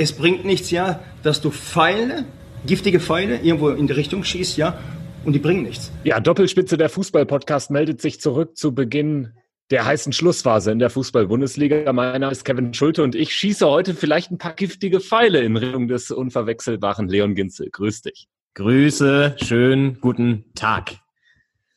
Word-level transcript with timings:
Es 0.00 0.14
bringt 0.14 0.46
nichts, 0.46 0.70
ja, 0.70 1.02
dass 1.22 1.42
du 1.42 1.50
Pfeile, 1.50 2.24
giftige 2.64 3.00
Pfeile 3.00 3.36
irgendwo 3.36 3.68
in 3.68 3.86
die 3.86 3.92
Richtung 3.92 4.24
schießt, 4.24 4.56
ja, 4.56 4.80
und 5.26 5.34
die 5.34 5.38
bringen 5.38 5.62
nichts. 5.62 5.92
Ja, 6.04 6.20
Doppelspitze 6.20 6.78
der 6.78 6.88
Fußball-Podcast 6.88 7.70
meldet 7.70 8.00
sich 8.00 8.18
zurück 8.18 8.56
zu 8.56 8.74
Beginn 8.74 9.34
der 9.70 9.84
heißen 9.84 10.14
Schlussphase 10.14 10.72
in 10.72 10.78
der 10.78 10.88
Fußball-Bundesliga. 10.88 11.92
Mein 11.92 12.22
Name 12.22 12.32
ist 12.32 12.46
Kevin 12.46 12.72
Schulte 12.72 13.02
und 13.02 13.14
ich 13.14 13.34
schieße 13.34 13.68
heute 13.68 13.92
vielleicht 13.92 14.30
ein 14.30 14.38
paar 14.38 14.54
giftige 14.54 15.00
Pfeile 15.00 15.40
in 15.40 15.58
Richtung 15.58 15.86
des 15.86 16.10
unverwechselbaren 16.10 17.06
Leon 17.06 17.34
Ginzel. 17.34 17.68
Grüß 17.70 18.00
dich. 18.00 18.26
Grüße, 18.54 19.36
schönen 19.36 20.00
guten 20.00 20.46
Tag. 20.54 20.92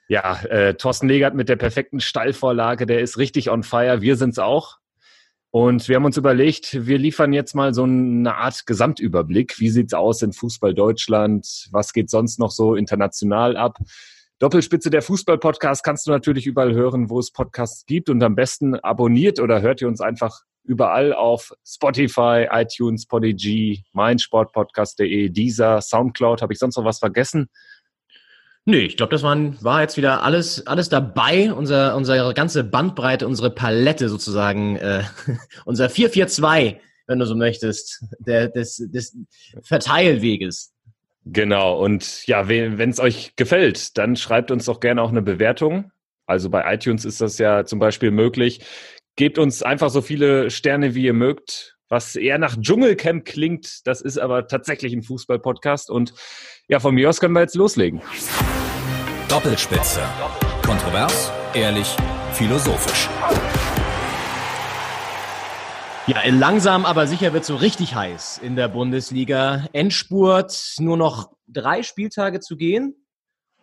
Ja, 0.07 0.41
äh, 0.43 0.75
Thorsten 0.75 1.09
Legert 1.09 1.35
mit 1.35 1.49
der 1.49 1.57
perfekten 1.57 1.99
Stallvorlage, 1.99 2.85
der 2.85 3.01
ist 3.01 3.17
richtig 3.17 3.49
on 3.49 3.63
fire. 3.63 3.99
Wir 3.99 4.15
sind's 4.15 4.39
auch. 4.39 4.77
Und 5.55 5.87
wir 5.87 5.97
haben 5.97 6.05
uns 6.05 6.17
überlegt, 6.17 6.87
wir 6.87 6.97
liefern 6.97 7.31
jetzt 7.31 7.53
mal 7.53 7.75
so 7.75 7.83
eine 7.83 8.37
Art 8.37 8.65
Gesamtüberblick. 8.65 9.59
Wie 9.59 9.69
sieht's 9.69 9.93
aus 9.93 10.23
in 10.23 10.33
Fußball 10.33 10.73
Deutschland? 10.73 11.67
Was 11.69 11.93
geht 11.93 12.09
sonst 12.09 12.39
noch 12.39 12.49
so 12.49 12.73
international 12.73 13.55
ab? 13.55 13.77
Doppelspitze 14.39 14.89
der 14.89 15.03
Fußball-Podcast 15.03 15.83
kannst 15.83 16.07
du 16.07 16.11
natürlich 16.11 16.47
überall 16.47 16.73
hören, 16.73 17.11
wo 17.11 17.19
es 17.19 17.29
Podcasts 17.31 17.85
gibt. 17.85 18.09
Und 18.09 18.23
am 18.23 18.33
besten 18.33 18.73
abonniert 18.79 19.39
oder 19.39 19.61
hört 19.61 19.79
ihr 19.79 19.87
uns 19.87 20.01
einfach 20.01 20.41
überall 20.63 21.13
auf 21.13 21.53
Spotify, 21.63 22.47
iTunes, 22.49 23.05
Podigy, 23.05 23.83
meinsportpodcast.de, 23.91 25.29
Deezer, 25.29 25.81
Soundcloud. 25.81 26.41
Habe 26.41 26.53
ich 26.53 26.57
sonst 26.57 26.77
noch 26.77 26.85
was 26.85 26.97
vergessen? 26.97 27.47
Nö, 28.65 28.77
ich 28.77 28.95
glaube, 28.95 29.11
das 29.11 29.23
waren, 29.23 29.61
war 29.61 29.81
jetzt 29.81 29.97
wieder 29.97 30.23
alles, 30.23 30.65
alles 30.67 30.87
dabei. 30.87 31.51
Unser, 31.51 31.95
unsere 31.97 32.33
ganze 32.33 32.63
Bandbreite, 32.63 33.27
unsere 33.27 33.49
Palette 33.49 34.07
sozusagen, 34.07 34.77
äh, 34.77 35.03
unser 35.65 35.89
442, 35.89 36.79
wenn 37.07 37.19
du 37.19 37.25
so 37.25 37.35
möchtest, 37.35 38.05
der, 38.19 38.47
des, 38.47 38.77
des 38.77 39.17
Verteilweges. 39.63 40.73
Genau, 41.25 41.81
und 41.81 42.27
ja, 42.27 42.49
wenn 42.49 42.89
es 42.89 42.99
euch 42.99 43.35
gefällt, 43.35 43.97
dann 43.97 44.15
schreibt 44.15 44.51
uns 44.51 44.65
doch 44.65 44.79
gerne 44.79 45.01
auch 45.01 45.09
eine 45.09 45.21
Bewertung. 45.21 45.91
Also 46.25 46.49
bei 46.49 46.73
iTunes 46.73 47.05
ist 47.05 47.21
das 47.21 47.37
ja 47.37 47.65
zum 47.65 47.79
Beispiel 47.79 48.11
möglich. 48.11 48.61
Gebt 49.15 49.37
uns 49.37 49.61
einfach 49.61 49.89
so 49.89 50.01
viele 50.01 50.49
Sterne, 50.49 50.95
wie 50.95 51.03
ihr 51.03 51.13
mögt. 51.13 51.72
Was 51.93 52.15
eher 52.15 52.39
nach 52.39 52.57
Dschungelcamp 52.59 53.23
klingt, 53.23 53.85
das 53.85 54.01
ist 54.01 54.17
aber 54.17 54.47
tatsächlich 54.47 54.93
ein 54.93 55.03
Fußball-Podcast. 55.03 55.91
Und 55.91 56.15
ja, 56.67 56.79
von 56.79 56.95
mir 56.95 57.07
aus 57.07 57.19
können 57.19 57.35
wir 57.35 57.41
jetzt 57.41 57.53
loslegen. 57.53 58.01
Doppelspitze. 59.29 60.01
Kontrovers, 60.65 61.31
ehrlich, 61.53 61.95
philosophisch. 62.31 63.07
Ja, 66.07 66.17
langsam 66.31 66.83
aber 66.85 67.05
sicher 67.05 67.31
wird 67.31 67.45
so 67.45 67.57
richtig 67.57 67.93
heiß 67.93 68.39
in 68.39 68.55
der 68.55 68.69
Bundesliga. 68.69 69.67
Endspurt, 69.71 70.73
nur 70.79 70.97
noch 70.97 71.31
drei 71.47 71.83
Spieltage 71.83 72.39
zu 72.39 72.57
gehen. 72.57 73.05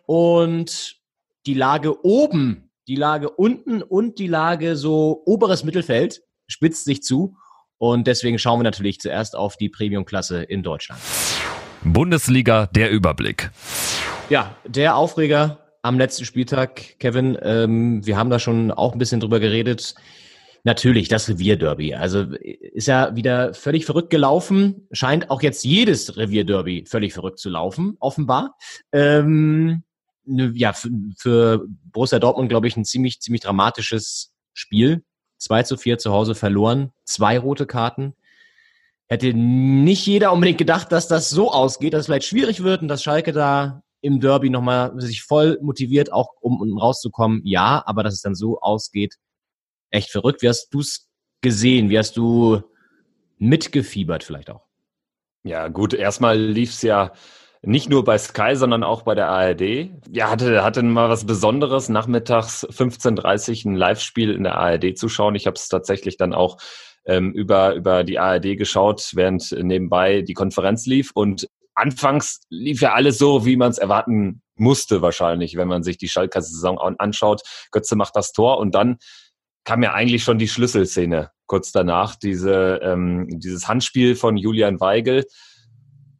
Und 0.05 1.01
die 1.45 1.53
Lage 1.53 2.05
oben, 2.05 2.71
die 2.87 2.95
Lage 2.95 3.29
unten 3.29 3.83
und 3.83 4.19
die 4.19 4.27
Lage 4.27 4.77
so 4.77 5.21
oberes 5.25 5.65
Mittelfeld 5.65 6.21
spitzt 6.47 6.85
sich 6.85 7.03
zu. 7.03 7.35
Und 7.81 8.05
deswegen 8.05 8.37
schauen 8.37 8.59
wir 8.59 8.63
natürlich 8.63 8.99
zuerst 8.99 9.35
auf 9.35 9.57
die 9.57 9.67
Premium-Klasse 9.67 10.43
in 10.43 10.61
Deutschland. 10.61 11.01
Bundesliga, 11.83 12.67
der 12.67 12.91
Überblick. 12.91 13.49
Ja, 14.29 14.55
der 14.67 14.95
Aufreger 14.95 15.57
am 15.81 15.97
letzten 15.97 16.25
Spieltag, 16.25 16.99
Kevin. 16.99 17.35
Ähm, 17.41 18.05
wir 18.05 18.17
haben 18.17 18.29
da 18.29 18.37
schon 18.37 18.69
auch 18.69 18.93
ein 18.93 18.99
bisschen 18.99 19.19
drüber 19.19 19.39
geredet. 19.39 19.95
Natürlich, 20.63 21.07
das 21.07 21.27
Revierderby. 21.27 21.95
Also 21.95 22.27
ist 22.35 22.87
ja 22.87 23.15
wieder 23.15 23.55
völlig 23.55 23.87
verrückt 23.87 24.11
gelaufen. 24.11 24.87
Scheint 24.91 25.31
auch 25.31 25.41
jetzt 25.41 25.63
jedes 25.63 26.15
Revierderby 26.17 26.85
völlig 26.85 27.13
verrückt 27.13 27.39
zu 27.39 27.49
laufen, 27.49 27.97
offenbar. 27.99 28.57
Ähm, 28.91 29.81
ja, 30.27 30.73
für, 30.73 30.91
für 31.17 31.65
Borussia 31.91 32.19
Dortmund, 32.19 32.49
glaube 32.49 32.67
ich, 32.67 32.77
ein 32.77 32.85
ziemlich, 32.85 33.21
ziemlich 33.21 33.41
dramatisches 33.41 34.31
Spiel. 34.53 35.01
2 35.41 35.63
zu 35.63 35.77
4 35.77 35.97
zu 35.97 36.11
Hause 36.11 36.35
verloren, 36.35 36.91
zwei 37.03 37.39
rote 37.39 37.65
Karten. 37.65 38.13
Hätte 39.07 39.33
nicht 39.33 40.05
jeder 40.05 40.31
unbedingt 40.31 40.59
gedacht, 40.59 40.91
dass 40.91 41.07
das 41.07 41.29
so 41.29 41.51
ausgeht, 41.51 41.93
dass 41.93 42.01
es 42.01 42.05
vielleicht 42.05 42.27
schwierig 42.27 42.63
wird 42.63 42.81
und 42.81 42.87
dass 42.87 43.03
Schalke 43.03 43.33
da 43.33 43.81
im 44.01 44.19
Derby 44.19 44.49
nochmal 44.49 44.93
sich 45.01 45.23
voll 45.23 45.59
motiviert, 45.61 46.13
auch 46.13 46.29
um, 46.39 46.61
um 46.61 46.77
rauszukommen, 46.77 47.41
ja, 47.43 47.83
aber 47.85 48.03
dass 48.03 48.13
es 48.13 48.21
dann 48.21 48.35
so 48.35 48.59
ausgeht, 48.59 49.15
echt 49.89 50.11
verrückt. 50.11 50.41
Wie 50.41 50.47
hast 50.47 50.69
du 50.69 50.79
es 50.79 51.09
gesehen? 51.41 51.89
Wie 51.89 51.97
hast 51.97 52.17
du 52.17 52.61
mitgefiebert 53.37 54.23
vielleicht 54.23 54.49
auch? 54.49 54.65
Ja, 55.43 55.67
gut, 55.67 55.93
erstmal 55.93 56.39
lief 56.39 56.69
es 56.69 56.83
ja 56.83 57.13
nicht 57.63 57.89
nur 57.89 58.03
bei 58.03 58.17
Sky, 58.17 58.55
sondern 58.55 58.83
auch 58.83 59.03
bei 59.03 59.13
der 59.13 59.29
ARD. 59.29 59.89
Ja, 60.09 60.29
hatte, 60.29 60.63
hatte 60.63 60.81
mal 60.81 61.09
was 61.09 61.25
Besonderes, 61.25 61.89
nachmittags 61.89 62.67
15.30 62.67 63.65
Uhr 63.65 63.71
ein 63.71 63.75
Live-Spiel 63.75 64.31
in 64.31 64.43
der 64.43 64.57
ARD 64.57 64.97
zu 64.97 65.09
schauen. 65.09 65.35
Ich 65.35 65.45
habe 65.45 65.55
es 65.55 65.67
tatsächlich 65.67 66.17
dann 66.17 66.33
auch 66.33 66.57
ähm, 67.05 67.31
über, 67.33 67.75
über 67.75 68.03
die 68.03 68.17
ARD 68.17 68.57
geschaut, 68.57 69.11
während 69.13 69.51
nebenbei 69.51 70.21
die 70.21 70.33
Konferenz 70.33 70.87
lief. 70.87 71.11
Und 71.13 71.47
anfangs 71.75 72.41
lief 72.49 72.81
ja 72.81 72.93
alles 72.93 73.19
so, 73.19 73.45
wie 73.45 73.57
man 73.57 73.69
es 73.69 73.77
erwarten 73.77 74.41
musste 74.55 75.01
wahrscheinlich, 75.01 75.55
wenn 75.55 75.67
man 75.67 75.83
sich 75.83 75.97
die 75.97 76.09
Schalker 76.09 76.41
Saison 76.41 76.79
anschaut. 76.79 77.41
Götze 77.71 77.95
macht 77.95 78.15
das 78.15 78.31
Tor 78.31 78.57
und 78.57 78.73
dann 78.73 78.97
kam 79.65 79.83
ja 79.83 79.93
eigentlich 79.93 80.23
schon 80.23 80.39
die 80.39 80.47
Schlüsselszene 80.47 81.29
kurz 81.45 81.71
danach, 81.71 82.15
diese, 82.15 82.79
ähm, 82.81 83.27
dieses 83.29 83.67
Handspiel 83.67 84.15
von 84.15 84.37
Julian 84.37 84.79
Weigel, 84.79 85.25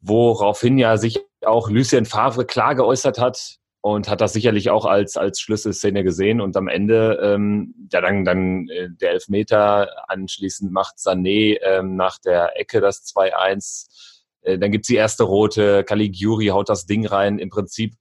woraufhin 0.01 0.78
ja 0.78 0.97
sich 0.97 1.19
auch 1.46 1.69
Lucien 1.69 2.06
Favre 2.06 2.46
klar 2.46 2.75
geäußert 2.75 3.19
hat 3.19 3.57
und 3.81 4.09
hat 4.09 4.22
das 4.22 4.34
sicherlich 4.34 4.69
auch 4.69 4.85
als, 4.85 5.18
als 5.18 5.40
Schlüsselszene 5.40 6.03
gesehen. 6.03 6.40
Und 6.41 6.56
am 6.56 6.68
Ende, 6.68 7.19
ähm, 7.24 7.74
ja 7.91 8.02
dann, 8.02 8.25
dann 8.25 8.68
äh, 8.69 8.90
der 8.90 9.12
Elfmeter, 9.12 10.09
anschließend 10.09 10.72
macht 10.72 10.97
Sané 10.97 11.57
ähm, 11.63 11.96
nach 11.96 12.19
der 12.19 12.59
Ecke 12.59 12.80
das 12.80 13.06
2-1 13.06 13.88
äh, 14.41 14.57
dann 14.57 14.72
gibt's 14.72 14.88
die 14.88 14.96
erste 14.96 15.24
rote, 15.24 15.84
Caligiuri 15.84 16.47
haut 16.47 16.69
das 16.69 16.85
Ding 16.85 17.06
rein. 17.06 17.40
Im 17.40 17.50
Prinzip 17.50 17.94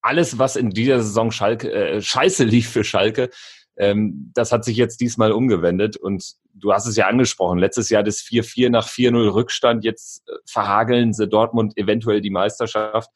alles, 0.00 0.38
was 0.38 0.56
in 0.56 0.70
dieser 0.70 1.00
Saison 1.00 1.30
Schalke, 1.30 1.72
äh, 1.72 2.02
scheiße 2.02 2.44
lief 2.44 2.70
für 2.70 2.84
Schalke, 2.84 3.30
ähm, 3.78 4.32
das 4.34 4.52
hat 4.52 4.64
sich 4.64 4.76
jetzt 4.76 5.00
diesmal 5.00 5.32
umgewendet. 5.32 5.96
Und 5.96 6.34
du 6.52 6.72
hast 6.72 6.86
es 6.86 6.96
ja 6.96 7.06
angesprochen, 7.06 7.58
letztes 7.58 7.88
Jahr 7.88 8.02
das 8.02 8.20
4-4 8.20 8.70
nach 8.70 8.88
4-0 8.88 9.32
Rückstand, 9.32 9.84
jetzt 9.84 10.28
äh, 10.28 10.32
verhageln 10.46 11.12
sie 11.14 11.28
Dortmund 11.28 11.76
eventuell 11.76 12.20
die 12.20 12.30
Meisterschaft. 12.30 13.10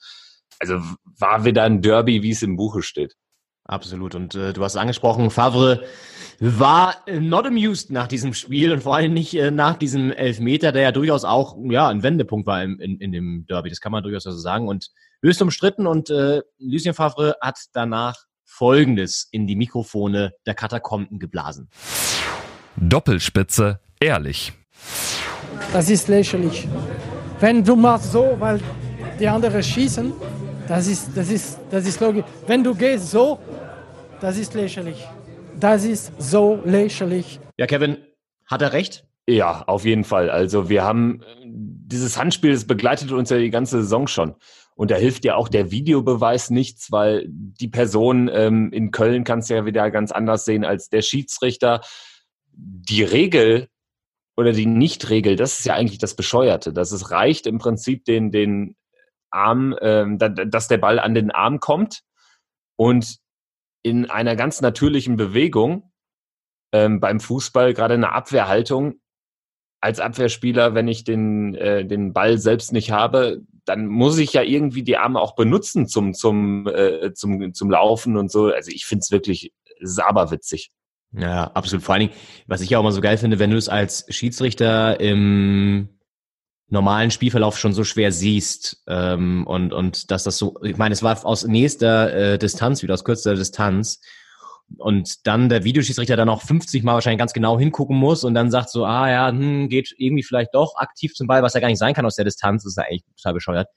Also 0.59 0.81
war 1.19 1.45
wieder 1.45 1.65
ein 1.65 1.83
Derby, 1.83 2.22
wie 2.22 2.31
es 2.31 2.43
im 2.43 2.56
Buche 2.56 2.83
steht. 2.83 3.17
Absolut. 3.65 4.15
Und 4.15 4.34
äh, 4.34 4.53
du 4.53 4.62
hast 4.62 4.77
angesprochen, 4.77 5.31
Favre 5.31 5.84
war 6.41 6.97
not 7.06 7.47
amused 7.47 7.91
nach 7.91 8.09
diesem 8.09 8.34
Spiel 8.34 8.72
und 8.72 8.83
vor 8.83 8.97
allem 8.97 9.15
nicht 9.15 9.34
äh, 9.34 9.51
nach 9.51 9.77
diesem 9.77 10.11
Elfmeter, 10.11 10.72
der 10.72 10.83
ja 10.83 10.93
durchaus 10.93 11.25
auch 11.25 11.56
ja 11.65 11.89
ein 11.89 12.03
Wendepunkt 12.03 12.47
war 12.47 12.62
in, 12.62 12.78
in, 12.81 12.99
in 12.99 13.12
dem 13.12 13.47
Derby. 13.49 13.71
Das 13.71 13.81
kann 13.81 13.93
man 13.93 14.03
durchaus 14.03 14.25
so 14.25 14.33
sagen. 14.33 14.69
Und 14.69 14.91
höchst 15.22 15.43
umstritten 15.43 15.87
und 15.87 16.11
äh, 16.11 16.43
Lucien 16.59 16.95
Favre 16.95 17.37
hat 17.41 17.59
danach 17.72 18.17
Folgendes 18.55 19.29
in 19.31 19.47
die 19.47 19.57
Mikrofone 19.57 20.35
der 20.47 20.55
Katakomben 20.55 21.19
geblasen. 21.19 21.71
Doppelspitze, 22.77 23.81
ehrlich. 23.99 24.53
Das 25.73 25.89
ist 25.89 26.09
lächerlich. 26.09 26.69
Wenn 27.41 27.65
du 27.65 27.75
machst 27.77 28.13
so, 28.13 28.37
weil 28.39 28.61
die 29.19 29.27
anderen 29.27 29.63
schießen, 29.63 30.13
das 30.69 30.87
ist, 30.87 31.17
das 31.17 31.31
ist, 31.31 31.59
das 31.71 31.87
ist 31.87 31.99
logisch. 32.01 32.25
Wenn 32.47 32.63
du 32.63 32.75
gehst 32.75 33.11
so, 33.11 33.39
das 34.21 34.37
ist 34.37 34.53
lächerlich. 34.53 35.03
Das 35.59 35.84
ist 35.84 36.13
so 36.19 36.61
lächerlich. 36.65 37.41
Ja, 37.57 37.67
Kevin, 37.67 37.97
hat 38.47 38.61
er 38.61 38.75
recht? 38.75 39.07
Ja, 39.27 39.63
auf 39.67 39.87
jeden 39.87 40.05
Fall. 40.05 40.29
Also 40.29 40.69
wir 40.69 40.83
haben 40.83 41.23
dieses 41.45 42.19
Handspiel, 42.19 42.53
das 42.53 42.67
begleitet 42.67 43.13
uns 43.13 43.31
ja 43.31 43.39
die 43.39 43.51
ganze 43.51 43.83
Saison 43.83 44.07
schon. 44.07 44.34
Und 44.83 44.91
da 44.91 44.97
hilft 44.97 45.25
ja 45.25 45.37
auch 45.37 45.49
der 45.49 45.71
Videobeweis 45.71 46.51
nichts, 46.51 46.91
weil 46.91 47.25
die 47.29 47.69
Person 47.69 48.29
ähm, 48.33 48.73
in 48.73 48.91
Köln 48.91 49.23
kannst 49.23 49.49
du 49.49 49.55
ja 49.55 49.65
wieder 49.65 49.89
ganz 49.93 50.11
anders 50.11 50.45
sehen 50.45 50.65
als 50.65 50.89
der 50.89 51.03
Schiedsrichter. 51.03 51.83
Die 52.51 53.05
Regel 53.05 53.69
oder 54.37 54.51
die 54.51 54.67
Nichtregel, 54.67 55.37
das 55.37 55.61
ist 55.61 55.67
ja 55.67 55.75
eigentlich 55.75 56.01
das 56.01 56.17
Bescheuerte, 56.17 56.73
dass 56.73 56.91
es 56.91 57.13
reicht 57.13 57.47
im 57.47 57.59
Prinzip 57.59 58.05
den, 58.07 58.33
den 58.33 58.75
Arm, 59.31 59.77
ähm, 59.81 60.19
dass 60.19 60.67
der 60.67 60.79
Ball 60.79 60.99
an 60.99 61.15
den 61.15 61.31
Arm 61.31 61.61
kommt 61.61 62.01
und 62.75 63.19
in 63.84 64.11
einer 64.11 64.34
ganz 64.34 64.63
natürlichen 64.63 65.17
Bewegung 65.17 65.93
ähm, 66.73 66.99
beim 66.99 67.21
Fußball, 67.21 67.73
gerade 67.73 67.95
in 67.95 68.01
der 68.01 68.17
Abwehrhaltung, 68.17 68.95
als 69.81 70.01
Abwehrspieler, 70.01 70.75
wenn 70.75 70.89
ich 70.89 71.05
den, 71.05 71.55
äh, 71.55 71.87
den 71.87 72.13
Ball 72.13 72.39
selbst 72.39 72.73
nicht 72.73 72.91
habe, 72.91 73.43
dann 73.64 73.86
muss 73.86 74.18
ich 74.18 74.32
ja 74.32 74.42
irgendwie 74.42 74.82
die 74.82 74.97
Arme 74.97 75.20
auch 75.20 75.34
benutzen 75.34 75.86
zum, 75.86 76.14
zum, 76.14 76.66
äh, 76.66 77.12
zum, 77.14 77.54
zum 77.54 77.70
Laufen 77.70 78.16
und 78.16 78.30
so. 78.30 78.47
Also 78.47 78.70
ich 78.70 78.86
finde 78.86 79.03
es 79.03 79.10
wirklich 79.10 79.53
saberwitzig. 79.80 80.70
Ja, 81.12 81.44
absolut. 81.53 81.84
Vor 81.84 81.94
allen 81.94 82.09
Dingen, 82.09 82.20
was 82.47 82.62
ich 82.62 82.70
ja 82.70 82.78
auch 82.78 82.82
mal 82.82 82.92
so 82.92 83.00
geil 83.00 83.18
finde, 83.18 83.38
wenn 83.38 83.50
du 83.50 83.56
es 83.56 83.68
als 83.68 84.06
Schiedsrichter 84.09 84.98
im 84.98 85.88
normalen 86.68 87.10
Spielverlauf 87.10 87.59
schon 87.59 87.74
so 87.74 87.84
schwer 87.84 88.12
siehst 88.12 88.82
ähm, 88.86 89.47
und 89.47 89.74
und 89.74 90.10
dass 90.10 90.24
das 90.24 90.38
so, 90.38 90.59
ich 90.62 90.78
meine, 90.78 90.94
es 90.94 91.03
war 91.03 91.24
aus 91.26 91.44
nächster 91.44 92.14
äh, 92.14 92.38
Distanz 92.38 92.82
wieder 92.82 92.94
aus 92.94 93.04
kürzester 93.04 93.34
Distanz 93.34 94.00
und 94.78 95.27
dann 95.27 95.48
der 95.48 95.65
Videoschiedsrichter 95.65 96.16
dann 96.16 96.28
auch 96.28 96.42
50 96.42 96.83
Mal 96.83 96.95
wahrscheinlich 96.95 97.19
ganz 97.19 97.33
genau 97.33 97.59
hingucken 97.59 97.97
muss 97.97 98.24
und 98.24 98.34
dann 98.34 98.51
sagt 98.51 98.71
so, 98.71 98.84
ah 98.84 99.10
ja, 99.10 99.28
hm, 99.28 99.69
geht 99.69 99.95
irgendwie 99.97 100.22
vielleicht 100.22 100.54
doch 100.54 100.77
aktiv 100.77 101.15
zum 101.15 101.27
Ball, 101.27 101.42
was 101.42 101.54
ja 101.54 101.60
gar 101.60 101.69
nicht 101.69 101.78
sein 101.78 101.95
kann 101.95 102.07
aus 102.07 102.16
der 102.16 102.24
Distanz, 102.24 102.63
das 102.65 102.72
ist 102.72 102.77
ja 102.77 102.84
eigentlich 102.84 103.04
total 103.16 103.34
bescheuert. 103.34 103.69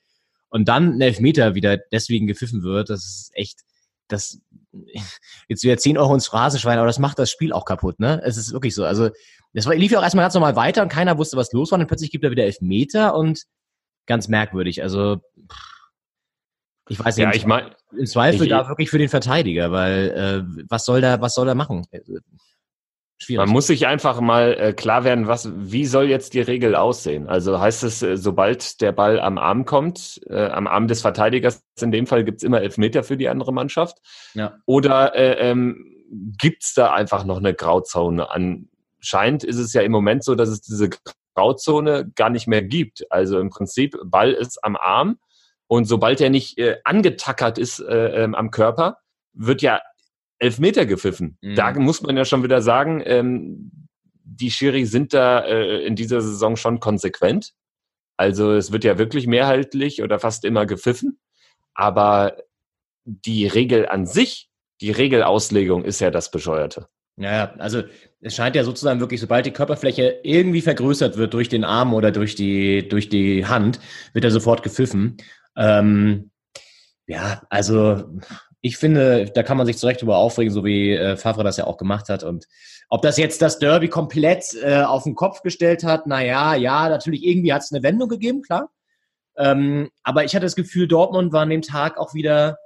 Und 0.50 0.68
dann 0.68 0.98
ein 0.98 1.02
Elfmeter 1.02 1.56
wieder 1.56 1.78
deswegen 1.78 2.28
gepfiffen 2.28 2.64
wird, 2.64 2.90
das 2.90 3.06
ist 3.06 3.32
echt, 3.34 3.62
das, 4.08 4.40
jetzt 5.48 5.64
wieder 5.64 5.78
10 5.78 5.98
Euro 5.98 6.14
ins 6.14 6.28
Phrasenschwein, 6.28 6.78
aber 6.78 6.88
das 6.88 7.00
macht 7.00 7.20
das 7.20 7.30
Spiel 7.32 7.54
auch 7.54 7.66
kaputt, 7.66 8.00
ne? 8.00 8.22
Es 8.24 8.38
ist 8.38 8.54
wirklich 8.54 8.76
so. 8.76 8.86
Also, 8.86 9.10
das 9.54 9.66
lief 9.68 9.92
ja 9.92 10.00
auch 10.00 10.04
erstmal 10.04 10.26
ganz 10.26 10.34
normal 10.34 10.56
weiter 10.56 10.82
und 10.82 10.90
keiner 10.90 11.18
wusste, 11.18 11.38
was 11.38 11.52
los 11.54 11.72
war. 11.72 11.80
Und 11.80 11.88
plötzlich 11.88 12.12
gibt 12.12 12.24
er 12.24 12.32
wieder 12.32 12.44
Elfmeter 12.44 13.16
und 13.16 13.44
ganz 14.06 14.28
merkwürdig. 14.28 14.84
Also, 14.84 15.22
ich 16.90 17.04
weiß 17.04 17.18
nicht. 17.18 17.26
Ja, 17.26 17.34
ich 17.34 17.46
meine, 17.46 17.76
im 17.98 18.06
Zweifel 18.06 18.44
ich, 18.44 18.50
da 18.50 18.68
wirklich 18.68 18.90
für 18.90 18.98
den 18.98 19.10
Verteidiger, 19.10 19.72
weil 19.72 20.10
äh, 20.10 20.64
was 20.70 20.86
soll 20.86 21.02
der, 21.02 21.22
was 21.22 21.34
soll 21.34 21.48
er 21.48 21.56
machen? 21.56 21.86
Schwierig. 23.18 23.46
Man 23.46 23.50
muss 23.50 23.68
sich 23.68 23.88
einfach 23.88 24.20
mal 24.20 24.58
äh, 24.60 24.74
klar 24.74 25.06
werden, 25.06 25.28
was, 25.28 25.50
wie 25.56 25.86
soll 25.86 26.10
jetzt 26.10 26.34
die 26.34 26.42
Regel 26.42 26.76
aussehen? 26.76 27.30
Also 27.30 27.60
heißt 27.60 27.84
es, 27.84 28.02
äh, 28.02 28.18
sobald 28.18 28.82
der 28.82 28.92
Ball 28.92 29.22
am 29.22 29.38
Arm 29.38 29.64
kommt, 29.64 30.20
äh, 30.28 30.48
am 30.48 30.68
Arm 30.68 30.88
des 30.90 31.02
Verteidigers, 31.02 31.64
in 31.80 31.92
dem 31.92 32.08
Fall 32.08 32.26
gibt's 32.26 32.44
immer 32.44 32.62
Elfmeter 32.62 33.04
für 33.04 33.16
die 33.16 33.30
andere 33.30 33.54
Mannschaft? 33.54 34.00
Ja. 34.34 34.58
Oder 34.66 35.16
äh, 35.16 35.50
ähm, 35.50 35.96
gibt's 36.38 36.74
da 36.74 36.94
einfach 36.94 37.24
noch 37.24 37.38
eine 37.38 37.54
Grauzone? 37.54 38.30
Anscheinend 38.30 39.46
ist 39.46 39.60
es 39.60 39.72
ja 39.72 39.82
im 39.82 39.94
Moment 39.94 40.26
so, 40.26 40.36
dass 40.36 40.50
es 40.50 40.60
diese 40.60 40.90
Grauzone 41.36 42.12
gar 42.16 42.30
nicht 42.30 42.48
mehr 42.48 42.64
gibt. 42.64 43.10
Also 43.10 43.40
im 43.40 43.50
Prinzip, 43.50 43.98
Ball 44.04 44.34
ist 44.34 44.62
am 44.62 44.76
Arm 44.76 45.18
und 45.68 45.86
sobald 45.86 46.22
er 46.22 46.30
nicht 46.30 46.58
äh, 46.58 46.78
angetackert 46.84 47.58
ist 47.58 47.80
äh, 47.80 48.24
ähm, 48.24 48.36
am 48.36 48.52
Körper, 48.52 49.00
wird 49.34 49.62
ja 49.62 49.82
Elfmeter 50.40 50.86
gepfiffen. 50.86 51.38
Mhm. 51.42 51.56
Da 51.56 51.74
muss 51.74 52.02
man 52.02 52.18
ja 52.18 52.26
schon 52.26 52.44
wieder 52.44 52.62
sagen, 52.62 53.02
ähm, 53.06 53.72
die 54.24 54.52
Schiri 54.52 54.86
sind 54.86 55.14
da 55.14 55.40
äh, 55.40 55.86
in 55.86 55.96
dieser 55.96 56.22
Saison 56.22 56.56
schon 56.56 56.80
konsequent. 56.80 57.54
Also 58.18 58.54
es 58.54 58.72
wird 58.72 58.84
ja 58.84 58.98
wirklich 58.98 59.28
mehrheitlich 59.28 60.02
oder 60.02 60.20
fast 60.20 60.46
immer 60.46 60.66
gepfiffen. 60.66 61.20
Aber 61.74 62.38
die 63.06 63.48
Regel 63.48 63.88
an 63.88 64.06
sich, 64.06 64.50
die 64.82 64.92
Regelauslegung 64.92 65.84
ist 65.84 66.00
ja 66.00 66.12
das 66.12 66.32
Bescheuerte. 66.32 66.88
Ja, 67.18 67.54
also 67.60 67.84
es 68.20 68.36
scheint 68.36 68.56
ja 68.58 68.64
sozusagen 68.64 69.00
wirklich, 69.00 69.22
sobald 69.22 69.46
die 69.46 69.52
Körperfläche 69.52 70.20
irgendwie 70.24 70.62
vergrößert 70.62 71.16
wird 71.16 71.34
durch 71.34 71.48
den 71.48 71.64
Arm 71.64 71.94
oder 71.94 72.12
durch 72.12 72.36
die, 72.36 72.88
durch 72.90 73.08
die 73.08 73.46
Hand, 73.46 73.80
wird 74.12 74.26
er 74.26 74.32
sofort 74.32 74.64
gepfiffen. 74.64 75.18
Ähm, 75.58 76.32
ja, 77.08 77.44
also 77.50 78.04
ich 78.62 78.78
finde, 78.78 79.26
da 79.26 79.44
kann 79.44 79.58
man 79.58 79.68
sich 79.68 79.78
zu 79.78 79.86
Recht 79.86 80.02
über 80.02 80.18
aufregen, 80.18 80.52
so 80.52 80.66
wie 80.66 80.92
äh, 80.92 81.18
Favre 81.18 81.44
das 81.44 81.58
ja 81.58 81.68
auch 81.68 81.78
gemacht 81.78 82.10
hat. 82.10 82.24
Und 82.24 82.46
ob 82.90 83.02
das 83.04 83.18
jetzt 83.18 83.42
das 83.42 83.60
Derby 83.60 83.90
komplett 83.90 84.56
äh, 84.62 84.82
auf 84.82 85.04
den 85.04 85.16
Kopf 85.16 85.42
gestellt 85.42 85.84
hat, 85.84 86.08
naja, 86.08 86.56
ja, 86.56 86.90
natürlich 86.90 87.24
irgendwie 87.24 87.54
hat 87.54 87.62
es 87.62 87.72
eine 87.72 87.84
Wendung 87.84 88.10
gegeben, 88.10 88.42
klar. 88.42 88.72
Ähm, 89.38 89.90
aber 90.04 90.24
ich 90.24 90.34
hatte 90.34 90.46
das 90.46 90.56
Gefühl, 90.56 90.88
Dortmund 90.88 91.32
war 91.34 91.42
an 91.42 91.50
dem 91.50 91.62
Tag 91.62 91.98
auch 91.98 92.14
wieder 92.14 92.58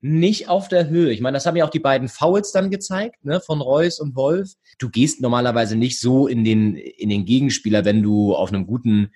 nicht 0.00 0.48
auf 0.48 0.68
der 0.68 0.88
Höhe. 0.88 1.10
Ich 1.12 1.20
meine, 1.20 1.36
das 1.36 1.44
haben 1.44 1.56
ja 1.56 1.66
auch 1.66 1.70
die 1.70 1.80
beiden 1.80 2.08
Fouls 2.08 2.52
dann 2.52 2.70
gezeigt, 2.70 3.24
ne, 3.24 3.40
von 3.40 3.60
Reus 3.60 3.98
und 3.98 4.14
Wolf. 4.14 4.52
Du 4.78 4.90
gehst 4.90 5.20
normalerweise 5.20 5.76
nicht 5.76 5.98
so 5.98 6.28
in 6.28 6.44
den, 6.44 6.76
in 6.76 7.08
den 7.08 7.24
Gegenspieler, 7.24 7.84
wenn 7.84 8.02
du 8.02 8.34
auf 8.34 8.50
einem 8.50 8.66
guten 8.66 9.10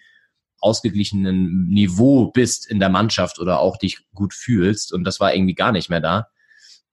ausgeglichenen 0.62 1.66
Niveau 1.68 2.30
bist 2.30 2.70
in 2.70 2.80
der 2.80 2.88
Mannschaft 2.88 3.38
oder 3.38 3.60
auch 3.60 3.76
dich 3.76 4.00
gut 4.14 4.32
fühlst. 4.32 4.92
Und 4.92 5.04
das 5.04 5.20
war 5.20 5.34
irgendwie 5.34 5.54
gar 5.54 5.72
nicht 5.72 5.90
mehr 5.90 6.00
da. 6.00 6.28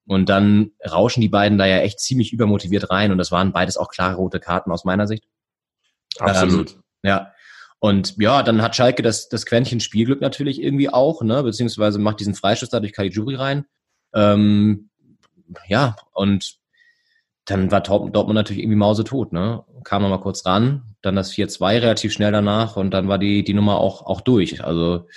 Und 0.05 0.27
dann 0.27 0.71
rauschen 0.89 1.21
die 1.21 1.29
beiden 1.29 1.57
da 1.57 1.65
ja 1.67 1.77
echt 1.77 1.99
ziemlich 1.99 2.33
übermotiviert 2.33 2.89
rein. 2.89 3.11
Und 3.11 3.19
das 3.19 3.31
waren 3.31 3.53
beides 3.53 3.77
auch 3.77 3.89
klare 3.89 4.15
rote 4.15 4.39
Karten 4.39 4.71
aus 4.71 4.83
meiner 4.83 5.07
Sicht. 5.07 5.23
Absolut. 6.17 6.71
Ähm, 6.71 6.83
ja. 7.03 7.33
Und 7.77 8.17
ja, 8.17 8.43
dann 8.43 8.61
hat 8.61 8.75
Schalke 8.75 9.03
das, 9.03 9.29
das 9.29 9.45
Quäntchen 9.45 9.79
Spielglück 9.79 10.19
natürlich 10.19 10.61
irgendwie 10.61 10.89
auch, 10.89 11.21
ne? 11.21 11.43
beziehungsweise 11.43 11.99
macht 11.99 12.19
diesen 12.19 12.35
Freischuss 12.35 12.69
da 12.69 12.79
durch 12.79 12.91
Caligiuri 12.91 13.35
rein. 13.35 13.65
Ähm, 14.13 14.89
ja, 15.67 15.95
und 16.11 16.57
dann 17.45 17.71
war 17.71 17.81
Dortmund 17.81 18.33
natürlich 18.33 18.61
irgendwie 18.61 18.77
mausetot, 18.77 19.31
ne? 19.31 19.63
Kam 19.83 20.01
noch 20.01 20.09
mal 20.09 20.21
kurz 20.21 20.45
ran, 20.45 20.95
dann 21.01 21.15
das 21.15 21.31
4-2 21.33 21.81
relativ 21.81 22.13
schnell 22.13 22.31
danach 22.31 22.75
und 22.75 22.91
dann 22.91 23.07
war 23.07 23.17
die, 23.17 23.43
die 23.43 23.53
Nummer 23.53 23.79
auch, 23.79 24.05
auch 24.05 24.21
durch. 24.21 24.63
Also, 24.63 25.07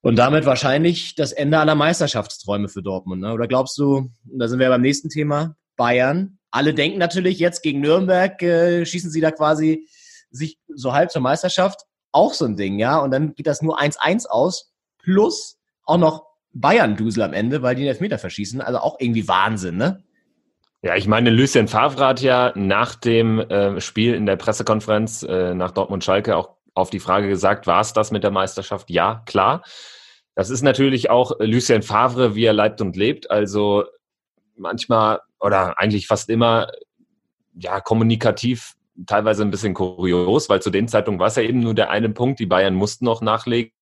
und 0.00 0.16
damit 0.16 0.44
wahrscheinlich 0.44 1.14
das 1.14 1.32
Ende 1.32 1.58
aller 1.58 1.74
Meisterschaftsträume 1.74 2.68
für 2.68 2.82
Dortmund, 2.82 3.22
ne? 3.22 3.32
Oder 3.32 3.48
glaubst 3.48 3.78
du, 3.78 4.10
da 4.24 4.48
sind 4.48 4.58
wir 4.58 4.68
beim 4.68 4.82
nächsten 4.82 5.08
Thema, 5.08 5.56
Bayern. 5.76 6.38
Alle 6.50 6.74
denken 6.74 6.98
natürlich 6.98 7.38
jetzt 7.38 7.62
gegen 7.62 7.80
Nürnberg, 7.80 8.40
äh, 8.42 8.84
schießen 8.86 9.10
sie 9.10 9.20
da 9.20 9.30
quasi 9.30 9.88
sich 10.30 10.58
so 10.68 10.92
halb 10.92 11.10
zur 11.10 11.22
Meisterschaft. 11.22 11.82
Auch 12.12 12.34
so 12.34 12.44
ein 12.44 12.56
Ding, 12.56 12.78
ja? 12.78 12.98
Und 12.98 13.10
dann 13.10 13.34
geht 13.34 13.46
das 13.46 13.62
nur 13.62 13.80
1-1 13.80 14.26
aus, 14.26 14.72
plus 14.98 15.56
auch 15.84 15.98
noch 15.98 16.26
Bayern-Dusel 16.52 17.22
am 17.22 17.32
Ende, 17.32 17.62
weil 17.62 17.74
die 17.74 17.82
den 17.82 17.88
Elfmeter 17.88 18.18
verschießen. 18.18 18.60
Also 18.60 18.78
auch 18.78 19.00
irgendwie 19.00 19.26
Wahnsinn, 19.26 19.76
ne? 19.76 20.04
Ja, 20.84 20.96
ich 20.96 21.08
meine, 21.08 21.30
Lucien 21.30 21.66
Favre 21.66 22.04
hat 22.04 22.20
ja 22.20 22.52
nach 22.56 22.94
dem 22.94 23.38
äh, 23.38 23.80
Spiel 23.80 24.12
in 24.12 24.26
der 24.26 24.36
Pressekonferenz 24.36 25.22
äh, 25.22 25.54
nach 25.54 25.70
Dortmund-Schalke 25.70 26.36
auch 26.36 26.50
auf 26.74 26.90
die 26.90 27.00
Frage 27.00 27.26
gesagt, 27.26 27.66
war 27.66 27.80
es 27.80 27.94
das 27.94 28.10
mit 28.10 28.22
der 28.22 28.30
Meisterschaft? 28.30 28.90
Ja, 28.90 29.22
klar. 29.24 29.62
Das 30.34 30.50
ist 30.50 30.60
natürlich 30.60 31.08
auch 31.08 31.32
Lucien 31.38 31.82
Favre, 31.82 32.34
wie 32.34 32.44
er 32.44 32.52
leibt 32.52 32.82
und 32.82 32.96
lebt. 32.96 33.30
Also 33.30 33.84
manchmal 34.56 35.20
oder 35.40 35.78
eigentlich 35.78 36.06
fast 36.06 36.28
immer 36.28 36.68
ja 37.54 37.80
kommunikativ 37.80 38.74
teilweise 39.06 39.42
ein 39.42 39.50
bisschen 39.50 39.72
kurios, 39.72 40.50
weil 40.50 40.60
zu 40.60 40.68
den 40.68 40.86
Zeitungen 40.86 41.18
war 41.18 41.28
es 41.28 41.36
ja 41.36 41.44
eben 41.44 41.60
nur 41.60 41.74
der 41.74 41.88
eine 41.88 42.10
Punkt, 42.10 42.40
die 42.40 42.46
Bayern 42.46 42.74
mussten 42.74 43.06
noch 43.06 43.22
nachlegen 43.22 43.72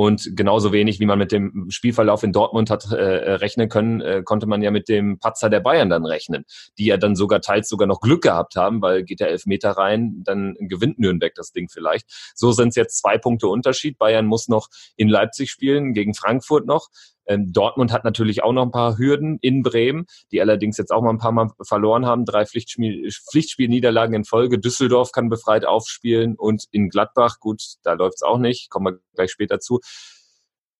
und 0.00 0.34
genauso 0.34 0.72
wenig, 0.72 0.98
wie 0.98 1.04
man 1.04 1.18
mit 1.18 1.30
dem 1.30 1.66
Spielverlauf 1.68 2.22
in 2.22 2.32
Dortmund 2.32 2.70
hat 2.70 2.90
äh, 2.90 2.94
rechnen 2.94 3.68
können, 3.68 4.00
äh, 4.00 4.22
konnte 4.24 4.46
man 4.46 4.62
ja 4.62 4.70
mit 4.70 4.88
dem 4.88 5.18
Patzer 5.18 5.50
der 5.50 5.60
Bayern 5.60 5.90
dann 5.90 6.06
rechnen, 6.06 6.46
die 6.78 6.86
ja 6.86 6.96
dann 6.96 7.14
sogar 7.14 7.42
teils 7.42 7.68
sogar 7.68 7.86
noch 7.86 8.00
Glück 8.00 8.22
gehabt 8.22 8.56
haben, 8.56 8.80
weil 8.80 9.04
geht 9.04 9.20
der 9.20 9.28
Elfmeter 9.28 9.72
rein, 9.72 10.22
dann 10.24 10.56
gewinnt 10.58 10.98
Nürnberg 10.98 11.34
das 11.34 11.52
Ding 11.52 11.68
vielleicht. 11.68 12.06
So 12.34 12.50
sind 12.50 12.68
es 12.68 12.76
jetzt 12.76 12.98
zwei 12.98 13.18
Punkte 13.18 13.48
Unterschied. 13.48 13.98
Bayern 13.98 14.24
muss 14.24 14.48
noch 14.48 14.68
in 14.96 15.10
Leipzig 15.10 15.50
spielen, 15.50 15.92
gegen 15.92 16.14
Frankfurt 16.14 16.64
noch. 16.64 16.88
Ähm, 17.30 17.52
Dortmund 17.52 17.92
hat 17.92 18.02
natürlich 18.02 18.42
auch 18.42 18.52
noch 18.52 18.64
ein 18.64 18.72
paar 18.72 18.98
Hürden 18.98 19.38
in 19.40 19.62
Bremen, 19.62 20.06
die 20.32 20.40
allerdings 20.40 20.76
jetzt 20.76 20.90
auch 20.90 21.00
mal 21.00 21.10
ein 21.10 21.18
paar 21.18 21.30
Mal 21.30 21.50
verloren 21.62 22.04
haben. 22.04 22.24
Drei 22.24 22.44
Pflichtspiel 22.44 23.08
Pflichtspielniederlagen 23.30 24.14
in 24.14 24.24
Folge. 24.24 24.58
Düsseldorf 24.58 25.12
kann 25.12 25.28
befreit 25.28 25.64
aufspielen 25.64 26.34
und 26.36 26.64
in 26.72 26.88
Gladbach, 26.88 27.38
gut, 27.38 27.62
da 27.84 27.92
läuft's 27.92 28.22
auch 28.22 28.38
nicht, 28.38 28.68
kommen 28.68 28.86
wir 28.86 29.00
gleich 29.14 29.30
später 29.30 29.60
zu. 29.60 29.78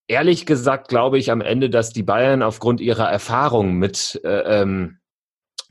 Ehrlich 0.07 0.45
gesagt 0.45 0.89
glaube 0.89 1.17
ich 1.17 1.31
am 1.31 1.39
Ende, 1.39 1.69
dass 1.69 1.93
die 1.93 2.03
Bayern 2.03 2.43
aufgrund 2.43 2.81
ihrer 2.81 3.09
Erfahrung 3.09 3.75
mit 3.75 4.19
äh, 4.25 4.61
ähm, 4.61 5.00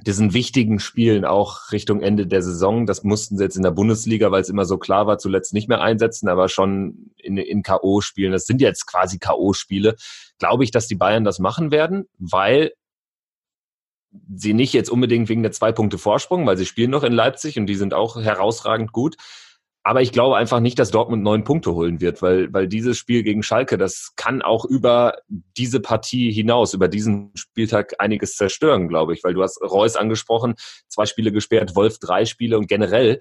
diesen 0.07 0.33
wichtigen 0.33 0.79
Spielen 0.79 1.25
auch 1.25 1.73
Richtung 1.73 2.01
Ende 2.01 2.27
der 2.27 2.43
Saison. 2.43 2.87
Das 2.87 3.05
mussten 3.05 3.37
sie 3.37 3.45
jetzt 3.45 3.57
in 3.57 3.63
der 3.63 3.71
Bundesliga, 3.71 4.31
weil 4.31 4.43
es 4.43 4.49
immer 4.49 4.65
so 4.65 4.79
klar 4.79 5.07
war, 5.07 5.19
zuletzt 5.19 5.53
nicht 5.53 5.69
mehr 5.69 5.81
einsetzen, 5.81 6.29
aber 6.29 6.49
schon 6.49 7.13
in, 7.17 7.37
in 7.37 7.63
K.O.-Spielen. 7.63 8.33
Das 8.33 8.47
sind 8.47 8.61
jetzt 8.61 8.87
quasi 8.87 9.19
K.O.-Spiele. 9.19 9.97
Glaube 10.39 10.65
ich, 10.65 10.71
dass 10.71 10.87
die 10.87 10.95
Bayern 10.95 11.25
das 11.25 11.39
machen 11.39 11.71
werden, 11.71 12.07
weil 12.19 12.73
sie 14.35 14.55
nicht 14.55 14.73
jetzt 14.73 14.91
unbedingt 14.91 15.29
wegen 15.29 15.43
der 15.43 15.53
zwei 15.53 15.73
Punkte 15.73 15.99
Vorsprung, 15.99 16.47
weil 16.47 16.57
sie 16.57 16.67
spielen 16.67 16.91
noch 16.91 17.05
in 17.05 17.13
Leipzig 17.13 17.59
und 17.59 17.67
die 17.67 17.77
sind 17.77 17.95
auch 17.95 18.21
herausragend 18.21 18.93
gut, 18.93 19.17
aber 19.83 20.03
ich 20.03 20.13
glaube 20.13 20.37
einfach 20.37 20.61
nicht, 20.61 20.79
dass 20.79 20.91
Dortmund 20.91 21.23
neun 21.23 21.45
Punkte 21.45 21.75
holen 21.75 22.01
wird, 22.01 22.21
weil, 22.21 22.53
weil 22.53 22.69
dieses 22.69 22.99
Spiel 22.99 23.23
gegen 23.23 23.43
Schalke, 23.43 23.79
das 23.79 24.13
kann 24.17 24.43
auch 24.43 24.65
über 24.65 25.15
diese 25.29 25.81
Partie 25.81 26.31
hinaus, 26.31 26.75
über 26.75 26.89
diesen 26.89 27.33
Spieltag 27.35 27.95
einiges 27.99 28.37
zerstören, 28.37 28.89
glaube 28.89 29.15
ich, 29.15 29.25
weil 29.25 29.33
du 29.33 29.43
hast 29.43 29.61
Reus 29.63 29.97
angesprochen, 29.97 30.55
zwei 30.89 31.07
Spiele 31.07 31.33
gesperrt, 31.33 31.77
Wolf 31.77 31.99
drei 31.99 32.27
Spiele 32.27 32.59
und 32.59 32.67
generell 32.67 33.21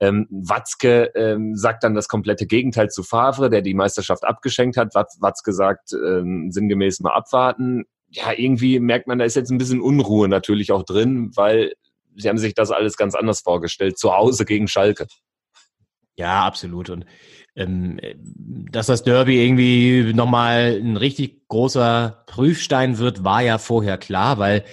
ähm, 0.00 0.26
Watzke 0.30 1.12
ähm, 1.14 1.54
sagt 1.54 1.84
dann 1.84 1.94
das 1.94 2.08
komplette 2.08 2.46
Gegenteil 2.46 2.88
zu 2.88 3.02
Favre, 3.02 3.50
der 3.50 3.62
die 3.62 3.74
Meisterschaft 3.74 4.24
abgeschenkt 4.24 4.76
hat. 4.78 4.94
Watzke 4.94 5.52
sagt 5.52 5.92
ähm, 5.92 6.50
sinngemäß 6.50 7.00
mal 7.00 7.12
abwarten. 7.12 7.84
Ja, 8.08 8.32
irgendwie 8.34 8.80
merkt 8.80 9.06
man, 9.06 9.18
da 9.18 9.24
ist 9.24 9.36
jetzt 9.36 9.50
ein 9.50 9.58
bisschen 9.58 9.80
Unruhe 9.80 10.26
natürlich 10.26 10.72
auch 10.72 10.82
drin, 10.82 11.30
weil 11.36 11.74
sie 12.16 12.28
haben 12.28 12.38
sich 12.38 12.54
das 12.54 12.70
alles 12.70 12.96
ganz 12.96 13.14
anders 13.14 13.40
vorgestellt, 13.40 13.98
zu 13.98 14.12
Hause 14.12 14.44
gegen 14.44 14.66
Schalke. 14.66 15.06
Ja, 16.20 16.44
absolut. 16.44 16.90
Und 16.90 17.06
ähm, 17.56 17.98
dass 18.70 18.86
das 18.86 19.02
Derby 19.02 19.42
irgendwie 19.42 20.12
nochmal 20.12 20.78
ein 20.78 20.98
richtig 20.98 21.48
großer 21.48 22.24
Prüfstein 22.26 22.98
wird, 22.98 23.24
war 23.24 23.40
ja 23.40 23.56
vorher 23.56 23.96
klar, 23.96 24.38
weil 24.38 24.64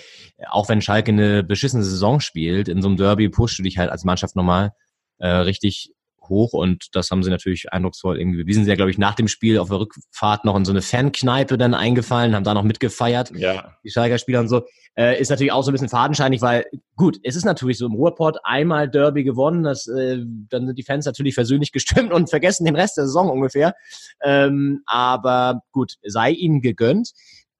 auch 0.49 0.67
wenn 0.67 0.81
Schalke 0.81 1.11
eine 1.13 1.43
beschissene 1.43 1.83
Saison 1.83 2.19
spielt, 2.19 2.67
in 2.67 2.81
so 2.81 2.89
einem 2.89 2.97
Derby 2.97 3.29
pushst 3.29 3.57
du 3.59 3.63
dich 3.63 3.77
halt 3.77 3.89
als 3.89 4.03
Mannschaft 4.03 4.35
nochmal 4.35 4.73
äh, 5.19 5.27
richtig 5.29 5.93
hoch 6.29 6.53
und 6.53 6.87
das 6.93 7.09
haben 7.11 7.23
sie 7.23 7.29
natürlich 7.29 7.71
eindrucksvoll 7.71 8.19
irgendwie 8.19 8.37
bewiesen. 8.43 8.59
Sie 8.59 8.65
sind 8.65 8.69
ja, 8.69 8.75
glaube 8.75 8.91
ich, 8.91 8.97
nach 8.97 9.15
dem 9.15 9.27
Spiel 9.27 9.59
auf 9.59 9.69
der 9.69 9.79
Rückfahrt 9.79 10.45
noch 10.45 10.55
in 10.55 10.65
so 10.65 10.71
eine 10.71 10.81
Fankneipe 10.81 11.57
dann 11.57 11.73
eingefallen, 11.73 12.35
haben 12.35 12.43
da 12.43 12.53
noch 12.53 12.63
mitgefeiert. 12.63 13.31
Ja. 13.35 13.77
Die 13.83 13.89
Schalker 13.89 14.17
Spieler 14.17 14.39
und 14.39 14.47
so. 14.47 14.63
Äh, 14.97 15.21
ist 15.21 15.29
natürlich 15.29 15.51
auch 15.51 15.61
so 15.61 15.69
ein 15.69 15.73
bisschen 15.73 15.89
fadenscheinig, 15.89 16.41
weil 16.41 16.65
gut, 16.95 17.19
es 17.23 17.35
ist 17.35 17.45
natürlich 17.45 17.77
so 17.77 17.85
im 17.85 17.93
Ruhrport 17.93 18.39
einmal 18.43 18.89
Derby 18.89 19.23
gewonnen, 19.23 19.63
das, 19.63 19.87
äh, 19.87 20.23
dann 20.49 20.65
sind 20.65 20.77
die 20.77 20.83
Fans 20.83 21.05
natürlich 21.05 21.35
versöhnlich 21.35 21.71
gestimmt 21.73 22.11
und 22.11 22.29
vergessen 22.29 22.65
den 22.65 22.75
Rest 22.75 22.97
der 22.97 23.05
Saison 23.05 23.29
ungefähr. 23.29 23.75
Ähm, 24.23 24.81
aber 24.85 25.61
gut, 25.71 25.95
sei 26.03 26.31
ihnen 26.31 26.61
gegönnt. 26.61 27.11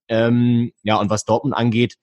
Ähm, 0.09 0.71
ja, 0.83 0.99
und 0.99 1.09
was 1.09 1.25
Dortmund 1.25 1.55
angeht, 1.55 1.95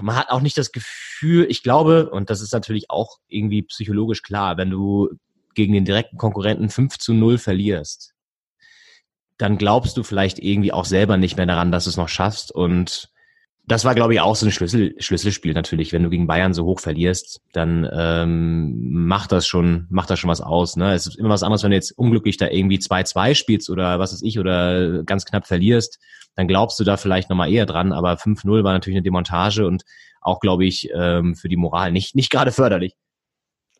man 0.00 0.16
hat 0.16 0.30
auch 0.30 0.40
nicht 0.40 0.58
das 0.58 0.72
Gefühl, 0.72 1.46
ich 1.48 1.62
glaube, 1.62 2.10
und 2.10 2.30
das 2.30 2.40
ist 2.40 2.52
natürlich 2.52 2.90
auch 2.90 3.18
irgendwie 3.28 3.62
psychologisch 3.62 4.22
klar, 4.22 4.56
wenn 4.56 4.70
du 4.70 5.10
gegen 5.54 5.72
den 5.72 5.84
direkten 5.84 6.16
Konkurrenten 6.16 6.70
5 6.70 6.98
zu 6.98 7.14
0 7.14 7.38
verlierst, 7.38 8.14
dann 9.38 9.58
glaubst 9.58 9.96
du 9.96 10.02
vielleicht 10.02 10.38
irgendwie 10.38 10.72
auch 10.72 10.84
selber 10.84 11.16
nicht 11.16 11.36
mehr 11.36 11.46
daran, 11.46 11.72
dass 11.72 11.84
du 11.84 11.90
es 11.90 11.96
noch 11.96 12.08
schaffst. 12.08 12.52
Und 12.52 13.10
das 13.68 13.84
war, 13.84 13.94
glaube 13.94 14.14
ich, 14.14 14.20
auch 14.20 14.34
so 14.34 14.46
ein 14.46 14.52
Schlüssel, 14.52 14.94
Schlüsselspiel 14.98 15.52
natürlich. 15.54 15.92
Wenn 15.92 16.02
du 16.02 16.10
gegen 16.10 16.26
Bayern 16.26 16.54
so 16.54 16.64
hoch 16.64 16.80
verlierst, 16.80 17.40
dann 17.52 17.88
ähm, 17.92 19.06
macht 19.06 19.30
das 19.30 19.46
schon, 19.46 19.86
macht 19.90 20.10
das 20.10 20.18
schon 20.18 20.30
was 20.30 20.40
aus. 20.40 20.76
Ne? 20.76 20.94
Es 20.94 21.06
ist 21.06 21.18
immer 21.18 21.28
was 21.28 21.42
anderes, 21.42 21.62
wenn 21.62 21.70
du 21.70 21.76
jetzt 21.76 21.92
unglücklich 21.92 22.36
da 22.36 22.48
irgendwie 22.48 22.78
2-2 22.78 23.34
spielst 23.34 23.70
oder 23.70 23.98
was 23.98 24.12
weiß 24.12 24.22
ich, 24.22 24.38
oder 24.38 25.04
ganz 25.04 25.24
knapp 25.24 25.46
verlierst 25.46 25.98
dann 26.38 26.46
glaubst 26.46 26.78
du 26.78 26.84
da 26.84 26.96
vielleicht 26.96 27.30
nochmal 27.30 27.50
eher 27.50 27.66
dran. 27.66 27.92
Aber 27.92 28.12
5-0 28.12 28.62
war 28.62 28.72
natürlich 28.72 28.96
eine 28.96 29.02
Demontage 29.02 29.66
und 29.66 29.82
auch, 30.20 30.38
glaube 30.38 30.64
ich, 30.66 30.88
ähm, 30.94 31.34
für 31.34 31.48
die 31.48 31.56
Moral 31.56 31.90
nicht, 31.90 32.14
nicht 32.14 32.30
gerade 32.30 32.52
förderlich. 32.52 32.94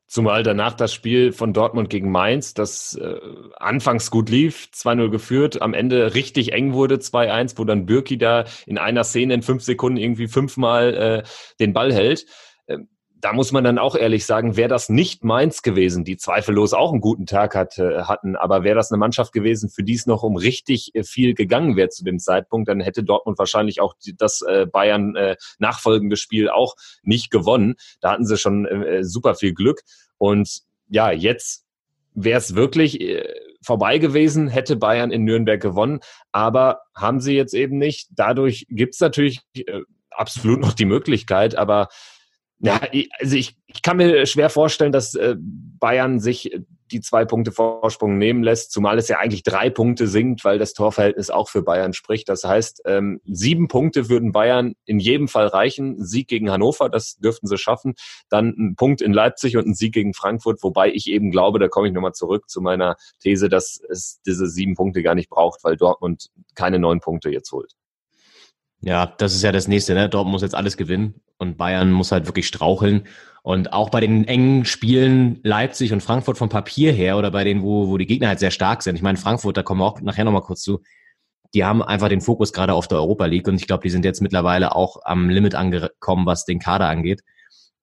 Zumal 0.09 0.43
danach 0.43 0.73
das 0.73 0.95
Spiel 0.95 1.33
von 1.33 1.53
Dortmund 1.53 1.91
gegen 1.91 2.11
Mainz, 2.11 2.55
das 2.55 2.95
äh, 2.95 3.21
anfangs 3.57 4.11
gut 4.11 4.31
lief, 4.31 4.71
2-0 4.75 5.11
geführt, 5.11 5.61
am 5.61 5.75
Ende 5.75 6.15
richtig 6.15 6.53
eng 6.55 6.73
wurde, 6.73 6.97
2-1, 6.97 7.59
wo 7.59 7.65
dann 7.65 7.85
Bürki 7.85 8.17
da 8.17 8.47
in 8.65 8.79
einer 8.79 9.05
Szene 9.05 9.35
in 9.35 9.43
fünf 9.43 9.62
Sekunden 9.62 9.99
irgendwie 9.99 10.27
fünfmal 10.27 10.95
äh, 10.95 11.23
den 11.61 11.75
Ball 11.75 11.93
hält. 11.93 12.25
Ähm, 12.69 12.88
da 13.21 13.33
muss 13.33 13.51
man 13.51 13.65
dann 13.65 13.79
auch 13.79 13.97
ehrlich 13.97 14.25
sagen, 14.27 14.57
wäre 14.57 14.69
das 14.69 14.89
nicht 14.89 15.25
Mainz 15.25 15.63
gewesen, 15.63 16.05
die 16.05 16.17
zweifellos 16.17 16.73
auch 16.73 16.93
einen 16.93 17.01
guten 17.01 17.27
Tag 17.27 17.55
hatte, 17.55 18.07
hatten, 18.07 18.37
aber 18.37 18.63
wäre 18.63 18.77
das 18.77 18.93
eine 18.93 18.99
Mannschaft 18.99 19.33
gewesen, 19.33 19.71
für 19.71 19.83
die 19.83 19.95
es 19.95 20.07
noch 20.07 20.23
um 20.23 20.37
richtig 20.37 20.95
äh, 20.95 21.03
viel 21.03 21.35
gegangen 21.35 21.77
wäre 21.77 21.89
zu 21.89 22.05
dem 22.05 22.19
Zeitpunkt, 22.21 22.69
dann 22.69 22.81
hätte 22.81 23.03
Dortmund 23.03 23.39
wahrscheinlich 23.39 23.81
auch 23.81 23.95
das 24.19 24.43
äh, 24.43 24.67
Bayern 24.67 25.17
äh, 25.17 25.37
nachfolgende 25.59 26.17
Spiel 26.17 26.49
auch 26.49 26.75
nicht 27.03 27.31
gewonnen. 27.31 27.75
Da 28.01 28.13
hatten 28.13 28.27
sie 28.27 28.37
schon 28.37 28.67
äh, 28.67 29.03
super 29.03 29.35
viel 29.35 29.53
Glück. 29.53 29.83
Und 30.17 30.61
ja, 30.89 31.11
jetzt 31.11 31.65
wäre 32.15 32.39
es 32.39 32.55
wirklich 32.55 33.01
äh, 33.01 33.35
vorbei 33.63 33.99
gewesen, 33.99 34.49
hätte 34.49 34.77
Bayern 34.77 35.11
in 35.11 35.25
Nürnberg 35.25 35.61
gewonnen, 35.61 36.01
aber 36.31 36.83
haben 36.95 37.21
sie 37.21 37.35
jetzt 37.35 37.55
eben 37.55 37.79
nicht. 37.79 38.09
Dadurch 38.13 38.67
gibt 38.69 38.95
es 38.95 39.01
natürlich 39.01 39.41
äh, 39.55 39.81
absolut 40.11 40.61
noch 40.61 40.73
die 40.73 40.85
Möglichkeit, 40.85 41.57
aber 41.57 41.89
ja, 42.61 42.81
also 43.21 43.37
ich, 43.37 43.57
ich 43.67 43.83
kann 43.83 43.99
mir 43.99 44.27
schwer 44.27 44.50
vorstellen, 44.50 44.93
dass 44.93 45.15
äh, 45.15 45.37
Bayern 45.38 46.19
sich 46.19 46.50
die 46.91 47.00
zwei 47.00 47.25
Punkte 47.25 47.53
Vorsprung 47.53 48.19
nehmen 48.19 48.43
lässt, 48.43 48.73
zumal 48.73 48.99
es 48.99 49.09
ja 49.09 49.19
eigentlich 49.19 49.43
drei 49.43 49.71
Punkte 49.71 50.09
sinkt, 50.09 50.45
weil 50.45 50.59
das 50.59 50.73
Torverhältnis 50.73 51.31
auch 51.31 51.49
für 51.49 51.62
Bayern 51.62 51.93
spricht. 51.93 52.29
Das 52.29 52.45
heißt, 52.45 52.83
ähm, 52.87 53.21
sieben 53.25 53.69
Punkte 53.69 54.09
würden 54.09 54.33
Bayern 54.33 54.75
in 54.87 54.99
jedem 54.99 55.29
Fall 55.29 55.47
reichen. 55.47 56.03
Sieg 56.05 56.29
gegen 56.29 56.50
Hannover, 56.50 56.88
das 56.88 57.17
dürften 57.19 57.47
sie 57.47 57.59
schaffen. 57.59 57.95
Dann 58.29 58.55
ein 58.59 58.77
Punkt 58.77 59.03
in 59.03 59.12
Leipzig 59.12 59.57
und 59.57 59.67
ein 59.67 59.75
Sieg 59.75 59.93
gegen 59.93 60.15
Frankfurt, 60.15 60.62
wobei 60.62 60.91
ich 60.91 61.09
eben 61.09 61.31
glaube, 61.31 61.59
da 61.59 61.69
komme 61.69 61.88
ich 61.88 61.95
nochmal 61.95 62.15
zurück 62.15 62.49
zu 62.49 62.61
meiner 62.61 62.97
These, 63.21 63.49
dass 63.49 63.81
es 63.88 64.21
diese 64.27 64.49
sieben 64.49 64.75
Punkte 64.75 65.03
gar 65.03 65.15
nicht 65.15 65.29
braucht, 65.29 65.62
weil 65.65 65.77
Dortmund 65.77 66.31
keine 66.55 66.79
neun 66.79 67.00
Punkte 67.00 67.31
jetzt 67.31 67.53
holt. 67.53 67.73
Ja, 68.80 69.06
das 69.06 69.35
ist 69.35 69.42
ja 69.42 69.50
das 69.52 69.66
nächste, 69.66 69.94
ne? 69.94 70.08
Dortmund 70.08 70.32
muss 70.32 70.42
jetzt 70.42 70.54
alles 70.54 70.76
gewinnen 70.76 71.20
und 71.38 71.56
Bayern 71.56 71.90
muss 71.90 72.12
halt 72.12 72.26
wirklich 72.26 72.47
straucheln. 72.47 73.06
Und 73.42 73.73
auch 73.73 73.90
bei 73.90 74.00
den 74.00 74.26
engen 74.26 74.64
Spielen 74.64 75.40
Leipzig 75.42 75.92
und 75.92 76.02
Frankfurt 76.02 76.38
vom 76.38 76.49
Papier 76.49 76.92
her 76.92 77.16
oder 77.16 77.30
bei 77.30 77.44
denen, 77.44 77.62
wo, 77.62 77.88
wo 77.88 77.97
die 77.97 78.06
Gegner 78.06 78.28
halt 78.28 78.40
sehr 78.40 78.50
stark 78.50 78.82
sind. 78.82 78.97
Ich 78.97 79.02
meine, 79.02 79.18
Frankfurt, 79.18 79.56
da 79.56 79.62
kommen 79.62 79.80
wir 79.80 79.87
auch 79.87 80.00
nachher 80.00 80.25
nochmal 80.25 80.42
kurz 80.42 80.62
zu. 80.62 80.82
Die 81.54 81.64
haben 81.64 81.82
einfach 81.82 82.08
den 82.08 82.20
Fokus 82.20 82.52
gerade 82.52 82.75
auf 82.75 82.88
der 82.88 82.99
Europa 82.99 83.25
League 83.25 83.49
und 83.49 83.56
ich 83.56 83.66
glaube, 83.66 83.82
die 83.82 83.90
sind 83.90 84.04
jetzt 84.04 84.20
mittlerweile 84.20 84.76
auch 84.76 84.99
am 85.04 85.30
Limit 85.30 85.54
angekommen, 85.54 86.26
was 86.26 86.44
den 86.44 86.58
Kader 86.58 86.88
angeht. 86.88 87.23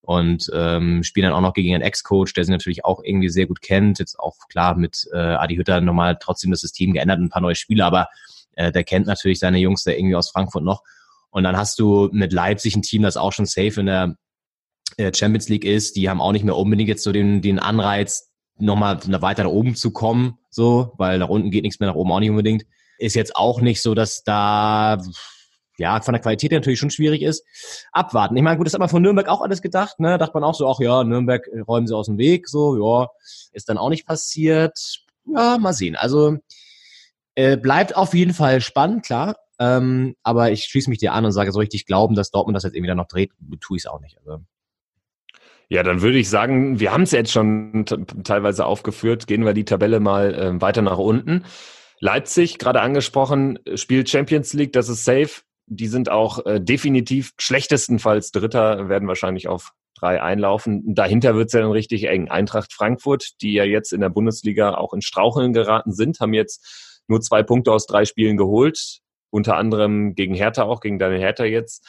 Und 0.02 0.52
ähm, 0.54 1.02
spielen 1.04 1.24
dann 1.24 1.34
auch 1.34 1.42
noch 1.42 1.54
gegen 1.54 1.74
einen 1.74 1.84
Ex-Coach, 1.84 2.34
der 2.34 2.44
sie 2.44 2.52
natürlich 2.52 2.86
auch 2.86 3.02
irgendwie 3.04 3.30
sehr 3.30 3.48
gut 3.48 3.62
kennt. 3.62 3.98
Jetzt 3.98 4.20
auch 4.20 4.36
klar 4.50 4.76
mit 4.76 5.08
äh, 5.12 5.18
Adi 5.18 5.56
Hütter 5.56 5.82
nochmal 5.82 6.18
trotzdem 6.20 6.52
das 6.52 6.60
System 6.62 6.94
geändert, 6.94 7.20
ein 7.20 7.30
paar 7.30 7.42
neue 7.42 7.56
Spieler, 7.56 7.88
aber 7.88 8.10
äh, 8.56 8.72
der 8.72 8.84
kennt 8.84 9.08
natürlich 9.08 9.40
seine 9.40 9.60
Jungs 9.60 9.84
da 9.84 9.92
irgendwie 9.92 10.16
aus 10.16 10.30
Frankfurt 10.30 10.64
noch. 10.64 10.82
Und 11.30 11.44
dann 11.44 11.58
hast 11.58 11.80
du 11.80 12.10
mit 12.12 12.34
Leipzig 12.34 12.76
ein 12.76 12.82
Team, 12.82 13.02
das 13.02 13.18
auch 13.18 13.34
schon 13.34 13.46
safe 13.46 13.80
in 13.80 13.86
der 13.88 14.16
äh, 14.98 15.12
Champions 15.14 15.50
League 15.50 15.66
ist. 15.66 15.96
Die 15.96 16.10
haben 16.10 16.22
auch 16.22 16.32
nicht 16.32 16.46
mehr 16.46 16.56
unbedingt 16.56 16.90
jetzt 16.90 17.04
so 17.04 17.12
den, 17.12 17.42
den 17.42 17.60
Anreiz, 17.60 18.32
nochmal 18.58 19.00
weiter 19.22 19.44
nach 19.44 19.52
oben 19.52 19.76
zu 19.76 19.92
kommen, 19.92 20.38
so, 20.50 20.94
weil 20.98 21.20
nach 21.20 21.28
unten 21.28 21.52
geht 21.52 21.64
nichts 21.64 21.80
mehr, 21.80 21.90
nach 21.90 21.96
oben 21.96 22.12
auch 22.12 22.20
nicht 22.20 22.30
unbedingt. 22.30 22.66
Ist 22.98 23.16
jetzt 23.16 23.36
auch 23.36 23.60
nicht 23.60 23.82
so, 23.82 23.94
dass 23.94 24.24
da 24.24 24.98
ja, 25.78 26.00
von 26.00 26.14
der 26.14 26.22
Qualität 26.22 26.52
natürlich 26.52 26.80
schon 26.80 26.90
schwierig 26.90 27.22
ist. 27.22 27.44
Abwarten. 27.92 28.38
Ich 28.38 28.44
meine, 28.44 28.58
gut, 28.58 28.66
das 28.66 28.74
hat 28.74 28.80
man 28.80 28.88
von 28.88 29.02
Nürnberg 29.02 29.28
auch 29.28 29.42
alles 29.42 29.62
gedacht, 29.62 30.00
ne? 30.00 30.18
Dachte 30.18 30.34
man 30.34 30.44
auch 30.44 30.56
so, 30.56 30.70
ach 30.70 30.80
ja, 30.80 31.04
Nürnberg 31.04 31.46
räumen 31.68 31.88
sie 31.88 31.96
aus 31.96 32.06
dem 32.06 32.18
Weg, 32.18 32.48
so, 32.48 32.78
ja, 32.78 33.10
ist 33.52 33.68
dann 33.68 33.78
auch 33.78 33.90
nicht 33.90 34.06
passiert. 34.06 34.80
Ja, 35.26 35.58
mal 35.58 35.74
sehen. 35.74 35.96
Also 35.96 36.38
äh, 37.36 37.58
bleibt 37.58 37.96
auf 37.96 38.14
jeden 38.14 38.34
Fall 38.34 38.62
spannend, 38.62 39.06
klar. 39.06 39.36
Ähm, 39.60 40.16
aber 40.24 40.52
ich 40.52 40.66
schließe 40.66 40.90
mich 40.90 41.00
dir 41.00 41.14
an 41.14 41.26
und 41.26 41.32
sage 41.32 41.52
so 41.52 41.60
richtig 41.60 41.86
glauben, 41.86 42.16
dass 42.16 42.32
Dortmund 42.32 42.56
das 42.56 42.64
jetzt 42.64 42.76
irgendwie 42.76 42.90
dann 42.90 42.98
noch 42.98 43.08
dreht, 43.08 43.32
tue 43.62 43.78
ich 43.78 43.84
es 43.84 43.88
auch 43.88 44.02
nicht. 44.02 44.18
Also. 44.18 44.44
Ja, 45.70 45.82
dann 45.84 46.02
würde 46.02 46.18
ich 46.18 46.30
sagen, 46.30 46.80
wir 46.80 46.92
haben 46.92 47.04
es 47.04 47.12
jetzt 47.12 47.32
schon 47.32 47.86
teilweise 48.24 48.66
aufgeführt. 48.66 49.28
Gehen 49.28 49.46
wir 49.46 49.54
die 49.54 49.66
Tabelle 49.66 50.00
mal 50.00 50.34
äh, 50.34 50.62
weiter 50.62 50.82
nach 50.82 50.98
unten. 50.98 51.46
Leipzig, 52.00 52.60
gerade 52.60 52.82
angesprochen, 52.82 53.60
spielt 53.76 54.10
Champions 54.10 54.54
League, 54.54 54.74
das 54.74 54.90
ist 54.90 55.06
safe. 55.06 55.42
Die 55.68 55.88
sind 55.88 56.10
auch 56.10 56.46
äh, 56.46 56.60
definitiv 56.62 57.32
schlechtestenfalls 57.40 58.32
Dritter, 58.32 58.90
werden 58.90 59.08
wahrscheinlich 59.08 59.48
auf 59.48 59.72
drei 59.98 60.22
einlaufen. 60.22 60.94
Dahinter 60.94 61.36
wird 61.36 61.48
es 61.48 61.54
ja 61.54 61.62
dann 61.62 61.72
richtig 61.72 62.04
eng. 62.04 62.30
Eintracht 62.30 62.74
Frankfurt, 62.74 63.42
die 63.42 63.54
ja 63.54 63.64
jetzt 63.64 63.94
in 63.94 64.02
der 64.02 64.10
Bundesliga 64.10 64.76
auch 64.76 64.94
in 64.94 65.02
Straucheln 65.02 65.54
geraten 65.54 65.94
sind, 65.94 66.20
haben 66.20 66.34
jetzt 66.34 66.95
nur 67.08 67.22
zwei 67.22 67.44
Punkte 67.44 67.72
aus 67.72 67.86
drei 67.86 68.06
Spielen 68.06 68.38
geholt, 68.38 69.00
unter 69.30 69.58
anderem 69.58 70.16
gegen 70.16 70.34
Hertha 70.34 70.64
auch, 70.64 70.80
gegen 70.80 71.00
deine 71.00 71.18
Hertha 71.18 71.46
jetzt, 71.46 71.86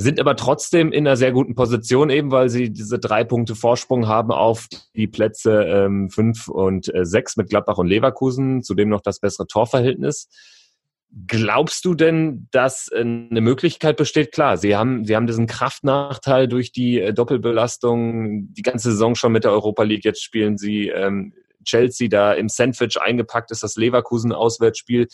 sind 0.00 0.20
aber 0.20 0.36
trotzdem 0.36 0.92
in 0.92 1.08
einer 1.08 1.16
sehr 1.16 1.32
guten 1.32 1.56
Position, 1.56 2.08
eben 2.08 2.30
weil 2.30 2.48
sie 2.48 2.72
diese 2.72 3.00
drei 3.00 3.24
Punkte 3.24 3.56
Vorsprung 3.56 4.06
haben 4.06 4.30
auf 4.30 4.68
die 4.94 5.08
Plätze 5.08 5.64
ähm, 5.64 6.08
fünf 6.08 6.46
und 6.46 6.94
äh, 6.94 7.04
sechs 7.04 7.36
mit 7.36 7.50
Gladbach 7.50 7.78
und 7.78 7.88
Leverkusen, 7.88 8.62
zudem 8.62 8.90
noch 8.90 9.00
das 9.00 9.18
bessere 9.18 9.48
Torverhältnis. 9.48 10.28
Glaubst 11.26 11.84
du 11.84 11.94
denn, 11.94 12.46
dass 12.52 12.92
äh, 12.92 13.00
eine 13.00 13.40
Möglichkeit 13.40 13.96
besteht? 13.96 14.30
Klar, 14.30 14.56
sie 14.56 14.76
haben, 14.76 15.04
sie 15.04 15.16
haben 15.16 15.26
diesen 15.26 15.48
Kraftnachteil 15.48 16.46
durch 16.46 16.70
die 16.70 17.00
äh, 17.00 17.12
Doppelbelastung 17.12 18.54
die 18.54 18.62
ganze 18.62 18.92
Saison 18.92 19.16
schon 19.16 19.32
mit 19.32 19.42
der 19.42 19.50
Europa 19.50 19.82
League. 19.82 20.04
Jetzt 20.04 20.22
spielen 20.22 20.58
sie 20.58 20.90
ähm, 20.90 21.32
Chelsea 21.64 22.08
da 22.08 22.32
im 22.32 22.48
Sandwich 22.48 23.00
eingepackt 23.00 23.50
ist, 23.50 23.62
das 23.62 23.76
Leverkusen-Auswärtsspiel. 23.76 25.08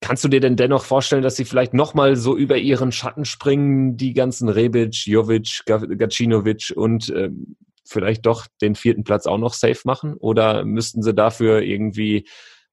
Kannst 0.00 0.24
du 0.24 0.28
dir 0.28 0.40
denn 0.40 0.56
dennoch 0.56 0.84
vorstellen, 0.84 1.22
dass 1.22 1.36
sie 1.36 1.44
vielleicht 1.44 1.74
nochmal 1.74 2.16
so 2.16 2.36
über 2.36 2.56
ihren 2.56 2.90
Schatten 2.90 3.26
springen, 3.26 3.96
die 3.96 4.14
ganzen 4.14 4.48
Rebic, 4.48 5.06
Jovic, 5.06 5.62
Gacinovic 5.66 6.72
und 6.74 7.10
ähm, 7.10 7.56
vielleicht 7.84 8.24
doch 8.24 8.46
den 8.62 8.74
vierten 8.74 9.04
Platz 9.04 9.26
auch 9.26 9.38
noch 9.38 9.52
safe 9.52 9.80
machen? 9.84 10.14
Oder 10.14 10.64
müssten 10.64 11.02
sie 11.02 11.12
dafür 11.12 11.60
irgendwie, 11.60 12.26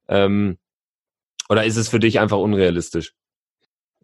ähm, 0.08 0.58
oder 1.50 1.66
ist 1.66 1.76
es 1.76 1.90
für 1.90 2.00
dich 2.00 2.20
einfach 2.20 2.38
unrealistisch? 2.38 3.14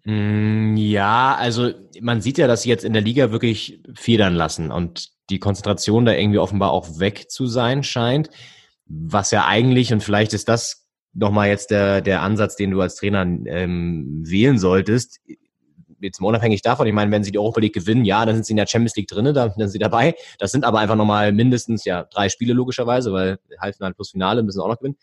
Mm, 0.04 0.76
ja, 0.76 1.36
also 1.36 1.72
man 2.02 2.22
sieht 2.22 2.38
ja, 2.38 2.48
dass 2.48 2.64
sie 2.64 2.70
jetzt 2.70 2.84
in 2.84 2.94
der 2.94 3.02
Liga 3.02 3.32
wirklich 3.32 3.82
federn 3.96 4.36
lassen 4.36 4.72
und 4.72 5.13
die 5.30 5.40
Konzentration 5.40 6.06
da 6.06 6.14
irgendwie 6.14 6.40
offenbar 6.40 6.72
auch 6.72 7.00
weg 7.00 7.30
zu 7.30 7.48
sein 7.48 7.84
scheint. 7.84 8.30
Was 8.86 9.32
ja 9.32 9.46
eigentlich, 9.46 9.94
und 9.94 10.04
vielleicht 10.04 10.34
ist 10.34 10.50
das 10.50 10.88
nochmal 11.14 11.48
jetzt 11.48 11.72
der, 11.72 12.02
der 12.02 12.22
Ansatz, 12.22 12.56
den 12.56 12.72
du 12.72 12.82
als 12.82 12.96
Trainer 12.96 13.22
ähm, 13.22 14.24
wählen 14.26 14.58
solltest, 14.58 15.20
jetzt 16.04 16.20
mal 16.20 16.28
unabhängig 16.28 16.62
davon, 16.62 16.86
ich 16.86 16.94
meine, 16.94 17.12
wenn 17.12 17.24
sie 17.24 17.32
die 17.32 17.40
Europa 17.40 17.62
League 17.62 17.74
gewinnen, 17.74 18.06
ja, 18.06 18.26
dann 18.26 18.36
sind 18.36 18.46
sie 18.46 18.54
in 18.54 18.58
der 18.58 18.68
Champions 18.68 18.96
League 18.96 19.08
drinne, 19.08 19.34
dann 19.34 19.54
sind 19.56 19.70
sie 19.70 19.80
dabei. 19.80 20.16
Das 20.38 20.52
sind 20.52 20.66
aber 20.66 20.80
einfach 20.80 20.96
nochmal 20.96 21.32
mindestens 21.32 21.86
ja 21.86 22.04
drei 22.04 22.30
Spiele 22.30 22.54
logischerweise, 22.54 23.14
weil 23.14 23.40
Halbfinale 23.60 23.94
plus 23.94 24.12
Finale 24.12 24.44
müssen 24.44 24.60
auch 24.60 24.68
noch 24.68 24.80
gewinnen. 24.80 24.98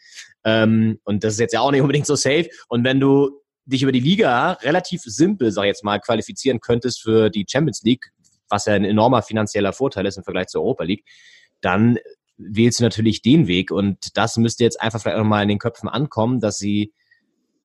Ähm, 0.45 1.01
und 1.05 1.25
das 1.25 1.35
ist 1.35 1.41
jetzt 1.41 1.55
ja 1.55 1.61
auch 1.61 1.71
nicht 1.71 1.81
unbedingt 1.81 2.07
so 2.07 2.17
safe. 2.17 2.49
Und 2.69 2.85
wenn 2.85 3.01
du 3.01 3.41
dich 3.65 3.83
über 3.83 3.93
die 3.93 4.01
Liga 4.01 4.53
relativ 4.63 5.03
simpel, 5.03 5.53
sag 5.53 5.65
ich 5.65 5.69
jetzt 5.69 5.85
mal, 5.85 6.01
qualifizieren 6.01 6.61
könntest 6.61 7.03
für 7.03 7.31
die 7.31 7.47
Champions 7.49 7.83
League, 7.83 8.11
was 8.51 8.67
ja 8.67 8.75
ein 8.75 8.85
enormer 8.85 9.23
finanzieller 9.23 9.73
Vorteil 9.73 10.07
ist 10.07 10.19
im 10.19 10.25
Vergleich 10.25 10.49
zur 10.49 10.63
Europa 10.63 10.85
League, 10.85 11.05
dann 11.61 11.99
wählst 12.37 12.81
du 12.81 12.85
natürlich 12.85 13.23
den 13.23 13.47
Weg. 13.47 13.71
Und 13.71 14.17
das 14.17 14.37
müsste 14.37 14.65
jetzt 14.65 14.81
einfach 14.81 15.01
vielleicht 15.01 15.19
auch 15.19 15.25
mal 15.25 15.43
in 15.43 15.49
den 15.49 15.59
Köpfen 15.59 15.89
ankommen, 15.89 16.41
dass 16.41 16.59
sie 16.59 16.93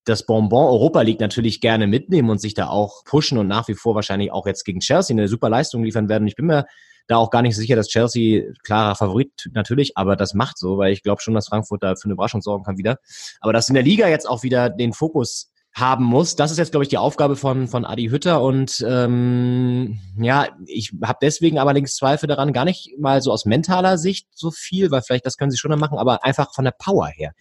das 0.03 0.25
Bonbon 0.25 0.67
Europa 0.67 1.01
League 1.01 1.19
natürlich 1.19 1.61
gerne 1.61 1.87
mitnehmen 1.87 2.29
und 2.29 2.39
sich 2.39 2.53
da 2.53 2.67
auch 2.67 3.03
pushen 3.05 3.37
und 3.37 3.47
nach 3.47 3.67
wie 3.67 3.73
vor 3.73 3.95
wahrscheinlich 3.95 4.31
auch 4.31 4.45
jetzt 4.45 4.63
gegen 4.63 4.79
Chelsea 4.79 5.15
eine 5.15 5.27
super 5.27 5.49
Leistung 5.49 5.83
liefern 5.83 6.09
werden. 6.09 6.27
Ich 6.27 6.35
bin 6.35 6.45
mir 6.45 6.65
da 7.07 7.17
auch 7.17 7.31
gar 7.31 7.41
nicht 7.41 7.55
sicher, 7.55 7.75
dass 7.75 7.87
Chelsea 7.87 8.43
klarer 8.63 8.95
Favorit 8.95 9.49
natürlich, 9.53 9.97
aber 9.97 10.15
das 10.15 10.33
macht 10.33 10.57
so, 10.57 10.77
weil 10.77 10.93
ich 10.93 11.03
glaube 11.03 11.21
schon, 11.21 11.33
dass 11.33 11.47
Frankfurt 11.47 11.83
da 11.83 11.95
für 11.95 12.05
eine 12.05 12.13
Überraschung 12.13 12.41
sorgen 12.41 12.63
kann 12.63 12.77
wieder. 12.77 12.99
Aber 13.41 13.53
dass 13.53 13.67
in 13.67 13.75
der 13.75 13.83
Liga 13.83 14.07
jetzt 14.07 14.27
auch 14.27 14.43
wieder 14.43 14.69
den 14.69 14.93
Fokus 14.93 15.51
haben 15.75 16.05
muss. 16.05 16.37
Das 16.37 16.51
ist 16.51 16.57
jetzt, 16.57 16.71
glaube 16.71 16.85
ich, 16.85 16.89
die 16.89 16.97
Aufgabe 16.97 17.35
von, 17.35 17.67
von 17.67 17.83
Adi 17.83 18.07
Hütter. 18.07 18.41
Und 18.41 18.83
ähm, 18.87 19.99
ja, 20.17 20.47
ich 20.65 20.93
habe 21.03 21.19
deswegen 21.21 21.59
allerdings 21.59 21.97
Zweifel 21.97 22.27
daran, 22.27 22.53
gar 22.53 22.63
nicht 22.63 22.97
mal 22.97 23.21
so 23.21 23.31
aus 23.31 23.45
mentaler 23.45 23.97
Sicht 23.97 24.27
so 24.33 24.51
viel, 24.51 24.89
weil 24.89 25.01
vielleicht 25.01 25.25
das 25.25 25.35
können 25.35 25.51
sie 25.51 25.57
schon 25.57 25.71
noch 25.71 25.77
machen, 25.77 25.97
aber 25.97 26.23
einfach 26.23 26.53
von 26.53 26.63
der 26.63 26.71
Power 26.71 27.07
her. 27.07 27.33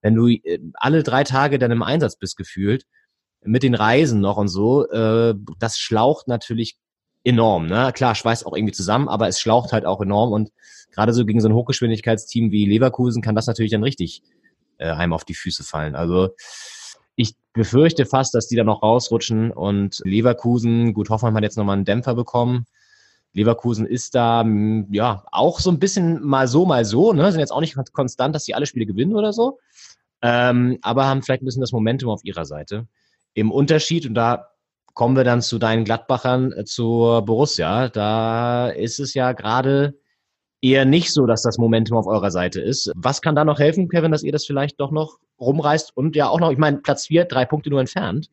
Wenn 0.00 0.14
du 0.14 0.28
äh, 0.28 0.60
alle 0.74 1.02
drei 1.02 1.24
Tage 1.24 1.58
dann 1.58 1.70
im 1.70 1.82
Einsatz 1.82 2.16
bist 2.16 2.38
gefühlt, 2.38 2.86
mit 3.42 3.62
den 3.62 3.74
Reisen 3.74 4.20
noch 4.20 4.38
und 4.38 4.48
so, 4.48 4.88
äh, 4.88 5.34
das 5.58 5.78
schlaucht 5.78 6.26
natürlich 6.26 6.78
enorm. 7.22 7.66
Ne? 7.66 7.92
Klar, 7.94 8.14
schweißt 8.14 8.46
auch 8.46 8.56
irgendwie 8.56 8.72
zusammen, 8.72 9.08
aber 9.10 9.28
es 9.28 9.40
schlaucht 9.40 9.72
halt 9.72 9.84
auch 9.84 10.00
enorm 10.00 10.32
und 10.32 10.52
gerade 10.90 11.12
so 11.12 11.26
gegen 11.26 11.40
so 11.40 11.48
ein 11.48 11.54
Hochgeschwindigkeitsteam 11.54 12.50
wie 12.50 12.64
Leverkusen 12.64 13.20
kann 13.20 13.34
das 13.34 13.46
natürlich 13.46 13.72
dann 13.72 13.82
richtig 13.82 14.22
äh, 14.78 14.90
einem 14.90 15.12
auf 15.12 15.24
die 15.24 15.34
Füße 15.34 15.64
fallen. 15.64 15.94
Also 15.94 16.30
ich 17.16 17.34
befürchte 17.52 18.06
fast, 18.06 18.34
dass 18.34 18.48
die 18.48 18.56
da 18.56 18.64
noch 18.64 18.82
rausrutschen 18.82 19.50
und 19.50 20.00
Leverkusen, 20.04 20.94
gut, 20.94 21.10
Hoffmann 21.10 21.34
hat 21.34 21.42
jetzt 21.42 21.56
nochmal 21.56 21.76
einen 21.76 21.84
Dämpfer 21.84 22.14
bekommen. 22.14 22.66
Leverkusen 23.32 23.86
ist 23.86 24.14
da 24.14 24.44
ja 24.90 25.24
auch 25.32 25.60
so 25.60 25.70
ein 25.70 25.78
bisschen 25.78 26.22
mal 26.22 26.46
so, 26.46 26.66
mal 26.66 26.84
so, 26.84 27.12
ne? 27.12 27.30
Sind 27.30 27.40
jetzt 27.40 27.52
auch 27.52 27.60
nicht 27.60 27.76
konstant, 27.92 28.34
dass 28.34 28.44
sie 28.44 28.54
alle 28.54 28.66
Spiele 28.66 28.86
gewinnen 28.86 29.14
oder 29.14 29.32
so. 29.32 29.58
Ähm, 30.22 30.78
aber 30.82 31.06
haben 31.06 31.22
vielleicht 31.22 31.42
ein 31.42 31.44
bisschen 31.44 31.60
das 31.60 31.72
Momentum 31.72 32.10
auf 32.10 32.24
ihrer 32.24 32.44
Seite. 32.44 32.86
Im 33.34 33.50
Unterschied, 33.50 34.06
und 34.06 34.14
da 34.14 34.48
kommen 34.94 35.16
wir 35.16 35.24
dann 35.24 35.42
zu 35.42 35.58
deinen 35.58 35.84
Gladbachern, 35.84 36.52
äh, 36.52 36.64
zur 36.64 37.22
Borussia. 37.22 37.88
Da 37.88 38.68
ist 38.68 39.00
es 39.00 39.14
ja 39.14 39.32
gerade 39.32 39.98
eher 40.64 40.86
nicht 40.86 41.12
so, 41.12 41.26
dass 41.26 41.42
das 41.42 41.58
Momentum 41.58 41.98
auf 41.98 42.06
eurer 42.06 42.30
Seite 42.30 42.60
ist. 42.60 42.90
Was 42.96 43.20
kann 43.20 43.34
da 43.34 43.44
noch 43.44 43.58
helfen, 43.58 43.88
Kevin, 43.90 44.12
dass 44.12 44.22
ihr 44.22 44.32
das 44.32 44.46
vielleicht 44.46 44.80
doch 44.80 44.90
noch 44.90 45.18
rumreißt 45.38 45.94
und 45.94 46.16
ja 46.16 46.28
auch 46.28 46.40
noch, 46.40 46.50
ich 46.50 46.58
meine, 46.58 46.78
Platz 46.78 47.06
vier, 47.06 47.26
drei 47.26 47.44
Punkte 47.44 47.68
nur 47.68 47.80
entfernt. 47.80 48.30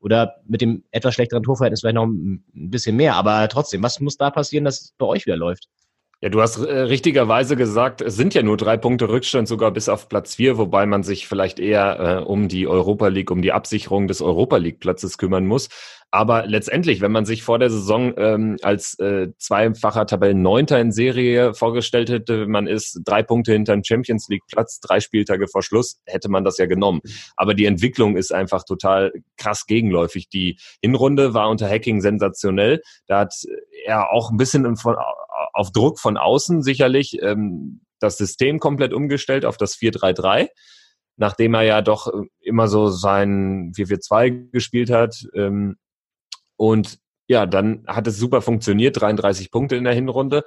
Oder 0.00 0.36
mit 0.46 0.60
dem 0.60 0.84
etwas 0.90 1.14
schlechteren 1.14 1.42
Torverhältnis 1.42 1.80
vielleicht 1.80 1.94
noch 1.94 2.06
ein 2.06 2.42
bisschen 2.52 2.96
mehr. 2.96 3.14
Aber 3.16 3.48
trotzdem, 3.48 3.82
was 3.82 4.00
muss 4.00 4.16
da 4.16 4.30
passieren, 4.30 4.64
dass 4.64 4.80
es 4.80 4.94
bei 4.98 5.06
euch 5.06 5.26
wieder 5.26 5.36
läuft? 5.36 5.68
Ja, 6.24 6.30
du 6.30 6.40
hast 6.40 6.56
äh, 6.56 6.72
richtigerweise 6.72 7.54
gesagt, 7.54 8.00
es 8.00 8.16
sind 8.16 8.32
ja 8.32 8.42
nur 8.42 8.56
drei 8.56 8.78
Punkte 8.78 9.10
Rückstand 9.10 9.46
sogar 9.46 9.72
bis 9.72 9.90
auf 9.90 10.08
Platz 10.08 10.36
vier, 10.36 10.56
wobei 10.56 10.86
man 10.86 11.02
sich 11.02 11.28
vielleicht 11.28 11.60
eher 11.60 12.00
äh, 12.00 12.24
um 12.24 12.48
die 12.48 12.66
Europa 12.66 13.08
League, 13.08 13.30
um 13.30 13.42
die 13.42 13.52
Absicherung 13.52 14.06
des 14.06 14.22
Europa 14.22 14.56
League 14.56 14.80
Platzes 14.80 15.18
kümmern 15.18 15.44
muss. 15.44 15.68
Aber 16.10 16.46
letztendlich, 16.46 17.02
wenn 17.02 17.12
man 17.12 17.26
sich 17.26 17.42
vor 17.42 17.58
der 17.58 17.68
Saison 17.68 18.14
ähm, 18.16 18.56
als 18.62 18.98
äh, 19.00 19.32
zweifacher 19.36 20.06
Tabellenneunter 20.06 20.80
in 20.80 20.92
Serie 20.92 21.52
vorgestellt 21.52 22.08
hätte, 22.08 22.46
man 22.46 22.68
ist 22.68 23.00
drei 23.04 23.22
Punkte 23.22 23.52
hinter 23.52 23.74
dem 23.74 23.84
Champions 23.84 24.28
League 24.28 24.44
Platz, 24.50 24.80
drei 24.80 25.00
Spieltage 25.00 25.46
vor 25.46 25.62
Schluss, 25.62 26.00
hätte 26.06 26.30
man 26.30 26.42
das 26.42 26.56
ja 26.56 26.64
genommen. 26.64 27.00
Aber 27.36 27.52
die 27.52 27.66
Entwicklung 27.66 28.16
ist 28.16 28.32
einfach 28.32 28.64
total 28.64 29.12
krass 29.36 29.66
gegenläufig. 29.66 30.30
Die 30.30 30.56
Hinrunde 30.80 31.34
war 31.34 31.50
unter 31.50 31.68
Hacking 31.68 32.00
sensationell. 32.00 32.80
Da 33.08 33.18
hat 33.18 33.34
er 33.84 34.10
auch 34.10 34.30
ein 34.30 34.38
bisschen 34.38 34.76
von 34.76 34.96
auf 35.54 35.72
Druck 35.72 35.98
von 35.98 36.16
außen 36.16 36.62
sicherlich 36.62 37.22
ähm, 37.22 37.80
das 38.00 38.18
System 38.18 38.58
komplett 38.58 38.92
umgestellt 38.92 39.44
auf 39.44 39.56
das 39.56 39.76
4-3-3, 39.76 40.48
nachdem 41.16 41.54
er 41.54 41.62
ja 41.62 41.82
doch 41.82 42.08
äh, 42.08 42.26
immer 42.40 42.68
so 42.68 42.88
sein 42.88 43.72
4-4-2 43.74 44.50
gespielt 44.50 44.90
hat. 44.90 45.26
Ähm, 45.34 45.76
und 46.56 46.98
ja, 47.26 47.46
dann 47.46 47.84
hat 47.86 48.06
es 48.06 48.18
super 48.18 48.42
funktioniert, 48.42 49.00
33 49.00 49.50
Punkte 49.50 49.76
in 49.76 49.84
der 49.84 49.94
Hinrunde. 49.94 50.44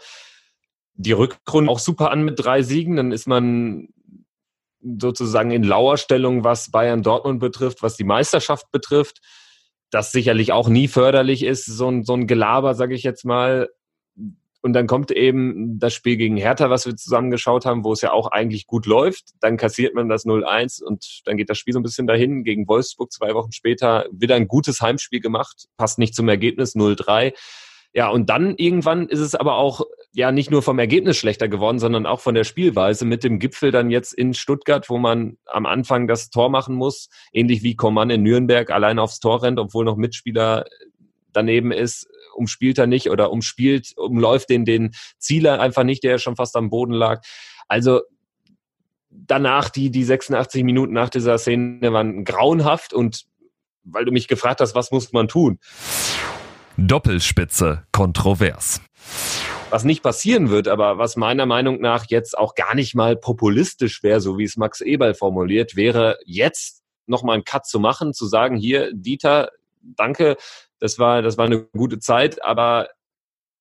Die 0.93 1.11
Rückrunde 1.11 1.71
auch 1.71 1.79
super 1.79 2.11
an 2.11 2.23
mit 2.23 2.43
drei 2.43 2.61
Siegen, 2.61 2.97
dann 2.97 3.11
ist 3.11 3.27
man 3.27 3.89
sozusagen 4.81 5.51
in 5.51 5.63
Lauerstellung, 5.63 6.43
was 6.43 6.71
Bayern 6.71 7.01
Dortmund 7.01 7.39
betrifft, 7.39 7.81
was 7.81 7.97
die 7.97 8.03
Meisterschaft 8.03 8.71
betrifft, 8.71 9.19
das 9.89 10.11
sicherlich 10.11 10.51
auch 10.51 10.69
nie 10.69 10.87
förderlich 10.87 11.43
ist, 11.43 11.65
so 11.65 11.89
ein, 11.89 12.03
so 12.03 12.13
ein 12.13 12.27
Gelaber, 12.27 12.75
sage 12.75 12.93
ich 12.93 13.03
jetzt 13.03 13.25
mal, 13.25 13.69
und 14.61 14.73
dann 14.73 14.87
kommt 14.87 15.11
eben 15.11 15.79
das 15.79 15.93
Spiel 15.93 16.17
gegen 16.17 16.35
Hertha, 16.35 16.69
was 16.69 16.85
wir 16.85 16.95
zusammen 16.95 17.31
geschaut 17.31 17.65
haben, 17.65 17.83
wo 17.83 17.93
es 17.93 18.01
ja 18.01 18.11
auch 18.11 18.31
eigentlich 18.31 18.67
gut 18.67 18.85
läuft. 18.85 19.29
Dann 19.39 19.57
kassiert 19.57 19.93
man 19.93 20.09
das 20.09 20.25
0-1 20.25 20.83
und 20.83 21.21
dann 21.25 21.37
geht 21.37 21.49
das 21.49 21.57
Spiel 21.57 21.73
so 21.73 21.79
ein 21.79 21.83
bisschen 21.83 22.07
dahin. 22.07 22.43
Gegen 22.43 22.67
Wolfsburg 22.67 23.11
zwei 23.11 23.33
Wochen 23.33 23.51
später 23.51 24.05
wieder 24.11 24.35
ein 24.35 24.47
gutes 24.47 24.81
Heimspiel 24.81 25.19
gemacht, 25.19 25.67
passt 25.77 25.99
nicht 25.99 26.15
zum 26.15 26.27
Ergebnis 26.27 26.75
0-3. 26.75 27.33
Ja, 27.93 28.09
und 28.09 28.29
dann 28.29 28.55
irgendwann 28.57 29.07
ist 29.07 29.19
es 29.19 29.33
aber 29.33 29.55
auch 29.55 29.81
ja 30.13 30.31
nicht 30.31 30.51
nur 30.51 30.61
vom 30.61 30.79
Ergebnis 30.79 31.17
schlechter 31.17 31.47
geworden, 31.47 31.79
sondern 31.79 32.05
auch 32.05 32.19
von 32.19 32.35
der 32.35 32.43
Spielweise 32.43 33.05
mit 33.05 33.23
dem 33.23 33.39
Gipfel 33.39 33.71
dann 33.71 33.89
jetzt 33.89 34.13
in 34.13 34.33
Stuttgart, 34.33 34.89
wo 34.89 34.97
man 34.97 35.37
am 35.45 35.65
Anfang 35.65 36.07
das 36.07 36.29
Tor 36.29 36.49
machen 36.49 36.75
muss, 36.75 37.09
ähnlich 37.31 37.63
wie 37.63 37.75
Coman 37.75 38.09
in 38.09 38.23
Nürnberg 38.23 38.69
allein 38.71 38.99
aufs 38.99 39.19
Tor 39.19 39.43
rennt, 39.43 39.59
obwohl 39.59 39.85
noch 39.85 39.95
Mitspieler 39.95 40.65
daneben 41.37 41.71
ist 41.71 42.07
umspielt 42.37 42.77
er 42.77 42.87
nicht 42.87 43.09
oder 43.09 43.31
umspielt, 43.31 43.93
umläuft 43.97 44.49
den, 44.49 44.63
den 44.63 44.91
Zieler 45.17 45.59
einfach 45.59 45.83
nicht, 45.83 46.03
der 46.03 46.19
schon 46.19 46.35
fast 46.35 46.55
am 46.55 46.69
Boden 46.69 46.93
lag. 46.93 47.21
Also 47.67 48.01
danach, 49.09 49.69
die, 49.69 49.89
die 49.89 50.03
86 50.03 50.63
Minuten 50.63 50.93
nach 50.93 51.09
dieser 51.09 51.37
Szene 51.37 51.91
waren 51.91 52.23
grauenhaft 52.23 52.93
und 52.93 53.25
weil 53.83 54.05
du 54.05 54.11
mich 54.11 54.27
gefragt 54.27 54.61
hast, 54.61 54.75
was 54.75 54.91
muss 54.91 55.11
man 55.13 55.27
tun? 55.27 55.59
Doppelspitze 56.77 57.85
kontrovers. 57.91 58.81
Was 59.69 59.83
nicht 59.83 60.03
passieren 60.03 60.49
wird, 60.49 60.67
aber 60.67 60.97
was 60.97 61.15
meiner 61.15 61.45
Meinung 61.45 61.81
nach 61.81 62.05
jetzt 62.09 62.37
auch 62.37 62.53
gar 62.55 62.75
nicht 62.75 62.95
mal 62.95 63.15
populistisch 63.15 64.03
wäre, 64.03 64.21
so 64.21 64.37
wie 64.37 64.43
es 64.43 64.57
Max 64.57 64.81
Eberl 64.81 65.13
formuliert, 65.13 65.75
wäre 65.75 66.17
jetzt 66.25 66.83
nochmal 67.05 67.35
einen 67.35 67.45
Cut 67.45 67.65
zu 67.65 67.79
machen, 67.79 68.13
zu 68.13 68.27
sagen, 68.27 68.57
hier, 68.57 68.91
Dieter, 68.93 69.49
danke, 69.81 70.37
das 70.79 70.99
war, 70.99 71.21
das 71.21 71.37
war 71.37 71.45
eine 71.45 71.63
gute 71.75 71.99
Zeit, 71.99 72.43
aber 72.43 72.89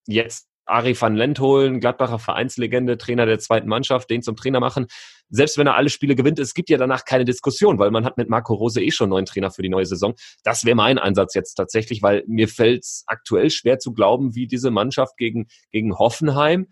jetzt 0.07 0.49
Ari 0.67 1.01
van 1.01 1.15
Lent 1.15 1.39
holen, 1.39 1.81
Gladbacher 1.81 2.19
Vereinslegende, 2.19 2.99
Trainer 2.99 3.25
der 3.25 3.39
zweiten 3.39 3.69
Mannschaft, 3.69 4.11
den 4.11 4.23
zum 4.23 4.37
Trainer 4.37 4.61
machen. 4.61 4.87
Selbst 5.29 5.59
wenn 5.59 5.67
er 5.67 5.77
alle 5.77 5.91
Spiele 5.91 6.15
gewinnt, 6.15 6.39
es 6.39 6.55
gibt 6.55 6.71
ja 6.71 6.77
danach 6.77 7.05
keine 7.05 7.25
Diskussion, 7.25 7.79
weil 7.79 7.91
man 7.91 8.05
hat 8.05 8.17
mit 8.17 8.29
Marco 8.29 8.55
Rose 8.55 8.83
eh 8.83 8.91
schon 8.91 9.09
neuen 9.09 9.27
Trainer 9.27 9.51
für 9.51 9.63
die 9.63 9.69
neue 9.69 9.87
Saison. 9.87 10.15
Das 10.45 10.65
wäre 10.65 10.77
mein 10.77 10.99
Einsatz 10.99 11.35
jetzt 11.35 11.55
tatsächlich, 11.55 12.03
weil 12.03 12.25
mir 12.27 12.49
fällt 12.49 12.85
es 12.85 13.05
aktuell 13.07 13.51
schwer 13.51 13.79
zu 13.79 13.93
glauben, 13.93 14.35
wie 14.35 14.47
diese 14.47 14.71
Mannschaft 14.71 15.17
gegen, 15.17 15.47
gegen 15.71 15.97
Hoffenheim 15.99 16.67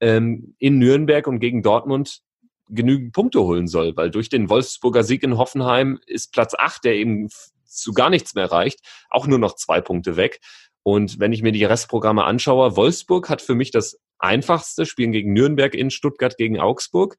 ähm, 0.00 0.54
in 0.58 0.78
Nürnberg 0.78 1.26
und 1.26 1.38
gegen 1.38 1.62
Dortmund 1.62 2.20
genügend 2.68 3.12
Punkte 3.12 3.42
holen 3.42 3.68
soll, 3.68 3.94
weil 3.96 4.10
durch 4.10 4.30
den 4.30 4.48
Wolfsburger 4.48 5.04
Sieg 5.04 5.22
in 5.22 5.36
Hoffenheim 5.36 5.98
ist 6.06 6.32
Platz 6.32 6.54
8, 6.54 6.84
der 6.84 6.94
eben 6.94 7.28
zu 7.76 7.92
gar 7.92 8.10
nichts 8.10 8.34
mehr 8.34 8.50
reicht, 8.50 8.80
auch 9.10 9.26
nur 9.26 9.38
noch 9.38 9.56
zwei 9.56 9.80
Punkte 9.80 10.16
weg. 10.16 10.40
Und 10.82 11.18
wenn 11.18 11.32
ich 11.32 11.42
mir 11.42 11.52
die 11.52 11.64
Restprogramme 11.64 12.24
anschaue, 12.24 12.76
Wolfsburg 12.76 13.30
hat 13.30 13.40
für 13.40 13.54
mich 13.54 13.70
das 13.70 13.98
einfachste, 14.18 14.86
spielen 14.86 15.12
gegen 15.12 15.32
Nürnberg 15.32 15.74
in 15.74 15.90
Stuttgart 15.90 16.36
gegen 16.36 16.60
Augsburg. 16.60 17.16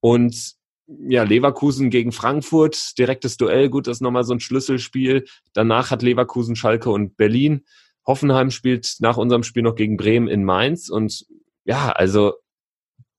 Und 0.00 0.54
ja, 0.86 1.22
Leverkusen 1.22 1.90
gegen 1.90 2.12
Frankfurt, 2.12 2.98
direktes 2.98 3.36
Duell, 3.36 3.70
gut, 3.70 3.86
das 3.86 3.98
ist 3.98 4.00
nochmal 4.02 4.24
so 4.24 4.34
ein 4.34 4.40
Schlüsselspiel. 4.40 5.24
Danach 5.52 5.90
hat 5.90 6.02
Leverkusen, 6.02 6.56
Schalke 6.56 6.90
und 6.90 7.16
Berlin. 7.16 7.64
Hoffenheim 8.06 8.50
spielt 8.50 8.96
nach 8.98 9.16
unserem 9.16 9.42
Spiel 9.42 9.62
noch 9.62 9.76
gegen 9.76 9.96
Bremen 9.96 10.28
in 10.28 10.44
Mainz. 10.44 10.88
Und 10.88 11.26
ja, 11.64 11.90
also 11.90 12.34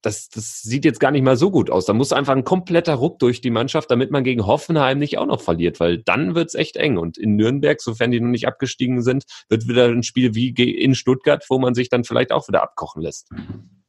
das, 0.04 0.30
das 0.30 0.62
sieht 0.62 0.86
jetzt 0.86 1.00
gar 1.00 1.12
nicht 1.12 1.24
mal 1.24 1.38
so 1.38 1.50
gut 1.50 1.72
aus. 1.72 1.86
Da 1.86 1.94
muss 1.94 2.12
einfach 2.12 2.36
ein 2.36 2.44
kompletter 2.44 2.94
Ruck 2.94 3.20
durch 3.20 3.42
die 3.42 3.50
Mannschaft, 3.50 3.89
damit 3.89 4.12
man 4.12 4.24
gegen 4.24 4.46
Hoffenheim 4.46 5.00
nicht 5.00 5.18
auch 5.18 5.26
noch 5.26 5.42
verliert, 5.42 5.80
weil 5.80 5.98
dann 5.98 6.36
wird's 6.36 6.56
echt 6.56 6.76
eng. 6.76 6.98
Und 6.98 7.18
in 7.18 7.36
Nürnberg, 7.36 7.82
sofern 7.82 8.12
die 8.12 8.20
noch 8.20 8.30
nicht 8.30 8.48
abgestiegen 8.48 9.02
sind, 9.02 9.24
wird 9.48 9.68
wieder 9.68 9.88
ein 9.88 10.04
Spiel 10.04 10.36
wie 10.36 10.50
in 10.50 10.94
Stuttgart, 10.94 11.46
wo 11.50 11.58
man 11.58 11.74
sich 11.74 11.89
dann 11.89 12.04
vielleicht 12.04 12.32
auch 12.34 12.48
wieder 12.48 12.62
abkochen 12.62 13.02
lässt. 13.02 13.30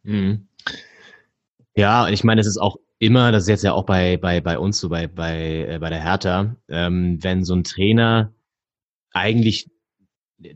Mhm. 0.04 0.48
Ja, 1.74 2.08
ich 2.08 2.22
meine, 2.22 2.40
es 2.40 2.46
ist 2.46 2.58
auch 2.58 2.76
immer, 3.00 3.32
das 3.32 3.42
ist 3.44 3.48
jetzt 3.48 3.64
ja 3.64 3.72
auch 3.72 3.84
bei, 3.84 4.16
bei, 4.16 4.40
bei 4.40 4.58
uns 4.58 4.78
so, 4.78 4.88
bei, 4.88 5.08
bei, 5.08 5.66
äh, 5.68 5.78
bei 5.80 5.90
der 5.90 6.02
Hertha, 6.02 6.56
ähm, 6.68 7.18
wenn 7.22 7.44
so 7.44 7.54
ein 7.54 7.64
Trainer 7.64 8.32
eigentlich 9.12 9.68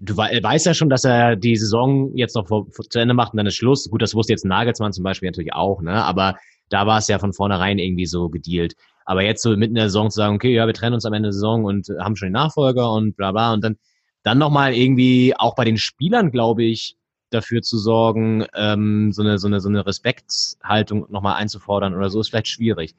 du 0.01 0.17
weißt 0.17 0.67
ja 0.67 0.75
schon, 0.75 0.91
dass 0.91 1.05
er 1.05 1.37
die 1.37 1.57
Saison 1.57 2.15
jetzt 2.17 2.35
noch 2.35 2.47
vor, 2.47 2.67
vor, 2.71 2.85
zu 2.89 2.99
Ende 2.99 3.15
macht 3.15 3.33
und 3.33 3.39
dann 3.39 3.47
ist 3.47 3.57
Schluss. 3.57 3.89
Gut, 3.91 4.03
das 4.03 4.15
wusste 4.15 4.33
jetzt 4.33 4.45
Nagelsmann 4.45 4.93
zum 4.93 5.05
Beispiel 5.05 5.29
natürlich 5.29 5.53
auch, 5.53 5.81
ne? 5.83 6.05
Aber 6.05 6.37
da 6.69 6.87
war 6.87 6.99
es 6.99 7.09
ja 7.09 7.19
von 7.19 7.33
vornherein 7.33 7.79
irgendwie 7.79 8.07
so 8.07 8.29
gedealt. 8.29 8.75
Aber 9.05 9.23
jetzt 9.23 9.43
so 9.43 9.51
mitten 9.51 9.73
in 9.73 9.75
der 9.77 9.89
Saison 9.89 10.11
zu 10.11 10.17
sagen, 10.17 10.37
okay, 10.37 10.53
ja, 10.53 10.67
wir 10.67 10.75
trennen 10.75 10.95
uns 10.95 11.07
am 11.07 11.15
Ende 11.15 11.29
der 11.29 11.33
Saison 11.33 11.65
und 11.65 11.89
haben 11.99 12.17
schon 12.17 12.27
den 12.27 12.35
Nachfolger 12.35 12.93
und 12.93 13.17
bla 13.17 13.33
bla 13.33 13.53
und 13.55 13.65
dann, 13.65 13.79
dann 14.23 14.39
nochmal 14.39 14.75
irgendwie 14.75 15.35
auch 15.37 15.55
bei 15.55 15.65
den 15.65 15.79
Spielern, 15.79 16.31
glaube 16.31 16.65
ich, 16.65 16.97
dafür 17.31 17.63
zu 17.63 17.79
sorgen, 17.79 18.47
ähm, 18.55 19.13
so 19.13 19.23
eine 19.23 19.39
so 19.39 19.47
eine 19.47 19.61
so 19.61 19.69
eine 19.69 19.87
Respektshaltung 19.87 21.07
nochmal 21.11 21.37
einzufordern 21.37 21.95
oder 21.95 22.11
so 22.11 22.21
ist 22.21 22.29
vielleicht 22.31 22.49
schwierig. 22.49 22.95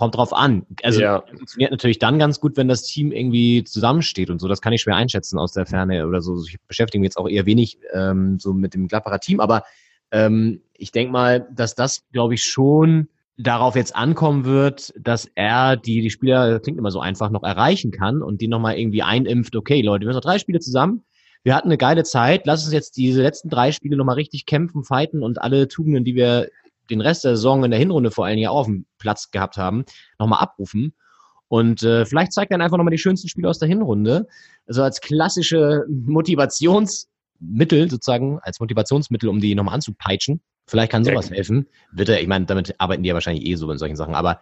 Kommt 0.00 0.14
drauf 0.14 0.32
an. 0.32 0.64
Also 0.82 1.02
Ja. 1.02 1.22
funktioniert 1.28 1.72
natürlich 1.72 1.98
dann 1.98 2.18
ganz 2.18 2.40
gut, 2.40 2.56
wenn 2.56 2.68
das 2.68 2.84
Team 2.84 3.12
irgendwie 3.12 3.64
zusammensteht 3.64 4.30
und 4.30 4.40
so. 4.40 4.48
Das 4.48 4.62
kann 4.62 4.72
ich 4.72 4.80
schwer 4.80 4.96
einschätzen 4.96 5.38
aus 5.38 5.52
der 5.52 5.66
Ferne 5.66 6.08
oder 6.08 6.22
so. 6.22 6.42
Ich 6.42 6.56
beschäftige 6.66 7.00
mich 7.00 7.08
jetzt 7.08 7.18
auch 7.18 7.28
eher 7.28 7.44
wenig 7.44 7.76
ähm, 7.92 8.38
so 8.38 8.54
mit 8.54 8.72
dem 8.72 8.88
Gladbacher 8.88 9.20
Team, 9.20 9.40
aber 9.40 9.62
ähm, 10.10 10.62
ich 10.72 10.90
denke 10.90 11.12
mal, 11.12 11.46
dass 11.52 11.74
das, 11.74 12.02
glaube 12.12 12.32
ich, 12.32 12.44
schon 12.44 13.08
darauf 13.36 13.76
jetzt 13.76 13.94
ankommen 13.94 14.46
wird, 14.46 14.94
dass 14.98 15.30
er 15.34 15.76
die, 15.76 16.00
die 16.00 16.08
Spieler, 16.08 16.50
das 16.50 16.62
klingt 16.62 16.78
immer 16.78 16.90
so 16.90 17.00
einfach, 17.00 17.28
noch 17.28 17.42
erreichen 17.42 17.90
kann 17.90 18.22
und 18.22 18.40
die 18.40 18.48
nochmal 18.48 18.78
irgendwie 18.78 19.02
einimpft, 19.02 19.54
okay, 19.54 19.82
Leute, 19.82 20.06
wir 20.06 20.14
sind 20.14 20.24
noch 20.24 20.30
drei 20.30 20.38
Spiele 20.38 20.60
zusammen, 20.60 21.04
wir 21.42 21.54
hatten 21.54 21.68
eine 21.68 21.76
geile 21.76 22.04
Zeit, 22.04 22.46
lass 22.46 22.64
uns 22.64 22.72
jetzt 22.72 22.96
diese 22.96 23.20
letzten 23.20 23.50
drei 23.50 23.70
Spiele 23.72 23.98
nochmal 23.98 24.14
richtig 24.14 24.46
kämpfen, 24.46 24.82
fighten 24.82 25.22
und 25.22 25.42
alle 25.42 25.68
Tugenden, 25.68 26.06
die 26.06 26.14
wir 26.14 26.48
den 26.90 27.00
Rest 27.00 27.24
der 27.24 27.36
Saison 27.36 27.64
in 27.64 27.70
der 27.70 27.80
Hinrunde 27.80 28.10
vor 28.10 28.26
allen 28.26 28.36
Dingen 28.36 28.48
auch 28.48 28.60
auf 28.60 28.66
dem 28.66 28.86
Platz 28.98 29.30
gehabt 29.30 29.56
haben, 29.56 29.84
nochmal 30.18 30.40
abrufen. 30.40 30.94
Und 31.48 31.82
äh, 31.82 32.06
vielleicht 32.06 32.32
zeigt 32.32 32.52
er 32.52 32.58
dann 32.58 32.64
einfach 32.64 32.76
nochmal 32.76 32.92
die 32.92 32.98
schönsten 32.98 33.28
Spiele 33.28 33.48
aus 33.48 33.58
der 33.58 33.68
Hinrunde. 33.68 34.26
Also 34.66 34.82
als 34.82 35.00
klassische 35.00 35.84
Motivationsmittel 35.88 37.90
sozusagen, 37.90 38.38
als 38.42 38.60
Motivationsmittel, 38.60 39.28
um 39.28 39.40
die 39.40 39.54
nochmal 39.54 39.74
anzupeitschen. 39.74 40.40
Vielleicht 40.68 40.92
kann 40.92 41.04
sowas 41.04 41.30
helfen. 41.30 41.66
Wird 41.90 42.08
er, 42.08 42.20
ich 42.20 42.28
meine, 42.28 42.46
damit 42.46 42.76
arbeiten 42.78 43.02
die 43.02 43.08
ja 43.08 43.14
wahrscheinlich 43.14 43.46
eh 43.46 43.56
so 43.56 43.68
in 43.72 43.78
solchen 43.78 43.96
Sachen. 43.96 44.14
Aber 44.14 44.40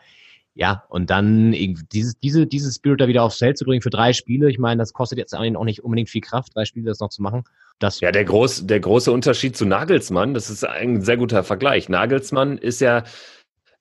ja, 0.58 0.82
und 0.88 1.08
dann 1.08 1.52
dieses, 1.52 2.18
diese, 2.18 2.44
dieses 2.48 2.74
Spirit 2.74 3.00
da 3.00 3.06
wieder 3.06 3.22
aufs 3.22 3.38
Feld 3.38 3.56
zu 3.56 3.64
bringen 3.64 3.80
für 3.80 3.90
drei 3.90 4.12
Spiele, 4.12 4.50
ich 4.50 4.58
meine, 4.58 4.80
das 4.80 4.92
kostet 4.92 5.16
jetzt 5.16 5.32
auch 5.32 5.64
nicht 5.64 5.84
unbedingt 5.84 6.10
viel 6.10 6.20
Kraft, 6.20 6.56
drei 6.56 6.64
Spiele 6.64 6.86
das 6.86 6.98
noch 6.98 7.10
zu 7.10 7.22
machen. 7.22 7.44
Das 7.78 8.00
Ja, 8.00 8.10
der, 8.10 8.24
groß, 8.24 8.66
der 8.66 8.80
große 8.80 9.12
Unterschied 9.12 9.56
zu 9.56 9.66
Nagelsmann, 9.66 10.34
das 10.34 10.50
ist 10.50 10.64
ein 10.64 11.00
sehr 11.00 11.16
guter 11.16 11.44
Vergleich. 11.44 11.88
Nagelsmann 11.88 12.58
ist 12.58 12.80
ja 12.80 13.04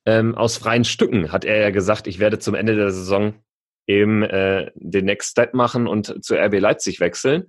ähm, 0.06 0.36
aus 0.36 0.58
freien 0.58 0.84
Stücken, 0.86 1.32
hat 1.32 1.46
er 1.46 1.58
ja 1.58 1.72
gesagt, 1.72 2.06
ich 2.06 2.20
werde 2.20 2.38
zum 2.38 2.54
Ende 2.54 2.76
der 2.76 2.92
Saison 2.92 3.34
eben 3.88 4.22
äh, 4.22 4.70
den 4.76 5.06
Next 5.06 5.32
Step 5.32 5.56
machen 5.56 5.88
und 5.88 6.24
zu 6.24 6.36
RB 6.36 6.60
Leipzig 6.60 7.00
wechseln. 7.00 7.46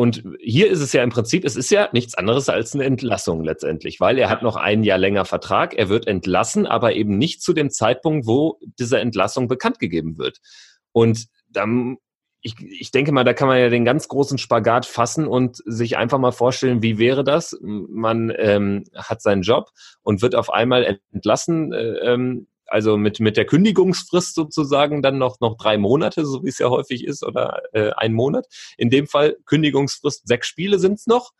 Und 0.00 0.24
hier 0.40 0.70
ist 0.70 0.80
es 0.80 0.94
ja 0.94 1.02
im 1.02 1.10
Prinzip, 1.10 1.44
es 1.44 1.56
ist 1.56 1.70
ja 1.70 1.90
nichts 1.92 2.14
anderes 2.14 2.48
als 2.48 2.74
eine 2.74 2.84
Entlassung 2.84 3.44
letztendlich, 3.44 4.00
weil 4.00 4.16
er 4.16 4.30
hat 4.30 4.42
noch 4.42 4.56
ein 4.56 4.82
Jahr 4.82 4.96
länger 4.96 5.26
Vertrag, 5.26 5.74
er 5.74 5.90
wird 5.90 6.06
entlassen, 6.06 6.64
aber 6.64 6.94
eben 6.94 7.18
nicht 7.18 7.42
zu 7.42 7.52
dem 7.52 7.68
Zeitpunkt, 7.68 8.26
wo 8.26 8.58
diese 8.78 8.98
Entlassung 8.98 9.46
bekannt 9.46 9.78
gegeben 9.78 10.16
wird. 10.16 10.38
Und 10.92 11.26
dann 11.50 11.98
ich, 12.40 12.54
ich 12.62 12.90
denke 12.90 13.12
mal, 13.12 13.24
da 13.24 13.34
kann 13.34 13.48
man 13.48 13.58
ja 13.58 13.68
den 13.68 13.84
ganz 13.84 14.08
großen 14.08 14.38
Spagat 14.38 14.86
fassen 14.86 15.26
und 15.26 15.58
sich 15.66 15.98
einfach 15.98 16.18
mal 16.18 16.32
vorstellen, 16.32 16.82
wie 16.82 16.96
wäre 16.96 17.22
das? 17.22 17.58
Man 17.60 18.32
ähm, 18.38 18.84
hat 18.94 19.20
seinen 19.20 19.42
Job 19.42 19.68
und 20.00 20.22
wird 20.22 20.34
auf 20.34 20.50
einmal 20.50 20.98
entlassen, 21.12 21.74
äh, 21.74 22.12
ähm, 22.12 22.46
also 22.70 22.96
mit, 22.96 23.20
mit 23.20 23.36
der 23.36 23.44
Kündigungsfrist 23.44 24.34
sozusagen 24.34 25.02
dann 25.02 25.18
noch, 25.18 25.40
noch 25.40 25.56
drei 25.56 25.76
Monate, 25.76 26.24
so 26.24 26.44
wie 26.44 26.48
es 26.48 26.58
ja 26.58 26.70
häufig 26.70 27.04
ist, 27.04 27.24
oder 27.24 27.62
äh, 27.72 27.90
ein 27.96 28.12
Monat. 28.12 28.46
In 28.76 28.90
dem 28.90 29.06
Fall 29.06 29.36
Kündigungsfrist, 29.44 30.26
sechs 30.26 30.46
Spiele 30.46 30.78
sind's 30.78 31.06
noch. 31.06 31.32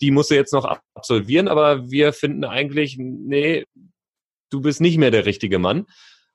Die 0.00 0.10
musst 0.10 0.30
du 0.30 0.36
jetzt 0.36 0.52
noch 0.52 0.64
absolvieren, 0.94 1.48
aber 1.48 1.90
wir 1.90 2.12
finden 2.12 2.44
eigentlich, 2.44 2.96
nee, 2.98 3.64
du 4.50 4.60
bist 4.60 4.80
nicht 4.80 4.98
mehr 4.98 5.10
der 5.10 5.26
richtige 5.26 5.58
Mann. 5.58 5.86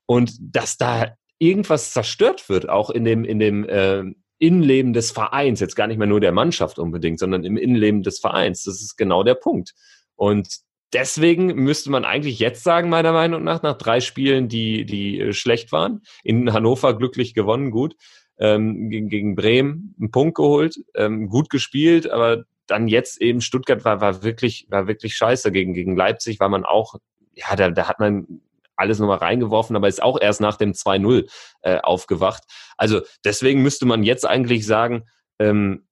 Und 0.05 0.33
dass 0.39 0.77
da 0.77 1.15
irgendwas 1.39 1.91
zerstört 1.91 2.49
wird, 2.49 2.67
auch 2.67 2.89
in 2.89 3.05
dem, 3.05 3.23
in 3.23 3.39
dem 3.39 3.67
äh, 3.67 4.03
Innenleben 4.39 4.91
des 4.91 5.11
Vereins, 5.11 5.61
jetzt 5.61 5.75
gar 5.75 5.87
nicht 5.87 5.97
mehr 5.97 6.07
nur 6.07 6.19
der 6.19 6.33
Mannschaft 6.33 6.77
unbedingt, 6.77 7.19
sondern 7.19 7.45
im 7.45 7.55
Innenleben 7.55 8.03
des 8.03 8.19
Vereins. 8.19 8.63
Das 8.63 8.81
ist 8.81 8.97
genau 8.97 9.23
der 9.23 9.35
Punkt. 9.35 9.73
Und 10.15 10.59
deswegen 10.93 11.47
müsste 11.55 11.91
man 11.91 12.05
eigentlich 12.05 12.39
jetzt 12.39 12.63
sagen, 12.63 12.89
meiner 12.89 13.11
Meinung 13.11 13.43
nach, 13.43 13.61
nach 13.63 13.77
drei 13.77 13.99
Spielen, 13.99 14.47
die, 14.47 14.85
die 14.85 15.19
äh, 15.19 15.33
schlecht 15.33 15.71
waren, 15.71 16.01
in 16.23 16.53
Hannover 16.53 16.97
glücklich 16.97 17.33
gewonnen, 17.33 17.71
gut, 17.71 17.95
ähm, 18.37 18.89
gegen, 18.89 19.09
gegen 19.09 19.35
Bremen 19.35 19.95
einen 19.99 20.11
Punkt 20.11 20.35
geholt, 20.35 20.77
ähm, 20.95 21.29
gut 21.29 21.49
gespielt, 21.49 22.09
aber 22.09 22.43
dann 22.67 22.87
jetzt 22.87 23.21
eben 23.21 23.41
Stuttgart 23.41 23.83
war, 23.85 24.01
war 24.01 24.23
wirklich, 24.23 24.67
war 24.69 24.87
wirklich 24.87 25.15
scheiße. 25.15 25.51
Gegen, 25.51 25.73
gegen 25.73 25.95
Leipzig 25.95 26.39
war 26.39 26.49
man 26.49 26.63
auch, 26.63 26.95
ja, 27.33 27.55
da, 27.55 27.69
da 27.69 27.87
hat 27.87 27.99
man 27.99 28.41
alles 28.75 28.99
nochmal 28.99 29.17
reingeworfen, 29.17 29.75
aber 29.75 29.87
ist 29.87 30.01
auch 30.01 30.19
erst 30.19 30.41
nach 30.41 30.57
dem 30.57 30.71
2-0 30.71 31.29
äh, 31.61 31.79
aufgewacht. 31.79 32.43
Also 32.77 33.01
deswegen 33.23 33.61
müsste 33.61 33.85
man 33.85 34.03
jetzt 34.03 34.25
eigentlich 34.25 34.65
sagen, 34.65 35.03
ähm, 35.39 35.87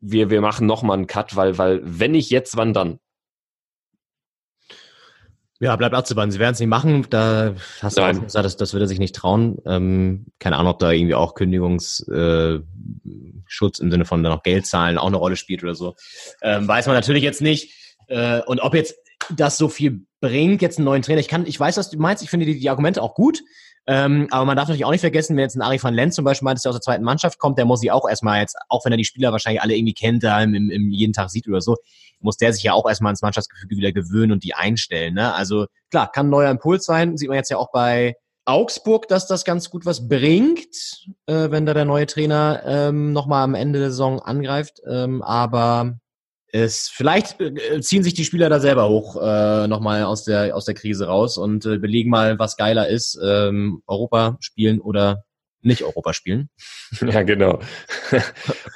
wir, 0.00 0.30
wir 0.30 0.40
machen 0.40 0.66
nochmal 0.66 0.98
einen 0.98 1.06
Cut, 1.06 1.36
weil, 1.36 1.58
weil 1.58 1.80
wenn 1.82 2.12
nicht 2.12 2.30
jetzt, 2.30 2.56
wann 2.56 2.72
dann? 2.72 2.98
Ja, 5.62 5.76
bleibt 5.76 5.94
abzuwarten. 5.94 6.32
Sie 6.32 6.40
werden 6.40 6.54
es 6.54 6.58
nicht 6.58 6.68
machen. 6.68 7.06
Da 7.08 7.54
hast 7.80 7.96
du 7.96 8.00
Nein. 8.00 8.18
auch 8.18 8.22
gesagt, 8.24 8.44
das, 8.44 8.56
das 8.56 8.72
würde 8.72 8.86
er 8.86 8.88
sich 8.88 8.98
nicht 8.98 9.14
trauen. 9.14 9.58
Ähm, 9.64 10.26
keine 10.40 10.56
Ahnung, 10.56 10.72
ob 10.72 10.80
da 10.80 10.90
irgendwie 10.90 11.14
auch 11.14 11.36
Kündigungsschutz 11.36 12.08
äh, 12.08 12.58
Schutz 13.46 13.78
im 13.78 13.92
Sinne 13.92 14.04
von 14.04 14.24
da 14.24 14.30
noch 14.30 14.42
Geld 14.42 14.66
zahlen 14.66 14.98
auch 14.98 15.06
eine 15.06 15.18
Rolle 15.18 15.36
spielt 15.36 15.62
oder 15.62 15.76
so. 15.76 15.94
Ähm, 16.42 16.66
weiß 16.66 16.86
man 16.86 16.96
natürlich 16.96 17.22
jetzt 17.22 17.42
nicht. 17.42 17.72
Äh, 18.08 18.40
und 18.40 18.58
ob 18.58 18.74
jetzt 18.74 18.96
das 19.36 19.56
so 19.56 19.68
viel 19.68 20.04
bringt, 20.20 20.62
jetzt 20.62 20.78
einen 20.78 20.86
neuen 20.86 21.02
Trainer. 21.02 21.20
Ich 21.20 21.28
kann, 21.28 21.46
ich 21.46 21.60
weiß, 21.60 21.76
was 21.76 21.90
du 21.90 21.96
meinst. 21.96 22.24
Ich 22.24 22.30
finde 22.30 22.44
die, 22.44 22.58
die 22.58 22.68
Argumente 22.68 23.00
auch 23.00 23.14
gut. 23.14 23.40
Ähm, 23.86 24.26
aber 24.32 24.44
man 24.44 24.56
darf 24.56 24.66
natürlich 24.66 24.84
auch 24.84 24.90
nicht 24.90 25.00
vergessen, 25.00 25.36
wenn 25.36 25.42
jetzt 25.42 25.54
ein 25.54 25.62
Ari 25.62 25.80
van 25.80 25.94
Lent 25.94 26.12
zum 26.12 26.24
Beispiel 26.24 26.44
meint, 26.44 26.58
dass 26.58 26.64
er 26.64 26.70
aus 26.70 26.76
der 26.76 26.82
zweiten 26.82 27.04
Mannschaft 27.04 27.38
kommt, 27.38 27.58
der 27.58 27.66
muss 27.66 27.80
sich 27.80 27.92
auch 27.92 28.08
erstmal 28.08 28.40
jetzt, 28.40 28.56
auch 28.68 28.84
wenn 28.84 28.92
er 28.92 28.98
die 28.98 29.04
Spieler 29.04 29.30
wahrscheinlich 29.30 29.62
alle 29.62 29.76
irgendwie 29.76 29.94
kennt, 29.94 30.24
da 30.24 30.42
im, 30.42 30.54
im 30.54 30.90
jeden 30.90 31.12
Tag 31.12 31.30
sieht 31.30 31.46
oder 31.46 31.60
so, 31.60 31.76
muss 32.22 32.36
der 32.36 32.52
sich 32.52 32.62
ja 32.62 32.72
auch 32.72 32.88
erstmal 32.88 33.10
ins 33.10 33.22
Mannschaftsgefüge 33.22 33.76
wieder 33.76 33.92
gewöhnen 33.92 34.32
und 34.32 34.44
die 34.44 34.54
einstellen. 34.54 35.14
Ne? 35.14 35.34
Also 35.34 35.66
klar, 35.90 36.10
kann 36.10 36.26
ein 36.26 36.30
neuer 36.30 36.50
Impuls 36.50 36.84
sein. 36.84 37.16
Sieht 37.16 37.28
man 37.28 37.36
jetzt 37.36 37.50
ja 37.50 37.56
auch 37.58 37.70
bei 37.72 38.14
Augsburg, 38.44 39.08
dass 39.08 39.26
das 39.26 39.44
ganz 39.44 39.70
gut 39.70 39.86
was 39.86 40.08
bringt, 40.08 41.06
äh, 41.26 41.50
wenn 41.50 41.66
da 41.66 41.74
der 41.74 41.84
neue 41.84 42.06
Trainer 42.06 42.62
ähm, 42.64 43.12
nochmal 43.12 43.44
am 43.44 43.54
Ende 43.54 43.78
der 43.78 43.90
Saison 43.90 44.20
angreift. 44.20 44.80
Ähm, 44.88 45.22
aber 45.22 45.98
es 46.52 46.88
vielleicht 46.88 47.40
äh, 47.40 47.80
ziehen 47.80 48.02
sich 48.02 48.14
die 48.14 48.24
Spieler 48.24 48.48
da 48.48 48.60
selber 48.60 48.88
hoch 48.88 49.16
äh, 49.20 49.66
nochmal 49.68 50.04
aus 50.04 50.24
der 50.24 50.54
aus 50.54 50.66
der 50.66 50.74
Krise 50.74 51.06
raus 51.06 51.38
und 51.38 51.64
äh, 51.64 51.78
belegen 51.78 52.10
mal, 52.10 52.38
was 52.38 52.56
geiler 52.56 52.88
ist, 52.88 53.18
ähm, 53.24 53.82
Europa 53.86 54.36
spielen 54.40 54.80
oder 54.80 55.24
nicht 55.62 55.82
Europa 55.82 56.12
spielen. 56.12 56.48
Ja, 57.00 57.22
genau. 57.22 57.60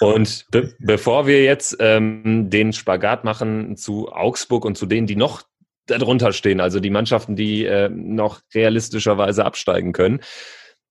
Und 0.01 0.47
be 0.51 0.75
bevor 0.79 1.27
wir 1.27 1.45
jetzt 1.45 1.77
ähm, 1.81 2.49
den 2.51 2.73
Spagat 2.73 3.25
machen 3.25 3.77
zu 3.77 4.11
Augsburg 4.11 4.65
und 4.65 4.77
zu 4.77 4.87
denen, 4.87 5.07
die 5.07 5.17
noch 5.17 5.43
darunter 5.87 6.33
stehen, 6.33 6.61
also 6.61 6.81
die 6.81 6.91
Mannschaften, 6.91 7.37
die 7.37 7.65
äh, 7.65 7.89
noch 7.89 8.41
realistischerweise 8.55 9.45
absteigen 9.45 9.93
können, 9.93 10.21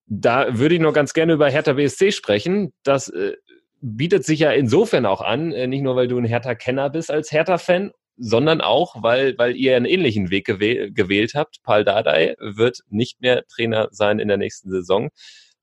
da 0.08 0.58
würde 0.58 0.76
ich 0.76 0.82
noch 0.82 0.94
ganz 0.94 1.14
gerne 1.14 1.34
über 1.34 1.50
Hertha 1.50 1.74
BSC 1.74 2.12
sprechen. 2.12 2.74
Das 2.84 3.10
äh, 3.10 3.34
bietet 3.82 4.24
sich 4.24 4.40
ja 4.40 4.52
insofern 4.52 5.06
auch 5.06 5.22
an, 5.22 5.52
äh, 5.52 5.68
nicht 5.68 5.82
nur 5.82 5.96
weil 5.96 6.08
du 6.08 6.18
ein 6.18 6.26
Hertha-Kenner 6.26 6.90
bist 6.90 7.12
als 7.12 7.32
Hertha-Fan, 7.32 7.92
sondern 8.18 8.62
auch, 8.62 9.02
weil, 9.04 9.38
weil 9.38 9.56
ihr 9.56 9.76
einen 9.76 9.86
ähnlichen 9.86 10.30
Weg 10.30 10.46
gewäh 10.46 10.90
gewählt 10.92 11.34
habt. 11.36 11.62
Paul 11.64 11.84
Dardai 11.84 12.36
wird 12.40 12.80
nicht 12.90 13.20
mehr 13.22 13.46
Trainer 13.48 13.90
sein 13.92 14.20
in 14.20 14.28
der 14.28 14.38
nächsten 14.38 14.70
Saison, 14.70 15.10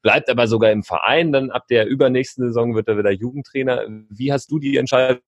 bleibt 0.03 0.29
aber 0.29 0.47
sogar 0.47 0.71
im 0.71 0.83
Verein. 0.83 1.33
Dann 1.33 1.51
ab 1.51 1.67
der 1.69 1.87
übernächsten 1.87 2.47
Saison 2.47 2.75
wird 2.75 2.89
er 2.89 2.99
wieder 2.99 3.11
Jugendtrainer. 3.11 3.87
Wie 4.11 4.33
hast 4.33 4.51
du 4.51 4.59
die 4.59 4.77
Entscheidung? 4.77 5.23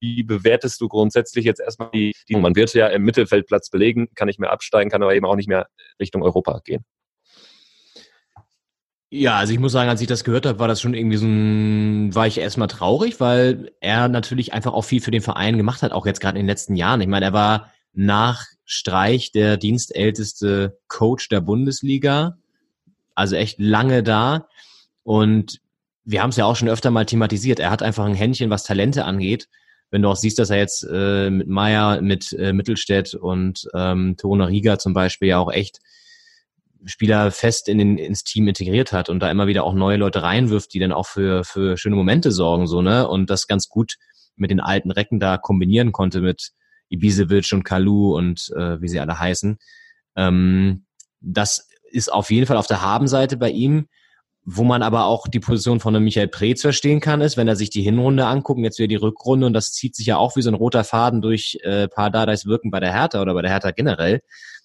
Wie 0.00 0.22
bewertest 0.24 0.80
du 0.80 0.88
grundsätzlich 0.88 1.44
jetzt 1.44 1.60
erstmal 1.60 1.90
die, 1.90 2.14
die 2.28 2.36
man 2.36 2.56
wird 2.56 2.74
ja 2.74 2.88
im 2.88 3.02
Mittelfeldplatz 3.02 3.70
belegen, 3.70 4.08
kann 4.14 4.26
nicht 4.26 4.40
mehr 4.40 4.50
absteigen, 4.50 4.90
kann 4.90 5.02
aber 5.02 5.14
eben 5.14 5.26
auch 5.26 5.36
nicht 5.36 5.48
mehr 5.48 5.68
Richtung 6.00 6.22
Europa 6.22 6.60
gehen. 6.64 6.84
Ja, 9.14 9.36
also 9.36 9.52
ich 9.52 9.58
muss 9.58 9.72
sagen, 9.72 9.90
als 9.90 10.00
ich 10.00 10.06
das 10.06 10.24
gehört 10.24 10.46
habe, 10.46 10.58
war 10.58 10.68
das 10.68 10.80
schon 10.80 10.94
irgendwie 10.94 11.18
so 11.18 11.26
ein, 11.26 12.14
war 12.14 12.26
ich 12.26 12.38
erstmal 12.38 12.68
traurig, 12.68 13.20
weil 13.20 13.70
er 13.80 14.08
natürlich 14.08 14.54
einfach 14.54 14.72
auch 14.72 14.82
viel 14.82 15.02
für 15.02 15.10
den 15.10 15.20
Verein 15.20 15.58
gemacht 15.58 15.82
hat, 15.82 15.92
auch 15.92 16.06
jetzt 16.06 16.20
gerade 16.20 16.38
in 16.38 16.44
den 16.44 16.48
letzten 16.48 16.76
Jahren. 16.76 17.02
Ich 17.02 17.08
meine, 17.08 17.26
er 17.26 17.32
war 17.34 17.71
nach 17.92 18.44
Streich 18.64 19.32
der 19.32 19.56
dienstälteste 19.56 20.78
Coach 20.88 21.28
der 21.28 21.40
Bundesliga, 21.40 22.38
also 23.14 23.36
echt 23.36 23.60
lange 23.60 24.02
da. 24.02 24.48
Und 25.02 25.60
wir 26.04 26.22
haben 26.22 26.30
es 26.30 26.36
ja 26.36 26.46
auch 26.46 26.56
schon 26.56 26.68
öfter 26.68 26.90
mal 26.90 27.06
thematisiert. 27.06 27.60
Er 27.60 27.70
hat 27.70 27.82
einfach 27.82 28.04
ein 28.04 28.14
Händchen, 28.14 28.50
was 28.50 28.64
Talente 28.64 29.04
angeht. 29.04 29.48
Wenn 29.90 30.02
du 30.02 30.08
auch 30.08 30.16
siehst, 30.16 30.38
dass 30.38 30.50
er 30.50 30.56
jetzt 30.56 30.86
äh, 30.90 31.28
mit 31.28 31.48
Meier, 31.48 32.00
mit 32.00 32.32
äh, 32.32 32.52
Mittelstädt 32.52 33.14
und 33.14 33.68
ähm, 33.74 34.16
Tone 34.16 34.48
Rieger 34.48 34.78
zum 34.78 34.94
Beispiel 34.94 35.28
ja 35.28 35.38
auch 35.38 35.52
echt 35.52 35.80
Spieler 36.84 37.30
fest 37.30 37.68
in 37.68 37.78
den, 37.78 37.98
ins 37.98 38.24
Team 38.24 38.48
integriert 38.48 38.92
hat 38.92 39.08
und 39.08 39.20
da 39.20 39.30
immer 39.30 39.46
wieder 39.46 39.64
auch 39.64 39.74
neue 39.74 39.98
Leute 39.98 40.22
reinwirft, 40.22 40.72
die 40.74 40.78
dann 40.78 40.92
auch 40.92 41.06
für, 41.06 41.44
für 41.44 41.76
schöne 41.76 41.94
Momente 41.94 42.32
sorgen, 42.32 42.66
so, 42.66 42.82
ne? 42.82 43.06
Und 43.06 43.30
das 43.30 43.46
ganz 43.46 43.68
gut 43.68 43.96
mit 44.34 44.50
den 44.50 44.60
alten 44.60 44.90
Recken 44.90 45.20
da 45.20 45.36
kombinieren 45.36 45.92
konnte 45.92 46.20
mit 46.20 46.52
Ibisevic 46.92 47.52
und 47.52 47.64
Kalu 47.64 48.16
und 48.16 48.52
äh, 48.56 48.80
wie 48.80 48.88
sie 48.88 49.00
alle 49.00 49.18
heißen. 49.18 49.58
Ähm, 50.16 50.84
das 51.20 51.68
ist 51.90 52.12
auf 52.12 52.30
jeden 52.30 52.46
Fall 52.46 52.56
auf 52.56 52.66
der 52.66 52.82
Habenseite 52.82 53.36
bei 53.36 53.50
ihm. 53.50 53.88
wo 54.44 54.64
man 54.64 54.82
aber 54.82 55.04
auch 55.04 55.28
die 55.28 55.40
Position 55.40 55.78
von 55.78 55.94
einem 55.94 56.04
Michael 56.04 56.28
Preetz 56.28 56.62
verstehen 56.62 57.00
kann, 57.00 57.20
ist, 57.20 57.36
wenn 57.36 57.46
er 57.46 57.54
sich 57.54 57.70
die 57.70 57.82
Hinrunde 57.82 58.26
anguckt, 58.26 58.60
jetzt 58.60 58.78
wieder 58.78 58.88
die 58.88 58.96
Rückrunde 58.96 59.46
und 59.46 59.52
das 59.52 59.72
zieht 59.72 59.94
sich 59.94 60.06
ja 60.06 60.16
auch 60.16 60.34
wie 60.34 60.42
so 60.42 60.50
ein 60.50 60.54
roter 60.54 60.82
Faden 60.82 61.22
durch 61.22 61.58
äh, 61.62 61.86
Pardadais 61.86 62.46
Wirken 62.46 62.70
bei 62.72 62.80
der 62.80 62.92
Hertha 62.92 63.22
oder 63.22 63.34
bei 63.34 63.42
der 63.42 63.52
Hertha 63.52 63.70
generell, 63.70 64.20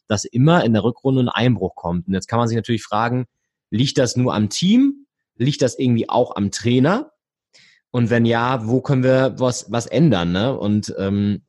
dass 0.07 0.25
immer 0.25 0.63
in 0.63 0.73
der 0.73 0.83
Rückrunde 0.83 1.21
ein 1.21 1.29
Einbruch 1.29 1.75
kommt. 1.75 2.07
Und 2.07 2.13
jetzt 2.15 2.27
kann 2.27 2.39
man 2.39 2.47
sich 2.47 2.55
natürlich 2.55 2.83
fragen, 2.83 3.27
liegt 3.69 3.99
das 3.99 4.15
nur 4.15 4.33
am 4.33 4.49
Team? 4.49 5.05
Liegt 5.35 5.61
das 5.61 5.77
irgendwie 5.77 6.09
auch 6.09 6.35
am 6.35 6.49
Trainer? 6.49 7.11
Und 7.91 8.09
wenn 8.09 8.25
ja, 8.25 8.67
wo 8.67 8.81
können 8.81 9.03
wir 9.03 9.35
was, 9.37 9.71
was 9.71 9.85
ändern? 9.85 10.31
Ne? 10.31 10.57
Und 10.57 10.93
ähm, 10.97 11.43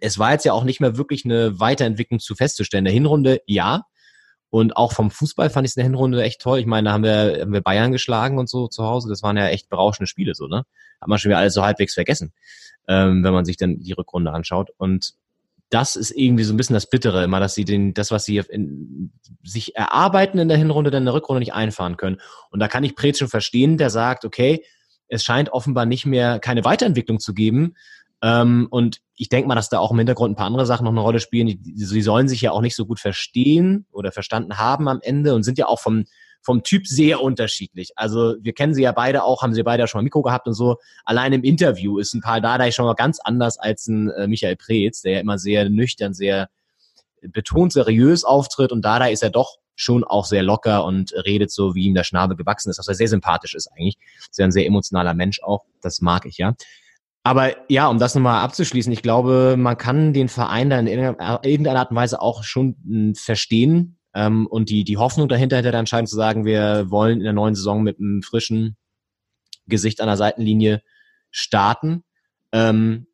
es 0.00 0.18
war 0.18 0.32
jetzt 0.32 0.44
ja 0.44 0.52
auch 0.52 0.64
nicht 0.64 0.80
mehr 0.80 0.96
wirklich 0.96 1.24
eine 1.24 1.60
Weiterentwicklung 1.60 2.20
zu 2.20 2.34
festzustellen. 2.34 2.84
Der 2.84 2.94
Hinrunde, 2.94 3.40
ja. 3.46 3.84
Und 4.50 4.76
auch 4.76 4.92
vom 4.92 5.10
Fußball 5.10 5.50
fand 5.50 5.66
ich 5.66 5.72
es 5.72 5.76
in 5.76 5.80
der 5.80 5.90
Hinrunde 5.90 6.22
echt 6.22 6.40
toll. 6.40 6.60
Ich 6.60 6.66
meine, 6.66 6.86
da 6.86 6.92
haben 6.92 7.02
wir, 7.02 7.40
haben 7.40 7.52
wir 7.52 7.60
Bayern 7.60 7.92
geschlagen 7.92 8.38
und 8.38 8.48
so 8.48 8.68
zu 8.68 8.84
Hause. 8.84 9.08
Das 9.08 9.22
waren 9.22 9.36
ja 9.36 9.48
echt 9.48 9.68
berauschende 9.68 10.06
Spiele, 10.06 10.34
so, 10.34 10.46
ne? 10.46 10.64
Hat 11.00 11.08
man 11.08 11.18
schon 11.18 11.30
wieder 11.30 11.38
alles 11.38 11.54
so 11.54 11.64
halbwegs 11.64 11.94
vergessen, 11.94 12.32
ähm, 12.86 13.24
wenn 13.24 13.32
man 13.32 13.44
sich 13.44 13.56
dann 13.56 13.80
die 13.80 13.92
Rückrunde 13.92 14.32
anschaut. 14.32 14.70
Und 14.76 15.14
das 15.70 15.96
ist 15.96 16.12
irgendwie 16.12 16.44
so 16.44 16.54
ein 16.54 16.56
bisschen 16.56 16.74
das 16.74 16.88
Bittere 16.88 17.24
immer, 17.24 17.40
dass 17.40 17.54
sie 17.54 17.64
den, 17.64 17.94
das, 17.94 18.12
was 18.12 18.24
sie 18.24 18.36
in, 18.48 19.12
sich 19.42 19.74
erarbeiten 19.74 20.38
in 20.38 20.48
der 20.48 20.56
Hinrunde, 20.56 20.92
dann 20.92 21.02
in 21.02 21.06
der 21.06 21.14
Rückrunde 21.14 21.40
nicht 21.40 21.52
einfahren 21.52 21.96
können. 21.96 22.20
Und 22.50 22.60
da 22.60 22.68
kann 22.68 22.84
ich 22.84 22.94
Pretz 22.94 23.18
schon 23.18 23.28
verstehen, 23.28 23.76
der 23.76 23.90
sagt, 23.90 24.24
okay, 24.24 24.64
es 25.08 25.24
scheint 25.24 25.50
offenbar 25.50 25.84
nicht 25.84 26.06
mehr 26.06 26.38
keine 26.38 26.64
Weiterentwicklung 26.64 27.18
zu 27.18 27.34
geben. 27.34 27.74
Ähm, 28.22 28.68
und 28.70 29.00
ich 29.16 29.28
denke 29.28 29.48
mal, 29.48 29.54
dass 29.54 29.68
da 29.68 29.78
auch 29.78 29.90
im 29.90 29.98
Hintergrund 29.98 30.32
ein 30.32 30.36
paar 30.36 30.46
andere 30.46 30.66
Sachen 30.66 30.84
noch 30.84 30.92
eine 30.92 31.00
Rolle 31.00 31.20
spielen. 31.20 31.60
Sie 31.62 32.02
sollen 32.02 32.28
sich 32.28 32.40
ja 32.40 32.52
auch 32.52 32.60
nicht 32.60 32.76
so 32.76 32.86
gut 32.86 33.00
verstehen 33.00 33.86
oder 33.92 34.12
verstanden 34.12 34.58
haben 34.58 34.88
am 34.88 35.00
Ende 35.02 35.34
und 35.34 35.42
sind 35.42 35.58
ja 35.58 35.66
auch 35.66 35.80
vom, 35.80 36.04
vom 36.42 36.62
Typ 36.62 36.86
sehr 36.86 37.22
unterschiedlich. 37.22 37.92
Also 37.96 38.34
wir 38.40 38.52
kennen 38.52 38.74
sie 38.74 38.82
ja 38.82 38.92
beide 38.92 39.24
auch, 39.24 39.42
haben 39.42 39.54
sie 39.54 39.62
beide 39.62 39.86
schon 39.88 40.00
mal 40.00 40.04
Mikro 40.04 40.22
gehabt 40.22 40.46
und 40.46 40.54
so. 40.54 40.76
Allein 41.04 41.32
im 41.32 41.44
Interview 41.44 41.98
ist 41.98 42.14
ein 42.14 42.20
Paul 42.20 42.40
Dardai 42.40 42.70
schon 42.70 42.86
mal 42.86 42.94
ganz 42.94 43.20
anders 43.20 43.58
als 43.58 43.86
ein 43.86 44.10
äh, 44.10 44.26
Michael 44.26 44.56
Preetz, 44.56 45.02
der 45.02 45.12
ja 45.12 45.20
immer 45.20 45.38
sehr 45.38 45.68
nüchtern, 45.68 46.14
sehr 46.14 46.48
betont 47.22 47.72
seriös 47.72 48.24
auftritt 48.24 48.72
und 48.72 48.84
Dardai 48.84 49.12
ist 49.12 49.22
ja 49.22 49.30
doch 49.30 49.56
schon 49.76 50.04
auch 50.04 50.24
sehr 50.24 50.42
locker 50.42 50.84
und 50.84 51.12
redet 51.24 51.50
so, 51.50 51.74
wie 51.74 51.86
ihm 51.86 51.94
der 51.94 52.04
Schnabel 52.04 52.36
gewachsen 52.36 52.70
ist, 52.70 52.78
was 52.78 52.88
er 52.88 52.94
sehr 52.94 53.08
sympathisch 53.08 53.54
ist 53.54 53.68
eigentlich. 53.72 53.96
Ist 54.18 54.38
ja 54.38 54.44
ein 54.44 54.52
sehr 54.52 54.66
emotionaler 54.66 55.14
Mensch 55.14 55.42
auch. 55.42 55.64
Das 55.82 56.00
mag 56.00 56.26
ich 56.26 56.38
ja. 56.38 56.54
Aber 57.26 57.56
ja, 57.70 57.88
um 57.88 57.98
das 57.98 58.14
nochmal 58.14 58.42
abzuschließen, 58.42 58.92
ich 58.92 59.00
glaube, 59.00 59.56
man 59.58 59.78
kann 59.78 60.12
den 60.12 60.28
Verein 60.28 60.68
da 60.68 60.78
in 60.78 60.86
irgendeiner 60.86 61.78
Art 61.78 61.90
und 61.90 61.96
Weise 61.96 62.20
auch 62.20 62.44
schon 62.44 62.76
hm, 62.86 63.14
verstehen. 63.14 63.98
Ähm, 64.14 64.46
und 64.46 64.68
die, 64.68 64.84
die 64.84 64.98
Hoffnung 64.98 65.28
dahinter 65.28 65.56
hätte 65.56 65.72
dann 65.72 65.80
entscheidend 65.80 66.10
zu 66.10 66.16
sagen, 66.16 66.44
wir 66.44 66.90
wollen 66.90 67.18
in 67.18 67.24
der 67.24 67.32
neuen 67.32 67.54
Saison 67.54 67.82
mit 67.82 67.98
einem 67.98 68.22
frischen 68.22 68.76
Gesicht 69.66 70.02
an 70.02 70.06
der 70.06 70.18
Seitenlinie 70.18 70.82
starten. 71.30 72.04
Ähm, 72.52 73.06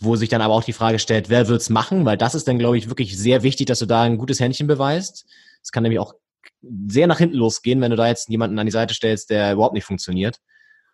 wo 0.00 0.16
sich 0.16 0.30
dann 0.30 0.40
aber 0.40 0.54
auch 0.54 0.64
die 0.64 0.72
Frage 0.72 0.98
stellt, 0.98 1.28
wer 1.28 1.48
wird's 1.48 1.68
machen? 1.68 2.06
Weil 2.06 2.16
das 2.16 2.34
ist 2.34 2.48
dann, 2.48 2.58
glaube 2.58 2.78
ich, 2.78 2.88
wirklich 2.88 3.18
sehr 3.18 3.42
wichtig, 3.42 3.66
dass 3.66 3.80
du 3.80 3.86
da 3.86 4.02
ein 4.02 4.16
gutes 4.16 4.40
Händchen 4.40 4.66
beweist. 4.66 5.26
Es 5.62 5.72
kann 5.72 5.82
nämlich 5.82 5.98
auch 6.00 6.14
sehr 6.86 7.06
nach 7.06 7.18
hinten 7.18 7.36
losgehen, 7.36 7.82
wenn 7.82 7.90
du 7.90 7.96
da 7.98 8.08
jetzt 8.08 8.30
jemanden 8.30 8.58
an 8.58 8.66
die 8.66 8.72
Seite 8.72 8.94
stellst, 8.94 9.28
der 9.28 9.52
überhaupt 9.52 9.74
nicht 9.74 9.84
funktioniert. 9.84 10.38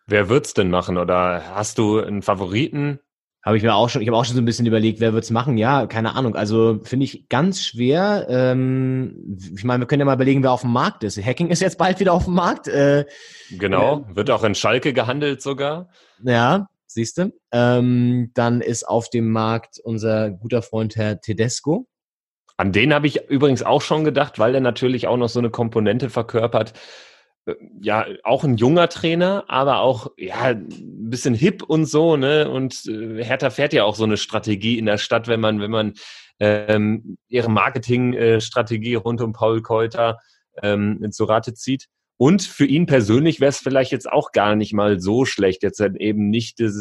Wer 0.09 0.27
wird's 0.27 0.55
denn 0.55 0.71
machen? 0.71 0.97
Oder 0.97 1.55
hast 1.55 1.77
du 1.77 1.99
einen 1.99 2.23
Favoriten? 2.23 2.99
Habe 3.45 3.57
ich 3.57 3.63
mir 3.63 3.75
auch 3.75 3.89
schon, 3.89 4.01
ich 4.01 4.07
habe 4.07 4.17
auch 4.17 4.25
schon 4.25 4.35
so 4.35 4.41
ein 4.41 4.45
bisschen 4.45 4.65
überlegt, 4.65 4.99
wer 4.99 5.13
wird's 5.13 5.29
machen? 5.29 5.57
Ja, 5.57 5.85
keine 5.85 6.15
Ahnung. 6.15 6.35
Also 6.35 6.79
finde 6.83 7.05
ich 7.05 7.29
ganz 7.29 7.63
schwer. 7.63 8.25
Ähm, 8.27 9.37
ich 9.55 9.63
meine, 9.63 9.83
wir 9.83 9.87
können 9.87 10.01
ja 10.01 10.05
mal 10.05 10.15
überlegen, 10.15 10.43
wer 10.43 10.51
auf 10.51 10.61
dem 10.61 10.73
Markt 10.73 11.03
ist. 11.03 11.23
Hacking 11.23 11.49
ist 11.49 11.61
jetzt 11.61 11.77
bald 11.77 11.99
wieder 11.99 12.13
auf 12.13 12.25
dem 12.25 12.33
Markt. 12.33 12.67
Äh, 12.67 13.05
genau, 13.51 14.05
äh, 14.09 14.15
wird 14.15 14.31
auch 14.31 14.43
in 14.43 14.55
Schalke 14.55 14.93
gehandelt 14.93 15.41
sogar. 15.41 15.89
Ja, 16.23 16.67
siehst 16.87 17.19
du. 17.19 17.31
Ähm, 17.51 18.31
dann 18.33 18.61
ist 18.61 18.87
auf 18.87 19.09
dem 19.09 19.31
Markt 19.31 19.79
unser 19.83 20.31
guter 20.31 20.63
Freund 20.63 20.95
Herr 20.95 21.21
Tedesco. 21.21 21.87
An 22.57 22.73
den 22.73 22.93
habe 22.93 23.07
ich 23.07 23.29
übrigens 23.29 23.63
auch 23.63 23.81
schon 23.81 24.03
gedacht, 24.03 24.37
weil 24.37 24.53
er 24.53 24.61
natürlich 24.61 25.07
auch 25.07 25.15
noch 25.15 25.29
so 25.29 25.39
eine 25.39 25.49
Komponente 25.49 26.09
verkörpert. 26.09 26.73
Äh, 27.45 27.55
ja, 27.81 28.05
auch 28.23 28.43
ein 28.43 28.57
junger 28.57 28.89
Trainer, 28.89 29.45
aber 29.47 29.79
auch 29.79 30.11
ja 30.17 30.45
ein 30.45 31.09
bisschen 31.09 31.33
hip 31.33 31.63
und 31.63 31.85
so, 31.85 32.17
ne? 32.17 32.49
Und 32.49 32.85
äh, 32.87 33.23
Hertha 33.23 33.49
fährt 33.49 33.73
ja 33.73 33.83
auch 33.83 33.95
so 33.95 34.03
eine 34.03 34.17
Strategie 34.17 34.77
in 34.77 34.85
der 34.85 34.97
Stadt, 34.97 35.27
wenn 35.27 35.39
man, 35.39 35.59
wenn 35.61 35.71
man 35.71 35.93
ähm, 36.39 37.17
ihre 37.27 37.49
Marketingstrategie 37.49 38.95
rund 38.95 39.21
um 39.21 39.33
Paul 39.33 39.61
Keuter 39.61 40.19
ähm, 40.61 41.11
zu 41.11 41.25
Rate 41.25 41.53
zieht. 41.53 41.87
Und 42.17 42.43
für 42.43 42.65
ihn 42.65 42.85
persönlich 42.85 43.39
wäre 43.39 43.49
es 43.49 43.59
vielleicht 43.59 43.91
jetzt 43.91 44.11
auch 44.11 44.31
gar 44.33 44.55
nicht 44.55 44.73
mal 44.73 44.99
so 44.99 45.25
schlecht, 45.25 45.63
jetzt 45.63 45.79
halt 45.79 45.95
eben 45.97 46.29
nicht 46.29 46.59
das, 46.59 46.75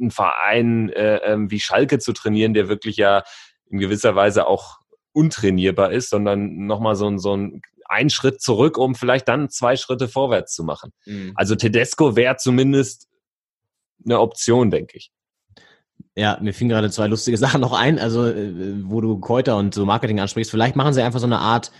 einen 0.00 0.10
Verein 0.10 0.90
äh, 0.90 1.16
ähm, 1.24 1.50
wie 1.50 1.60
Schalke 1.60 1.98
zu 1.98 2.12
trainieren, 2.12 2.54
der 2.54 2.68
wirklich 2.68 2.96
ja 2.96 3.24
in 3.68 3.78
gewisser 3.78 4.14
Weise 4.14 4.46
auch 4.46 4.78
untrainierbar 5.12 5.92
ist, 5.92 6.10
sondern 6.10 6.66
nochmal 6.66 6.94
so 6.94 7.16
so 7.18 7.36
ein 7.36 7.62
ein 7.90 8.08
Schritt 8.08 8.40
zurück, 8.40 8.78
um 8.78 8.94
vielleicht 8.94 9.28
dann 9.28 9.50
zwei 9.50 9.76
Schritte 9.76 10.08
vorwärts 10.08 10.54
zu 10.54 10.64
machen. 10.64 10.92
Mhm. 11.06 11.32
Also 11.34 11.56
Tedesco 11.56 12.16
wäre 12.16 12.36
zumindest 12.36 13.08
eine 14.04 14.20
Option, 14.20 14.70
denke 14.70 14.96
ich. 14.96 15.10
Ja, 16.16 16.38
mir 16.40 16.54
fielen 16.54 16.70
gerade 16.70 16.90
zwei 16.90 17.08
lustige 17.08 17.36
Sachen 17.38 17.60
noch 17.60 17.72
ein, 17.72 17.98
also 17.98 18.26
äh, 18.26 18.82
wo 18.84 19.00
du 19.00 19.18
Kräuter 19.18 19.56
und 19.56 19.74
so 19.74 19.84
Marketing 19.84 20.20
ansprichst. 20.20 20.50
Vielleicht 20.50 20.76
machen 20.76 20.94
sie 20.94 21.02
einfach 21.02 21.20
so 21.20 21.26
eine 21.26 21.38
Art 21.38 21.72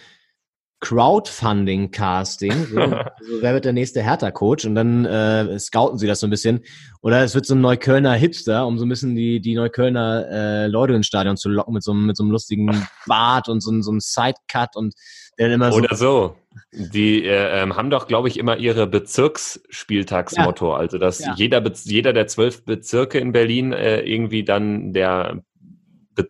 Crowdfunding-Casting. 0.81 2.67
So, 2.67 2.81
also 2.81 3.03
wer 3.41 3.55
wird 3.55 3.65
der 3.65 3.73
nächste 3.73 4.03
Hertha-Coach? 4.03 4.65
Und 4.65 4.75
dann 4.75 5.05
äh, 5.05 5.59
scouten 5.59 5.99
sie 5.99 6.07
das 6.07 6.21
so 6.21 6.27
ein 6.27 6.31
bisschen. 6.31 6.61
Oder 7.03 7.23
es 7.23 7.35
wird 7.35 7.47
so 7.47 7.55
ein 7.55 7.61
Neuköllner 7.61 8.15
Hipster, 8.15 8.67
um 8.67 8.79
so 8.79 8.85
ein 8.85 8.89
bisschen 8.89 9.15
die, 9.15 9.41
die 9.41 9.55
Neuköllner 9.55 10.27
äh, 10.31 10.67
Leute 10.67 10.95
ins 10.95 11.07
Stadion 11.07 11.37
zu 11.37 11.49
locken 11.49 11.75
mit 11.75 11.83
so, 11.83 11.95
mit 11.95 12.17
so 12.17 12.23
einem 12.23 12.33
lustigen 12.33 12.87
Bart 13.07 13.49
und 13.49 13.61
so, 13.61 13.81
so 13.83 13.91
einem 13.91 14.01
Sidecut 14.01 14.75
und 14.75 14.95
der 15.39 15.53
immer 15.53 15.73
so. 15.73 15.79
Oder 15.79 15.97
so. 15.97 16.37
Die 16.73 17.25
äh, 17.25 17.63
ähm, 17.63 17.77
haben 17.77 17.91
doch, 17.91 18.07
glaube 18.07 18.29
ich, 18.29 18.39
immer 18.39 18.57
ihre 18.57 18.87
Bezirksspieltagsmotto. 18.87 20.73
Ja. 20.73 20.77
Also, 20.77 20.99
dass 20.99 21.21
ja. 21.21 21.35
jeder, 21.37 21.63
jeder 21.85 22.13
der 22.13 22.27
zwölf 22.27 22.65
Bezirke 22.65 23.19
in 23.19 23.33
Berlin 23.33 23.73
äh, 23.73 24.01
irgendwie 24.01 24.45
dann 24.45 24.93
der 24.93 25.43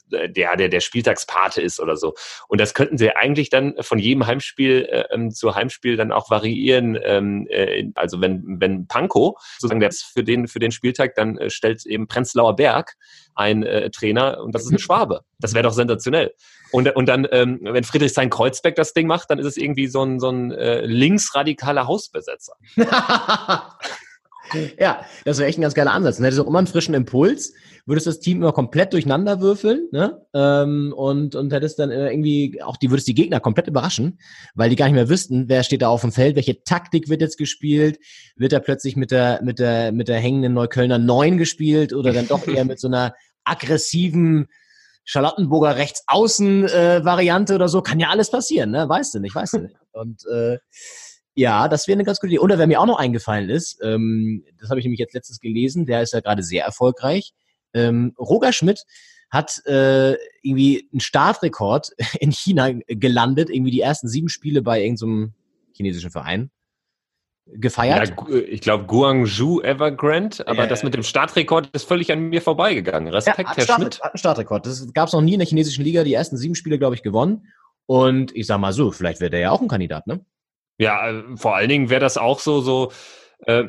der, 0.09 0.57
der, 0.57 0.69
der 0.69 0.81
Spieltagspate 0.81 1.61
ist 1.61 1.81
oder 1.81 1.97
so. 1.97 2.15
Und 2.49 2.61
das 2.61 2.75
könnten 2.75 2.99
sie 2.99 3.11
eigentlich 3.11 3.51
dann 3.51 3.75
von 3.81 3.99
jedem 3.99 4.27
Heimspiel 4.27 4.87
äh, 4.91 5.05
ähm, 5.11 5.31
zu 5.31 5.55
Heimspiel 5.55 5.97
dann 5.97 6.13
auch 6.13 6.31
variieren. 6.31 6.99
Ähm, 7.03 7.47
äh, 7.51 7.91
also 7.95 8.21
wenn, 8.21 8.43
wenn 8.61 8.87
Panko 8.87 9.39
sozusagen 9.59 9.81
der 9.81 9.91
für 9.93 10.25
den, 10.25 10.49
für 10.49 10.59
den 10.59 10.71
Spieltag, 10.71 11.15
dann 11.15 11.39
äh, 11.39 11.51
stellt 11.51 11.85
eben 11.87 12.07
Prenzlauer 12.07 12.57
Berg 12.57 12.95
ein 13.35 13.63
äh, 13.63 13.91
Trainer 13.91 14.41
und 14.43 14.55
das 14.55 14.63
ist 14.65 14.73
ein 14.73 14.79
Schwabe. 14.81 15.23
Das 15.39 15.55
wäre 15.55 15.65
doch 15.65 15.73
sensationell. 15.73 16.35
Und, 16.73 16.95
und 16.95 17.07
dann, 17.07 17.27
ähm, 17.33 17.61
wenn 17.63 17.85
Friedrichshain-Kreuzberg 17.85 18.77
das 18.77 18.93
Ding 18.93 19.07
macht, 19.07 19.31
dann 19.31 19.39
ist 19.39 19.47
es 19.47 19.57
irgendwie 19.57 19.89
so 19.89 20.05
ein, 20.05 20.21
so 20.21 20.29
ein 20.31 20.53
äh, 20.53 20.85
linksradikaler 20.87 21.87
Hausbesetzer. 21.87 22.53
ja, 24.79 25.05
das 25.25 25.39
wäre 25.39 25.49
echt 25.49 25.59
ein 25.59 25.63
ganz 25.63 25.75
geiler 25.75 25.93
Ansatz. 25.93 26.17
Dann 26.17 26.25
hättest 26.25 26.39
du 26.39 26.45
auch 26.45 26.49
immer 26.49 26.59
einen 26.59 26.69
frischen 26.69 26.95
Impuls, 26.95 27.53
würdest 27.87 28.07
das 28.07 28.21
Team 28.21 28.39
immer 28.39 28.53
komplett 28.53 28.93
durcheinander 28.93 29.41
würfeln, 29.41 29.89
ne? 29.93 30.21
Ähm, 30.35 30.93
und, 30.97 31.35
und 31.35 31.53
hättest 31.53 31.79
dann 31.79 31.91
irgendwie 31.91 32.63
auch 32.63 32.77
die, 32.77 32.91
würdest 32.91 33.09
die 33.09 33.15
Gegner 33.15 33.41
komplett 33.41 33.69
überraschen, 33.69 34.19
weil 34.55 34.71
die 34.71 34.77
gar 34.77 34.87
nicht 34.87 34.95
mehr 34.95 35.09
wüssten, 35.09 35.49
wer 35.49 35.63
steht 35.63 35.83
da 35.83 35.89
auf 35.89 36.03
dem 36.03 36.13
Feld, 36.13 36.37
welche 36.37 36.63
Taktik 36.63 37.09
wird 37.09 37.21
jetzt 37.21 37.39
gespielt, 37.39 37.99
wird 38.37 38.53
da 38.53 38.61
plötzlich 38.61 38.97
mit 38.97 39.11
der, 39.11 39.41
mit 39.43 39.59
der, 39.59 39.93
mit 39.93 40.09
der 40.09 40.19
hängenden 40.19 40.55
Neuköllner 40.55 40.99
9 40.99 41.39
gespielt 41.39 41.93
oder 41.93 42.13
dann 42.13 42.29
doch 42.29 42.47
eher 42.47 42.65
mit 42.67 42.81
so 42.81 42.89
einer 42.89 43.15
aggressiven 43.45 44.49
Charlottenburger 45.05 45.77
Rechtsaußen-Variante 45.77 47.53
äh, 47.53 47.57
oder 47.57 47.69
so, 47.69 47.83
kann 47.83 47.99
ja 47.99 48.11
alles 48.11 48.31
passieren, 48.31 48.71
ne? 48.71 48.89
Weißt 48.89 49.15
du 49.15 49.21
nicht, 49.21 49.35
weißt 49.35 49.55
du 49.55 49.59
nicht. 49.59 49.77
Und 49.93 50.25
äh, 50.33 50.59
ja, 51.35 51.69
das 51.69 51.89
wäre 51.89 51.97
eine 51.97 52.05
ganz 52.05 52.21
gute 52.21 52.33
Idee. 52.33 52.41
Oder 52.41 52.59
wer 52.59 52.67
mir 52.67 52.81
auch 52.81 52.87
noch 52.87 52.99
eingefallen 52.99 53.51
ist, 53.51 53.79
ähm, 53.83 54.45
das 54.61 54.71
habe 54.71 54.81
ich 54.81 54.85
nämlich 54.85 55.01
jetzt 55.01 55.15
letztes 55.15 55.41
gelesen, 55.41 55.87
der 55.87 56.03
ist 56.03 56.13
ja 56.13 56.21
gerade 56.21 56.43
sehr 56.43 56.65
erfolgreich. 56.65 57.33
Ähm, 57.75 58.15
Roger 58.19 58.53
Schmidt 58.53 58.85
hat 59.31 59.65
äh, 59.67 60.15
irgendwie 60.43 60.89
einen 60.93 61.01
Startrekord 61.01 61.93
in 62.21 62.33
China 62.33 62.71
gelandet, 62.87 63.51
irgendwie 63.51 63.71
die 63.71 63.81
ersten 63.81 64.09
sieben 64.09 64.29
Spiele 64.29 64.63
bei 64.63 64.83
irgendeinem 64.83 65.33
chinesischen 65.73 66.11
Verein 66.11 66.51
gefeiert. 67.47 68.13
Ja, 68.17 68.37
ich 68.37 68.61
glaube 68.61 68.85
Guangzhou 68.85 69.61
Evergrande, 69.61 70.47
aber 70.47 70.65
äh, 70.65 70.69
das 70.69 70.83
mit 70.83 70.95
dem 70.95 71.03
Startrekord 71.03 71.71
ist 71.73 71.85
völlig 71.85 72.13
an 72.13 72.21
mir 72.21 72.43
vorbeigegangen. 72.43 73.13
Respekt, 73.13 73.39
ja, 73.39 73.57
Herr 73.57 73.65
Start, 73.65 73.81
Schmidt. 73.81 74.01
Hat 74.01 74.13
einen 74.13 74.19
Startrekord. 74.19 74.67
Das 74.67 74.93
gab 74.93 75.09
es 75.09 75.13
noch 75.13 75.21
nie 75.21 75.35
in 75.35 75.41
der 75.41 75.49
chinesischen 75.49 75.85
Liga. 75.85 76.05
Die 76.05 76.15
ersten 76.15 76.37
sieben 76.37 76.55
Spiele, 76.55 76.79
glaube 76.79 76.95
ich, 76.95 77.03
gewonnen. 77.03 77.49
Und 77.87 78.35
ich 78.37 78.47
sag 78.47 78.59
mal 78.59 78.73
so, 78.73 78.93
vielleicht 78.93 79.21
wäre 79.21 79.31
der 79.31 79.41
ja 79.41 79.51
auch 79.51 79.61
ein 79.61 79.69
Kandidat, 79.69 80.07
ne? 80.07 80.25
Ja, 80.79 81.11
äh, 81.11 81.37
vor 81.37 81.57
allen 81.57 81.69
Dingen 81.69 81.91
wäre 81.91 82.01
das 82.01 82.19
auch 82.19 82.39
so, 82.39 82.61
so 82.61 82.93
äh, 83.47 83.65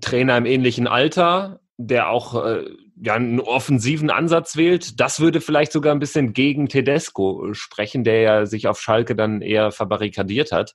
Trainer 0.00 0.36
im 0.36 0.46
ähnlichen 0.46 0.86
Alter, 0.86 1.60
der 1.76 2.08
auch 2.08 2.44
äh, 2.44 2.64
ja, 3.00 3.14
einen 3.14 3.40
offensiven 3.40 4.10
Ansatz 4.10 4.56
wählt. 4.56 5.00
Das 5.00 5.20
würde 5.20 5.40
vielleicht 5.40 5.72
sogar 5.72 5.94
ein 5.94 6.00
bisschen 6.00 6.32
gegen 6.32 6.68
Tedesco 6.68 7.52
sprechen, 7.52 8.04
der 8.04 8.20
ja 8.20 8.46
sich 8.46 8.66
auf 8.66 8.80
Schalke 8.80 9.14
dann 9.14 9.42
eher 9.42 9.70
verbarrikadiert 9.70 10.52
hat. 10.52 10.74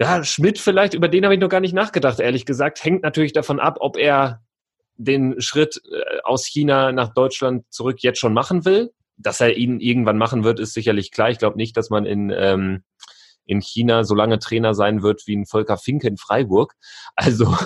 Ja, 0.00 0.24
Schmidt 0.24 0.58
vielleicht, 0.58 0.94
über 0.94 1.08
den 1.08 1.24
habe 1.24 1.34
ich 1.34 1.40
noch 1.40 1.48
gar 1.48 1.60
nicht 1.60 1.74
nachgedacht, 1.74 2.20
ehrlich 2.20 2.46
gesagt. 2.46 2.84
Hängt 2.84 3.02
natürlich 3.02 3.32
davon 3.32 3.60
ab, 3.60 3.76
ob 3.80 3.96
er 3.96 4.42
den 4.96 5.40
Schritt 5.40 5.80
äh, 5.90 6.20
aus 6.24 6.46
China 6.46 6.92
nach 6.92 7.14
Deutschland 7.14 7.64
zurück 7.70 7.98
jetzt 8.00 8.18
schon 8.18 8.34
machen 8.34 8.64
will. 8.64 8.92
Dass 9.16 9.40
er 9.40 9.56
ihn 9.56 9.78
irgendwann 9.78 10.18
machen 10.18 10.42
wird, 10.42 10.58
ist 10.58 10.74
sicherlich 10.74 11.12
klar. 11.12 11.30
Ich 11.30 11.38
glaube 11.38 11.56
nicht, 11.56 11.76
dass 11.76 11.88
man 11.88 12.04
in, 12.04 12.32
ähm, 12.36 12.82
in 13.46 13.60
China 13.60 14.02
so 14.02 14.14
lange 14.14 14.40
Trainer 14.40 14.74
sein 14.74 15.02
wird 15.02 15.22
wie 15.26 15.36
ein 15.36 15.46
Volker 15.46 15.76
Finke 15.76 16.08
in 16.08 16.16
Freiburg. 16.16 16.74
Also 17.14 17.56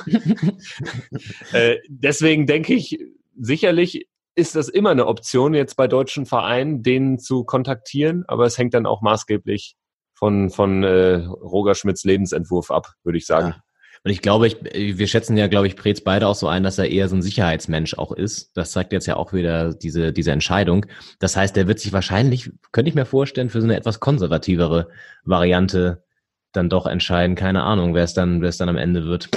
äh, 1.53 1.77
deswegen 1.89 2.47
denke 2.47 2.75
ich, 2.75 2.99
sicherlich 3.39 4.09
ist 4.35 4.55
das 4.55 4.69
immer 4.69 4.91
eine 4.91 5.07
Option, 5.07 5.55
jetzt 5.55 5.77
bei 5.77 5.89
deutschen 5.89 6.27
Vereinen, 6.27 6.83
den 6.83 7.19
zu 7.19 7.45
kontaktieren, 7.45 8.25
aber 8.29 8.45
es 8.45 8.57
hängt 8.57 8.75
dann 8.75 8.87
auch 8.87 9.03
maßgeblich 9.03 9.75
von, 10.15 10.51
von 10.51 10.85
äh, 10.85 11.17
Roger 11.17 11.75
Schmidts 11.75 12.05
Lebensentwurf 12.05 12.71
ab, 12.71 12.93
würde 13.03 13.19
ich 13.19 13.27
sagen. 13.27 13.49
Ja. 13.49 13.63
Und 14.05 14.13
ich 14.13 14.23
glaube, 14.23 14.47
ich, 14.47 14.57
wir 14.63 15.07
schätzen 15.09 15.37
ja, 15.37 15.49
glaube 15.49 15.67
ich, 15.67 15.77
Preetz 15.77 16.01
beide 16.01 16.29
auch 16.29 16.35
so 16.35 16.47
ein, 16.47 16.63
dass 16.63 16.79
er 16.79 16.89
eher 16.89 17.09
so 17.09 17.17
ein 17.17 17.23
Sicherheitsmensch 17.23 17.95
auch 17.95 18.13
ist. 18.13 18.57
Das 18.57 18.71
zeigt 18.71 18.93
jetzt 18.93 19.07
ja 19.07 19.17
auch 19.17 19.33
wieder 19.33 19.75
diese, 19.75 20.13
diese 20.13 20.31
Entscheidung. 20.31 20.87
Das 21.19 21.37
heißt, 21.37 21.57
er 21.57 21.67
wird 21.67 21.81
sich 21.81 21.93
wahrscheinlich, 21.93 22.53
könnte 22.71 22.89
ich 22.89 22.95
mir 22.95 23.07
vorstellen, 23.07 23.51
für 23.51 23.61
so 23.61 23.67
eine 23.67 23.77
etwas 23.77 23.99
konservativere 23.99 24.89
Variante 25.25 26.05
dann 26.53 26.69
doch 26.69 26.87
entscheiden. 26.87 27.35
Keine 27.35 27.65
Ahnung, 27.65 27.95
wer 27.95 28.05
es 28.05 28.15
dann, 28.15 28.41
wer 28.41 28.49
es 28.49 28.57
dann 28.57 28.69
am 28.69 28.77
Ende 28.77 29.05
wird. 29.05 29.31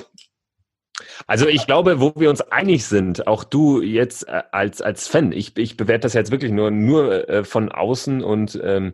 Also 1.28 1.48
ich 1.48 1.66
glaube, 1.66 2.00
wo 2.00 2.14
wir 2.16 2.30
uns 2.30 2.42
einig 2.42 2.86
sind, 2.86 3.28
auch 3.28 3.44
du 3.44 3.82
jetzt 3.82 4.28
äh, 4.28 4.44
als, 4.52 4.82
als 4.82 5.08
Fan, 5.08 5.32
ich, 5.32 5.58
ich 5.58 5.78
bewerte 5.78 6.02
das 6.02 6.14
jetzt 6.14 6.32
wirklich 6.32 6.52
nur, 6.52 6.72
nur 6.72 7.30
äh, 7.30 7.44
von 7.44 7.72
außen 7.72 8.24
und 8.24 8.60
ähm, 8.64 8.94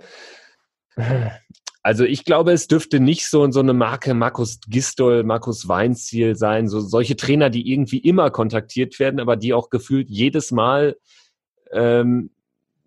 also 1.84 2.04
ich 2.04 2.26
glaube, 2.26 2.52
es 2.52 2.68
dürfte 2.68 3.00
nicht 3.00 3.30
so, 3.30 3.50
so 3.52 3.60
eine 3.62 3.74
Marke 3.74 4.14
Markus 4.14 4.60
Gistol, 4.68 5.24
Markus 5.24 5.68
Weinziel 5.68 6.36
sein, 6.36 6.68
so 6.68 6.82
solche 6.82 7.16
Trainer, 7.16 7.50
die 7.50 7.72
irgendwie 7.72 8.00
immer 8.00 8.30
kontaktiert 8.30 9.00
werden, 9.00 9.20
aber 9.20 9.36
die 9.38 9.54
auch 9.54 9.70
gefühlt 9.70 10.10
jedes 10.10 10.52
Mal, 10.52 10.98
ähm, 11.72 12.32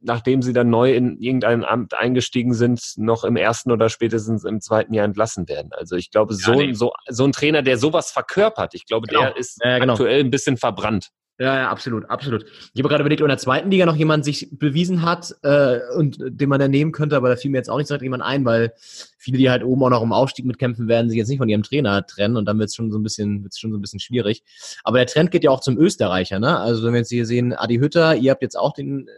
nachdem 0.01 0.43
sie 0.43 0.53
dann 0.53 0.71
neu 0.71 0.95
in 0.95 1.19
irgendein 1.19 1.65
Amt 1.65 1.95
eingestiegen 1.95 2.55
sind, 2.55 2.95
noch 2.97 3.25
im 3.25 3.37
ersten 3.37 3.71
oder 3.71 3.89
spätestens 3.89 4.45
im 4.45 4.61
zweiten 4.61 4.95
Jahr 4.95 5.05
entlassen 5.05 5.49
werden. 5.49 5.71
Also 5.73 5.97
ich 5.97 6.11
glaube, 6.11 6.35
so, 6.35 6.53
ja, 6.53 6.59
nee. 6.59 6.73
so, 6.73 6.93
so 7.09 7.25
ein 7.25 7.33
Trainer, 7.33 7.63
der 7.63 7.79
sowas 7.79 8.11
verkörpert, 8.11 8.75
ich 8.75 8.87
glaube, 8.87 9.07
genau. 9.07 9.21
der 9.23 9.37
ist 9.37 9.59
ja, 9.63 9.79
genau. 9.79 9.95
aktuell 9.95 10.21
ein 10.21 10.31
bisschen 10.31 10.57
verbrannt. 10.57 11.11
Ja, 11.41 11.57
ja, 11.57 11.71
absolut, 11.71 12.05
absolut. 12.11 12.45
Ich 12.75 12.81
habe 12.81 12.91
gerade 12.91 13.01
überlegt, 13.01 13.23
ob 13.23 13.25
in 13.25 13.31
der 13.31 13.39
zweiten 13.39 13.71
Liga 13.71 13.87
noch 13.87 13.97
jemand 13.97 14.27
sich 14.27 14.51
bewiesen 14.53 15.01
hat 15.01 15.35
äh, 15.43 15.79
und 15.97 16.19
den 16.21 16.51
man 16.51 16.61
da 16.61 16.69
nehmen 16.69 16.93
könnte, 16.93 17.17
aber 17.17 17.31
da 17.31 17.37
fiel 17.37 17.51
mir 17.51 17.57
jetzt 17.57 17.71
auch 17.71 17.79
nicht 17.79 17.89
direkt 17.89 18.03
jemand 18.03 18.23
ein, 18.23 18.45
weil 18.45 18.75
viele, 19.17 19.39
die 19.39 19.49
halt 19.49 19.65
oben 19.65 19.83
auch 19.85 19.89
noch 19.89 20.03
im 20.03 20.13
Aufstieg 20.13 20.45
mitkämpfen, 20.45 20.87
werden 20.87 21.09
sich 21.09 21.17
jetzt 21.17 21.29
nicht 21.29 21.39
von 21.39 21.49
ihrem 21.49 21.63
Trainer 21.63 22.07
trennen 22.07 22.37
und 22.37 22.45
dann 22.45 22.59
wird 22.59 22.69
es 22.69 22.75
schon 22.75 22.93
so 22.93 22.99
ein 22.99 23.03
bisschen, 23.03 23.43
wird's 23.43 23.59
schon 23.59 23.73
so 23.73 23.79
ein 23.79 23.81
bisschen 23.81 24.01
schwierig. 24.01 24.43
Aber 24.85 24.99
der 24.99 25.07
Trend 25.07 25.31
geht 25.31 25.43
ja 25.43 25.51
auch 25.51 25.61
zum 25.61 25.79
Österreicher, 25.79 26.41
ne? 26.41 26.59
Also 26.59 26.85
wenn 26.85 26.93
wir 26.93 27.01
jetzt 27.01 27.09
hier 27.09 27.25
sehen, 27.25 27.55
Adi 27.55 27.79
Hütter, 27.79 28.17
ihr 28.17 28.33
habt 28.33 28.43
jetzt 28.43 28.59
auch 28.59 28.75
den, 28.75 29.09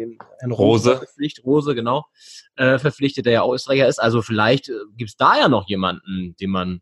den 0.00 0.18
Herrn 0.38 0.52
Rose, 0.52 0.90
Rose 0.90 0.98
verpflichtet, 0.98 1.44
Rose, 1.44 1.74
genau, 1.74 2.04
äh, 2.56 2.78
verpflichtet, 2.78 3.26
der 3.26 3.32
ja 3.32 3.42
auch 3.42 3.52
Österreicher 3.52 3.88
ist. 3.88 3.98
Also 3.98 4.22
vielleicht 4.22 4.68
äh, 4.68 4.74
gibt's 4.96 5.16
da 5.16 5.38
ja 5.38 5.48
noch 5.48 5.68
jemanden, 5.68 6.34
den 6.40 6.50
man 6.50 6.80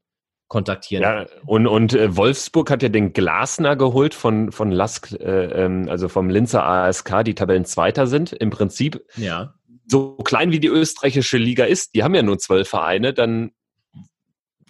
kontaktieren. 0.49 1.03
Ja, 1.03 1.27
und, 1.47 1.67
und 1.67 1.93
äh, 1.93 2.17
Wolfsburg 2.17 2.71
hat 2.71 2.83
ja 2.83 2.89
den 2.89 3.13
Glasner 3.13 3.77
geholt 3.77 4.15
von, 4.15 4.51
von 4.51 4.71
Lask, 4.71 5.13
äh, 5.13 5.65
ähm, 5.65 5.89
also 5.89 6.09
vom 6.09 6.31
Linzer 6.31 6.65
ASK, 6.65 7.23
die 7.25 7.35
Tabellenzweiter 7.35 8.07
sind. 8.07 8.33
Im 8.33 8.51
Prinzip 8.51 9.05
ja. 9.17 9.55
so 9.87 10.17
klein 10.17 10.51
wie 10.51 10.61
die 10.61 10.69
österreichische 10.69 11.37
Liga 11.37 11.65
ist, 11.65 11.95
die 11.95 12.03
haben 12.03 12.15
ja 12.15 12.23
nur 12.23 12.39
zwölf 12.39 12.69
Vereine, 12.69 13.13
dann 13.13 13.53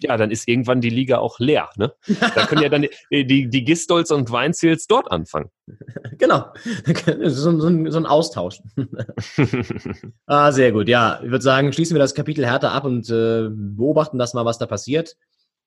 ja, 0.01 0.17
dann 0.17 0.31
ist 0.31 0.47
irgendwann 0.47 0.81
die 0.81 0.89
Liga 0.89 1.17
auch 1.17 1.39
leer. 1.39 1.69
Ne? 1.77 1.93
Da 2.19 2.45
können 2.45 2.61
ja 2.61 2.69
dann 2.69 2.85
die, 3.11 3.49
die, 3.49 3.63
Gistolz 3.63 4.11
und 4.11 4.31
Weinziels 4.31 4.87
dort 4.87 5.11
anfangen. 5.11 5.49
Genau, 6.17 6.47
so, 7.23 7.57
so, 7.57 7.91
so 7.91 7.97
ein 7.97 8.05
Austausch. 8.05 8.61
ah, 10.25 10.51
sehr 10.51 10.73
gut. 10.73 10.89
Ja, 10.89 11.21
ich 11.23 11.31
würde 11.31 11.43
sagen, 11.43 11.71
schließen 11.71 11.95
wir 11.95 11.99
das 11.99 12.13
Kapitel 12.13 12.45
Härte 12.45 12.71
ab 12.71 12.83
und 12.83 13.09
äh, 13.09 13.47
beobachten 13.49 14.17
das 14.17 14.33
mal, 14.33 14.43
was 14.43 14.57
da 14.57 14.65
passiert 14.65 15.15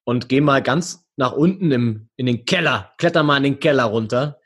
und 0.04 0.28
geh 0.28 0.42
mal 0.42 0.62
ganz 0.62 1.06
nach 1.16 1.32
unten 1.32 1.70
im, 1.70 2.08
in 2.16 2.26
den 2.26 2.44
Keller, 2.44 2.92
kletter 2.98 3.22
mal 3.22 3.38
in 3.38 3.44
den 3.44 3.60
Keller 3.60 3.84
runter. 3.84 4.40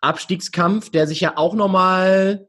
Abstiegskampf, 0.00 0.90
der 0.90 1.06
sich 1.06 1.20
ja 1.20 1.36
auch 1.36 1.54
nochmal 1.54 2.48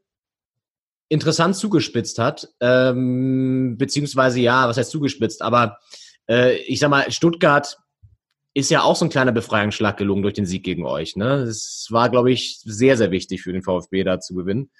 interessant 1.10 1.56
zugespitzt 1.56 2.20
hat, 2.20 2.50
ähm, 2.60 3.76
beziehungsweise 3.78 4.40
ja, 4.40 4.68
was 4.68 4.78
heißt 4.78 4.92
zugespitzt, 4.92 5.42
aber 5.42 5.78
äh, 6.30 6.56
ich 6.58 6.80
sag 6.80 6.90
mal, 6.90 7.12
Stuttgart 7.12 7.78
ist 8.54 8.72
ja 8.72 8.84
auch 8.84 8.96
so 8.96 9.06
ein 9.06 9.10
kleiner 9.10 9.34
Befreiungsschlag 9.34 9.98
gelungen 9.98 10.22
durch 10.22 10.34
den 10.34 10.46
Sieg 10.46 10.64
gegen 10.64 10.86
euch. 10.86 11.16
Ne? 11.16 11.44
Es 11.44 11.88
war, 11.92 12.10
glaube 12.10 12.32
ich, 12.32 12.62
sehr, 12.64 12.96
sehr 12.96 13.12
wichtig 13.12 13.42
für 13.42 13.52
den 13.52 13.64
VfB 13.64 14.04
da 14.04 14.20
zu 14.20 14.34
gewinnen. 14.34 14.72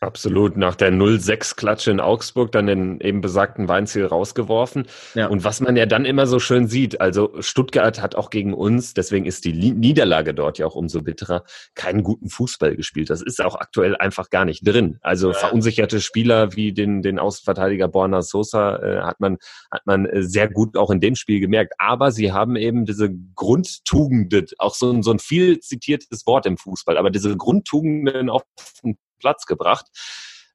Absolut, 0.00 0.56
nach 0.56 0.76
der 0.76 0.92
0-6-Klatsche 0.92 1.90
in 1.90 1.98
Augsburg 1.98 2.52
dann 2.52 2.68
den 2.68 3.00
eben 3.00 3.20
besagten 3.20 3.66
Weinziel 3.66 4.06
rausgeworfen. 4.06 4.86
Ja. 5.14 5.26
Und 5.26 5.42
was 5.42 5.60
man 5.60 5.76
ja 5.76 5.86
dann 5.86 6.04
immer 6.04 6.28
so 6.28 6.38
schön 6.38 6.68
sieht, 6.68 7.00
also 7.00 7.32
Stuttgart 7.40 8.00
hat 8.00 8.14
auch 8.14 8.30
gegen 8.30 8.54
uns, 8.54 8.94
deswegen 8.94 9.26
ist 9.26 9.44
die 9.44 9.52
Niederlage 9.52 10.34
dort 10.34 10.58
ja 10.58 10.66
auch 10.66 10.76
umso 10.76 11.02
bitterer, 11.02 11.42
keinen 11.74 12.04
guten 12.04 12.30
Fußball 12.30 12.76
gespielt. 12.76 13.10
Das 13.10 13.22
ist 13.22 13.42
auch 13.42 13.56
aktuell 13.56 13.96
einfach 13.96 14.30
gar 14.30 14.44
nicht 14.44 14.64
drin. 14.64 14.98
Also 15.00 15.32
ja. 15.32 15.34
verunsicherte 15.34 16.00
Spieler 16.00 16.54
wie 16.54 16.72
den, 16.72 17.02
den 17.02 17.18
Außenverteidiger 17.18 17.88
Borna 17.88 18.22
Sosa 18.22 18.76
äh, 18.76 19.00
hat 19.00 19.18
man, 19.18 19.38
hat 19.72 19.84
man 19.84 20.06
äh, 20.06 20.22
sehr 20.22 20.48
gut 20.48 20.76
auch 20.76 20.92
in 20.92 21.00
dem 21.00 21.16
Spiel 21.16 21.40
gemerkt. 21.40 21.74
Aber 21.78 22.12
sie 22.12 22.30
haben 22.30 22.54
eben 22.54 22.84
diese 22.84 23.10
Grundtugenden, 23.34 24.46
auch 24.58 24.76
so, 24.76 24.92
ein 24.92 25.02
so 25.02 25.10
ein 25.10 25.18
viel 25.18 25.58
zitiertes 25.58 26.24
Wort 26.24 26.46
im 26.46 26.56
Fußball, 26.56 26.96
aber 26.96 27.10
diese 27.10 27.36
Grundtugenden 27.36 28.30
auf 28.30 28.44
den 28.84 28.96
Platz 29.18 29.46
gebracht. 29.46 29.86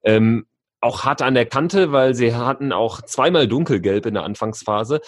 Ähm, 0.04 0.46
auch 0.82 1.06
hart 1.06 1.22
an 1.22 1.34
der 1.34 1.46
Kante, 1.46 1.92
weil 1.92 2.14
sie 2.14 2.36
hatten 2.36 2.74
auch 2.74 3.02
zweimal 3.02 3.48
dunkelgelb 3.48 4.06
in 4.06 4.16
der 4.16 4.24
Anfangsphase. 4.24 5.00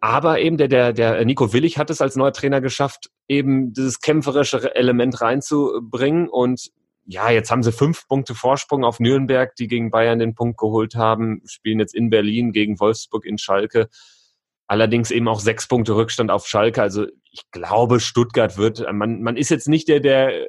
Aber 0.00 0.40
eben 0.40 0.56
der, 0.56 0.68
der, 0.68 0.92
der 0.92 1.24
Nico 1.24 1.52
Willig 1.52 1.78
hat 1.78 1.90
es 1.90 2.00
als 2.00 2.16
neuer 2.16 2.32
Trainer 2.32 2.60
geschafft, 2.60 3.10
eben 3.26 3.72
dieses 3.72 4.00
kämpferische 4.00 4.74
Element 4.74 5.20
reinzubringen. 5.20 6.28
Und 6.28 6.70
ja, 7.04 7.30
jetzt 7.30 7.50
haben 7.50 7.62
sie 7.62 7.72
fünf 7.72 8.06
Punkte 8.06 8.34
Vorsprung 8.34 8.84
auf 8.84 9.00
Nürnberg, 9.00 9.54
die 9.56 9.66
gegen 9.66 9.90
Bayern 9.90 10.18
den 10.18 10.34
Punkt 10.34 10.58
geholt 10.58 10.94
haben, 10.94 11.42
spielen 11.46 11.80
jetzt 11.80 11.94
in 11.94 12.10
Berlin 12.10 12.52
gegen 12.52 12.78
Wolfsburg 12.78 13.24
in 13.24 13.38
Schalke. 13.38 13.88
Allerdings 14.66 15.10
eben 15.10 15.26
auch 15.26 15.40
sechs 15.40 15.66
Punkte 15.66 15.96
Rückstand 15.96 16.30
auf 16.30 16.46
Schalke. 16.46 16.82
Also 16.82 17.06
ich 17.32 17.50
glaube, 17.50 18.00
Stuttgart 18.00 18.58
wird, 18.58 18.84
man, 18.92 19.22
man 19.22 19.36
ist 19.36 19.48
jetzt 19.48 19.68
nicht 19.68 19.88
der, 19.88 20.00
der 20.00 20.48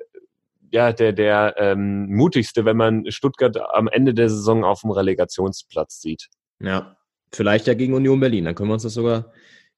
ja, 0.72 0.94
der, 0.94 1.14
der 1.14 1.56
ähm, 1.58 2.08
mutigste, 2.16 2.66
wenn 2.66 2.78
man 2.78 3.10
Stuttgart 3.12 3.58
am 3.74 3.88
Ende 3.88 4.14
der 4.14 4.30
Saison 4.30 4.64
auf 4.64 4.82
dem 4.82 4.92
Relegationsplatz 4.92 6.02
sieht. 6.02 6.28
Ja, 6.62 6.98
vielleicht 7.32 7.68
ja 7.68 7.74
gegen 7.74 7.94
Union 7.94 8.20
Berlin. 8.20 8.46
Dann 8.46 8.56
können 8.56 8.70
wir 8.70 8.74
uns 8.74 8.84
das 8.84 8.94
sogar 8.94 9.32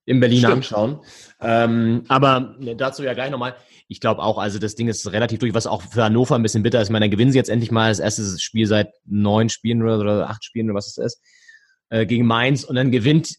in 0.05 0.19
Berlin 0.19 0.39
Stimmt. 0.39 0.53
anschauen. 0.53 0.99
Ähm, 1.39 2.03
aber 2.07 2.55
dazu 2.77 3.03
ja 3.03 3.13
gleich 3.13 3.31
nochmal. 3.31 3.55
Ich 3.87 3.99
glaube 3.99 4.21
auch, 4.23 4.37
also 4.37 4.57
das 4.57 4.75
Ding 4.75 4.87
ist 4.87 5.11
relativ 5.11 5.39
durch, 5.39 5.53
was 5.53 5.67
auch 5.67 5.81
für 5.81 6.03
Hannover 6.03 6.35
ein 6.35 6.43
bisschen 6.43 6.63
bitter 6.63 6.81
ist. 6.81 6.87
Ich 6.87 6.91
meine, 6.91 7.05
dann 7.05 7.11
gewinnen 7.11 7.31
sie 7.31 7.37
jetzt 7.37 7.49
endlich 7.49 7.71
mal 7.71 7.89
das 7.89 7.99
erste 7.99 8.39
Spiel 8.39 8.65
seit 8.65 8.89
neun 9.05 9.49
Spielen 9.49 9.83
oder, 9.83 9.99
oder 9.99 10.29
acht 10.29 10.43
Spielen 10.43 10.67
oder 10.67 10.77
was 10.77 10.87
es 10.87 10.97
ist 10.97 11.21
äh, 11.91 12.05
gegen 12.05 12.25
Mainz 12.25 12.63
und 12.63 12.75
dann 12.75 12.89
gewinnt 12.89 13.35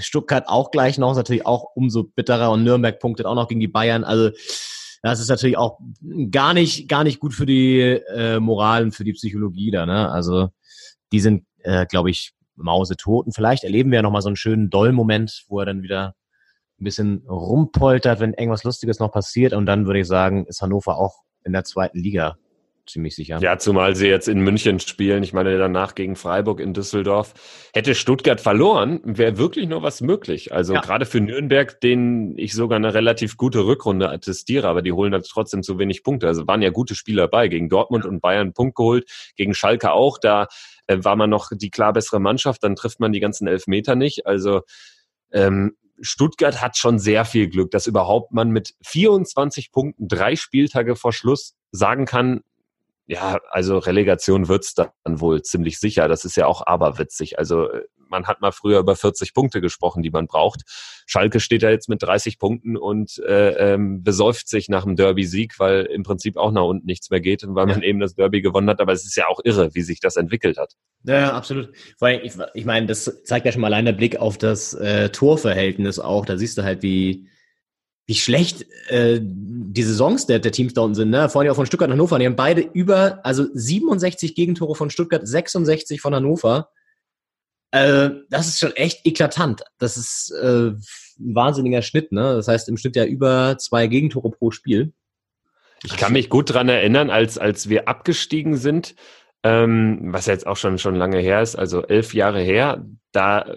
Stuttgart 0.00 0.48
auch 0.48 0.72
gleich 0.72 0.98
noch, 0.98 1.12
ist 1.12 1.18
natürlich 1.18 1.46
auch 1.46 1.68
umso 1.74 2.04
bitterer 2.04 2.50
und 2.50 2.64
Nürnberg 2.64 2.98
punktet 2.98 3.26
auch 3.26 3.34
noch 3.34 3.46
gegen 3.46 3.60
die 3.60 3.68
Bayern. 3.68 4.02
Also 4.02 4.30
das 5.02 5.20
ist 5.20 5.28
natürlich 5.28 5.56
auch 5.56 5.78
gar 6.30 6.54
nicht, 6.54 6.88
gar 6.88 7.04
nicht 7.04 7.20
gut 7.20 7.34
für 7.34 7.46
die 7.46 7.80
äh, 7.80 8.38
Moral 8.38 8.84
und 8.84 8.92
für 8.92 9.04
die 9.04 9.14
Psychologie 9.14 9.70
da. 9.70 9.86
Ne? 9.86 10.10
Also 10.10 10.48
die 11.12 11.20
sind, 11.20 11.44
äh, 11.62 11.86
glaube 11.86 12.10
ich, 12.10 12.32
Mausetoten. 12.56 13.32
Vielleicht 13.32 13.64
erleben 13.64 13.90
wir 13.90 13.96
ja 13.96 14.02
nochmal 14.02 14.22
so 14.22 14.28
einen 14.28 14.36
schönen 14.36 14.68
Doll-Moment, 14.68 15.44
wo 15.48 15.60
er 15.60 15.66
dann 15.66 15.82
wieder 15.82 16.14
ein 16.78 16.84
bisschen 16.84 17.24
rumpoltert, 17.28 18.20
wenn 18.20 18.34
irgendwas 18.34 18.64
Lustiges 18.64 18.98
noch 18.98 19.12
passiert. 19.12 19.52
Und 19.52 19.66
dann 19.66 19.86
würde 19.86 20.00
ich 20.00 20.06
sagen, 20.06 20.46
ist 20.46 20.60
Hannover 20.60 20.98
auch 20.98 21.22
in 21.44 21.52
der 21.52 21.64
zweiten 21.64 21.98
Liga 21.98 22.36
ziemlich 22.92 23.14
sicher. 23.14 23.38
Ja, 23.40 23.58
zumal 23.58 23.96
sie 23.96 24.08
jetzt 24.08 24.28
in 24.28 24.40
München 24.40 24.80
spielen. 24.80 25.22
Ich 25.22 25.32
meine, 25.32 25.56
danach 25.58 25.94
gegen 25.94 26.16
Freiburg 26.16 26.60
in 26.60 26.74
Düsseldorf. 26.74 27.34
Hätte 27.72 27.94
Stuttgart 27.94 28.40
verloren, 28.40 29.00
wäre 29.04 29.38
wirklich 29.38 29.68
nur 29.68 29.82
was 29.82 30.00
möglich. 30.00 30.52
Also 30.52 30.74
ja. 30.74 30.80
gerade 30.80 31.06
für 31.06 31.20
Nürnberg, 31.20 31.80
denen 31.80 32.36
ich 32.38 32.54
sogar 32.54 32.76
eine 32.76 32.94
relativ 32.94 33.36
gute 33.36 33.66
Rückrunde 33.66 34.10
attestiere, 34.10 34.68
aber 34.68 34.82
die 34.82 34.92
holen 34.92 35.12
dann 35.12 35.22
trotzdem 35.22 35.62
zu 35.62 35.78
wenig 35.78 36.02
Punkte. 36.02 36.26
Also 36.26 36.46
waren 36.46 36.62
ja 36.62 36.70
gute 36.70 36.94
Spieler 36.94 37.28
bei. 37.28 37.48
Gegen 37.48 37.68
Dortmund 37.68 38.04
und 38.04 38.20
Bayern 38.20 38.40
einen 38.40 38.52
Punkt 38.52 38.76
geholt, 38.76 39.08
gegen 39.36 39.54
Schalke 39.54 39.92
auch. 39.92 40.18
Da 40.18 40.48
äh, 40.86 40.98
war 41.02 41.16
man 41.16 41.30
noch 41.30 41.50
die 41.52 41.70
klar 41.70 41.92
bessere 41.92 42.20
Mannschaft, 42.20 42.62
dann 42.64 42.76
trifft 42.76 43.00
man 43.00 43.12
die 43.12 43.20
ganzen 43.20 43.46
Elfmeter 43.46 43.94
nicht. 43.94 44.26
Also 44.26 44.62
ähm, 45.32 45.76
Stuttgart 46.00 46.60
hat 46.60 46.76
schon 46.76 46.98
sehr 46.98 47.24
viel 47.24 47.48
Glück, 47.48 47.70
dass 47.70 47.86
überhaupt 47.86 48.32
man 48.32 48.50
mit 48.50 48.74
24 48.84 49.70
Punkten 49.70 50.08
drei 50.08 50.36
Spieltage 50.36 50.96
vor 50.96 51.12
Schluss 51.12 51.54
sagen 51.72 52.06
kann, 52.06 52.40
ja, 53.10 53.40
also 53.50 53.78
Relegation 53.78 54.46
wird's 54.46 54.74
dann 54.74 54.92
wohl 55.04 55.42
ziemlich 55.42 55.80
sicher. 55.80 56.06
Das 56.06 56.24
ist 56.24 56.36
ja 56.36 56.46
auch 56.46 56.64
aberwitzig. 56.64 57.40
Also 57.40 57.68
man 58.08 58.28
hat 58.28 58.40
mal 58.40 58.52
früher 58.52 58.78
über 58.78 58.94
40 58.94 59.34
Punkte 59.34 59.60
gesprochen, 59.60 60.04
die 60.04 60.10
man 60.10 60.28
braucht. 60.28 60.62
Schalke 61.06 61.40
steht 61.40 61.64
da 61.64 61.70
jetzt 61.70 61.88
mit 61.88 62.04
30 62.04 62.38
Punkten 62.38 62.76
und 62.76 63.18
äh, 63.26 63.72
ähm, 63.74 64.04
besäuft 64.04 64.48
sich 64.48 64.68
nach 64.68 64.84
dem 64.84 64.94
Derby-Sieg, 64.94 65.58
weil 65.58 65.86
im 65.86 66.04
Prinzip 66.04 66.36
auch 66.36 66.52
nach 66.52 66.62
unten 66.62 66.86
nichts 66.86 67.10
mehr 67.10 67.20
geht 67.20 67.42
und 67.42 67.56
weil 67.56 67.66
man 67.66 67.82
eben 67.82 67.98
das 67.98 68.14
Derby 68.14 68.42
gewonnen 68.42 68.70
hat. 68.70 68.80
Aber 68.80 68.92
es 68.92 69.04
ist 69.04 69.16
ja 69.16 69.26
auch 69.26 69.40
irre, 69.42 69.74
wie 69.74 69.82
sich 69.82 69.98
das 69.98 70.14
entwickelt 70.14 70.56
hat. 70.56 70.74
Ja, 71.02 71.32
absolut. 71.32 71.72
Weil 71.98 72.24
ich, 72.24 72.34
ich 72.54 72.64
meine, 72.64 72.86
das 72.86 73.24
zeigt 73.24 73.44
ja 73.44 73.50
schon 73.50 73.60
mal 73.60 73.68
allein 73.68 73.86
der 73.86 73.92
Blick 73.92 74.18
auf 74.18 74.38
das 74.38 74.72
äh, 74.74 75.08
Torverhältnis 75.08 75.98
auch. 75.98 76.26
Da 76.26 76.38
siehst 76.38 76.58
du 76.58 76.62
halt, 76.62 76.84
wie 76.84 77.28
wie 78.10 78.16
schlecht 78.16 78.66
äh, 78.88 79.20
die 79.22 79.84
Saisons 79.84 80.26
der, 80.26 80.40
der 80.40 80.50
Teams 80.50 80.74
da 80.74 80.80
unten 80.80 80.96
sind. 80.96 81.10
Ne? 81.10 81.28
Vorhin 81.28 81.48
auch 81.48 81.54
von 81.54 81.66
Stuttgart 81.66 81.88
und 81.88 81.92
Hannover. 81.92 82.18
Die 82.18 82.26
haben 82.26 82.34
beide 82.34 82.60
über, 82.60 83.20
also 83.22 83.46
67 83.54 84.34
Gegentore 84.34 84.74
von 84.74 84.90
Stuttgart, 84.90 85.24
66 85.24 86.00
von 86.00 86.12
Hannover. 86.12 86.70
Äh, 87.70 88.10
das 88.28 88.48
ist 88.48 88.58
schon 88.58 88.72
echt 88.72 89.06
eklatant. 89.06 89.62
Das 89.78 89.96
ist 89.96 90.32
äh, 90.42 90.70
ein 90.70 90.80
wahnsinniger 91.20 91.82
Schnitt. 91.82 92.10
Ne? 92.10 92.34
Das 92.34 92.48
heißt 92.48 92.68
im 92.68 92.78
Schnitt 92.78 92.96
ja 92.96 93.04
über 93.04 93.58
zwei 93.58 93.86
Gegentore 93.86 94.32
pro 94.32 94.50
Spiel. 94.50 94.92
Ich 95.84 95.96
kann 95.96 96.12
mich 96.12 96.28
gut 96.30 96.52
dran 96.52 96.68
erinnern, 96.68 97.10
als, 97.10 97.38
als 97.38 97.68
wir 97.68 97.86
abgestiegen 97.86 98.56
sind, 98.56 98.96
ähm, 99.44 100.00
was 100.12 100.26
jetzt 100.26 100.48
auch 100.48 100.56
schon, 100.56 100.78
schon 100.78 100.96
lange 100.96 101.20
her 101.20 101.42
ist, 101.42 101.54
also 101.54 101.84
elf 101.84 102.12
Jahre 102.12 102.40
her, 102.40 102.84
da 103.12 103.54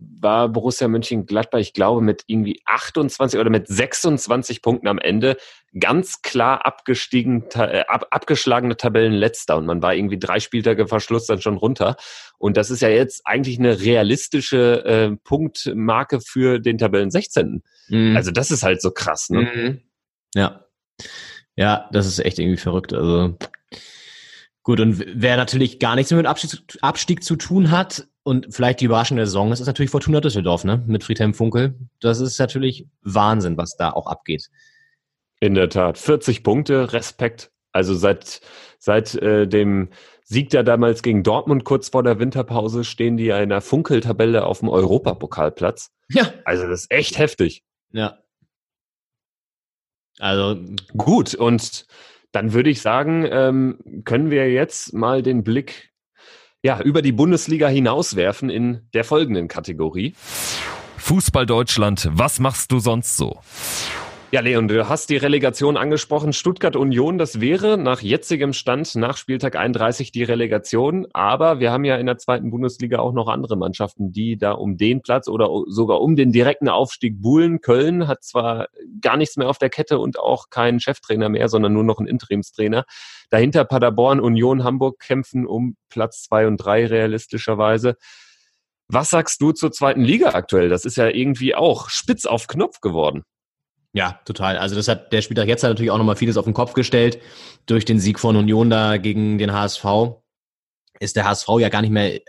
war 0.00 0.48
Borussia 0.48 0.88
Mönchengladbach, 0.88 1.58
ich 1.58 1.72
glaube, 1.72 2.00
mit 2.00 2.24
irgendwie 2.26 2.60
28 2.64 3.38
oder 3.38 3.50
mit 3.50 3.68
26 3.68 4.62
Punkten 4.62 4.88
am 4.88 4.98
Ende 4.98 5.36
ganz 5.78 6.22
klar 6.22 6.66
abgestiegen, 6.66 7.44
äh, 7.54 7.84
ab, 7.86 8.06
abgeschlagene 8.10 8.76
Tabellenletzter 8.76 9.56
und 9.56 9.66
man 9.66 9.82
war 9.82 9.94
irgendwie 9.94 10.18
drei 10.18 10.40
Spieltage 10.40 10.88
Verschluss 10.88 11.26
dann 11.26 11.40
schon 11.40 11.56
runter. 11.56 11.96
Und 12.38 12.56
das 12.56 12.70
ist 12.70 12.80
ja 12.80 12.88
jetzt 12.88 13.22
eigentlich 13.26 13.58
eine 13.58 13.80
realistische 13.80 14.84
äh, 14.84 15.16
Punktmarke 15.22 16.20
für 16.20 16.58
den 16.58 16.78
Tabellen 16.78 17.10
16. 17.10 17.62
Mhm. 17.88 18.16
Also 18.16 18.30
das 18.30 18.50
ist 18.50 18.62
halt 18.62 18.80
so 18.80 18.90
krass, 18.90 19.30
ne? 19.30 19.40
Mhm. 19.42 19.80
Ja. 20.34 20.64
Ja, 21.56 21.88
das 21.92 22.06
ist 22.06 22.20
echt 22.20 22.38
irgendwie 22.38 22.56
verrückt. 22.56 22.92
Also 22.92 23.36
gut, 24.62 24.80
und 24.80 25.04
wer 25.06 25.36
natürlich 25.36 25.78
gar 25.78 25.94
nichts 25.94 26.10
mehr 26.10 26.18
mit 26.18 26.26
Abstieg, 26.26 26.60
Abstieg 26.80 27.22
zu 27.22 27.36
tun 27.36 27.70
hat, 27.70 28.06
und 28.22 28.54
vielleicht 28.54 28.80
die 28.80 28.84
überraschende 28.84 29.26
Saison, 29.26 29.50
das 29.50 29.60
ist 29.60 29.66
natürlich 29.66 29.90
Fortuna 29.90 30.20
Düsseldorf, 30.20 30.64
ne? 30.64 30.82
Mit 30.86 31.04
Friedhelm 31.04 31.34
Funkel. 31.34 31.74
Das 32.00 32.20
ist 32.20 32.38
natürlich 32.38 32.86
Wahnsinn, 33.02 33.56
was 33.56 33.76
da 33.76 33.90
auch 33.90 34.06
abgeht. 34.06 34.50
In 35.40 35.54
der 35.54 35.70
Tat. 35.70 35.96
40 35.96 36.42
Punkte, 36.42 36.92
Respekt. 36.92 37.50
Also 37.72 37.94
seit, 37.94 38.40
seit 38.78 39.14
äh, 39.14 39.46
dem 39.46 39.90
Sieg 40.24 40.50
da 40.50 40.62
damals 40.62 41.02
gegen 41.02 41.22
Dortmund 41.22 41.64
kurz 41.64 41.88
vor 41.88 42.02
der 42.02 42.18
Winterpause 42.18 42.84
stehen 42.84 43.16
die 43.16 43.28
in 43.28 43.48
der 43.48 43.60
Funkel-Tabelle 43.60 44.44
auf 44.44 44.60
dem 44.60 44.68
Europapokalplatz. 44.68 45.90
Ja. 46.08 46.32
Also 46.44 46.66
das 46.66 46.82
ist 46.82 46.92
echt 46.92 47.18
heftig. 47.18 47.64
Ja. 47.92 48.18
Also 50.18 50.56
gut. 50.96 51.34
Und 51.34 51.86
dann 52.32 52.52
würde 52.52 52.70
ich 52.70 52.80
sagen, 52.80 53.26
ähm, 53.30 53.78
können 54.04 54.30
wir 54.30 54.52
jetzt 54.52 54.92
mal 54.92 55.22
den 55.22 55.42
Blick 55.42 55.89
ja, 56.62 56.80
über 56.80 57.02
die 57.02 57.12
Bundesliga 57.12 57.68
hinauswerfen 57.68 58.50
in 58.50 58.80
der 58.92 59.04
folgenden 59.04 59.48
Kategorie. 59.48 60.14
Fußball 60.98 61.46
Deutschland, 61.46 62.08
was 62.12 62.40
machst 62.40 62.70
du 62.72 62.78
sonst 62.78 63.16
so? 63.16 63.40
Ja, 64.32 64.42
Leon, 64.42 64.68
du 64.68 64.88
hast 64.88 65.10
die 65.10 65.16
Relegation 65.16 65.76
angesprochen. 65.76 66.32
Stuttgart 66.32 66.76
Union, 66.76 67.18
das 67.18 67.40
wäre 67.40 67.76
nach 67.76 68.00
jetzigem 68.00 68.52
Stand 68.52 68.94
nach 68.94 69.16
Spieltag 69.16 69.56
31 69.56 70.12
die 70.12 70.22
Relegation. 70.22 71.08
Aber 71.12 71.58
wir 71.58 71.72
haben 71.72 71.84
ja 71.84 71.96
in 71.96 72.06
der 72.06 72.16
zweiten 72.16 72.52
Bundesliga 72.52 73.00
auch 73.00 73.12
noch 73.12 73.26
andere 73.26 73.56
Mannschaften, 73.56 74.12
die 74.12 74.38
da 74.38 74.52
um 74.52 74.76
den 74.76 75.02
Platz 75.02 75.26
oder 75.26 75.48
sogar 75.66 76.00
um 76.00 76.14
den 76.14 76.30
direkten 76.30 76.68
Aufstieg 76.68 77.20
buhlen. 77.20 77.60
Köln 77.60 78.06
hat 78.06 78.22
zwar 78.22 78.68
gar 79.00 79.16
nichts 79.16 79.36
mehr 79.36 79.48
auf 79.48 79.58
der 79.58 79.68
Kette 79.68 79.98
und 79.98 80.16
auch 80.20 80.48
keinen 80.48 80.78
Cheftrainer 80.78 81.28
mehr, 81.28 81.48
sondern 81.48 81.72
nur 81.72 81.82
noch 81.82 81.98
einen 81.98 82.06
Interimstrainer. 82.06 82.84
Dahinter 83.30 83.64
Paderborn, 83.64 84.20
Union, 84.20 84.62
Hamburg 84.62 85.00
kämpfen 85.00 85.44
um 85.44 85.74
Platz 85.88 86.22
zwei 86.22 86.46
und 86.46 86.56
drei 86.56 86.86
realistischerweise. 86.86 87.96
Was 88.86 89.10
sagst 89.10 89.42
du 89.42 89.50
zur 89.50 89.72
zweiten 89.72 90.02
Liga 90.02 90.34
aktuell? 90.34 90.68
Das 90.68 90.84
ist 90.84 90.96
ja 90.96 91.08
irgendwie 91.08 91.56
auch 91.56 91.90
spitz 91.90 92.26
auf 92.26 92.46
Knopf 92.46 92.80
geworden. 92.80 93.24
Ja, 93.92 94.20
total. 94.24 94.56
Also 94.56 94.76
das 94.76 94.86
hat 94.88 95.12
der 95.12 95.20
Spieltag 95.22 95.48
jetzt 95.48 95.64
hat 95.64 95.70
natürlich 95.70 95.90
auch 95.90 95.98
nochmal 95.98 96.16
vieles 96.16 96.36
auf 96.36 96.44
den 96.44 96.54
Kopf 96.54 96.74
gestellt. 96.74 97.20
Durch 97.66 97.84
den 97.84 97.98
Sieg 97.98 98.20
von 98.20 98.36
Union 98.36 98.70
da 98.70 98.98
gegen 98.98 99.38
den 99.38 99.52
HSV 99.52 99.84
ist 101.00 101.16
der 101.16 101.24
HSV 101.24 101.48
ja 101.58 101.68
gar 101.68 101.82
nicht 101.82 101.90
mehr 101.90 102.20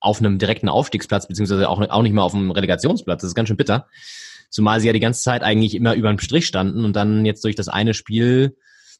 auf 0.00 0.20
einem 0.20 0.38
direkten 0.38 0.68
Aufstiegsplatz, 0.68 1.26
beziehungsweise 1.26 1.68
auch, 1.68 1.80
auch 1.80 2.02
nicht 2.02 2.12
mehr 2.12 2.22
auf 2.22 2.34
einem 2.34 2.52
Relegationsplatz. 2.52 3.22
Das 3.22 3.28
ist 3.28 3.34
ganz 3.34 3.48
schön 3.48 3.56
bitter. 3.56 3.88
Zumal 4.48 4.80
sie 4.80 4.86
ja 4.86 4.92
die 4.92 5.00
ganze 5.00 5.22
Zeit 5.22 5.42
eigentlich 5.42 5.74
immer 5.74 5.94
über 5.94 6.08
dem 6.08 6.20
Strich 6.20 6.46
standen 6.46 6.84
und 6.84 6.94
dann 6.94 7.26
jetzt 7.26 7.44
durch 7.44 7.56
das 7.56 7.68
eine 7.68 7.94
Spiel 7.94 8.56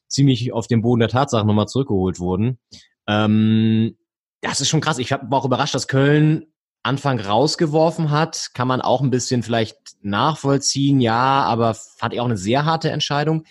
ziemlich 0.07 0.51
auf 0.51 0.67
den 0.67 0.81
Boden 0.81 0.99
der 0.99 1.09
Tatsachen 1.09 1.47
nochmal 1.47 1.67
zurückgeholt 1.67 2.19
wurden. 2.19 2.59
Ähm, 3.07 3.97
das 4.41 4.61
ist 4.61 4.69
schon 4.69 4.81
krass. 4.81 4.99
Ich 4.99 5.11
war 5.11 5.33
auch 5.33 5.45
überrascht, 5.45 5.75
dass 5.75 5.87
Köln 5.87 6.47
Anfang 6.83 7.19
rausgeworfen 7.19 8.09
hat, 8.09 8.51
kann 8.53 8.67
man 8.67 8.81
auch 8.81 9.01
ein 9.01 9.09
bisschen 9.09 9.43
vielleicht 9.43 9.77
nachvollziehen, 10.01 11.01
ja, 11.01 11.43
aber 11.43 11.73
fand 11.73 12.13
ich 12.13 12.21
auch 12.21 12.25
eine 12.25 12.37
sehr 12.37 12.65
harte 12.65 12.89
Entscheidung, 12.89 13.45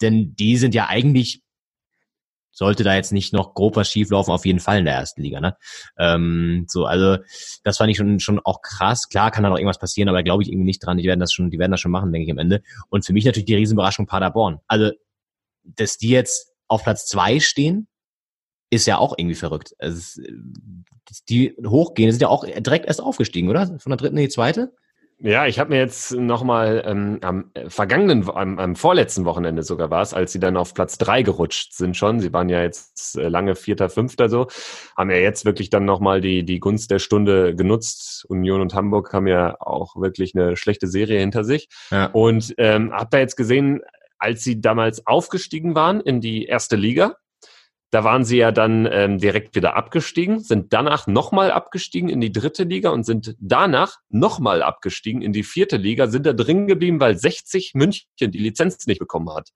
denn 0.00 0.34
die 0.34 0.56
sind 0.56 0.74
ja 0.74 0.88
eigentlich, 0.88 1.42
sollte 2.50 2.82
da 2.82 2.94
jetzt 2.94 3.12
nicht 3.12 3.32
noch 3.32 3.54
grob 3.54 3.76
was 3.76 3.90
schieflaufen, 3.90 4.32
auf 4.32 4.46
jeden 4.46 4.60
Fall 4.60 4.78
in 4.78 4.86
der 4.86 4.94
ersten 4.94 5.22
Liga, 5.22 5.40
ne? 5.40 5.56
Ähm, 5.98 6.64
so, 6.68 6.86
also 6.86 7.18
das 7.64 7.76
fand 7.76 7.90
ich 7.90 7.96
schon, 7.96 8.18
schon 8.18 8.40
auch 8.40 8.62
krass. 8.62 9.08
Klar 9.08 9.30
kann 9.30 9.42
da 9.42 9.50
noch 9.50 9.58
irgendwas 9.58 9.78
passieren, 9.78 10.08
aber 10.08 10.22
glaube 10.22 10.42
ich 10.42 10.50
irgendwie 10.50 10.66
nicht 10.66 10.84
dran. 10.84 10.98
Die 10.98 11.04
werden 11.04 11.20
das 11.20 11.32
schon, 11.32 11.50
die 11.50 11.58
werden 11.58 11.70
das 11.70 11.80
schon 11.80 11.92
machen, 11.92 12.12
denke 12.12 12.26
ich 12.26 12.32
am 12.32 12.38
Ende. 12.38 12.62
Und 12.88 13.04
für 13.06 13.12
mich 13.12 13.24
natürlich 13.24 13.46
die 13.46 13.54
Riesenüberraschung 13.54 14.06
Paderborn. 14.06 14.58
Also, 14.66 14.90
dass 15.64 15.96
die 15.98 16.10
jetzt 16.10 16.52
auf 16.66 16.82
Platz 16.82 17.06
zwei 17.06 17.40
stehen, 17.40 17.88
ist 18.70 18.86
ja 18.86 18.98
auch 18.98 19.14
irgendwie 19.16 19.34
verrückt. 19.34 19.74
Also, 19.78 20.22
die 21.28 21.56
hochgehen, 21.66 22.10
sind 22.10 22.22
ja 22.22 22.28
auch 22.28 22.44
direkt 22.44 22.86
erst 22.86 23.02
aufgestiegen, 23.02 23.48
oder? 23.48 23.66
Von 23.66 23.90
der 23.90 23.96
dritten 23.96 24.16
in 24.16 24.24
die 24.24 24.28
zweite? 24.28 24.72
Ja, 25.22 25.46
ich 25.46 25.58
habe 25.58 25.70
mir 25.70 25.78
jetzt 25.78 26.12
nochmal 26.12 26.82
ähm, 26.86 27.18
am 27.20 27.50
äh, 27.52 27.68
vergangenen, 27.68 28.26
am, 28.30 28.58
am 28.58 28.74
vorletzten 28.74 29.26
Wochenende 29.26 29.62
sogar 29.62 29.90
war 29.90 30.00
es, 30.00 30.14
als 30.14 30.32
sie 30.32 30.40
dann 30.40 30.56
auf 30.56 30.72
Platz 30.72 30.96
drei 30.96 31.22
gerutscht 31.22 31.74
sind 31.74 31.94
schon. 31.94 32.20
Sie 32.20 32.32
waren 32.32 32.48
ja 32.48 32.62
jetzt 32.62 33.18
äh, 33.18 33.28
lange 33.28 33.54
Vierter, 33.54 33.90
Fünfter 33.90 34.30
so, 34.30 34.46
haben 34.96 35.10
ja 35.10 35.18
jetzt 35.18 35.44
wirklich 35.44 35.68
dann 35.68 35.84
nochmal 35.84 36.22
die, 36.22 36.42
die 36.44 36.58
Gunst 36.58 36.90
der 36.90 37.00
Stunde 37.00 37.54
genutzt. 37.54 38.24
Union 38.30 38.62
und 38.62 38.72
Hamburg 38.72 39.12
haben 39.12 39.26
ja 39.26 39.60
auch 39.60 39.94
wirklich 39.96 40.34
eine 40.34 40.56
schlechte 40.56 40.86
Serie 40.86 41.20
hinter 41.20 41.44
sich. 41.44 41.68
Ja. 41.90 42.06
Und 42.06 42.54
ähm, 42.56 42.90
habe 42.90 43.08
da 43.10 43.18
jetzt 43.18 43.36
gesehen, 43.36 43.82
als 44.18 44.42
sie 44.42 44.62
damals 44.62 45.06
aufgestiegen 45.06 45.74
waren 45.74 46.00
in 46.00 46.22
die 46.22 46.46
erste 46.46 46.76
Liga, 46.76 47.16
da 47.90 48.04
waren 48.04 48.24
sie 48.24 48.38
ja 48.38 48.52
dann 48.52 48.88
ähm, 48.90 49.18
direkt 49.18 49.56
wieder 49.56 49.74
abgestiegen, 49.74 50.38
sind 50.38 50.72
danach 50.72 51.08
nochmal 51.08 51.50
abgestiegen 51.50 52.08
in 52.08 52.20
die 52.20 52.32
dritte 52.32 52.62
Liga 52.62 52.90
und 52.90 53.04
sind 53.04 53.34
danach 53.40 53.96
nochmal 54.08 54.62
abgestiegen 54.62 55.22
in 55.22 55.32
die 55.32 55.42
vierte 55.42 55.76
Liga, 55.76 56.06
sind 56.06 56.24
da 56.24 56.32
drin 56.32 56.68
geblieben, 56.68 57.00
weil 57.00 57.16
60 57.16 57.74
München 57.74 58.08
die 58.20 58.38
Lizenz 58.38 58.86
nicht 58.86 59.00
bekommen 59.00 59.34
hat. 59.34 59.50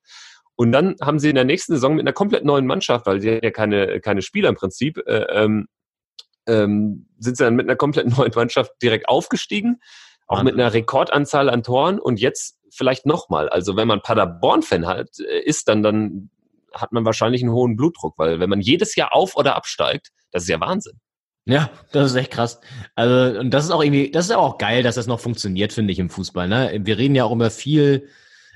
Und 0.56 0.72
dann 0.72 0.96
haben 1.00 1.18
sie 1.18 1.28
in 1.28 1.36
der 1.36 1.44
nächsten 1.44 1.74
Saison 1.74 1.94
mit 1.94 2.02
einer 2.02 2.12
komplett 2.12 2.44
neuen 2.44 2.66
Mannschaft, 2.66 3.06
weil 3.06 3.20
sie 3.20 3.40
ja 3.42 3.50
keine, 3.50 4.00
keine 4.00 4.22
Spieler 4.22 4.48
im 4.48 4.56
Prinzip, 4.56 4.98
äh, 5.06 5.26
ähm, 5.30 5.68
ähm, 6.46 7.06
sind 7.18 7.36
sie 7.36 7.44
dann 7.44 7.56
mit 7.56 7.66
einer 7.66 7.76
komplett 7.76 8.06
neuen 8.18 8.32
Mannschaft 8.34 8.72
direkt 8.82 9.08
aufgestiegen, 9.08 9.80
auch 10.26 10.42
mit 10.42 10.54
einer 10.54 10.72
Rekordanzahl 10.72 11.50
an 11.50 11.62
Toren 11.62 11.98
und 11.98 12.18
jetzt 12.18 12.58
vielleicht 12.70 13.06
nochmal. 13.06 13.48
Also 13.48 13.76
wenn 13.76 13.86
man 13.86 14.00
Paderborn-Fan 14.00 14.86
hat, 14.86 15.20
äh, 15.20 15.40
ist, 15.40 15.68
dann, 15.68 15.82
dann 15.82 16.30
hat 16.74 16.92
man 16.92 17.04
wahrscheinlich 17.04 17.42
einen 17.42 17.52
hohen 17.52 17.76
Blutdruck, 17.76 18.18
weil 18.18 18.40
wenn 18.40 18.50
man 18.50 18.60
jedes 18.60 18.96
Jahr 18.96 19.14
auf- 19.14 19.36
oder 19.36 19.56
absteigt, 19.56 20.10
das 20.30 20.44
ist 20.44 20.48
ja 20.48 20.60
Wahnsinn. 20.60 21.00
Ja, 21.46 21.70
das 21.92 22.12
ist 22.12 22.16
echt 22.16 22.30
krass. 22.30 22.60
Also, 22.94 23.38
und 23.38 23.50
das 23.50 23.64
ist 23.64 23.70
auch 23.70 23.82
irgendwie, 23.82 24.10
das 24.10 24.26
ist 24.26 24.32
auch 24.32 24.56
geil, 24.56 24.82
dass 24.82 24.94
das 24.94 25.06
noch 25.06 25.20
funktioniert, 25.20 25.72
finde 25.72 25.92
ich, 25.92 25.98
im 25.98 26.08
Fußball. 26.08 26.48
Ne? 26.48 26.80
Wir 26.84 26.96
reden 26.96 27.14
ja 27.14 27.24
auch 27.24 27.32
immer 27.32 27.50
viel, 27.50 28.08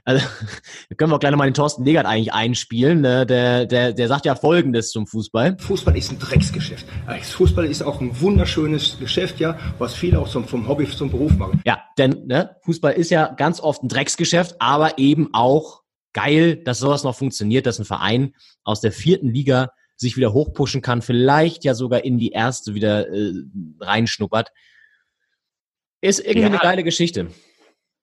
also 0.07 0.25
können 0.97 1.11
wir 1.11 1.17
auch 1.17 1.21
gleich 1.21 1.33
nochmal 1.33 1.51
den 1.51 1.55
Thorsten 1.55 1.85
Legert 1.85 2.07
eigentlich 2.07 2.33
einspielen. 2.33 3.03
Ne? 3.03 3.27
Der, 3.27 3.67
der, 3.67 3.93
der 3.93 4.09
sagt 4.09 4.25
ja 4.25 4.35
Folgendes 4.35 4.91
zum 4.91 5.07
Fußball. 5.07 5.59
Fußball 5.59 5.99
ist 5.99 6.11
ein 6.13 6.19
Drecksgeschäft. 6.19 6.87
Fußball 7.23 7.67
ist 7.67 7.83
auch 7.83 8.01
ein 8.01 8.19
wunderschönes 8.23 8.99
Geschäft, 8.99 9.39
ja, 9.39 9.59
was 9.79 9.95
viele 9.95 10.19
auch 10.19 10.29
zum, 10.29 10.49
vom 10.49 10.67
Hobby 10.67 10.89
zum 10.89 11.11
Beruf 11.11 11.37
machen. 11.37 11.61
Ja, 11.67 11.81
denn 11.99 12.25
ne, 12.27 12.57
Fußball 12.65 12.95
ist 12.95 13.11
ja 13.11 13.35
ganz 13.35 13.61
oft 13.61 13.83
ein 13.83 13.89
Drecksgeschäft, 13.89 14.57
aber 14.61 14.97
eben 14.97 15.29
auch 15.35 15.83
geil, 16.13 16.57
dass 16.57 16.79
sowas 16.79 17.05
noch 17.05 17.17
funktioniert, 17.17 17.67
dass 17.67 17.79
ein 17.79 17.85
Verein 17.85 18.35
aus 18.65 18.81
der 18.81 18.93
vierten 18.93 19.29
Liga 19.29 19.71
sich 19.97 20.17
wieder 20.17 20.33
hochpushen 20.33 20.81
kann, 20.81 21.03
vielleicht 21.03 21.65
ja 21.65 21.75
sogar 21.75 22.05
in 22.05 22.19
die 22.19 22.31
erste 22.31 22.75
wieder 22.75 23.09
äh, 23.09 23.33
reinschnuppert. 23.81 24.51
Ist 26.01 26.21
irgendwie 26.21 26.41
ja. 26.41 26.47
eine 26.47 26.59
geile 26.59 26.85
Geschichte. 26.85 27.29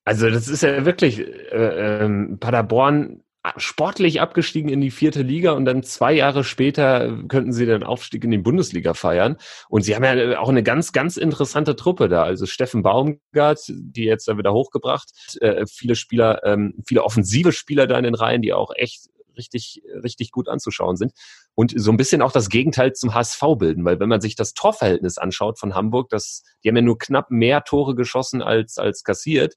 Also 0.04 0.30
das 0.30 0.48
ist 0.48 0.62
ja 0.62 0.86
wirklich, 0.86 1.20
äh, 1.20 2.06
äh, 2.06 2.38
Paderborn 2.38 3.24
sportlich 3.58 4.22
abgestiegen 4.22 4.70
in 4.70 4.82
die 4.82 4.92
vierte 4.92 5.22
Liga 5.22 5.52
und 5.52 5.66
dann 5.66 5.84
zwei 5.84 6.14
Jahre 6.14 6.44
später 6.44 7.18
könnten 7.28 7.54
sie 7.54 7.66
den 7.66 7.84
Aufstieg 7.84 8.24
in 8.24 8.32
die 8.32 8.38
Bundesliga 8.38 8.94
feiern. 8.94 9.38
Und 9.70 9.84
sie 9.84 9.96
haben 9.96 10.04
ja 10.04 10.40
auch 10.40 10.50
eine 10.50 10.64
ganz, 10.64 10.92
ganz 10.92 11.18
interessante 11.18 11.76
Truppe 11.76 12.10
da. 12.10 12.24
Also 12.24 12.46
Steffen 12.46 12.84
Baumgart, 12.84 13.60
die 13.68 14.04
jetzt 14.04 14.28
da 14.28 14.38
wieder 14.38 14.54
hochgebracht, 14.54 15.12
äh, 15.42 15.66
viele 15.68 15.96
Spieler, 15.96 16.44
ähm, 16.44 16.76
viele 16.88 17.04
offensive 17.04 17.52
Spieler 17.52 17.88
da 17.88 17.98
in 17.98 18.04
den 18.04 18.16
Reihen, 18.16 18.42
die 18.42 18.54
auch 18.54 18.72
echt 18.76 19.10
richtig, 19.38 19.82
richtig 20.04 20.32
gut 20.32 20.50
anzuschauen 20.50 20.96
sind. 20.96 21.14
Und 21.54 21.74
so 21.76 21.92
ein 21.92 21.98
bisschen 21.98 22.22
auch 22.22 22.32
das 22.32 22.50
Gegenteil 22.50 22.94
zum 22.94 23.14
HSV 23.14 23.42
bilden, 23.58 23.86
weil 23.86 24.00
wenn 24.00 24.10
man 24.10 24.22
sich 24.22 24.36
das 24.36 24.54
Torverhältnis 24.54 25.18
anschaut 25.18 25.60
von 25.60 25.76
Hamburg, 25.76 26.10
das, 26.10 26.44
die 26.64 26.70
haben 26.70 26.76
ja 26.76 26.82
nur 26.82 26.98
knapp 26.98 27.32
mehr 27.32 27.64
Tore 27.64 27.96
geschossen 27.96 28.42
als, 28.42 28.78
als 28.78 29.04
kassiert. 29.04 29.56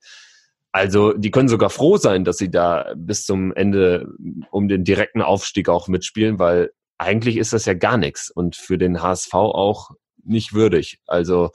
Also 0.73 1.13
die 1.13 1.31
können 1.31 1.49
sogar 1.49 1.71
froh 1.71 1.97
sein, 1.97 2.25
dass 2.25 2.37
sie 2.37 2.51
da 2.51 2.93
bis 2.97 3.25
zum 3.25 3.53
Ende 3.55 4.09
um 4.51 4.69
den 4.69 4.85
direkten 4.85 5.23
Aufstieg 5.23 5.69
auch 5.69 5.89
mitspielen, 5.89 6.39
weil 6.39 6.71
eigentlich 6.99 7.37
ist 7.37 7.53
das 7.53 7.65
ja 7.65 7.75
gar 7.75 7.97
nichts 7.97 8.31
und 8.31 8.57
für 8.57 8.77
den 8.77 9.03
HSV 9.03 9.33
auch 9.35 9.91
nicht 10.25 10.53
würdig. 10.53 10.99
Also 11.07 11.51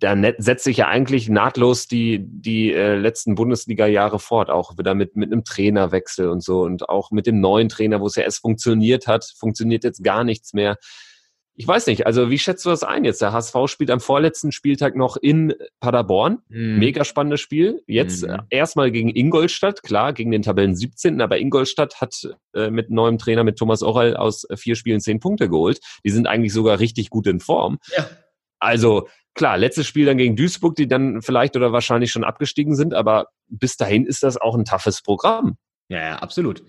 da 0.00 0.16
setzt 0.38 0.64
sich 0.64 0.78
ja 0.78 0.88
eigentlich 0.88 1.28
nahtlos 1.28 1.86
die, 1.86 2.20
die 2.22 2.72
äh, 2.72 2.94
letzten 2.94 3.34
Bundesliga-Jahre 3.34 4.18
fort, 4.18 4.48
auch 4.48 4.78
wieder 4.78 4.94
mit, 4.94 5.14
mit 5.14 5.30
einem 5.30 5.44
Trainerwechsel 5.44 6.28
und 6.28 6.42
so 6.42 6.62
und 6.62 6.88
auch 6.88 7.10
mit 7.10 7.26
dem 7.26 7.40
neuen 7.40 7.68
Trainer, 7.68 8.00
wo 8.00 8.06
es 8.06 8.14
ja 8.14 8.22
erst 8.22 8.40
funktioniert 8.40 9.06
hat, 9.06 9.30
funktioniert 9.36 9.84
jetzt 9.84 10.02
gar 10.02 10.24
nichts 10.24 10.54
mehr. 10.54 10.76
Ich 11.54 11.68
weiß 11.68 11.88
nicht, 11.88 12.06
also 12.06 12.30
wie 12.30 12.38
schätzt 12.38 12.64
du 12.64 12.70
das 12.70 12.82
ein 12.82 13.04
jetzt? 13.04 13.20
Der 13.20 13.32
HSV 13.32 13.54
spielt 13.66 13.90
am 13.90 14.00
vorletzten 14.00 14.50
Spieltag 14.50 14.96
noch 14.96 15.16
in 15.16 15.54
Paderborn. 15.80 16.38
Mhm. 16.48 16.78
Mega 16.78 17.04
spannendes 17.04 17.40
Spiel. 17.40 17.82
Jetzt 17.86 18.26
mhm. 18.26 18.42
erstmal 18.48 18.90
gegen 18.90 19.14
Ingolstadt, 19.14 19.82
klar, 19.82 20.12
gegen 20.12 20.30
den 20.30 20.42
Tabellen 20.42 20.74
17. 20.74 21.20
Aber 21.20 21.38
Ingolstadt 21.38 22.00
hat 22.00 22.34
äh, 22.54 22.70
mit 22.70 22.90
neuem 22.90 23.18
Trainer, 23.18 23.44
mit 23.44 23.58
Thomas 23.58 23.82
Orrell, 23.82 24.16
aus 24.16 24.46
vier 24.56 24.74
Spielen 24.74 25.00
zehn 25.00 25.20
Punkte 25.20 25.50
geholt. 25.50 25.80
Die 26.04 26.10
sind 26.10 26.26
eigentlich 26.26 26.52
sogar 26.52 26.78
richtig 26.78 27.10
gut 27.10 27.26
in 27.26 27.40
Form. 27.40 27.78
Ja. 27.94 28.08
Also 28.58 29.08
klar, 29.34 29.58
letztes 29.58 29.86
Spiel 29.86 30.06
dann 30.06 30.18
gegen 30.18 30.36
Duisburg, 30.36 30.76
die 30.76 30.88
dann 30.88 31.22
vielleicht 31.22 31.56
oder 31.56 31.72
wahrscheinlich 31.72 32.10
schon 32.10 32.24
abgestiegen 32.24 32.74
sind. 32.74 32.94
Aber 32.94 33.26
bis 33.48 33.76
dahin 33.76 34.06
ist 34.06 34.22
das 34.22 34.36
auch 34.36 34.54
ein 34.54 34.64
toughes 34.64 35.02
Programm. 35.02 35.56
Ja, 35.88 36.00
ja 36.00 36.16
absolut. 36.16 36.62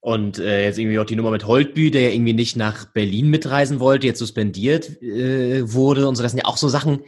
Und 0.00 0.38
äh, 0.38 0.64
jetzt 0.64 0.78
irgendwie 0.78 0.98
auch 0.98 1.04
die 1.04 1.16
Nummer 1.16 1.32
mit 1.32 1.46
Holtbü, 1.46 1.90
der 1.90 2.02
ja 2.02 2.10
irgendwie 2.10 2.32
nicht 2.32 2.56
nach 2.56 2.86
Berlin 2.86 3.30
mitreisen 3.30 3.80
wollte, 3.80 4.06
jetzt 4.06 4.20
suspendiert 4.20 5.02
äh, 5.02 5.72
wurde 5.72 6.06
und 6.06 6.14
so. 6.14 6.22
Das 6.22 6.32
sind 6.32 6.38
ja 6.38 6.46
auch 6.46 6.56
so 6.56 6.68
Sachen, 6.68 7.00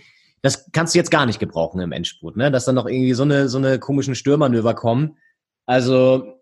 das 0.42 0.70
kannst 0.72 0.94
du 0.94 0.98
jetzt 0.98 1.10
gar 1.10 1.26
nicht 1.26 1.38
gebrauchen 1.38 1.80
im 1.80 1.92
Endspurt, 1.92 2.36
ne? 2.36 2.50
Dass 2.50 2.64
dann 2.64 2.74
noch 2.74 2.86
irgendwie 2.86 3.14
so 3.14 3.22
eine, 3.22 3.48
so 3.48 3.58
eine 3.58 3.78
komischen 3.78 4.14
Stürmanöver 4.14 4.74
kommen. 4.74 5.18
Also, 5.66 6.34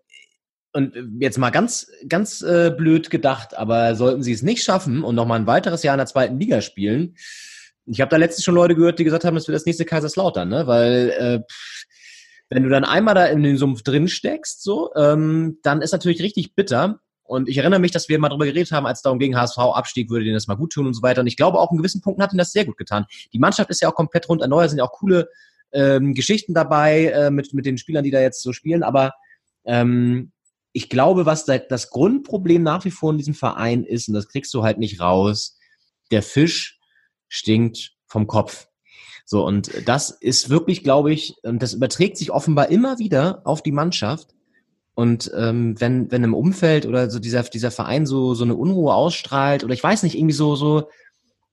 und 0.73 0.95
jetzt 1.19 1.37
mal 1.37 1.49
ganz, 1.51 1.91
ganz 2.07 2.41
äh, 2.41 2.73
blöd 2.75 3.09
gedacht, 3.09 3.55
aber 3.55 3.95
sollten 3.95 4.23
sie 4.23 4.33
es 4.33 4.41
nicht 4.41 4.63
schaffen 4.63 5.03
und 5.03 5.15
nochmal 5.15 5.39
ein 5.39 5.47
weiteres 5.47 5.83
Jahr 5.83 5.95
in 5.95 5.99
der 5.99 6.07
zweiten 6.07 6.39
Liga 6.39 6.61
spielen, 6.61 7.15
ich 7.91 8.01
habe 8.01 8.09
da 8.09 8.17
letztens 8.17 8.45
schon 8.45 8.55
Leute 8.55 8.75
gehört, 8.75 8.99
die 8.99 9.03
gesagt 9.03 9.25
haben, 9.25 9.35
das 9.35 9.47
wird 9.47 9.55
das 9.55 9.65
nächste 9.65 9.85
Kaiserslautern, 9.85 10.47
ne? 10.47 10.67
Weil 10.67 11.09
äh, 11.17 11.39
wenn 12.49 12.63
du 12.63 12.69
dann 12.69 12.83
einmal 12.83 13.15
da 13.15 13.25
in 13.25 13.43
den 13.43 13.57
Sumpf 13.57 13.83
drin 13.83 14.07
steckst, 14.07 14.63
so, 14.63 14.93
ähm, 14.95 15.59
dann 15.61 15.81
ist 15.81 15.91
natürlich 15.91 16.21
richtig 16.21 16.55
bitter. 16.55 16.99
Und 17.23 17.47
ich 17.47 17.57
erinnere 17.57 17.79
mich, 17.79 17.91
dass 17.91 18.09
wir 18.09 18.17
mal 18.17 18.29
darüber 18.29 18.45
geredet 18.45 18.71
haben, 18.71 18.87
als 18.87 19.03
darum 19.03 19.19
gegen 19.19 19.37
HSV-Abstieg 19.37 20.09
würde 20.09 20.25
denen 20.25 20.33
das 20.33 20.47
mal 20.47 20.55
gut 20.55 20.73
tun 20.73 20.87
und 20.87 20.95
so 20.95 21.03
weiter. 21.03 21.21
Und 21.21 21.27
ich 21.27 21.37
glaube, 21.37 21.59
auch 21.59 21.71
in 21.71 21.77
gewissen 21.77 22.01
Punkten 22.01 22.23
hat 22.23 22.33
ihnen 22.33 22.39
das 22.39 22.51
sehr 22.51 22.65
gut 22.65 22.77
getan. 22.77 23.05
Die 23.33 23.37
Mannschaft 23.37 23.69
ist 23.69 23.81
ja 23.81 23.89
auch 23.89 23.93
komplett 23.93 24.27
rund 24.27 24.41
erneuert, 24.41 24.71
sind 24.71 24.79
ja 24.79 24.85
auch 24.85 24.93
coole 24.93 25.29
ähm, 25.71 26.15
Geschichten 26.15 26.55
dabei 26.55 27.05
äh, 27.05 27.29
mit, 27.29 27.53
mit 27.53 27.67
den 27.67 27.77
Spielern, 27.77 28.03
die 28.03 28.09
da 28.09 28.19
jetzt 28.19 28.41
so 28.41 28.51
spielen. 28.51 28.81
Aber 28.81 29.13
ähm, 29.63 30.31
ich 30.73 30.89
glaube, 30.89 31.27
was 31.27 31.45
das 31.45 31.91
Grundproblem 31.91 32.63
nach 32.63 32.83
wie 32.85 32.91
vor 32.91 33.11
in 33.11 33.19
diesem 33.19 33.35
Verein 33.35 33.83
ist, 33.83 34.07
und 34.07 34.15
das 34.15 34.27
kriegst 34.27 34.51
du 34.55 34.63
halt 34.63 34.79
nicht 34.79 34.99
raus, 34.99 35.59
der 36.09 36.23
Fisch 36.23 36.79
stinkt 37.27 37.93
vom 38.07 38.25
Kopf. 38.25 38.68
So, 39.31 39.45
und 39.45 39.69
das 39.87 40.09
ist 40.09 40.49
wirklich, 40.49 40.83
glaube 40.83 41.13
ich, 41.13 41.35
das 41.43 41.75
überträgt 41.75 42.17
sich 42.17 42.31
offenbar 42.31 42.69
immer 42.69 42.97
wieder 42.97 43.43
auf 43.43 43.61
die 43.61 43.71
Mannschaft. 43.71 44.33
Und 44.95 45.31
ähm, 45.37 45.79
wenn, 45.79 46.09
wenn 46.09 46.23
im 46.23 46.33
Umfeld 46.33 46.87
oder 46.87 47.11
so 47.11 47.19
dieser, 47.19 47.43
dieser 47.43 47.69
Verein 47.69 48.07
so, 48.07 48.33
so 48.33 48.43
eine 48.43 48.55
Unruhe 48.55 48.91
ausstrahlt, 48.91 49.63
oder 49.63 49.75
ich 49.75 49.83
weiß 49.83 50.01
nicht, 50.01 50.17
irgendwie 50.17 50.33
so, 50.33 50.55
so 50.55 50.89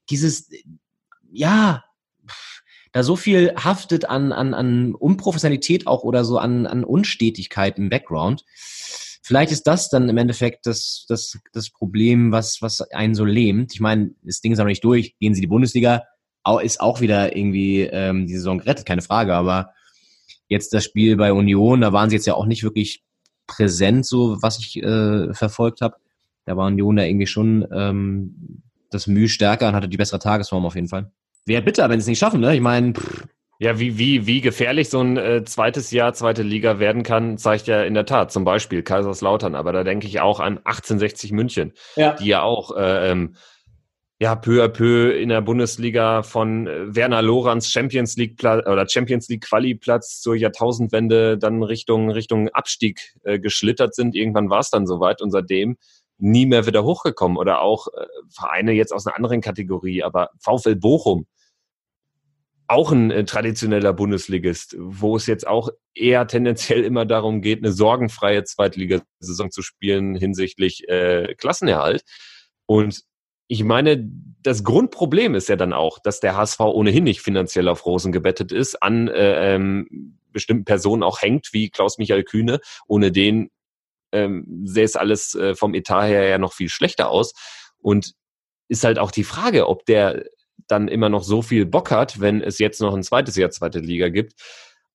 dieses, 0.08 0.48
ja, 1.30 1.84
da 2.92 3.02
so 3.02 3.14
viel 3.14 3.52
haftet 3.56 4.08
an, 4.08 4.32
an, 4.32 4.54
an 4.54 4.94
Unprofessionalität 4.94 5.86
auch 5.86 6.02
oder 6.02 6.24
so 6.24 6.38
an, 6.38 6.66
an 6.66 6.82
Unstetigkeit 6.82 7.76
im 7.76 7.90
Background. 7.90 8.46
Vielleicht 9.22 9.52
ist 9.52 9.66
das 9.66 9.90
dann 9.90 10.08
im 10.08 10.16
Endeffekt 10.16 10.64
das, 10.64 11.04
das, 11.10 11.38
das 11.52 11.68
Problem, 11.68 12.32
was, 12.32 12.62
was 12.62 12.80
einen 12.80 13.14
so 13.14 13.26
lähmt. 13.26 13.74
Ich 13.74 13.80
meine, 13.80 14.12
das 14.22 14.40
Ding 14.40 14.52
ist 14.52 14.58
noch 14.58 14.64
nicht 14.64 14.82
durch. 14.82 15.14
Gehen 15.18 15.34
Sie 15.34 15.42
die 15.42 15.46
Bundesliga, 15.46 16.04
ist 16.62 16.80
auch 16.80 17.00
wieder 17.00 17.36
irgendwie 17.36 17.82
ähm, 17.82 18.26
die 18.26 18.34
Saison 18.34 18.58
gerettet, 18.58 18.86
keine 18.86 19.02
Frage. 19.02 19.34
Aber 19.34 19.70
jetzt 20.48 20.72
das 20.72 20.84
Spiel 20.84 21.16
bei 21.16 21.32
Union, 21.32 21.80
da 21.80 21.92
waren 21.92 22.10
sie 22.10 22.16
jetzt 22.16 22.26
ja 22.26 22.34
auch 22.34 22.46
nicht 22.46 22.62
wirklich 22.62 23.02
präsent, 23.46 24.06
so 24.06 24.42
was 24.42 24.58
ich 24.58 24.82
äh, 24.82 25.32
verfolgt 25.34 25.80
habe. 25.80 25.96
Da 26.44 26.56
war 26.56 26.66
Union 26.66 26.96
da 26.96 27.04
irgendwie 27.04 27.26
schon 27.26 27.66
ähm, 27.72 28.62
das 28.90 29.06
Mühe 29.06 29.28
stärker 29.28 29.68
und 29.68 29.74
hatte 29.74 29.88
die 29.88 29.96
bessere 29.96 30.20
Tagesform 30.20 30.64
auf 30.64 30.74
jeden 30.74 30.88
Fall. 30.88 31.10
Wäre 31.44 31.62
bitter, 31.62 31.88
wenn 31.88 32.00
sie 32.00 32.04
es 32.04 32.08
nicht 32.08 32.18
schaffen, 32.18 32.40
ne? 32.40 32.54
Ich 32.54 32.60
meine, 32.60 32.94
ja, 33.58 33.78
wie, 33.78 33.98
wie, 33.98 34.26
wie 34.26 34.40
gefährlich 34.40 34.90
so 34.90 35.00
ein 35.00 35.16
äh, 35.16 35.44
zweites 35.44 35.90
Jahr, 35.90 36.12
zweite 36.12 36.42
Liga 36.42 36.78
werden 36.78 37.02
kann, 37.02 37.38
zeigt 37.38 37.66
ja 37.66 37.82
in 37.82 37.94
der 37.94 38.04
Tat 38.04 38.30
zum 38.30 38.44
Beispiel 38.44 38.82
Kaiserslautern. 38.82 39.54
Aber 39.54 39.72
da 39.72 39.82
denke 39.82 40.06
ich 40.06 40.20
auch 40.20 40.40
an 40.40 40.58
1860 40.58 41.32
München, 41.32 41.72
ja. 41.96 42.12
die 42.12 42.26
ja 42.26 42.42
auch 42.42 42.76
äh, 42.76 43.10
ähm, 43.10 43.36
ja, 44.18 44.34
peu 44.34 44.62
à 44.62 44.68
peu 44.68 45.10
in 45.10 45.28
der 45.28 45.42
Bundesliga 45.42 46.22
von 46.22 46.66
äh, 46.66 46.94
Werner 46.94 47.20
Lorenz 47.20 47.68
Champions 47.70 48.16
League 48.16 48.36
Platz 48.36 48.66
oder 48.66 48.88
Champions 48.88 49.28
League 49.28 49.44
Quali 49.44 49.74
Platz 49.74 50.20
zur 50.20 50.36
Jahrtausendwende 50.36 51.36
dann 51.36 51.62
Richtung 51.62 52.10
Richtung 52.10 52.48
Abstieg 52.48 53.14
äh, 53.24 53.38
geschlittert 53.38 53.94
sind. 53.94 54.14
Irgendwann 54.14 54.48
war 54.48 54.60
es 54.60 54.70
dann 54.70 54.86
soweit 54.86 55.20
und 55.20 55.30
seitdem 55.30 55.76
nie 56.18 56.46
mehr 56.46 56.66
wieder 56.66 56.82
hochgekommen 56.84 57.36
oder 57.36 57.60
auch 57.60 57.88
äh, 57.88 58.06
Vereine 58.30 58.72
jetzt 58.72 58.92
aus 58.92 59.06
einer 59.06 59.16
anderen 59.16 59.42
Kategorie, 59.42 60.02
aber 60.02 60.30
VfL 60.38 60.76
Bochum 60.76 61.26
auch 62.68 62.92
ein 62.92 63.10
äh, 63.10 63.24
traditioneller 63.24 63.92
Bundesligist, 63.92 64.76
wo 64.78 65.16
es 65.16 65.26
jetzt 65.26 65.46
auch 65.46 65.68
eher 65.94 66.26
tendenziell 66.26 66.84
immer 66.84 67.04
darum 67.04 67.42
geht, 67.42 67.58
eine 67.58 67.72
sorgenfreie 67.72 68.44
Zweitligasaison 68.44 69.50
zu 69.50 69.62
spielen 69.62 70.16
hinsichtlich 70.16 70.88
äh, 70.88 71.34
Klassenerhalt. 71.36 72.02
Und 72.64 73.02
ich 73.48 73.64
meine, 73.64 74.08
das 74.42 74.64
Grundproblem 74.64 75.34
ist 75.34 75.48
ja 75.48 75.56
dann 75.56 75.72
auch, 75.72 75.98
dass 75.98 76.20
der 76.20 76.36
HSV 76.36 76.60
ohnehin 76.60 77.04
nicht 77.04 77.20
finanziell 77.20 77.68
auf 77.68 77.86
Rosen 77.86 78.12
gebettet 78.12 78.52
ist, 78.52 78.82
an 78.82 79.08
äh, 79.08 79.54
ähm, 79.54 80.18
bestimmten 80.32 80.64
Personen 80.64 81.02
auch 81.02 81.22
hängt, 81.22 81.52
wie 81.52 81.70
Klaus-Michael 81.70 82.24
Kühne. 82.24 82.60
Ohne 82.86 83.12
den 83.12 83.50
ähm, 84.12 84.62
sähe 84.64 84.84
es 84.84 84.96
alles 84.96 85.34
äh, 85.34 85.54
vom 85.54 85.74
Etat 85.74 86.06
her 86.06 86.28
ja 86.28 86.38
noch 86.38 86.52
viel 86.52 86.68
schlechter 86.68 87.10
aus. 87.10 87.34
Und 87.78 88.12
ist 88.68 88.84
halt 88.84 88.98
auch 88.98 89.10
die 89.10 89.24
Frage, 89.24 89.68
ob 89.68 89.84
der 89.86 90.24
dann 90.66 90.88
immer 90.88 91.08
noch 91.08 91.22
so 91.22 91.42
viel 91.42 91.66
Bock 91.66 91.90
hat, 91.90 92.20
wenn 92.20 92.40
es 92.40 92.58
jetzt 92.58 92.80
noch 92.80 92.94
ein 92.94 93.02
zweites 93.02 93.36
Jahr 93.36 93.50
zweite 93.50 93.78
Liga 93.78 94.08
gibt. 94.08 94.34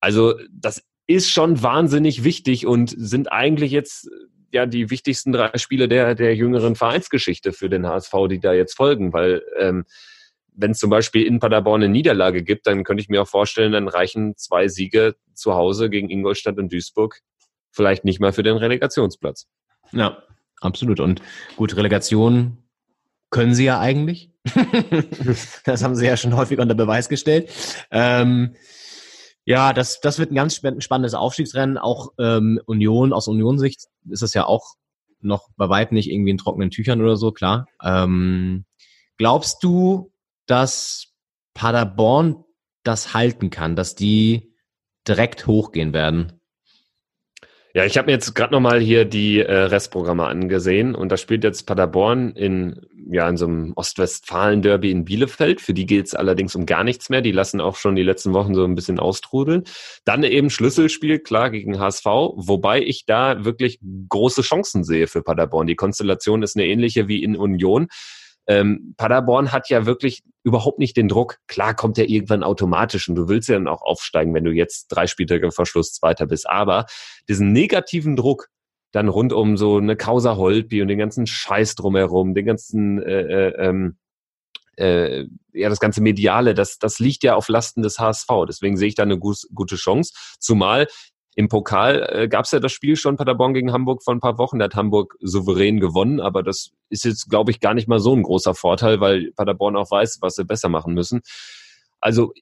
Also 0.00 0.34
das 0.50 0.82
ist 1.06 1.30
schon 1.30 1.62
wahnsinnig 1.62 2.24
wichtig 2.24 2.66
und 2.66 2.94
sind 2.96 3.32
eigentlich 3.32 3.72
jetzt 3.72 4.08
ja 4.52 4.66
die 4.66 4.90
wichtigsten 4.90 5.32
drei 5.32 5.56
Spiele 5.56 5.88
der, 5.88 6.14
der 6.14 6.34
jüngeren 6.34 6.76
Vereinsgeschichte 6.76 7.52
für 7.52 7.68
den 7.68 7.86
HSV, 7.86 8.12
die 8.30 8.40
da 8.40 8.52
jetzt 8.52 8.76
folgen, 8.76 9.12
weil 9.12 9.42
ähm, 9.58 9.84
wenn 10.54 10.72
es 10.72 10.78
zum 10.78 10.90
Beispiel 10.90 11.26
in 11.26 11.38
Paderborn 11.40 11.82
eine 11.82 11.92
Niederlage 11.92 12.42
gibt, 12.42 12.66
dann 12.66 12.84
könnte 12.84 13.02
ich 13.02 13.08
mir 13.08 13.22
auch 13.22 13.28
vorstellen, 13.28 13.72
dann 13.72 13.88
reichen 13.88 14.36
zwei 14.36 14.68
Siege 14.68 15.16
zu 15.34 15.54
Hause 15.54 15.88
gegen 15.88 16.10
Ingolstadt 16.10 16.58
und 16.58 16.72
Duisburg 16.72 17.20
vielleicht 17.70 18.04
nicht 18.04 18.20
mal 18.20 18.32
für 18.32 18.42
den 18.42 18.56
Relegationsplatz. 18.56 19.46
Ja, 19.92 20.22
absolut. 20.60 21.00
Und 21.00 21.22
gut, 21.56 21.76
Relegation 21.76 22.58
können 23.30 23.54
sie 23.54 23.64
ja 23.64 23.80
eigentlich. 23.80 24.30
das 25.64 25.82
haben 25.82 25.94
sie 25.94 26.06
ja 26.06 26.16
schon 26.16 26.36
häufig 26.36 26.58
unter 26.58 26.74
Beweis 26.74 27.08
gestellt. 27.08 27.50
Ähm, 27.90 28.54
ja, 29.44 29.72
das, 29.72 30.00
das 30.00 30.18
wird 30.18 30.30
ein 30.30 30.36
ganz 30.36 30.56
spannendes 30.56 31.14
Aufstiegsrennen. 31.14 31.78
Auch 31.78 32.12
ähm, 32.18 32.60
Union, 32.66 33.12
aus 33.12 33.28
Unionssicht 33.28 33.86
ist 34.08 34.22
das 34.22 34.34
ja 34.34 34.44
auch 34.46 34.74
noch 35.20 35.48
bei 35.56 35.68
weitem 35.68 35.94
nicht 35.96 36.10
irgendwie 36.10 36.30
in 36.30 36.38
trockenen 36.38 36.70
Tüchern 36.70 37.00
oder 37.00 37.16
so, 37.16 37.32
klar. 37.32 37.66
Ähm, 37.82 38.64
glaubst 39.16 39.62
du, 39.62 40.12
dass 40.46 41.12
Paderborn 41.54 42.44
das 42.82 43.14
halten 43.14 43.50
kann, 43.50 43.76
dass 43.76 43.94
die 43.94 44.54
direkt 45.06 45.46
hochgehen 45.46 45.92
werden? 45.92 46.40
Ja, 47.74 47.86
ich 47.86 47.96
habe 47.96 48.06
mir 48.06 48.12
jetzt 48.12 48.34
gerade 48.34 48.52
nochmal 48.52 48.80
hier 48.80 49.06
die 49.06 49.38
äh, 49.38 49.50
Restprogramme 49.50 50.26
angesehen 50.26 50.94
und 50.94 51.10
da 51.10 51.16
spielt 51.16 51.42
jetzt 51.42 51.66
Paderborn 51.66 52.32
in, 52.32 52.82
ja, 53.10 53.26
in 53.26 53.38
so 53.38 53.46
einem 53.46 53.72
Ostwestfalen-Derby 53.74 54.90
in 54.90 55.06
Bielefeld. 55.06 55.62
Für 55.62 55.72
die 55.72 55.86
geht 55.86 56.04
es 56.06 56.14
allerdings 56.14 56.54
um 56.54 56.66
gar 56.66 56.84
nichts 56.84 57.08
mehr. 57.08 57.22
Die 57.22 57.32
lassen 57.32 57.62
auch 57.62 57.76
schon 57.76 57.96
die 57.96 58.02
letzten 58.02 58.34
Wochen 58.34 58.54
so 58.54 58.62
ein 58.62 58.74
bisschen 58.74 58.98
austrudeln. 58.98 59.62
Dann 60.04 60.22
eben 60.22 60.50
Schlüsselspiel, 60.50 61.20
klar, 61.20 61.48
gegen 61.48 61.80
HSV, 61.80 62.04
wobei 62.04 62.82
ich 62.82 63.06
da 63.06 63.42
wirklich 63.46 63.80
große 64.10 64.42
Chancen 64.42 64.84
sehe 64.84 65.06
für 65.06 65.22
Paderborn. 65.22 65.66
Die 65.66 65.74
Konstellation 65.74 66.42
ist 66.42 66.56
eine 66.56 66.66
ähnliche 66.66 67.08
wie 67.08 67.22
in 67.22 67.36
Union. 67.36 67.88
Ähm, 68.46 68.94
Paderborn 68.96 69.52
hat 69.52 69.68
ja 69.68 69.86
wirklich 69.86 70.22
überhaupt 70.42 70.78
nicht 70.78 70.96
den 70.96 71.08
Druck. 71.08 71.38
Klar 71.46 71.74
kommt 71.74 71.98
er 71.98 72.08
irgendwann 72.08 72.42
automatisch 72.42 73.08
und 73.08 73.14
du 73.14 73.28
willst 73.28 73.48
ja 73.48 73.54
dann 73.54 73.68
auch 73.68 73.82
aufsteigen, 73.82 74.34
wenn 74.34 74.44
du 74.44 74.50
jetzt 74.50 74.88
drei 74.88 75.06
Spieltage 75.06 75.52
vor 75.52 75.66
Schluss 75.66 75.92
Zweiter 75.92 76.26
bist. 76.26 76.48
Aber 76.48 76.86
diesen 77.28 77.52
negativen 77.52 78.16
Druck 78.16 78.48
dann 78.90 79.08
rund 79.08 79.32
um 79.32 79.56
so 79.56 79.78
eine 79.78 79.96
Causa 79.96 80.36
Holpi 80.36 80.82
und 80.82 80.88
den 80.88 80.98
ganzen 80.98 81.26
Scheiß 81.26 81.76
drumherum, 81.76 82.34
den 82.34 82.44
ganzen 82.44 83.02
äh, 83.02 83.48
äh, 83.48 83.68
ähm, 83.68 83.96
äh, 84.76 85.26
ja, 85.52 85.68
das 85.68 85.80
ganze 85.80 86.00
Mediale, 86.00 86.54
das, 86.54 86.78
das 86.78 86.98
liegt 86.98 87.22
ja 87.24 87.34
auf 87.34 87.48
Lasten 87.48 87.82
des 87.82 87.98
HSV. 87.98 88.28
Deswegen 88.48 88.76
sehe 88.76 88.88
ich 88.88 88.94
da 88.94 89.02
eine 89.02 89.18
gute 89.18 89.76
Chance. 89.76 90.14
Zumal 90.38 90.88
im 91.34 91.48
Pokal 91.48 92.06
äh, 92.10 92.28
gab 92.28 92.44
es 92.44 92.50
ja 92.50 92.60
das 92.60 92.72
Spiel 92.72 92.96
schon 92.96 93.16
Paderborn 93.16 93.54
gegen 93.54 93.72
Hamburg 93.72 94.02
vor 94.02 94.14
ein 94.14 94.20
paar 94.20 94.38
Wochen. 94.38 94.58
Da 94.58 94.66
hat 94.66 94.76
Hamburg 94.76 95.16
souverän 95.20 95.80
gewonnen, 95.80 96.20
aber 96.20 96.42
das 96.42 96.72
ist 96.90 97.04
jetzt, 97.04 97.30
glaube 97.30 97.50
ich, 97.50 97.60
gar 97.60 97.74
nicht 97.74 97.88
mal 97.88 98.00
so 98.00 98.14
ein 98.14 98.22
großer 98.22 98.54
Vorteil, 98.54 99.00
weil 99.00 99.32
Paderborn 99.32 99.76
auch 99.76 99.90
weiß, 99.90 100.18
was 100.20 100.34
sie 100.34 100.44
besser 100.44 100.68
machen 100.68 100.94
müssen. 100.94 101.22
Also 102.00 102.32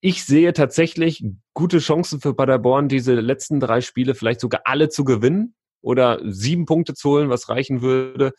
ich 0.00 0.24
sehe 0.24 0.52
tatsächlich 0.52 1.24
gute 1.54 1.78
Chancen 1.78 2.20
für 2.20 2.34
Paderborn, 2.34 2.88
diese 2.88 3.14
letzten 3.14 3.60
drei 3.60 3.82
Spiele 3.82 4.14
vielleicht 4.14 4.40
sogar 4.40 4.62
alle 4.64 4.88
zu 4.88 5.04
gewinnen 5.04 5.54
oder 5.82 6.20
sieben 6.24 6.66
Punkte 6.66 6.94
zu 6.94 7.10
holen, 7.10 7.28
was 7.28 7.48
reichen 7.48 7.82
würde, 7.82 8.32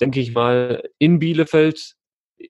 denke 0.00 0.20
ich 0.20 0.34
mal, 0.34 0.82
in 0.98 1.18
Bielefeld. 1.18 1.94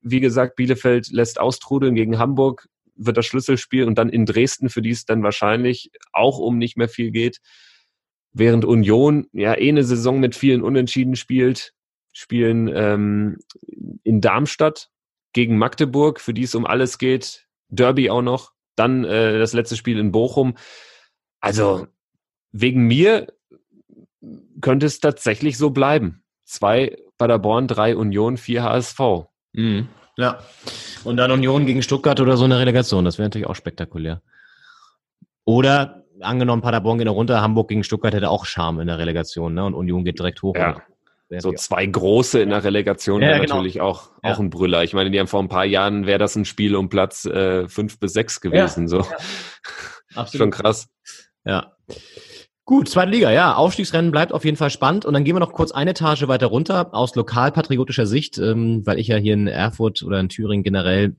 Wie 0.02 0.20
gesagt, 0.20 0.56
Bielefeld 0.56 1.10
lässt 1.10 1.40
austrudeln 1.40 1.94
gegen 1.94 2.18
Hamburg 2.18 2.68
wird 2.98 3.16
das 3.16 3.26
Schlüsselspiel 3.26 3.84
und 3.84 3.96
dann 3.96 4.08
in 4.08 4.26
Dresden, 4.26 4.68
für 4.68 4.82
die 4.82 4.90
es 4.90 5.04
dann 5.04 5.22
wahrscheinlich 5.22 5.90
auch 6.12 6.38
um 6.38 6.58
nicht 6.58 6.76
mehr 6.76 6.88
viel 6.88 7.10
geht. 7.10 7.38
Während 8.32 8.64
Union 8.64 9.26
ja 9.32 9.56
eh 9.56 9.68
eine 9.68 9.84
Saison 9.84 10.20
mit 10.20 10.34
vielen 10.34 10.62
Unentschieden 10.62 11.16
spielt, 11.16 11.72
spielen 12.12 12.70
ähm, 12.74 13.38
in 14.02 14.20
Darmstadt 14.20 14.90
gegen 15.32 15.56
Magdeburg, 15.56 16.20
für 16.20 16.34
die 16.34 16.42
es 16.42 16.54
um 16.54 16.66
alles 16.66 16.98
geht. 16.98 17.46
Derby 17.68 18.10
auch 18.10 18.22
noch. 18.22 18.52
Dann 18.76 19.04
äh, 19.04 19.38
das 19.38 19.52
letzte 19.52 19.76
Spiel 19.76 19.98
in 19.98 20.12
Bochum. 20.12 20.56
Also 21.40 21.86
wegen 22.52 22.86
mir 22.86 23.32
könnte 24.60 24.86
es 24.86 25.00
tatsächlich 25.00 25.58
so 25.58 25.70
bleiben. 25.70 26.22
Zwei 26.44 26.96
Paderborn, 27.18 27.68
drei 27.68 27.96
Union, 27.96 28.36
vier 28.36 28.62
HSV. 28.62 29.00
Mhm. 29.52 29.88
Ja. 30.18 30.40
Und 31.04 31.16
dann 31.16 31.30
Union 31.30 31.64
gegen 31.64 31.80
Stuttgart 31.80 32.20
oder 32.20 32.36
so 32.36 32.44
eine 32.44 32.58
Relegation. 32.58 33.04
Das 33.04 33.18
wäre 33.18 33.26
natürlich 33.26 33.46
auch 33.46 33.54
spektakulär. 33.54 34.20
Oder 35.44 36.04
angenommen, 36.20 36.60
Paderborn 36.60 36.98
geht 36.98 37.06
noch 37.06 37.14
runter, 37.14 37.40
Hamburg 37.40 37.68
gegen 37.68 37.84
Stuttgart 37.84 38.12
hätte 38.12 38.28
auch 38.28 38.44
Charme 38.44 38.80
in 38.80 38.88
der 38.88 38.98
Relegation, 38.98 39.54
ne? 39.54 39.64
Und 39.64 39.74
Union 39.74 40.04
geht 40.04 40.18
direkt 40.18 40.42
hoch. 40.42 40.56
Ja. 40.56 40.82
So 41.38 41.52
zwei 41.52 41.84
große 41.86 42.40
in 42.40 42.48
der 42.48 42.64
Relegation 42.64 43.20
ja, 43.20 43.28
wäre 43.28 43.40
genau. 43.40 43.56
natürlich 43.56 43.80
auch, 43.80 44.10
ja. 44.24 44.32
auch 44.32 44.38
ein 44.38 44.50
Brüller. 44.50 44.82
Ich 44.82 44.94
meine, 44.94 45.10
die 45.10 45.20
haben 45.20 45.26
vor 45.26 45.42
ein 45.42 45.48
paar 45.48 45.66
Jahren 45.66 46.06
wäre 46.06 46.18
das 46.18 46.34
ein 46.36 46.46
Spiel 46.46 46.74
um 46.74 46.88
Platz 46.88 47.26
äh, 47.26 47.68
fünf 47.68 48.00
bis 48.00 48.14
sechs 48.14 48.40
gewesen. 48.40 48.84
Ja. 48.84 48.88
So. 48.88 48.98
Absolut. 50.14 50.42
Schon 50.42 50.50
krass. 50.50 50.88
Ja. 51.44 51.76
Gut, 52.68 52.90
zweite 52.90 53.10
Liga, 53.10 53.30
ja. 53.30 53.54
Aufstiegsrennen 53.54 54.10
bleibt 54.10 54.30
auf 54.30 54.44
jeden 54.44 54.58
Fall 54.58 54.68
spannend. 54.68 55.06
Und 55.06 55.14
dann 55.14 55.24
gehen 55.24 55.34
wir 55.34 55.40
noch 55.40 55.54
kurz 55.54 55.72
eine 55.72 55.92
Etage 55.92 56.28
weiter 56.28 56.48
runter 56.48 56.92
aus 56.92 57.14
lokalpatriotischer 57.14 58.06
Sicht, 58.06 58.36
ähm, 58.36 58.82
weil 58.84 58.98
ich 58.98 59.06
ja 59.06 59.16
hier 59.16 59.32
in 59.32 59.46
Erfurt 59.46 60.02
oder 60.02 60.20
in 60.20 60.28
Thüringen 60.28 60.64
generell 60.64 61.16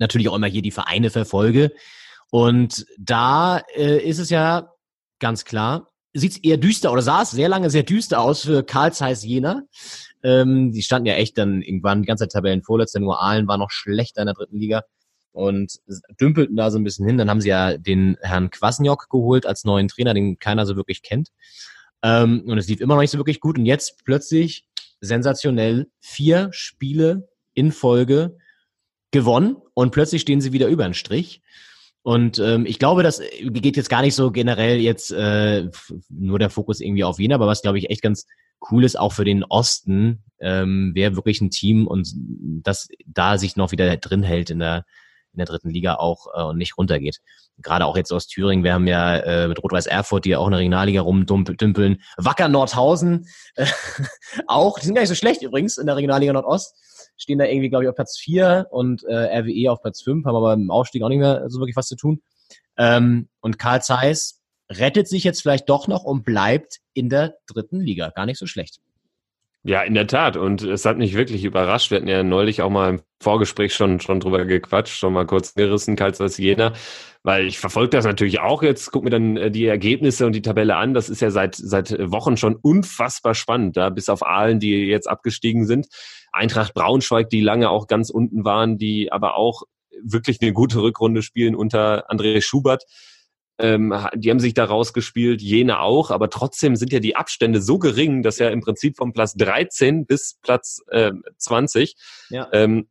natürlich 0.00 0.28
auch 0.28 0.34
immer 0.34 0.48
hier 0.48 0.60
die 0.60 0.72
Vereine 0.72 1.10
verfolge. 1.10 1.70
Und 2.32 2.86
da 2.98 3.58
äh, 3.76 3.98
ist 4.04 4.18
es 4.18 4.30
ja 4.30 4.72
ganz 5.20 5.44
klar, 5.44 5.90
sieht 6.12 6.32
es 6.32 6.38
eher 6.38 6.56
düster 6.56 6.90
oder 6.90 7.02
sah 7.02 7.22
es 7.22 7.30
sehr 7.30 7.48
lange 7.48 7.70
sehr 7.70 7.84
düster 7.84 8.20
aus 8.20 8.42
für 8.42 8.64
Karl 8.64 8.92
Zeiss 8.92 9.22
Jena. 9.22 9.62
Ähm, 10.24 10.72
die 10.72 10.82
standen 10.82 11.06
ja 11.06 11.14
echt 11.14 11.38
dann 11.38 11.62
irgendwann 11.62 12.02
die 12.02 12.08
ganze 12.08 12.26
Zeit 12.26 12.64
vorletzter, 12.66 12.98
nur 12.98 13.22
Aalen 13.22 13.46
war 13.46 13.58
noch 13.58 13.70
schlechter 13.70 14.22
in 14.22 14.26
der 14.26 14.34
dritten 14.34 14.58
Liga 14.58 14.82
und 15.38 15.78
dümpelten 16.20 16.56
da 16.56 16.70
so 16.70 16.78
ein 16.78 16.84
bisschen 16.84 17.06
hin. 17.06 17.16
Dann 17.16 17.30
haben 17.30 17.40
sie 17.40 17.48
ja 17.48 17.78
den 17.78 18.16
Herrn 18.20 18.50
Kwasniok 18.50 19.08
geholt 19.08 19.46
als 19.46 19.64
neuen 19.64 19.88
Trainer, 19.88 20.12
den 20.12 20.38
keiner 20.38 20.66
so 20.66 20.76
wirklich 20.76 21.02
kennt. 21.02 21.28
Ähm, 22.02 22.42
und 22.46 22.58
es 22.58 22.68
lief 22.68 22.80
immer 22.80 22.94
noch 22.94 23.00
nicht 23.00 23.12
so 23.12 23.18
wirklich 23.18 23.40
gut. 23.40 23.56
Und 23.56 23.64
jetzt 23.64 24.04
plötzlich 24.04 24.66
sensationell 25.00 25.88
vier 26.00 26.48
Spiele 26.50 27.28
in 27.54 27.70
Folge 27.70 28.36
gewonnen 29.12 29.56
und 29.74 29.92
plötzlich 29.92 30.22
stehen 30.22 30.40
sie 30.40 30.52
wieder 30.52 30.68
über 30.68 30.84
den 30.84 30.94
Strich. 30.94 31.40
Und 32.02 32.38
ähm, 32.38 32.66
ich 32.66 32.78
glaube, 32.78 33.02
das 33.02 33.20
geht 33.42 33.76
jetzt 33.76 33.90
gar 33.90 34.02
nicht 34.02 34.14
so 34.14 34.30
generell 34.30 34.78
jetzt 34.78 35.12
äh, 35.12 35.68
nur 36.08 36.38
der 36.38 36.50
Fokus 36.50 36.80
irgendwie 36.80 37.04
auf 37.04 37.18
Wien, 37.18 37.32
aber 37.32 37.46
was 37.46 37.62
glaube 37.62 37.78
ich 37.78 37.90
echt 37.90 38.02
ganz 38.02 38.26
cool 38.70 38.82
ist, 38.82 38.98
auch 38.98 39.12
für 39.12 39.24
den 39.24 39.44
Osten, 39.44 40.24
ähm, 40.40 40.92
wäre 40.94 41.16
wirklich 41.16 41.40
ein 41.40 41.50
Team 41.50 41.86
und 41.86 42.12
das 42.16 42.88
da 43.06 43.38
sich 43.38 43.56
noch 43.56 43.72
wieder 43.72 43.96
drin 43.96 44.22
hält 44.22 44.50
in 44.50 44.58
der 44.58 44.84
in 45.38 45.46
der 45.46 45.46
dritten 45.46 45.70
Liga 45.70 45.94
auch 45.94 46.26
äh, 46.34 46.42
und 46.42 46.58
nicht 46.58 46.76
runtergeht. 46.76 47.18
Gerade 47.58 47.86
auch 47.86 47.96
jetzt 47.96 48.12
aus 48.12 48.26
Thüringen, 48.26 48.64
wir 48.64 48.74
haben 48.74 48.86
ja 48.86 49.16
äh, 49.16 49.48
mit 49.48 49.62
Rot-Weiß 49.62 49.86
Erfurt, 49.86 50.24
die 50.24 50.30
ja 50.30 50.38
auch 50.38 50.46
in 50.46 50.52
der 50.52 50.60
Regionalliga 50.60 51.00
rumdümpeln, 51.02 52.02
Wacker 52.16 52.48
Nordhausen 52.48 53.26
äh, 53.54 53.66
auch, 54.46 54.78
die 54.78 54.86
sind 54.86 54.94
gar 54.94 55.02
nicht 55.02 55.08
so 55.08 55.14
schlecht 55.14 55.42
übrigens 55.42 55.78
in 55.78 55.86
der 55.86 55.96
Regionalliga 55.96 56.32
Nordost, 56.32 56.74
stehen 57.16 57.38
da 57.38 57.44
irgendwie, 57.44 57.68
glaube 57.68 57.84
ich, 57.84 57.88
auf 57.88 57.94
Platz 57.94 58.18
4 58.18 58.66
und 58.70 59.04
äh, 59.04 59.38
RWE 59.38 59.70
auf 59.70 59.80
Platz 59.80 60.02
5, 60.02 60.24
haben 60.26 60.36
aber 60.36 60.52
im 60.52 60.70
Aufstieg 60.70 61.02
auch 61.02 61.08
nicht 61.08 61.18
mehr 61.18 61.44
so 61.48 61.60
wirklich 61.60 61.76
was 61.76 61.86
zu 61.86 61.96
tun. 61.96 62.20
Ähm, 62.76 63.28
und 63.40 63.58
Karl 63.58 63.82
Zeiss 63.82 64.40
rettet 64.70 65.08
sich 65.08 65.24
jetzt 65.24 65.42
vielleicht 65.42 65.68
doch 65.68 65.88
noch 65.88 66.04
und 66.04 66.24
bleibt 66.24 66.78
in 66.92 67.08
der 67.08 67.36
dritten 67.46 67.80
Liga. 67.80 68.10
Gar 68.10 68.26
nicht 68.26 68.38
so 68.38 68.46
schlecht. 68.46 68.80
Ja, 69.68 69.82
in 69.82 69.92
der 69.92 70.06
Tat. 70.06 70.38
Und 70.38 70.62
es 70.62 70.86
hat 70.86 70.96
mich 70.96 71.12
wirklich 71.12 71.44
überrascht. 71.44 71.90
Wir 71.90 71.98
hatten 71.98 72.08
ja 72.08 72.22
neulich 72.22 72.62
auch 72.62 72.70
mal 72.70 72.88
im 72.88 73.00
Vorgespräch 73.20 73.74
schon, 73.74 74.00
schon 74.00 74.18
drüber 74.18 74.46
gequatscht, 74.46 74.96
schon 74.96 75.12
mal 75.12 75.26
kurz 75.26 75.52
gerissen, 75.52 75.94
Karlsruhe 75.94 76.30
Jena, 76.38 76.72
weil 77.22 77.46
ich 77.46 77.58
verfolge 77.58 77.90
das 77.90 78.06
natürlich 78.06 78.40
auch 78.40 78.62
jetzt, 78.62 78.90
guck 78.92 79.04
mir 79.04 79.10
dann 79.10 79.36
äh, 79.36 79.50
die 79.50 79.66
Ergebnisse 79.66 80.24
und 80.24 80.32
die 80.32 80.40
Tabelle 80.40 80.76
an. 80.76 80.94
Das 80.94 81.10
ist 81.10 81.20
ja 81.20 81.30
seit, 81.30 81.54
seit 81.54 81.94
Wochen 82.10 82.38
schon 82.38 82.56
unfassbar 82.56 83.34
spannend, 83.34 83.76
da 83.76 83.90
bis 83.90 84.08
auf 84.08 84.24
Aalen, 84.24 84.58
die 84.58 84.86
jetzt 84.86 85.06
abgestiegen 85.06 85.66
sind. 85.66 85.88
Eintracht 86.32 86.72
Braunschweig, 86.72 87.28
die 87.28 87.42
lange 87.42 87.68
auch 87.68 87.88
ganz 87.88 88.08
unten 88.08 88.46
waren, 88.46 88.78
die 88.78 89.12
aber 89.12 89.36
auch 89.36 89.64
wirklich 90.02 90.38
eine 90.40 90.54
gute 90.54 90.80
Rückrunde 90.80 91.20
spielen 91.20 91.54
unter 91.54 92.10
André 92.10 92.40
Schubert. 92.40 92.84
Ähm, 93.58 93.92
die 94.14 94.30
haben 94.30 94.38
sich 94.38 94.54
da 94.54 94.64
rausgespielt, 94.64 95.42
jene 95.42 95.80
auch, 95.80 96.10
aber 96.10 96.30
trotzdem 96.30 96.76
sind 96.76 96.92
ja 96.92 97.00
die 97.00 97.16
Abstände 97.16 97.60
so 97.60 97.78
gering, 97.78 98.22
dass 98.22 98.38
ja 98.38 98.50
im 98.50 98.60
Prinzip 98.60 98.96
vom 98.96 99.12
Platz 99.12 99.34
13 99.34 100.06
bis 100.06 100.38
Platz 100.42 100.80
äh, 100.88 101.12
20 101.38 101.96
ja. 102.30 102.48
ähm, 102.52 102.88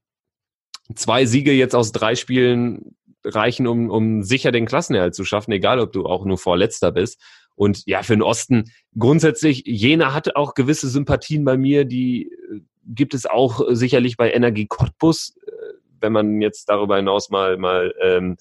zwei 0.96 1.26
Siege 1.26 1.54
jetzt 1.54 1.76
aus 1.76 1.92
drei 1.92 2.16
Spielen 2.16 2.96
reichen, 3.24 3.68
um, 3.68 3.90
um 3.90 4.24
sicher 4.24 4.52
den 4.52 4.66
Klassenerhalt 4.66 5.16
zu 5.16 5.26
schaffen, 5.26 5.52
egal 5.52 5.80
ob 5.80 5.92
du 5.92 6.06
auch 6.06 6.26
nur 6.26 6.38
Vorletzter 6.38 6.92
bist. 6.92 7.22
Und 7.56 7.84
ja, 7.86 8.04
für 8.04 8.14
den 8.14 8.22
Osten 8.22 8.66
grundsätzlich, 8.98 9.64
Jena 9.66 10.14
hatte 10.14 10.36
auch 10.36 10.54
gewisse 10.54 10.90
Sympathien 10.90 11.44
bei 11.44 11.58
mir, 11.58 11.86
die 11.86 12.32
äh, 12.32 12.62
gibt 12.86 13.14
es 13.14 13.26
auch 13.26 13.62
sicherlich 13.70 14.16
bei 14.16 14.32
Energie 14.32 14.68
Cottbus, 14.68 15.36
äh, 15.46 15.52
wenn 16.00 16.14
man 16.14 16.42
jetzt 16.42 16.70
darüber 16.70 16.98
hinaus 16.98 17.30
mal, 17.30 17.58
mal 17.58 17.94
ähm, 18.02 18.38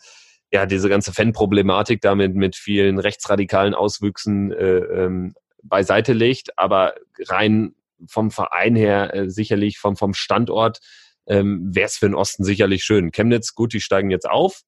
ja, 0.53 0.67
diese 0.67 0.89
ganze 0.89 1.13
Fan-Problematik 1.13 2.01
damit 2.01 2.35
mit 2.35 2.57
vielen 2.57 2.99
rechtsradikalen 2.99 3.75
Auswüchsen 3.75 4.53
äh, 4.53 4.79
ähm, 4.79 5.35
beiseite 5.63 6.13
legt, 6.13 6.59
aber 6.59 6.95
rein 7.27 7.75
vom 8.07 8.31
Verein 8.31 8.77
her 8.77 9.15
äh, 9.15 9.31
sicherlich 9.31 9.79
vom, 9.79 9.97
vom 9.97 10.15
Standort 10.15 10.81
ähm, 11.27 11.75
wäre 11.75 11.87
es 11.87 11.97
für 11.97 12.07
den 12.07 12.15
Osten 12.15 12.45
sicherlich 12.45 12.85
schön. 12.85 13.11
Chemnitz, 13.11 13.55
gut, 13.55 13.73
die 13.73 13.81
steigen 13.81 14.11
jetzt 14.11 14.29
auf, 14.29 14.63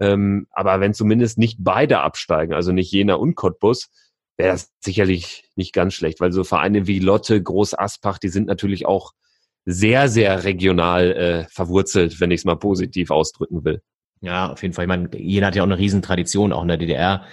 ähm, 0.00 0.46
aber 0.50 0.80
wenn 0.80 0.94
zumindest 0.94 1.36
nicht 1.38 1.58
beide 1.60 2.00
absteigen, 2.00 2.54
also 2.54 2.72
nicht 2.72 2.90
Jena 2.90 3.14
und 3.14 3.34
Cottbus, 3.34 3.90
wäre 4.38 4.52
das 4.52 4.72
sicherlich 4.80 5.50
nicht 5.56 5.74
ganz 5.74 5.94
schlecht, 5.94 6.20
weil 6.20 6.32
so 6.32 6.44
Vereine 6.44 6.86
wie 6.86 6.98
Lotte, 6.98 7.42
Groß 7.42 7.78
Aspach, 7.78 8.18
die 8.18 8.28
sind 8.28 8.46
natürlich 8.46 8.86
auch 8.86 9.12
sehr, 9.66 10.08
sehr 10.08 10.44
regional 10.44 11.12
äh, 11.12 11.44
verwurzelt, 11.50 12.20
wenn 12.20 12.30
ich 12.30 12.40
es 12.40 12.44
mal 12.46 12.56
positiv 12.56 13.10
ausdrücken 13.10 13.64
will. 13.64 13.82
Ja, 14.20 14.50
auf 14.50 14.62
jeden 14.62 14.74
Fall. 14.74 14.84
Ich 14.84 14.88
meine, 14.88 15.08
Jena 15.16 15.46
hat 15.46 15.56
ja 15.56 15.62
auch 15.62 15.66
eine 15.66 15.78
Riesentradition 15.78 16.52
auch 16.52 16.62
in 16.62 16.68
der 16.68 16.76
DDR 16.76 17.24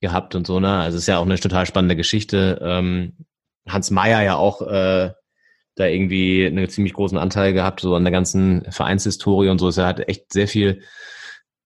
gehabt 0.00 0.34
und 0.34 0.46
so, 0.46 0.60
ne? 0.60 0.78
Also 0.80 0.96
es 0.96 1.04
ist 1.04 1.08
ja 1.08 1.18
auch 1.18 1.26
eine 1.26 1.38
total 1.38 1.66
spannende 1.66 1.96
Geschichte. 1.96 2.60
Ähm, 2.62 3.16
Hans 3.68 3.90
Meyer 3.90 4.22
ja 4.22 4.36
auch 4.36 4.62
äh, 4.62 5.12
da 5.74 5.86
irgendwie 5.86 6.46
einen 6.46 6.68
ziemlich 6.68 6.94
großen 6.94 7.18
Anteil 7.18 7.52
gehabt, 7.52 7.80
so 7.80 7.94
an 7.94 8.04
der 8.04 8.12
ganzen 8.12 8.70
Vereinshistorie 8.70 9.48
und 9.48 9.58
so. 9.58 9.68
Es 9.68 9.78
hat 9.78 10.06
echt 10.08 10.32
sehr 10.32 10.48
viel 10.48 10.82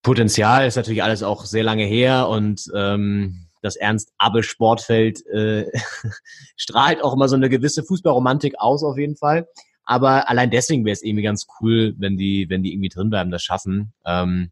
Potenzial, 0.02 0.66
ist 0.66 0.76
natürlich 0.76 1.02
alles 1.02 1.22
auch 1.22 1.44
sehr 1.46 1.64
lange 1.64 1.84
her 1.84 2.28
und 2.28 2.62
ähm, 2.74 3.46
das 3.62 3.76
Ernst-Abbe-Sportfeld 3.76 5.26
äh, 5.26 5.66
strahlt 6.56 7.02
auch 7.02 7.14
immer 7.14 7.28
so 7.28 7.36
eine 7.36 7.48
gewisse 7.48 7.82
Fußballromantik 7.82 8.54
aus, 8.58 8.84
auf 8.84 8.98
jeden 8.98 9.16
Fall. 9.16 9.48
Aber 9.84 10.28
allein 10.28 10.50
deswegen 10.50 10.84
wäre 10.84 10.92
es 10.92 11.02
irgendwie 11.02 11.24
ganz 11.24 11.46
cool, 11.60 11.94
wenn 11.98 12.16
die, 12.16 12.48
wenn 12.48 12.62
die 12.62 12.72
irgendwie 12.72 12.88
drin 12.88 13.10
bleiben, 13.10 13.30
das 13.30 13.42
schaffen. 13.42 13.92
Ähm, 14.04 14.50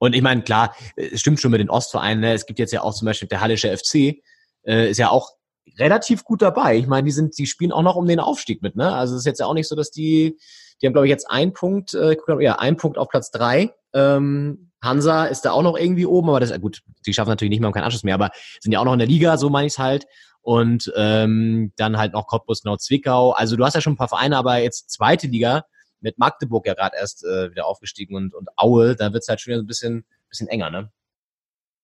und 0.00 0.14
ich 0.14 0.22
meine, 0.22 0.42
klar, 0.42 0.74
es 0.96 1.20
stimmt 1.20 1.40
schon 1.40 1.50
mit 1.50 1.60
den 1.60 1.68
Ostvereinen. 1.68 2.20
Ne? 2.20 2.32
Es 2.32 2.46
gibt 2.46 2.58
jetzt 2.58 2.72
ja 2.72 2.82
auch 2.82 2.94
zum 2.94 3.04
Beispiel 3.04 3.28
der 3.28 3.42
Hallische 3.42 3.76
FC, 3.76 4.22
äh, 4.64 4.90
ist 4.90 4.96
ja 4.96 5.10
auch 5.10 5.32
relativ 5.78 6.24
gut 6.24 6.40
dabei. 6.40 6.78
Ich 6.78 6.86
meine, 6.86 7.04
die 7.04 7.10
sind, 7.10 7.36
die 7.36 7.46
spielen 7.46 7.70
auch 7.70 7.82
noch 7.82 7.96
um 7.96 8.06
den 8.06 8.18
Aufstieg 8.18 8.62
mit. 8.62 8.76
Ne? 8.76 8.92
Also 8.92 9.14
es 9.14 9.20
ist 9.20 9.26
jetzt 9.26 9.40
ja 9.40 9.46
auch 9.46 9.52
nicht 9.52 9.68
so, 9.68 9.76
dass 9.76 9.90
die, 9.90 10.38
die 10.80 10.86
haben 10.86 10.94
glaube 10.94 11.06
ich 11.06 11.10
jetzt 11.10 11.30
einen 11.30 11.52
Punkt, 11.52 11.92
äh, 11.92 12.16
ja, 12.40 12.58
einen 12.58 12.78
Punkt 12.78 12.96
auf 12.96 13.08
Platz 13.08 13.30
drei. 13.30 13.74
Ähm, 13.92 14.70
Hansa 14.82 15.26
ist 15.26 15.42
da 15.42 15.52
auch 15.52 15.62
noch 15.62 15.76
irgendwie 15.76 16.06
oben, 16.06 16.30
aber 16.30 16.40
das 16.40 16.58
gut, 16.62 16.80
die 17.04 17.12
schaffen 17.12 17.28
natürlich 17.28 17.50
nicht 17.50 17.60
mehr 17.60 17.70
keinen 17.70 17.84
Anschluss 17.84 18.02
mehr, 18.02 18.14
aber 18.14 18.30
sind 18.60 18.72
ja 18.72 18.80
auch 18.80 18.86
noch 18.86 18.94
in 18.94 19.00
der 19.00 19.08
Liga, 19.08 19.36
so 19.36 19.50
meine 19.50 19.66
ich 19.66 19.74
es 19.74 19.78
halt 19.78 20.06
und 20.40 20.90
ähm, 20.96 21.74
dann 21.76 21.98
halt 21.98 22.14
noch 22.14 22.26
Cottbus, 22.26 22.62
genau 22.62 22.78
Zwickau. 22.78 23.32
Also 23.32 23.56
du 23.56 23.66
hast 23.66 23.74
ja 23.74 23.82
schon 23.82 23.92
ein 23.92 23.98
paar 23.98 24.08
Vereine, 24.08 24.38
aber 24.38 24.56
jetzt 24.56 24.90
zweite 24.90 25.26
Liga 25.26 25.66
mit 26.00 26.18
Magdeburg 26.18 26.66
ja 26.66 26.74
gerade 26.74 26.96
erst 26.96 27.24
äh, 27.24 27.50
wieder 27.50 27.66
aufgestiegen 27.66 28.14
und, 28.14 28.34
und 28.34 28.48
Aue, 28.56 28.96
da 28.96 29.12
wird's 29.12 29.28
halt 29.28 29.40
schon 29.40 29.52
wieder 29.52 29.62
ein 29.62 29.66
bisschen, 29.66 30.04
bisschen 30.28 30.48
enger, 30.48 30.70
ne? 30.70 30.90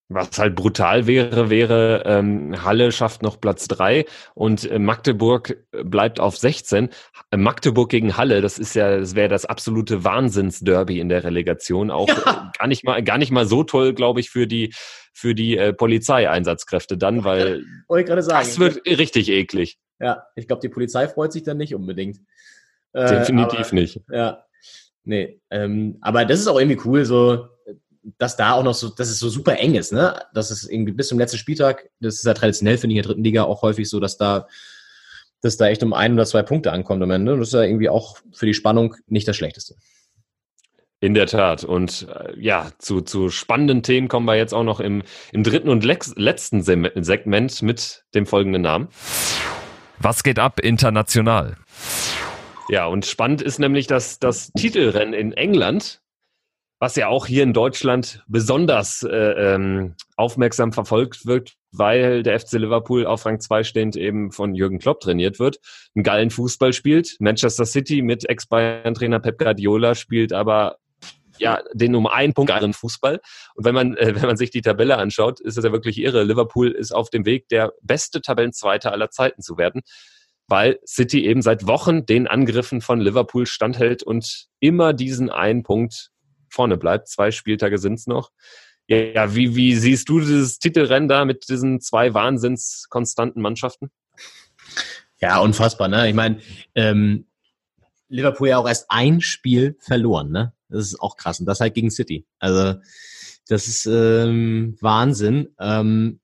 Was 0.08 0.38
halt 0.38 0.54
brutal 0.54 1.08
wäre, 1.08 1.50
wäre, 1.50 2.04
ähm, 2.06 2.64
Halle 2.64 2.92
schafft 2.92 3.22
noch 3.22 3.40
Platz 3.40 3.66
drei 3.66 4.04
und 4.34 4.70
äh, 4.70 4.78
Magdeburg 4.78 5.66
bleibt 5.82 6.20
auf 6.20 6.36
16. 6.36 6.90
Äh, 7.32 7.36
Magdeburg 7.36 7.90
gegen 7.90 8.16
Halle, 8.16 8.40
das 8.40 8.60
ist 8.60 8.76
ja, 8.76 9.00
das 9.00 9.16
wäre 9.16 9.28
das 9.28 9.46
absolute 9.46 10.04
Wahnsinnsderby 10.04 11.00
in 11.00 11.08
der 11.08 11.24
Relegation. 11.24 11.90
Auch 11.90 12.06
ja. 12.06 12.52
gar 12.56 12.68
nicht 12.68 12.84
mal, 12.84 13.02
gar 13.02 13.18
nicht 13.18 13.32
mal 13.32 13.46
so 13.46 13.64
toll, 13.64 13.94
glaube 13.94 14.20
ich, 14.20 14.30
für 14.30 14.46
die, 14.46 14.72
für 15.12 15.34
die 15.34 15.58
äh, 15.58 15.72
Polizeieinsatzkräfte 15.72 16.96
dann, 16.96 17.24
weil 17.24 17.64
das 17.88 18.60
wird 18.60 18.86
richtig 18.86 19.28
eklig. 19.28 19.76
Ja, 19.98 20.26
ich 20.36 20.46
glaube, 20.46 20.60
die 20.60 20.68
Polizei 20.68 21.08
freut 21.08 21.32
sich 21.32 21.42
dann 21.42 21.56
nicht 21.56 21.74
unbedingt. 21.74 22.18
Definitiv 22.96 23.66
aber, 23.66 23.74
nicht. 23.74 24.00
Ja, 24.10 24.44
nee, 25.04 25.40
ähm, 25.50 25.98
aber 26.00 26.24
das 26.24 26.40
ist 26.40 26.46
auch 26.46 26.58
irgendwie 26.58 26.80
cool, 26.84 27.04
so 27.04 27.48
dass 28.18 28.36
da 28.36 28.52
auch 28.52 28.62
noch 28.62 28.74
so, 28.74 28.88
dass 28.88 29.08
es 29.08 29.18
so 29.18 29.28
super 29.28 29.58
eng 29.58 29.74
ist, 29.74 29.92
ne? 29.92 30.20
Das 30.32 30.50
ist 30.50 30.70
irgendwie 30.70 30.92
bis 30.92 31.08
zum 31.08 31.18
letzten 31.18 31.38
Spieltag, 31.38 31.90
das 32.00 32.14
ist 32.16 32.24
ja 32.24 32.34
traditionell, 32.34 32.78
finde 32.78 32.94
ich, 32.94 32.98
in 32.98 33.02
der 33.02 33.08
dritten 33.08 33.24
Liga 33.24 33.44
auch 33.44 33.62
häufig 33.62 33.88
so, 33.88 34.00
dass 34.00 34.16
da, 34.16 34.46
dass 35.40 35.56
da 35.56 35.66
echt 35.68 35.82
um 35.82 35.92
ein 35.92 36.14
oder 36.14 36.24
zwei 36.24 36.42
Punkte 36.42 36.72
ankommt 36.72 37.02
am 37.02 37.10
Ende. 37.10 37.36
Das 37.36 37.48
ist 37.48 37.54
ja 37.54 37.62
irgendwie 37.62 37.88
auch 37.88 38.18
für 38.32 38.46
die 38.46 38.54
Spannung 38.54 38.96
nicht 39.06 39.26
das 39.26 39.36
Schlechteste. 39.36 39.74
In 41.00 41.14
der 41.14 41.26
Tat. 41.26 41.62
Und 41.64 42.06
äh, 42.08 42.40
ja, 42.40 42.70
zu, 42.78 43.02
zu 43.02 43.28
spannenden 43.28 43.82
Themen 43.82 44.08
kommen 44.08 44.26
wir 44.26 44.36
jetzt 44.36 44.54
auch 44.54 44.64
noch 44.64 44.80
im, 44.80 45.02
im 45.32 45.42
dritten 45.42 45.68
und 45.68 45.84
letzten 45.84 46.62
Segment 46.62 47.62
mit 47.62 48.04
dem 48.14 48.26
folgenden 48.26 48.62
Namen. 48.62 48.88
Was 49.98 50.22
geht 50.22 50.38
ab 50.38 50.60
international? 50.60 51.56
Ja, 52.68 52.86
und 52.86 53.06
spannend 53.06 53.42
ist 53.42 53.58
nämlich, 53.58 53.86
dass 53.86 54.18
das 54.18 54.50
Titelrennen 54.52 55.14
in 55.14 55.32
England 55.32 56.00
was 56.78 56.96
ja 56.96 57.08
auch 57.08 57.26
hier 57.26 57.42
in 57.42 57.52
Deutschland 57.52 58.22
besonders 58.26 59.02
äh, 59.02 59.54
ähm, 59.54 59.94
aufmerksam 60.16 60.72
verfolgt 60.72 61.24
wird, 61.24 61.54
weil 61.72 62.22
der 62.22 62.38
FC 62.38 62.52
Liverpool 62.52 63.06
auf 63.06 63.24
Rang 63.24 63.40
2 63.40 63.64
stehend 63.64 63.96
eben 63.96 64.30
von 64.30 64.54
Jürgen 64.54 64.78
Klopp 64.78 65.00
trainiert 65.00 65.38
wird, 65.38 65.58
einen 65.94 66.02
geilen 66.02 66.30
Fußball 66.30 66.72
spielt. 66.72 67.16
Manchester 67.18 67.64
City 67.64 68.02
mit 68.02 68.28
Ex-Bayern-Trainer 68.28 69.20
Pep 69.20 69.38
Guardiola 69.38 69.94
spielt 69.94 70.32
aber 70.32 70.76
ja 71.38 71.60
den 71.72 71.94
um 71.94 72.06
einen 72.06 72.34
Punkt 72.34 72.50
anderen 72.50 72.74
Fußball. 72.74 73.20
Und 73.54 73.64
wenn 73.64 73.74
man, 73.74 73.96
äh, 73.96 74.14
wenn 74.14 74.26
man 74.26 74.36
sich 74.36 74.50
die 74.50 74.62
Tabelle 74.62 74.98
anschaut, 74.98 75.40
ist 75.40 75.56
es 75.56 75.64
ja 75.64 75.72
wirklich 75.72 75.98
irre. 75.98 76.24
Liverpool 76.24 76.72
ist 76.72 76.92
auf 76.92 77.08
dem 77.08 77.24
Weg, 77.24 77.48
der 77.48 77.72
beste 77.80 78.20
Tabellenzweiter 78.20 78.92
aller 78.92 79.10
Zeiten 79.10 79.40
zu 79.40 79.56
werden 79.56 79.80
weil 80.48 80.78
City 80.86 81.24
eben 81.24 81.42
seit 81.42 81.66
Wochen 81.66 82.06
den 82.06 82.26
Angriffen 82.26 82.80
von 82.80 83.00
Liverpool 83.00 83.46
standhält 83.46 84.02
und 84.02 84.46
immer 84.60 84.92
diesen 84.92 85.30
einen 85.30 85.62
Punkt 85.62 86.10
vorne 86.48 86.76
bleibt. 86.76 87.08
Zwei 87.08 87.30
Spieltage 87.30 87.78
sind's 87.78 88.06
noch. 88.06 88.30
Ja, 88.88 89.34
wie, 89.34 89.56
wie 89.56 89.74
siehst 89.74 90.08
du 90.08 90.20
dieses 90.20 90.58
Titelrennen 90.58 91.08
da 91.08 91.24
mit 91.24 91.48
diesen 91.48 91.80
zwei 91.80 92.14
wahnsinnskonstanten 92.14 93.42
Mannschaften? 93.42 93.90
Ja, 95.20 95.40
unfassbar, 95.40 95.88
ne? 95.88 96.08
Ich 96.08 96.14
meine, 96.14 96.40
ähm, 96.74 97.26
Liverpool 98.08 98.48
ja 98.48 98.58
auch 98.58 98.68
erst 98.68 98.86
ein 98.90 99.20
Spiel 99.20 99.76
verloren, 99.80 100.30
ne? 100.30 100.52
Das 100.68 100.84
ist 100.86 101.00
auch 101.00 101.16
krass. 101.16 101.40
Und 101.40 101.46
das 101.46 101.60
halt 101.60 101.74
gegen 101.74 101.90
City. 101.90 102.26
Also, 102.38 102.78
das 103.48 103.66
ist 103.66 103.86
ähm, 103.86 104.76
Wahnsinn. 104.80 105.48
Ähm, 105.58 106.20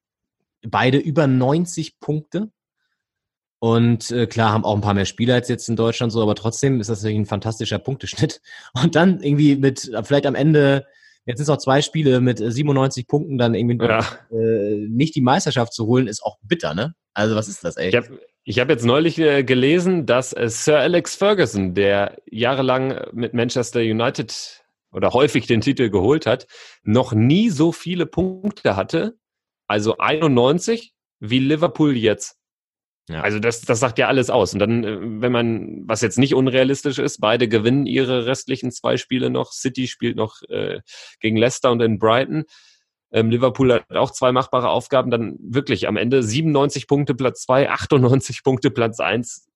beide 0.62 0.98
über 0.98 1.26
90 1.26 1.98
Punkte. 2.00 2.50
Und 3.62 4.10
äh, 4.10 4.26
klar 4.26 4.50
haben 4.50 4.64
auch 4.64 4.74
ein 4.74 4.80
paar 4.80 4.92
mehr 4.92 5.04
Spieler 5.04 5.34
als 5.34 5.48
jetzt 5.48 5.68
in 5.68 5.76
Deutschland 5.76 6.10
so, 6.10 6.20
aber 6.20 6.34
trotzdem 6.34 6.80
ist 6.80 6.90
das 6.90 7.00
natürlich 7.00 7.20
ein 7.20 7.26
fantastischer 7.26 7.78
Punkteschnitt. 7.78 8.40
Und 8.82 8.96
dann 8.96 9.22
irgendwie 9.22 9.54
mit, 9.54 9.88
vielleicht 10.02 10.26
am 10.26 10.34
Ende, 10.34 10.84
jetzt 11.26 11.36
sind 11.36 11.44
es 11.44 11.48
auch 11.48 11.58
zwei 11.58 11.80
Spiele 11.80 12.20
mit 12.20 12.38
97 12.38 13.06
Punkten, 13.06 13.38
dann 13.38 13.54
irgendwie 13.54 13.78
ja. 13.86 14.00
äh, 14.32 14.88
nicht 14.88 15.14
die 15.14 15.20
Meisterschaft 15.20 15.74
zu 15.74 15.86
holen, 15.86 16.08
ist 16.08 16.24
auch 16.24 16.38
bitter, 16.42 16.74
ne? 16.74 16.96
Also 17.14 17.36
was 17.36 17.46
ist 17.46 17.62
das, 17.62 17.76
ey? 17.76 17.90
Ich 17.90 17.94
habe 17.94 18.18
hab 18.48 18.68
jetzt 18.68 18.84
neulich 18.84 19.16
äh, 19.18 19.44
gelesen, 19.44 20.06
dass 20.06 20.32
äh, 20.32 20.48
Sir 20.48 20.80
Alex 20.80 21.14
Ferguson, 21.14 21.72
der 21.72 22.16
jahrelang 22.28 23.12
mit 23.12 23.32
Manchester 23.32 23.78
United 23.78 24.64
oder 24.90 25.12
häufig 25.12 25.46
den 25.46 25.60
Titel 25.60 25.88
geholt 25.88 26.26
hat, 26.26 26.48
noch 26.82 27.12
nie 27.12 27.48
so 27.48 27.70
viele 27.70 28.06
Punkte 28.06 28.74
hatte, 28.74 29.16
also 29.68 29.98
91, 29.98 30.94
wie 31.20 31.38
Liverpool 31.38 31.96
jetzt. 31.96 32.41
Ja. 33.12 33.20
Also 33.20 33.38
das, 33.38 33.60
das 33.60 33.80
sagt 33.80 33.98
ja 33.98 34.08
alles 34.08 34.30
aus. 34.30 34.52
Und 34.52 34.58
dann, 34.58 34.84
äh, 34.84 34.98
wenn 35.00 35.32
man, 35.32 35.82
was 35.86 36.00
jetzt 36.00 36.18
nicht 36.18 36.34
unrealistisch 36.34 36.98
ist, 36.98 37.20
beide 37.20 37.48
gewinnen 37.48 37.86
ihre 37.86 38.26
restlichen 38.26 38.70
zwei 38.70 38.96
Spiele 38.96 39.30
noch. 39.30 39.52
City 39.52 39.86
spielt 39.86 40.16
noch 40.16 40.42
äh, 40.48 40.80
gegen 41.20 41.36
Leicester 41.36 41.70
und 41.70 41.80
in 41.82 41.98
Brighton. 41.98 42.44
Ähm, 43.12 43.30
Liverpool 43.30 43.72
hat 43.74 43.90
auch 43.90 44.10
zwei 44.10 44.32
machbare 44.32 44.70
Aufgaben. 44.70 45.10
Dann 45.10 45.36
wirklich 45.40 45.86
am 45.86 45.96
Ende 45.96 46.22
97 46.22 46.86
Punkte 46.86 47.14
Platz 47.14 47.42
zwei, 47.42 47.68
98 47.68 48.42
Punkte 48.42 48.70
Platz 48.70 49.00
eins. 49.00 49.48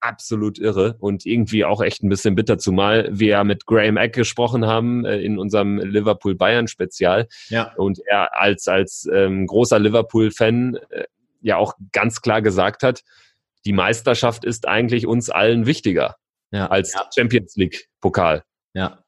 Absolut 0.00 0.60
irre 0.60 0.96
und 1.00 1.26
irgendwie 1.26 1.64
auch 1.64 1.80
echt 1.80 2.04
ein 2.04 2.08
bisschen 2.08 2.36
bitter, 2.36 2.58
zumal 2.58 3.08
wir 3.10 3.28
ja 3.28 3.44
mit 3.44 3.66
Graham 3.66 3.96
Eck 3.96 4.14
gesprochen 4.14 4.64
haben 4.64 5.04
äh, 5.04 5.18
in 5.18 5.38
unserem 5.38 5.78
Liverpool-Bayern-Spezial. 5.78 7.26
Ja. 7.48 7.72
Und 7.76 7.98
er 8.06 8.40
als, 8.40 8.68
als 8.68 9.08
ähm, 9.12 9.46
großer 9.46 9.80
Liverpool-Fan 9.80 10.78
äh, 10.90 11.04
ja 11.40 11.56
auch 11.56 11.74
ganz 11.92 12.20
klar 12.20 12.42
gesagt 12.42 12.82
hat, 12.82 13.02
die 13.64 13.72
Meisterschaft 13.72 14.44
ist 14.44 14.66
eigentlich 14.68 15.06
uns 15.06 15.30
allen 15.30 15.66
wichtiger 15.66 16.16
ja, 16.50 16.66
als 16.68 16.94
ja. 16.94 17.08
Champions 17.14 17.56
League 17.56 17.88
Pokal. 18.00 18.42
Ja. 18.74 19.02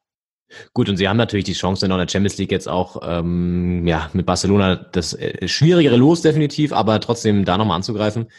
Gut, 0.73 0.89
und 0.89 0.97
sie 0.97 1.07
haben 1.07 1.17
natürlich 1.17 1.45
die 1.45 1.53
Chance 1.53 1.85
in 1.85 1.89
der 1.91 2.07
Champions 2.09 2.37
League 2.37 2.51
jetzt 2.51 2.67
auch 2.67 3.01
ähm, 3.03 3.87
ja 3.87 4.09
mit 4.13 4.25
Barcelona 4.25 4.75
das 4.75 5.13
äh, 5.13 5.47
schwierigere 5.47 5.95
Los 5.95 6.21
definitiv, 6.21 6.73
aber 6.73 6.99
trotzdem 6.99 7.45
da 7.45 7.57
nochmal 7.57 7.77
anzugreifen. 7.77 8.29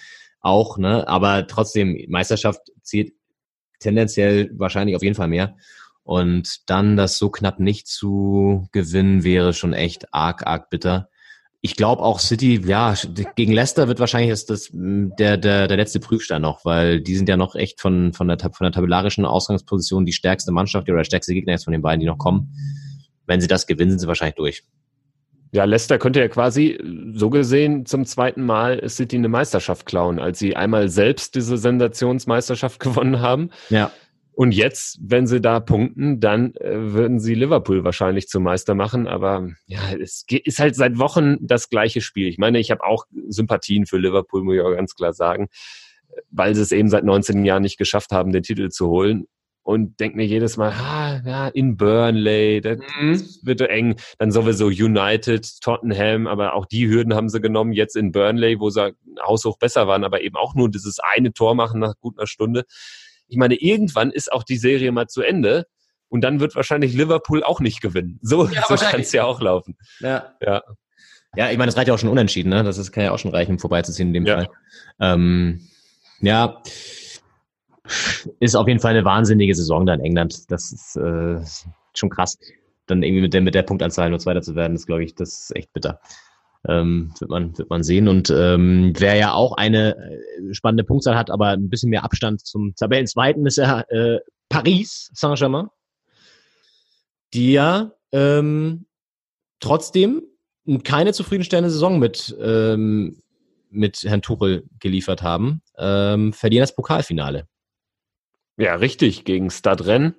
Auch, 0.41 0.77
ne? 0.77 1.09
Aber 1.09 1.47
trotzdem, 1.47 2.05
Meisterschaft 2.09 2.61
zählt 2.83 3.13
tendenziell 3.79 4.51
wahrscheinlich 4.55 4.97
auf 4.97 5.03
jeden 5.03 5.15
Fall 5.15 5.29
mehr. 5.29 5.57
Und 6.03 6.69
dann 6.69 6.97
das 6.97 7.17
so 7.17 7.31
knapp 7.31 7.61
nicht 7.61 7.87
zu 7.87 8.69
gewinnen, 8.73 9.25
wäre 9.25 9.55
schon 9.55 9.73
echt 9.73 10.13
arg, 10.13 10.47
arg 10.47 10.69
bitter 10.69 11.09
ich 11.65 11.77
glaube 11.77 12.03
auch 12.03 12.19
City, 12.19 12.61
ja, 12.67 12.95
gegen 13.37 13.53
Leicester 13.53 13.87
wird 13.87 14.01
wahrscheinlich 14.01 14.31
das, 14.31 14.47
das 14.47 14.69
der, 14.73 15.37
der, 15.37 15.69
der 15.69 15.77
letzte 15.77 16.01
Prüfstein 16.01 16.43
noch, 16.43 16.65
weil 16.65 17.01
die 17.01 17.15
sind 17.15 17.29
ja 17.29 17.37
noch 17.37 17.55
echt 17.55 17.81
von, 17.81 18.13
von, 18.13 18.27
der, 18.27 18.37
von 18.41 18.65
der 18.65 18.73
tabellarischen 18.73 19.25
Ausgangsposition 19.25 20.05
die 20.05 20.13
stärkste 20.13 20.51
Mannschaft 20.51 20.89
oder 20.89 20.99
der 20.99 21.05
stärkste 21.05 21.35
Gegner 21.35 21.53
jetzt 21.53 21.65
von 21.65 21.73
den 21.73 21.81
beiden, 21.81 22.01
die 22.01 22.07
noch 22.07 22.19
kommen. 22.19 22.53
Wenn 23.27 23.41
sie 23.41 23.47
das 23.47 23.69
gewinnen, 23.69 23.91
sind 23.93 24.01
sie 24.01 24.09
wahrscheinlich 24.09 24.35
durch. 24.35 24.65
Ja, 25.53 25.65
Leicester 25.65 25.99
könnte 25.99 26.19
ja 26.19 26.27
quasi 26.27 26.81
so 27.13 27.31
gesehen 27.31 27.87
zum 27.87 28.07
zweiten 28.07 28.43
Mal 28.43 28.89
City 28.89 29.17
eine 29.17 29.29
Meisterschaft 29.29 29.87
klauen, 29.87 30.19
als 30.19 30.41
sie 30.41 30.57
einmal 30.57 30.89
selbst 30.89 31.37
diese 31.37 31.59
Sensationsmeisterschaft 31.59 32.81
gewonnen 32.81 33.21
haben. 33.21 33.51
Ja. 33.71 33.93
Und 34.35 34.53
jetzt, 34.53 34.99
wenn 35.03 35.27
sie 35.27 35.41
da 35.41 35.61
punkten, 35.61 36.19
dann 36.19 36.55
äh, 36.55 36.93
würden 36.93 37.21
sie 37.21 37.35
Liverpool 37.35 37.85
wahrscheinlich 37.85 38.29
zum 38.29 38.43
Meister 38.43 38.75
machen. 38.75 39.07
Aber 39.07 39.51
ja, 39.67 39.81
es 40.01 40.25
ist 40.29 40.59
halt 40.59 40.75
seit 40.75 40.99
Wochen 40.99 41.37
das 41.41 41.69
gleiche 41.69 42.01
Spiel. 42.01 42.29
Ich 42.29 42.39
meine, 42.39 42.59
ich 42.59 42.71
habe 42.71 42.83
auch 42.85 43.05
Sympathien 43.29 43.85
für 43.85 43.99
Liverpool, 43.99 44.43
muss 44.43 44.55
ich 44.55 44.63
auch 44.63 44.75
ganz 44.75 44.95
klar 44.95 45.13
sagen, 45.13 45.49
weil 46.31 46.55
sie 46.55 46.63
es 46.63 46.73
eben 46.73 46.89
seit 46.89 47.05
19 47.05 47.45
Jahren 47.45 47.63
nicht 47.63 47.77
geschafft 47.77 48.11
haben, 48.13 48.33
den 48.33 48.43
Titel 48.43 48.71
zu 48.71 48.89
holen. 48.89 49.27
Und 49.65 50.01
denke 50.01 50.17
mir 50.17 50.27
jedes 50.27 50.57
Mal, 50.57 50.71
ah, 50.73 51.23
ja, 51.25 51.49
in 51.49 51.77
Burnley, 51.77 52.61
das, 52.61 52.79
mhm. 53.01 53.23
wird 53.43 53.61
eng. 53.61 53.95
Dann 54.19 54.33
sowieso 54.33 54.67
United, 54.67 55.61
Tottenham, 55.61 56.27
aber 56.27 56.55
auch 56.55 56.67
die 56.67 56.89
Hürden 56.89 57.15
haben 57.15 57.29
sie 57.29 57.41
genommen. 57.41 57.73
Jetzt 57.73 57.95
in 57.95 58.11
Burnley, 58.11 58.59
wo 58.59 58.71
sie 58.71 58.93
haushoch 59.25 59.59
besser 59.59 59.87
waren, 59.87 60.03
aber 60.03 60.23
eben 60.23 60.35
auch 60.35 60.57
nur 60.57 60.69
dieses 60.69 60.99
eine 60.99 61.33
Tor 61.33 61.55
machen 61.55 61.79
nach 61.79 61.95
gut 62.01 62.19
einer 62.19 62.27
Stunde 62.27 62.65
ich 63.33 63.39
meine, 63.39 63.55
irgendwann 63.55 64.11
ist 64.11 64.31
auch 64.31 64.43
die 64.43 64.59
Serie 64.59 64.93
mal 64.93 65.07
zu 65.09 65.23
Ende 65.23 65.67
und 66.09 66.21
dann 66.23 66.39
wird 66.39 66.55
wahrscheinlich 66.55 66.93
Liverpool 66.93 67.43
auch 67.43 67.61
nicht 67.61 67.81
gewinnen. 67.81 68.19
So, 68.21 68.47
ja, 68.47 68.63
so 68.69 68.77
kann 68.77 69.01
es 69.01 69.13
ja 69.13 69.25
auch 69.25 69.41
laufen. 69.41 69.75
Ja. 70.01 70.35
ja. 70.43 70.63
Ja, 71.35 71.51
ich 71.51 71.57
meine, 71.57 71.69
das 71.69 71.79
reicht 71.79 71.89
ja 71.89 71.95
auch 71.95 71.99
schon 71.99 72.11
unentschieden, 72.11 72.51
ne? 72.51 72.63
Das 72.63 72.77
ist, 72.77 72.93
kann 72.93 73.05
ja 73.05 73.13
auch 73.13 73.19
schon 73.19 73.31
reichen, 73.31 73.53
um 73.53 73.59
vorbeizuziehen 73.59 74.09
in 74.09 74.13
dem 74.13 74.27
Ja. 74.27 74.35
Fall. 74.35 74.49
Ähm, 75.01 75.67
ja, 76.21 76.63
ist 78.39 78.55
auf 78.55 78.69
jeden 78.69 78.81
Fall 78.81 78.91
eine 78.91 79.07
wahnsinnige 79.07 79.55
Saison 79.55 79.87
da 79.87 79.95
in 79.95 80.01
England. 80.01 80.51
Das 80.51 80.71
ist 80.71 80.97
äh, 80.97 81.41
schon 81.95 82.11
krass. 82.11 82.39
Dann 82.87 83.03
irgendwie 83.03 83.23
mit 83.23 83.33
der, 83.33 83.41
mit 83.41 83.55
der 83.55 83.63
Punktanzahl 83.63 84.11
nur 84.11 84.19
Zweiter 84.19 84.43
zu 84.43 84.55
werden, 84.55 84.75
ist, 84.75 84.87
glaube 84.87 85.05
ich, 85.05 85.15
das 85.15 85.45
ist 85.45 85.57
echt 85.57 85.73
bitter. 85.73 86.01
Ähm, 86.69 87.13
wird 87.19 87.31
man, 87.31 87.59
wird 87.59 87.71
man 87.71 87.83
sehen. 87.83 88.07
Und 88.09 88.31
ähm, 88.31 88.93
wer 88.97 89.17
ja 89.17 89.33
auch 89.33 89.57
eine 89.57 89.97
äh, 89.97 90.55
spannende 90.55 90.85
Punktzahl 90.85 91.17
hat, 91.17 91.31
aber 91.31 91.49
ein 91.49 91.69
bisschen 91.69 91.91
mehr 91.91 92.05
Abstand 92.05 92.47
zum 92.47 92.75
Tabellenzweiten, 92.77 93.47
ist 93.47 93.57
ja 93.57 93.81
äh, 93.89 94.21
Paris 94.49 95.11
Saint-Germain. 95.15 95.69
Die 97.35 97.53
ja 97.53 97.93
ähm, 98.13 98.87
trotzdem 99.59 100.23
keine 100.85 101.13
zufriedenstellende 101.13 101.71
Saison 101.71 101.99
mit, 101.99 102.37
ähm, 102.41 103.23
mit 103.71 104.03
Herrn 104.05 104.23
Tuchel 104.23 104.65
geliefert 104.79 105.23
haben, 105.23 105.63
ähm, 105.79 106.33
verlieren 106.33 106.63
das 106.63 106.77
Pokalfinale. 106.77 107.49
Ja, 108.59 108.75
richtig, 108.75 109.25
gegen 109.25 109.51
Stadren, 109.51 110.15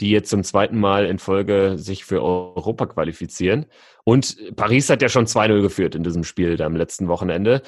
die 0.00 0.10
jetzt 0.10 0.30
zum 0.30 0.42
zweiten 0.42 0.78
Mal 0.78 1.06
in 1.06 1.18
Folge 1.18 1.74
sich 1.76 2.04
für 2.04 2.22
Europa 2.22 2.86
qualifizieren. 2.86 3.66
Und 4.04 4.36
Paris 4.56 4.90
hat 4.90 5.02
ja 5.02 5.08
schon 5.08 5.26
2-0 5.26 5.62
geführt 5.62 5.94
in 5.94 6.02
diesem 6.02 6.24
Spiel 6.24 6.60
am 6.60 6.76
letzten 6.76 7.08
Wochenende. 7.08 7.62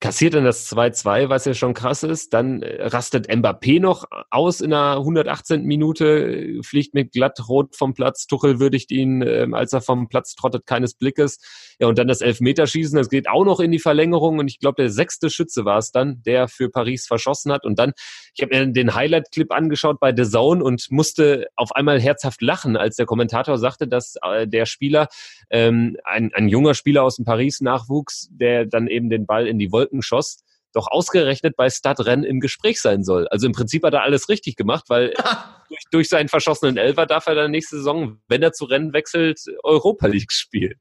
Kassiert 0.00 0.32
dann 0.32 0.46
das 0.46 0.66
2-2, 0.72 1.28
was 1.28 1.44
ja 1.44 1.52
schon 1.52 1.74
krass 1.74 2.02
ist. 2.04 2.32
Dann 2.32 2.62
äh, 2.62 2.86
rastet 2.86 3.28
Mbappé 3.28 3.80
noch 3.80 4.06
aus 4.30 4.62
in 4.62 4.70
der 4.70 4.96
118. 4.96 5.62
Minute, 5.64 6.06
äh, 6.06 6.62
fliegt 6.62 6.94
mit 6.94 7.12
glatt 7.12 7.38
rot 7.50 7.76
vom 7.76 7.92
Platz. 7.92 8.26
Tuchel 8.26 8.60
würdigt 8.60 8.92
ihn, 8.92 9.20
ähm, 9.20 9.52
als 9.52 9.74
er 9.74 9.82
vom 9.82 10.08
Platz 10.08 10.34
trottet, 10.36 10.64
keines 10.64 10.94
Blickes. 10.94 11.38
Ja, 11.78 11.86
und 11.86 11.98
dann 11.98 12.08
das 12.08 12.22
Elfmeterschießen, 12.22 12.96
das 12.96 13.10
geht 13.10 13.28
auch 13.28 13.44
noch 13.44 13.60
in 13.60 13.72
die 13.72 13.78
Verlängerung. 13.78 14.38
Und 14.38 14.48
ich 14.48 14.58
glaube, 14.58 14.80
der 14.80 14.90
sechste 14.90 15.28
Schütze 15.28 15.66
war 15.66 15.76
es 15.76 15.92
dann, 15.92 16.22
der 16.22 16.48
für 16.48 16.70
Paris 16.70 17.06
verschossen 17.06 17.52
hat. 17.52 17.66
Und 17.66 17.78
dann, 17.78 17.92
ich 18.34 18.42
habe 18.42 18.56
mir 18.56 18.72
den 18.72 18.94
Highlight-Clip 18.94 19.52
angeschaut 19.52 20.00
bei 20.00 20.16
The 20.16 20.24
Zone 20.24 20.64
und 20.64 20.90
musste 20.90 21.48
auf 21.56 21.72
einmal 21.76 22.00
herzhaft 22.00 22.40
lachen, 22.40 22.78
als 22.78 22.96
der 22.96 23.04
Kommentator 23.04 23.58
sagte, 23.58 23.86
dass 23.86 24.14
äh, 24.22 24.48
der 24.48 24.64
Spieler, 24.64 25.08
ähm, 25.50 25.98
ein, 26.04 26.32
ein 26.32 26.48
junger 26.48 26.72
Spieler 26.72 27.02
aus 27.02 27.16
dem 27.16 27.26
Paris-Nachwuchs, 27.26 28.28
der 28.30 28.64
dann 28.64 28.86
eben 28.86 29.10
den 29.10 29.26
Ball 29.26 29.46
in 29.46 29.58
die 29.58 29.70
Wolken 29.70 29.89
schoss, 30.02 30.44
doch 30.72 30.86
ausgerechnet 30.88 31.56
bei 31.56 31.68
Stadtrennen 31.68 32.24
im 32.24 32.40
Gespräch 32.40 32.80
sein 32.80 33.02
soll. 33.02 33.26
Also 33.28 33.46
im 33.46 33.52
Prinzip 33.52 33.84
hat 33.84 33.94
er 33.94 34.02
alles 34.02 34.28
richtig 34.28 34.56
gemacht, 34.56 34.84
weil 34.88 35.12
durch, 35.68 35.82
durch 35.90 36.08
seinen 36.08 36.28
verschossenen 36.28 36.76
Elfer 36.76 37.06
darf 37.06 37.26
er 37.26 37.34
dann 37.34 37.50
nächste 37.50 37.76
Saison, 37.76 38.18
wenn 38.28 38.42
er 38.42 38.52
zu 38.52 38.64
Rennen 38.64 38.92
wechselt, 38.92 39.40
Europa 39.62 40.06
League 40.06 40.32
spielen. 40.32 40.78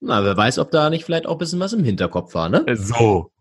Na, 0.00 0.24
wer 0.24 0.36
weiß, 0.36 0.58
ob 0.58 0.70
da 0.70 0.90
nicht 0.90 1.04
vielleicht 1.04 1.26
auch 1.26 1.32
ein 1.32 1.38
bisschen 1.38 1.60
was 1.60 1.72
im 1.72 1.82
Hinterkopf 1.84 2.34
war, 2.34 2.48
ne? 2.48 2.64
So. 2.76 3.32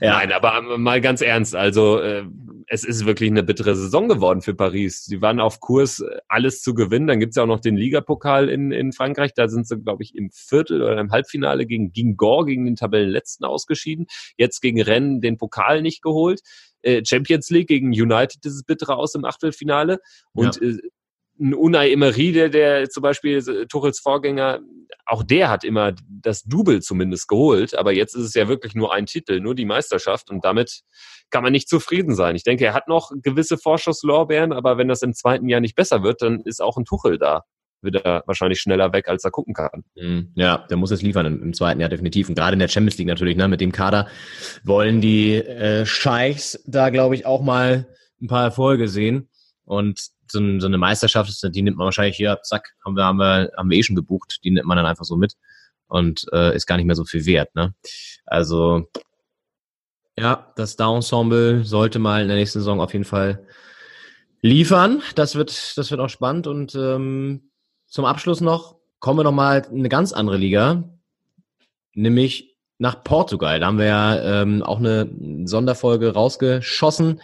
Ja. 0.00 0.18
Nein, 0.18 0.32
aber 0.32 0.60
mal 0.78 1.00
ganz 1.00 1.22
ernst, 1.22 1.54
also 1.54 1.98
äh, 1.98 2.24
es 2.66 2.84
ist 2.84 3.06
wirklich 3.06 3.30
eine 3.30 3.42
bittere 3.42 3.74
Saison 3.74 4.08
geworden 4.08 4.42
für 4.42 4.54
Paris. 4.54 5.04
Sie 5.04 5.20
waren 5.20 5.40
auf 5.40 5.60
Kurs, 5.60 6.00
äh, 6.00 6.18
alles 6.28 6.62
zu 6.62 6.74
gewinnen. 6.74 7.06
Dann 7.06 7.20
gibt's 7.20 7.36
ja 7.36 7.42
auch 7.42 7.48
noch 7.48 7.60
den 7.60 7.76
Ligapokal 7.76 8.48
in, 8.48 8.72
in 8.72 8.92
Frankreich. 8.92 9.32
Da 9.34 9.48
sind 9.48 9.66
sie, 9.66 9.78
glaube 9.78 10.02
ich, 10.02 10.14
im 10.14 10.30
Viertel 10.30 10.82
oder 10.82 10.98
im 10.98 11.10
Halbfinale 11.10 11.66
gegen 11.66 11.92
Guingamp, 11.92 12.46
gegen 12.46 12.64
den 12.64 12.76
Tabellenletzten 12.76 13.46
ausgeschieden. 13.46 14.06
Jetzt 14.36 14.60
gegen 14.60 14.80
Rennes 14.80 15.20
den 15.20 15.36
Pokal 15.36 15.82
nicht 15.82 16.02
geholt. 16.02 16.40
Äh, 16.82 17.02
Champions 17.04 17.50
League 17.50 17.68
gegen 17.68 17.88
United 17.88 18.44
dieses 18.44 18.64
bittere 18.64 18.96
aus 18.96 19.14
im 19.14 19.24
Achtelfinale. 19.24 20.00
Und 20.32 20.60
äh, 20.60 20.78
ein 21.40 21.54
Unai 21.54 21.90
Emery, 21.90 22.32
der, 22.32 22.48
der 22.48 22.88
zum 22.88 23.02
Beispiel 23.02 23.66
Tuchels 23.68 24.00
Vorgänger, 24.00 24.60
auch 25.06 25.22
der 25.22 25.50
hat 25.50 25.64
immer 25.64 25.92
das 26.08 26.44
Double 26.44 26.80
zumindest 26.80 27.28
geholt, 27.28 27.76
aber 27.76 27.92
jetzt 27.92 28.14
ist 28.14 28.24
es 28.24 28.34
ja 28.34 28.48
wirklich 28.48 28.74
nur 28.74 28.92
ein 28.92 29.06
Titel, 29.06 29.40
nur 29.40 29.54
die 29.54 29.64
Meisterschaft 29.64 30.30
und 30.30 30.44
damit 30.44 30.82
kann 31.30 31.42
man 31.42 31.52
nicht 31.52 31.68
zufrieden 31.68 32.14
sein. 32.14 32.36
Ich 32.36 32.44
denke, 32.44 32.64
er 32.64 32.74
hat 32.74 32.88
noch 32.88 33.10
gewisse 33.22 33.58
Vorschusslorbeeren, 33.58 34.52
aber 34.52 34.78
wenn 34.78 34.88
das 34.88 35.02
im 35.02 35.14
zweiten 35.14 35.48
Jahr 35.48 35.60
nicht 35.60 35.74
besser 35.74 36.02
wird, 36.02 36.22
dann 36.22 36.40
ist 36.40 36.62
auch 36.62 36.76
ein 36.76 36.84
Tuchel 36.84 37.18
da. 37.18 37.42
Wird 37.82 37.96
er 37.96 38.22
wahrscheinlich 38.26 38.60
schneller 38.60 38.92
weg, 38.94 39.08
als 39.08 39.24
er 39.24 39.30
gucken 39.30 39.52
kann. 39.52 39.84
Mhm. 39.94 40.32
Ja, 40.36 40.58
der 40.58 40.78
muss 40.78 40.90
es 40.90 41.02
liefern 41.02 41.26
im, 41.26 41.42
im 41.42 41.52
zweiten 41.52 41.80
Jahr 41.80 41.90
definitiv. 41.90 42.30
Und 42.30 42.34
gerade 42.34 42.54
in 42.54 42.60
der 42.60 42.68
Champions 42.68 42.96
League 42.96 43.08
natürlich, 43.08 43.36
ne, 43.36 43.46
mit 43.46 43.60
dem 43.60 43.72
Kader 43.72 44.08
wollen 44.62 45.02
die 45.02 45.34
äh, 45.34 45.84
Scheichs 45.84 46.62
da, 46.66 46.88
glaube 46.88 47.14
ich, 47.14 47.26
auch 47.26 47.42
mal 47.42 47.88
ein 48.22 48.28
paar 48.28 48.44
Erfolge 48.44 48.88
sehen. 48.88 49.28
Und 49.64 50.00
so, 50.28 50.38
ein- 50.40 50.60
so 50.60 50.66
eine 50.66 50.78
Meisterschaft, 50.78 51.30
die 51.54 51.62
nimmt 51.62 51.76
man 51.76 51.86
wahrscheinlich 51.86 52.16
hier, 52.16 52.38
zack, 52.42 52.74
haben 52.84 52.96
wir, 52.96 53.04
haben 53.04 53.16
wir, 53.18 53.50
haben 53.56 53.70
wir 53.70 53.78
eh 53.78 53.82
schon 53.82 53.96
gebucht, 53.96 54.38
die 54.44 54.50
nimmt 54.50 54.66
man 54.66 54.76
dann 54.76 54.86
einfach 54.86 55.04
so 55.04 55.16
mit 55.16 55.34
und 55.88 56.26
äh, 56.32 56.54
ist 56.54 56.66
gar 56.66 56.76
nicht 56.76 56.86
mehr 56.86 56.96
so 56.96 57.04
viel 57.04 57.24
wert. 57.26 57.54
Ne? 57.54 57.74
Also 58.26 58.88
ja, 60.18 60.52
das 60.56 60.76
Down-Ensemble 60.76 61.64
sollte 61.64 61.98
mal 61.98 62.22
in 62.22 62.28
der 62.28 62.36
nächsten 62.36 62.60
Saison 62.60 62.80
auf 62.80 62.92
jeden 62.92 63.04
Fall 63.04 63.46
liefern. 64.42 65.02
Das 65.14 65.34
wird, 65.34 65.76
das 65.76 65.90
wird 65.90 66.00
auch 66.00 66.08
spannend. 66.08 66.46
Und 66.46 66.74
ähm, 66.74 67.50
zum 67.86 68.04
Abschluss 68.04 68.40
noch 68.40 68.76
kommen 69.00 69.18
wir 69.18 69.24
noch 69.24 69.32
mal 69.32 69.66
in 69.70 69.80
eine 69.80 69.88
ganz 69.88 70.12
andere 70.12 70.36
Liga, 70.36 70.84
nämlich 71.94 72.56
nach 72.78 73.02
Portugal. 73.04 73.60
Da 73.60 73.66
haben 73.66 73.78
wir 73.78 73.86
ja 73.86 74.42
ähm, 74.42 74.62
auch 74.62 74.78
eine 74.78 75.10
Sonderfolge 75.46 76.12
rausgeschossen. 76.12 77.20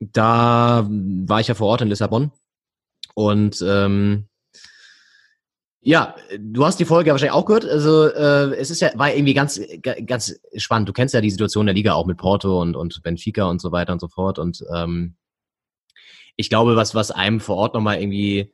Da 0.00 0.86
war 0.88 1.40
ich 1.40 1.48
ja 1.48 1.54
vor 1.54 1.68
Ort 1.68 1.82
in 1.82 1.88
Lissabon 1.88 2.32
und 3.14 3.62
ähm, 3.66 4.26
ja, 5.82 6.14
du 6.38 6.64
hast 6.66 6.78
die 6.78 6.84
Folge 6.84 7.08
ja 7.08 7.14
wahrscheinlich 7.14 7.32
auch 7.34 7.46
gehört. 7.46 7.64
Also 7.64 8.06
äh, 8.06 8.54
es 8.56 8.70
ist 8.70 8.80
ja 8.80 8.90
war 8.96 9.12
irgendwie 9.14 9.32
ganz 9.34 9.60
ga- 9.82 9.98
ganz 10.04 10.38
spannend. 10.56 10.88
Du 10.88 10.92
kennst 10.92 11.14
ja 11.14 11.20
die 11.22 11.30
Situation 11.30 11.66
der 11.66 11.74
Liga 11.74 11.94
auch 11.94 12.06
mit 12.06 12.18
Porto 12.18 12.60
und 12.60 12.76
und 12.76 13.02
Benfica 13.02 13.44
und 13.44 13.60
so 13.62 13.72
weiter 13.72 13.92
und 13.94 14.00
so 14.00 14.08
fort. 14.08 14.38
Und 14.38 14.62
ähm, 14.74 15.16
ich 16.36 16.48
glaube, 16.50 16.76
was 16.76 16.94
was 16.94 17.10
einem 17.10 17.40
vor 17.40 17.56
Ort 17.56 17.74
nochmal 17.74 18.00
irgendwie 18.00 18.52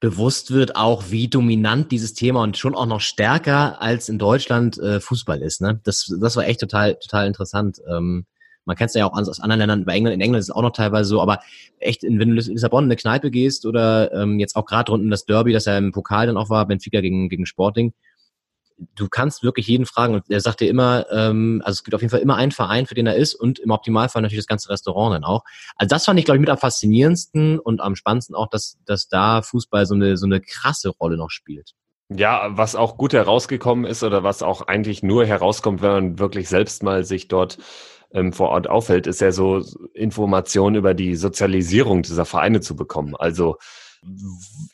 bewusst 0.00 0.50
wird, 0.52 0.76
auch 0.76 1.10
wie 1.10 1.28
dominant 1.28 1.92
dieses 1.92 2.14
Thema 2.14 2.42
und 2.42 2.56
schon 2.56 2.74
auch 2.74 2.86
noch 2.86 3.00
stärker 3.00 3.82
als 3.82 4.08
in 4.08 4.18
Deutschland 4.18 4.78
äh, 4.78 5.00
Fußball 5.00 5.42
ist. 5.42 5.60
Ne? 5.60 5.80
Das 5.84 6.10
das 6.20 6.36
war 6.36 6.46
echt 6.46 6.60
total 6.60 6.94
total 6.96 7.26
interessant. 7.26 7.80
Ähm, 7.88 8.26
man 8.64 8.76
kennt 8.76 8.88
es 8.88 8.94
ja 8.94 9.06
auch 9.06 9.16
aus 9.16 9.40
anderen 9.40 9.60
Ländern. 9.60 9.84
Bei 9.84 9.94
England, 9.94 10.14
in 10.14 10.20
England 10.20 10.40
ist 10.40 10.50
es 10.50 10.54
auch 10.54 10.62
noch 10.62 10.72
teilweise 10.72 11.08
so, 11.08 11.20
aber 11.20 11.40
echt, 11.78 12.02
wenn 12.02 12.18
du 12.18 12.24
in 12.24 12.32
Lissabon 12.32 12.84
in 12.84 12.90
eine 12.90 12.96
Kneipe 12.96 13.30
gehst 13.30 13.66
oder 13.66 14.12
ähm, 14.12 14.38
jetzt 14.38 14.56
auch 14.56 14.66
gerade 14.66 14.92
unten 14.92 15.10
das 15.10 15.24
Derby, 15.24 15.52
das 15.52 15.64
ja 15.64 15.76
im 15.78 15.92
Pokal 15.92 16.26
dann 16.26 16.36
auch 16.36 16.50
war, 16.50 16.66
Benfica 16.66 17.00
gegen, 17.00 17.28
gegen 17.28 17.46
Sporting, 17.46 17.92
du 18.94 19.08
kannst 19.08 19.42
wirklich 19.42 19.66
jeden 19.66 19.86
fragen 19.86 20.14
und 20.14 20.24
er 20.28 20.40
sagt 20.40 20.60
dir 20.60 20.68
immer, 20.68 21.06
ähm, 21.10 21.62
also 21.64 21.78
es 21.78 21.84
gibt 21.84 21.94
auf 21.94 22.00
jeden 22.00 22.10
Fall 22.10 22.20
immer 22.20 22.36
einen 22.36 22.52
Verein, 22.52 22.86
für 22.86 22.94
den 22.94 23.06
er 23.06 23.16
ist 23.16 23.34
und 23.34 23.58
im 23.58 23.70
Optimalfall 23.70 24.22
natürlich 24.22 24.42
das 24.42 24.46
ganze 24.46 24.70
Restaurant 24.70 25.14
dann 25.14 25.24
auch. 25.24 25.44
Also 25.76 25.88
das 25.88 26.04
fand 26.04 26.18
ich, 26.18 26.24
glaube 26.24 26.36
ich, 26.36 26.40
mit 26.40 26.50
am 26.50 26.58
faszinierendsten 26.58 27.58
und 27.58 27.80
am 27.80 27.96
spannendsten 27.96 28.34
auch, 28.34 28.48
dass, 28.48 28.78
dass 28.86 29.08
da 29.08 29.42
Fußball 29.42 29.86
so 29.86 29.94
eine, 29.94 30.16
so 30.16 30.26
eine 30.26 30.40
krasse 30.40 30.90
Rolle 30.90 31.16
noch 31.16 31.30
spielt. 31.30 31.72
Ja, 32.12 32.48
was 32.50 32.74
auch 32.74 32.96
gut 32.96 33.12
herausgekommen 33.12 33.84
ist 33.84 34.02
oder 34.02 34.24
was 34.24 34.42
auch 34.42 34.62
eigentlich 34.62 35.02
nur 35.02 35.24
herauskommt, 35.26 35.80
wenn 35.80 35.90
man 35.90 36.18
wirklich 36.18 36.48
selbst 36.48 36.82
mal 36.82 37.04
sich 37.04 37.28
dort 37.28 37.58
ähm, 38.12 38.32
vor 38.32 38.50
Ort 38.50 38.68
aufhält, 38.68 39.06
ist 39.06 39.20
ja 39.20 39.32
so 39.32 39.64
Informationen 39.94 40.76
über 40.76 40.94
die 40.94 41.16
Sozialisierung 41.16 42.02
dieser 42.02 42.24
Vereine 42.24 42.60
zu 42.60 42.76
bekommen. 42.76 43.14
Also 43.16 43.56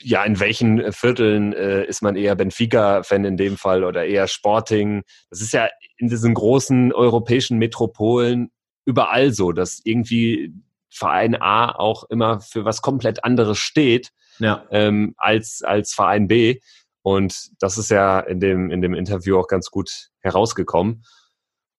ja, 0.00 0.22
in 0.24 0.38
welchen 0.38 0.92
Vierteln 0.92 1.52
äh, 1.52 1.84
ist 1.84 2.00
man 2.02 2.14
eher 2.14 2.36
Benfica-Fan 2.36 3.24
in 3.24 3.36
dem 3.36 3.56
Fall 3.56 3.82
oder 3.82 4.04
eher 4.04 4.28
Sporting? 4.28 5.02
Das 5.30 5.40
ist 5.40 5.52
ja 5.52 5.68
in 5.98 6.08
diesen 6.08 6.32
großen 6.34 6.92
europäischen 6.92 7.58
Metropolen 7.58 8.50
überall 8.84 9.32
so, 9.32 9.50
dass 9.52 9.80
irgendwie 9.82 10.52
Verein 10.90 11.34
A 11.40 11.74
auch 11.74 12.04
immer 12.04 12.40
für 12.40 12.64
was 12.64 12.82
komplett 12.82 13.24
anderes 13.24 13.58
steht 13.58 14.12
Ja. 14.38 14.64
ähm, 14.70 15.14
als, 15.16 15.62
als 15.62 15.92
Verein 15.92 16.28
B. 16.28 16.60
Und 17.02 17.48
das 17.60 17.78
ist 17.78 17.90
ja 17.90 18.20
in 18.20 18.40
dem, 18.40 18.70
in 18.70 18.80
dem 18.80 18.94
Interview 18.94 19.38
auch 19.38 19.48
ganz 19.48 19.70
gut 19.70 20.10
herausgekommen. 20.20 21.04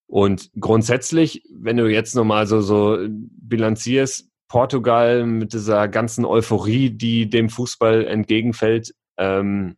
Und 0.08 0.50
grundsätzlich, 0.60 1.44
wenn 1.54 1.78
du 1.78 1.88
jetzt 1.88 2.16
nochmal 2.16 2.48
so, 2.48 2.62
so 2.62 2.98
bilanzierst, 3.10 4.30
Portugal 4.48 5.26
mit 5.26 5.52
dieser 5.52 5.90
ganzen 5.90 6.24
Euphorie, 6.24 6.90
die 6.90 7.30
dem 7.30 7.50
Fußball 7.50 8.08
entgegenfällt, 8.08 8.94
ähm, 9.18 9.76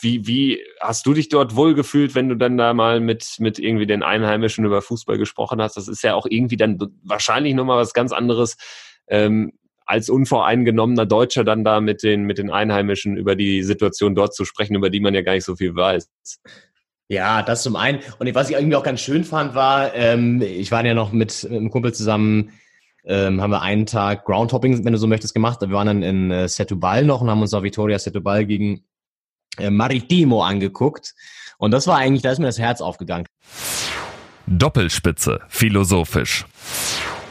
wie, 0.00 0.26
wie 0.26 0.62
hast 0.80 1.06
du 1.06 1.14
dich 1.14 1.28
dort 1.28 1.56
wohlgefühlt, 1.56 2.14
wenn 2.14 2.28
du 2.28 2.36
dann 2.36 2.56
da 2.56 2.74
mal 2.74 3.00
mit, 3.00 3.36
mit 3.38 3.58
irgendwie 3.58 3.86
den 3.86 4.02
Einheimischen 4.02 4.64
über 4.64 4.82
Fußball 4.82 5.18
gesprochen 5.18 5.60
hast? 5.60 5.76
Das 5.76 5.88
ist 5.88 6.02
ja 6.02 6.14
auch 6.14 6.26
irgendwie 6.28 6.56
dann 6.56 6.78
wahrscheinlich 7.02 7.54
nochmal 7.54 7.78
was 7.78 7.94
ganz 7.94 8.12
anderes, 8.12 8.56
ähm, 9.08 9.52
als 9.86 10.08
unvoreingenommener 10.08 11.06
Deutscher 11.06 11.44
dann 11.44 11.64
da 11.64 11.80
mit 11.80 12.02
den, 12.02 12.24
mit 12.24 12.38
den 12.38 12.50
Einheimischen 12.50 13.16
über 13.16 13.36
die 13.36 13.62
Situation 13.62 14.14
dort 14.14 14.34
zu 14.34 14.44
sprechen, 14.44 14.76
über 14.76 14.90
die 14.90 15.00
man 15.00 15.14
ja 15.14 15.22
gar 15.22 15.34
nicht 15.34 15.44
so 15.44 15.56
viel 15.56 15.74
weiß. 15.74 16.10
Ja, 17.08 17.42
das 17.42 17.62
zum 17.62 17.76
einen. 17.76 18.00
Und 18.18 18.34
was 18.34 18.48
ich 18.48 18.56
irgendwie 18.56 18.76
auch 18.76 18.82
ganz 18.82 19.00
schön 19.00 19.24
fand, 19.24 19.54
war, 19.54 19.94
ähm, 19.94 20.40
ich 20.40 20.70
war 20.70 20.84
ja 20.84 20.94
noch 20.94 21.12
mit, 21.12 21.44
mit 21.44 21.52
einem 21.52 21.70
Kumpel 21.70 21.92
zusammen, 21.92 22.52
ähm, 23.04 23.42
haben 23.42 23.50
wir 23.50 23.60
einen 23.60 23.84
Tag 23.84 24.24
Groundhopping, 24.24 24.84
wenn 24.84 24.92
du 24.92 24.98
so 24.98 25.06
möchtest, 25.06 25.34
gemacht. 25.34 25.60
Wir 25.60 25.70
waren 25.72 25.86
dann 25.86 26.02
in 26.02 26.30
äh, 26.30 26.48
Setúbal 26.48 27.04
noch 27.04 27.20
und 27.20 27.28
haben 27.28 27.42
uns 27.42 27.52
auf 27.52 27.62
Vitoria 27.62 27.98
Setúbal 27.98 28.46
gegen 28.46 28.84
äh, 29.58 29.68
Maritimo 29.68 30.42
angeguckt. 30.42 31.14
Und 31.58 31.70
das 31.72 31.86
war 31.86 31.98
eigentlich, 31.98 32.22
da 32.22 32.32
ist 32.32 32.38
mir 32.38 32.46
das 32.46 32.58
Herz 32.58 32.80
aufgegangen. 32.80 33.26
Doppelspitze, 34.46 35.40
philosophisch. 35.48 36.46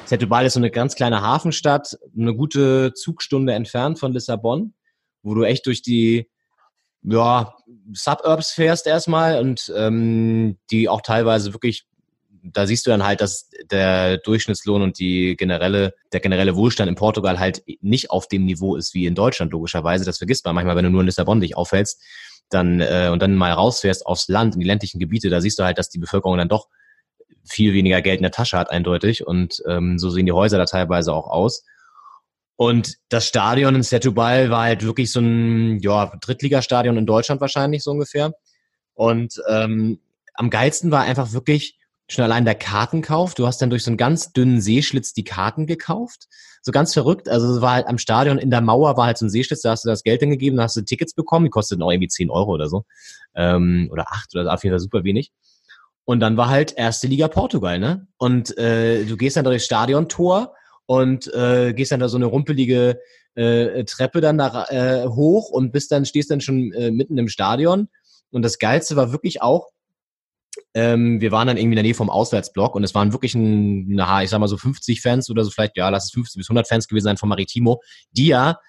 Setúbal 0.06 0.46
ist 0.46 0.54
so 0.54 0.60
eine 0.60 0.70
ganz 0.70 0.96
kleine 0.96 1.22
Hafenstadt, 1.22 1.98
eine 2.18 2.36
gute 2.36 2.94
Zugstunde 2.94 3.54
entfernt 3.54 4.00
von 4.00 4.14
Lissabon, 4.14 4.74
wo 5.24 5.34
du 5.34 5.44
echt 5.44 5.66
durch 5.66 5.82
die 5.82 6.30
ja, 7.04 7.56
Suburbs 7.94 8.52
fährst 8.52 8.88
erstmal 8.88 9.40
und 9.40 9.72
ähm, 9.76 10.58
die 10.72 10.88
auch 10.90 11.02
teilweise 11.02 11.54
wirklich, 11.54 11.86
da 12.44 12.66
siehst 12.66 12.86
du 12.86 12.92
dann 12.92 13.04
halt, 13.04 13.22
dass 13.22 13.50
der 13.72 14.18
Durchschnittslohn 14.18 14.82
und 14.82 15.00
die 15.00 15.36
generelle, 15.36 15.94
der 16.12 16.20
generelle 16.20 16.56
Wohlstand 16.56 16.90
in 16.90 16.96
Portugal 16.96 17.40
halt 17.40 17.64
nicht 17.82 18.12
auf 18.12 18.28
dem 18.28 18.46
Niveau 18.46 18.76
ist 18.76 18.94
wie 18.94 19.06
in 19.06 19.16
Deutschland, 19.16 19.52
logischerweise. 19.52 20.06
Das 20.06 20.18
vergisst 20.18 20.46
man 20.46 20.56
manchmal, 20.56 20.76
wenn 20.76 20.86
du 20.86 20.92
nur 20.92 21.02
in 21.02 21.08
Lissabon 21.08 21.42
dich 21.42 21.56
aufhältst 21.58 22.02
dann 22.50 22.80
äh, 22.82 23.10
und 23.12 23.22
dann 23.22 23.36
mal 23.36 23.52
rausfährst 23.52 24.06
aufs 24.06 24.28
Land, 24.28 24.56
in 24.56 24.60
die 24.60 24.68
ländlichen 24.68 25.00
Gebiete, 25.00 25.30
da 25.30 25.42
siehst 25.42 25.60
du 25.60 25.64
halt, 25.64 25.78
dass 25.78 25.90
die 25.90 26.00
Bevölkerung 26.00 26.38
dann 26.38 26.50
doch 26.50 26.68
viel 27.46 27.74
weniger 27.74 28.02
Geld 28.02 28.18
in 28.18 28.24
der 28.24 28.32
Tasche 28.32 28.58
hat, 28.58 28.70
eindeutig. 28.70 29.26
Und 29.26 29.62
ähm, 29.68 30.00
so 30.00 30.10
sehen 30.10 30.26
die 30.26 30.32
Häuser 30.32 30.58
da 30.58 30.66
teilweise 30.66 31.14
auch 31.14 31.28
aus. 31.28 31.66
Und 32.56 32.96
das 33.10 33.28
Stadion 33.28 33.76
in 33.76 33.82
Setúbal 33.82 34.50
war 34.50 34.64
halt 34.64 34.84
wirklich 34.84 35.12
so 35.12 35.20
ein 35.20 35.80
ja, 35.80 36.14
Drittligastadion 36.22 36.98
in 36.98 37.06
Deutschland 37.06 37.42
wahrscheinlich 37.42 37.84
so 37.84 37.92
ungefähr. 37.92 38.34
Und 38.94 39.42
ähm, 39.50 40.00
am 40.36 40.50
geilsten 40.50 40.92
war 40.92 41.02
einfach 41.02 41.34
wirklich 41.34 41.78
schon 42.08 42.24
allein 42.24 42.46
der 42.46 42.56
Kartenkauf. 42.56 43.34
Du 43.34 43.48
hast 43.48 43.62
dann 43.62 43.70
durch 43.70 43.84
so 43.84 43.90
einen 43.90 43.98
ganz 43.98 44.34
dünnen 44.34 44.62
Seeschlitz 44.62 45.14
die 45.14 45.24
Karten 45.24 45.66
gekauft. 45.66 46.28
So 46.62 46.72
ganz 46.72 46.94
verrückt. 46.94 47.28
Also 47.28 47.56
es 47.56 47.62
war 47.62 47.74
halt 47.74 47.88
am 47.88 47.98
Stadion 47.98 48.38
in 48.38 48.52
der 48.52 48.62
Mauer 48.62 48.96
war 48.98 49.08
halt 49.08 49.18
so 49.18 49.26
ein 49.26 49.30
Seeschlitz, 49.30 49.62
da 49.62 49.72
hast 49.72 49.84
du 49.84 49.90
das 49.90 50.04
Geld 50.04 50.22
hingegeben, 50.22 50.58
da 50.58 50.64
hast 50.64 50.78
du 50.78 50.82
Tickets 50.82 51.14
bekommen, 51.14 51.46
die 51.46 51.50
kosteten 51.50 51.84
auch 51.84 51.92
irgendwie 51.92 52.08
10 52.08 52.30
Euro 52.30 52.52
oder 52.52 52.70
so. 52.70 52.86
Ähm, 53.36 53.90
oder 53.92 54.12
acht 54.12 54.36
oder 54.36 54.54
auf 54.54 54.64
jeden 54.64 54.74
Fall 54.74 54.80
super 54.80 55.04
wenig. 55.04 55.32
Und 56.06 56.20
dann 56.20 56.38
war 56.38 56.50
halt 56.50 56.74
erste 56.78 57.08
Liga 57.08 57.28
Portugal, 57.30 57.80
ne? 57.80 58.08
Und 58.18 58.58
äh, 58.58 59.06
du 59.06 59.18
gehst 59.18 59.38
dann 59.38 59.46
durchs 59.46 59.66
Stadiontor 59.66 60.54
und 60.86 61.34
äh, 61.34 61.74
gehst 61.74 61.92
dann 61.92 62.00
da 62.00 62.10
so 62.10 62.18
eine 62.18 62.26
rumpelige 62.26 63.00
äh, 63.36 63.84
Treppe 63.86 64.22
dann 64.22 64.38
da 64.38 64.66
äh, 64.70 65.08
hoch 65.08 65.50
und 65.50 65.72
bist 65.72 65.92
dann, 65.92 66.06
stehst 66.06 66.32
dann 66.32 66.42
schon 66.42 66.72
äh, 66.74 66.92
mitten 66.92 67.18
im 67.18 67.30
Stadion. 67.30 67.90
Und 68.32 68.42
das 68.42 68.60
Geilste 68.60 68.96
war 68.96 69.12
wirklich 69.12 69.42
auch, 69.42 69.70
ähm, 70.74 71.20
wir 71.22 71.32
waren 71.32 71.48
dann 71.48 71.58
irgendwie 71.58 71.74
in 71.74 71.78
der 71.78 71.84
Nähe 71.84 71.94
vom 71.96 72.10
Auswärtsblock 72.10 72.76
und 72.76 72.84
es 72.84 72.94
waren 72.94 73.12
wirklich 73.12 73.34
ein, 73.36 73.88
na, 73.88 74.24
ich 74.24 74.30
sag 74.30 74.40
mal 74.40 74.48
so 74.48 74.58
50 74.58 75.02
Fans 75.02 75.30
oder 75.30 75.44
so 75.44 75.52
vielleicht, 75.52 75.78
ja, 75.78 75.90
lass 75.90 76.06
es 76.06 76.12
50 76.12 76.38
bis 76.38 76.50
100 76.50 76.68
Fans 76.68 76.88
gewesen 76.88 77.06
sein 77.06 77.18
von 77.18 77.30
Maritimo, 77.30 77.82
die 78.12 78.28
ja 78.28 78.60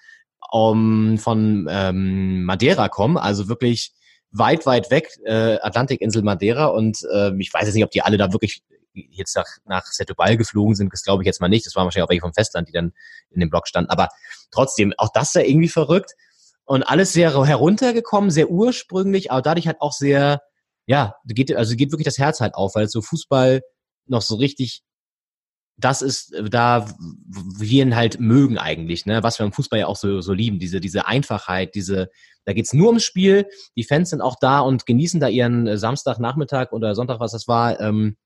um, 0.51 1.17
von 1.17 1.67
ähm, 1.69 2.43
Madeira 2.43 2.89
kommen, 2.89 3.17
also 3.17 3.49
wirklich 3.49 3.93
weit, 4.31 4.65
weit 4.65 4.91
weg, 4.91 5.09
äh, 5.25 5.57
Atlantikinsel 5.61 6.21
Madeira. 6.21 6.65
Und 6.67 6.99
äh, 7.13 7.31
ich 7.39 7.53
weiß 7.53 7.65
jetzt 7.65 7.75
nicht, 7.75 7.83
ob 7.83 7.91
die 7.91 8.01
alle 8.01 8.17
da 8.17 8.33
wirklich 8.33 8.61
jetzt 8.95 9.35
nach, 9.35 9.47
nach 9.65 9.85
Setúbal 9.85 10.37
geflogen 10.37 10.75
sind. 10.75 10.91
Das 10.91 11.03
glaube 11.03 11.23
ich 11.23 11.27
jetzt 11.27 11.41
mal 11.41 11.47
nicht. 11.47 11.65
Das 11.65 11.75
waren 11.75 11.85
wahrscheinlich 11.85 12.05
auch 12.05 12.09
welche 12.09 12.21
vom 12.21 12.33
Festland, 12.33 12.67
die 12.67 12.71
dann 12.71 12.93
in 13.29 13.39
dem 13.39 13.49
Block 13.49 13.67
standen. 13.67 13.89
Aber 13.89 14.09
trotzdem, 14.51 14.93
auch 14.97 15.09
das 15.13 15.33
ja 15.33 15.41
irgendwie 15.41 15.69
verrückt. 15.69 16.13
Und 16.65 16.83
alles 16.83 17.13
sehr 17.13 17.31
heruntergekommen, 17.45 18.31
sehr 18.31 18.49
ursprünglich, 18.49 19.31
aber 19.31 19.43
dadurch 19.43 19.67
halt 19.67 19.81
auch 19.81 19.93
sehr, 19.93 20.41
ja, 20.87 21.15
geht, 21.27 21.55
also 21.55 21.75
geht 21.75 21.91
wirklich 21.91 22.05
das 22.05 22.17
Herz 22.17 22.39
halt 22.39 22.55
auf, 22.55 22.73
weil 22.73 22.87
so 22.87 23.03
Fußball 23.03 23.61
noch 24.07 24.23
so 24.23 24.35
richtig 24.35 24.83
das 25.77 26.01
ist 26.01 26.33
äh, 26.33 26.49
da, 26.49 26.87
wir 26.97 27.83
ihn 27.83 27.95
halt 27.95 28.19
mögen 28.19 28.57
eigentlich, 28.57 29.05
ne? 29.05 29.23
was 29.23 29.39
wir 29.39 29.45
im 29.45 29.51
Fußball 29.51 29.79
ja 29.79 29.87
auch 29.87 29.95
so, 29.95 30.21
so 30.21 30.33
lieben, 30.33 30.59
diese, 30.59 30.79
diese 30.79 31.07
Einfachheit, 31.07 31.75
diese, 31.75 32.09
da 32.45 32.53
geht's 32.53 32.73
nur 32.73 32.87
ums 32.87 33.03
Spiel, 33.03 33.47
die 33.75 33.83
Fans 33.83 34.09
sind 34.09 34.21
auch 34.21 34.35
da 34.39 34.59
und 34.59 34.85
genießen 34.85 35.19
da 35.19 35.27
ihren 35.27 35.67
äh, 35.67 35.77
Samstagnachmittag 35.77 36.71
oder 36.71 36.95
Sonntag, 36.95 37.19
was 37.19 37.31
das 37.31 37.47
war, 37.47 37.79
ähm, 37.79 38.17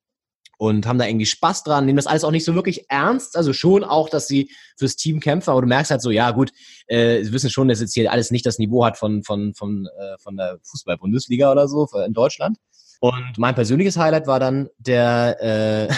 und 0.60 0.86
haben 0.86 1.00
da 1.00 1.06
irgendwie 1.06 1.26
Spaß 1.26 1.64
dran, 1.64 1.86
nehmen 1.86 1.96
das 1.96 2.06
alles 2.06 2.26
auch 2.26 2.32
nicht 2.32 2.44
so 2.44 2.54
wirklich 2.54 2.86
ernst, 2.90 3.38
also 3.38 3.54
schon 3.54 3.86
auch, 3.86 4.10
dass 4.10 4.28
sie 4.28 4.52
fürs 4.78 4.98
Team 4.98 5.22
kämpfen, 5.22 5.52
aber 5.52 5.62
du 5.62 5.68
merkst 5.68 5.90
halt 5.90 6.02
so, 6.02 6.12
ja 6.12 6.32
gut, 6.32 6.52
äh, 6.88 7.24
sie 7.24 7.32
wissen 7.32 7.50
schon, 7.50 7.70
dass 7.70 7.80
jetzt 7.80 7.94
hier 7.94 8.12
alles 8.12 8.30
nicht 8.30 8.46
das 8.46 8.60
Niveau 8.60 8.84
hat 8.84 8.98
von, 8.98 9.24
von, 9.24 9.54
von, 9.54 9.88
äh, 9.88 10.18
von 10.20 10.36
der 10.36 10.60
Fußball-Bundesliga 10.64 11.50
oder 11.50 11.70
so 11.70 11.88
in 12.06 12.12
Deutschland. 12.12 12.58
Und 13.00 13.38
mein 13.38 13.56
persönliches 13.56 13.96
Highlight 13.96 14.28
war 14.28 14.42
dann 14.42 14.68
der, 14.78 15.38
äh, 15.42 15.94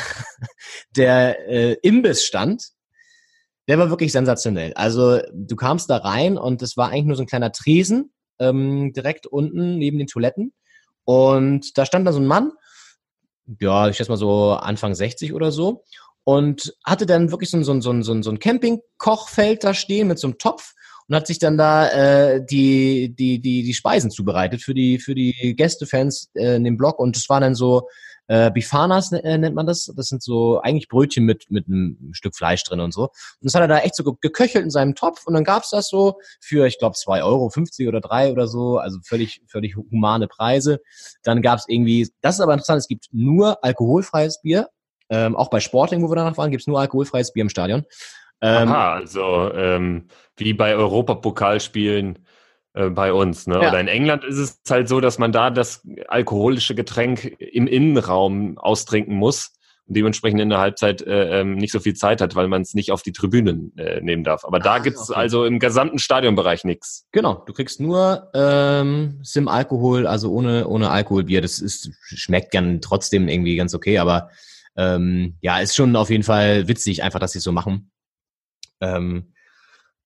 der 0.96 1.50
äh, 1.50 1.74
Imbissstand. 1.82 2.64
Der 3.68 3.80
war 3.80 3.90
wirklich 3.90 4.12
sensationell. 4.12 4.74
Also 4.76 5.22
du 5.34 5.56
kamst 5.56 5.90
da 5.90 5.98
rein 5.98 6.38
und 6.38 6.62
es 6.62 6.78
war 6.78 6.90
eigentlich 6.90 7.06
nur 7.06 7.16
so 7.16 7.24
ein 7.24 7.28
kleiner 7.28 7.52
Tresen 7.52 8.14
ähm, 8.38 8.94
direkt 8.94 9.26
unten 9.26 9.80
neben 9.80 9.98
den 9.98 10.08
Toiletten. 10.08 10.54
Und 11.04 11.80
da 11.80 11.88
stand 11.88 12.06
da 12.06 12.14
so 12.14 12.20
ein 12.20 12.28
Mann, 12.28 12.52
ja, 13.60 13.90
ich 13.90 13.98
schätze 13.98 14.12
mal 14.12 14.18
so 14.18 14.52
Anfang 14.52 14.96
60 14.96 15.34
oder 15.34 15.52
so, 15.52 15.84
und 16.24 16.74
hatte 16.86 17.06
dann 17.06 17.32
wirklich 17.32 17.50
so 17.50 17.58
ein, 17.58 17.64
so 17.64 17.80
so 17.82 17.92
ein, 17.92 18.24
so 18.24 18.30
ein 18.30 18.40
Campingkochfeld 18.40 19.64
da 19.64 19.74
stehen 19.74 20.08
mit 20.08 20.20
so 20.20 20.28
einem 20.28 20.38
Topf 20.38 20.74
und 21.08 21.16
hat 21.16 21.28
sich 21.28 21.40
dann 21.40 21.58
da 21.58 21.90
äh, 21.90 22.46
die, 22.46 23.14
die, 23.16 23.40
die, 23.40 23.64
die 23.64 23.74
Speisen 23.74 24.12
zubereitet 24.12 24.62
für 24.62 24.74
die, 24.74 25.00
für 25.00 25.16
die 25.16 25.56
Gästefans 25.58 26.30
äh, 26.36 26.56
in 26.56 26.64
dem 26.64 26.78
Blog. 26.78 27.00
Und 27.00 27.18
es 27.18 27.28
war 27.28 27.40
dann 27.40 27.56
so, 27.56 27.88
äh, 28.28 28.52
Bifanas 28.52 29.12
äh, 29.12 29.38
nennt 29.38 29.56
man 29.56 29.66
das. 29.66 29.92
Das 29.96 30.08
sind 30.08 30.24
so 30.24 30.62
eigentlich 30.62 30.88
Brötchen 30.88 31.26
mit, 31.26 31.50
mit 31.50 31.68
einem 31.68 31.98
Stück 32.14 32.36
Fleisch 32.36 32.64
drin 32.64 32.80
und 32.80 32.94
so. 32.94 33.04
Und 33.04 33.12
das 33.42 33.54
hat 33.56 33.62
er 33.62 33.68
da 33.68 33.80
echt 33.80 33.96
so 33.96 34.04
geköchelt 34.04 34.64
in 34.64 34.70
seinem 34.70 34.96
Topf 34.96 35.26
und 35.26 35.34
dann 35.34 35.44
gab's 35.44 35.70
das 35.72 35.90
so 35.90 36.20
für, 36.40 36.66
ich 36.66 36.80
glaube, 36.80 36.96
zwei 36.96 37.24
Euro 37.24 37.50
50 37.50 37.88
oder 37.88 38.02
drei 38.02 38.32
oder 38.32 38.48
so, 38.48 38.78
also 38.78 39.00
völlig, 39.04 39.42
völlig 39.48 39.76
humane 39.76 40.28
Preise. 40.28 40.80
Dann 41.24 41.42
gab's 41.42 41.66
irgendwie, 41.68 42.10
das 42.22 42.36
ist 42.36 42.42
aber 42.42 42.54
interessant, 42.54 42.80
es 42.80 42.88
gibt 42.88 43.08
nur 43.12 43.64
alkoholfreies 43.64 44.42
Bier. 44.42 44.70
Ähm, 45.10 45.36
auch 45.36 45.50
bei 45.50 45.60
Sporting, 45.60 46.02
wo 46.02 46.10
wir 46.10 46.16
danach 46.16 46.38
waren, 46.38 46.52
gibt's 46.52 46.68
nur 46.68 46.80
alkoholfreies 46.80 47.34
Bier 47.34 47.42
im 47.42 47.50
Stadion. 47.50 47.84
Ähm, 48.42 48.70
Aha, 48.70 48.94
also 48.94 49.52
ähm, 49.54 50.08
wie 50.38 50.54
bei 50.54 50.76
Europapokalspielen 50.76 52.20
äh, 52.74 52.90
bei 52.90 53.12
uns. 53.14 53.48
Ne? 53.48 53.56
Ja. 53.56 53.70
Oder 53.70 53.80
in 53.80 53.88
England 53.88 54.24
ist 54.24 54.38
es 54.38 54.62
halt 54.70 54.88
so, 54.88 55.02
dass 55.02 55.18
man 55.20 55.32
da 55.32 55.50
das 55.50 55.86
alkoholische 56.08 56.76
Getränk 56.76 57.26
im 57.40 57.68
Innenraum 57.68 58.58
austrinken 58.58 59.16
muss 59.16 59.52
und 59.88 59.98
dementsprechend 59.98 60.40
in 60.40 60.50
der 60.50 60.60
Halbzeit 60.60 61.02
äh, 61.02 61.42
ähm, 61.42 61.56
nicht 61.56 61.72
so 61.72 61.80
viel 61.80 61.96
Zeit 61.96 62.22
hat, 62.22 62.36
weil 62.36 62.48
man 62.48 62.62
es 62.62 62.74
nicht 62.74 62.92
auf 62.92 63.02
die 63.02 63.12
Tribünen 63.12 63.78
äh, 63.78 64.00
nehmen 64.00 64.24
darf. 64.24 64.46
Aber 64.46 64.60
da 64.60 64.76
ah, 64.76 64.80
gibt's 64.80 65.10
okay. 65.10 65.20
also 65.20 65.44
im 65.44 65.60
gesamten 65.60 66.00
Stadionbereich 66.00 66.64
nichts. 66.64 67.08
Genau, 67.12 67.44
du 67.46 67.52
kriegst 67.52 67.82
nur 67.82 68.30
ähm, 68.34 69.20
Sim-Alkohol, 69.22 70.08
also 70.08 70.32
ohne, 70.32 70.68
ohne 70.68 70.92
Alkoholbier. 70.92 71.42
Das 71.42 71.60
ist, 71.60 71.92
schmeckt 72.02 72.52
gern 72.52 72.80
trotzdem 72.80 73.28
irgendwie 73.28 73.58
ganz 73.58 73.74
okay, 73.74 73.98
aber 73.98 74.30
ähm, 74.78 75.36
ja, 75.42 75.60
ist 75.60 75.76
schon 75.76 75.96
auf 75.98 76.10
jeden 76.10 76.24
Fall 76.24 76.70
witzig, 76.70 77.04
einfach, 77.04 77.20
dass 77.20 77.34
sie 77.34 77.40
es 77.40 77.44
so 77.44 77.52
machen. 77.52 77.92
Ähm, 78.80 79.31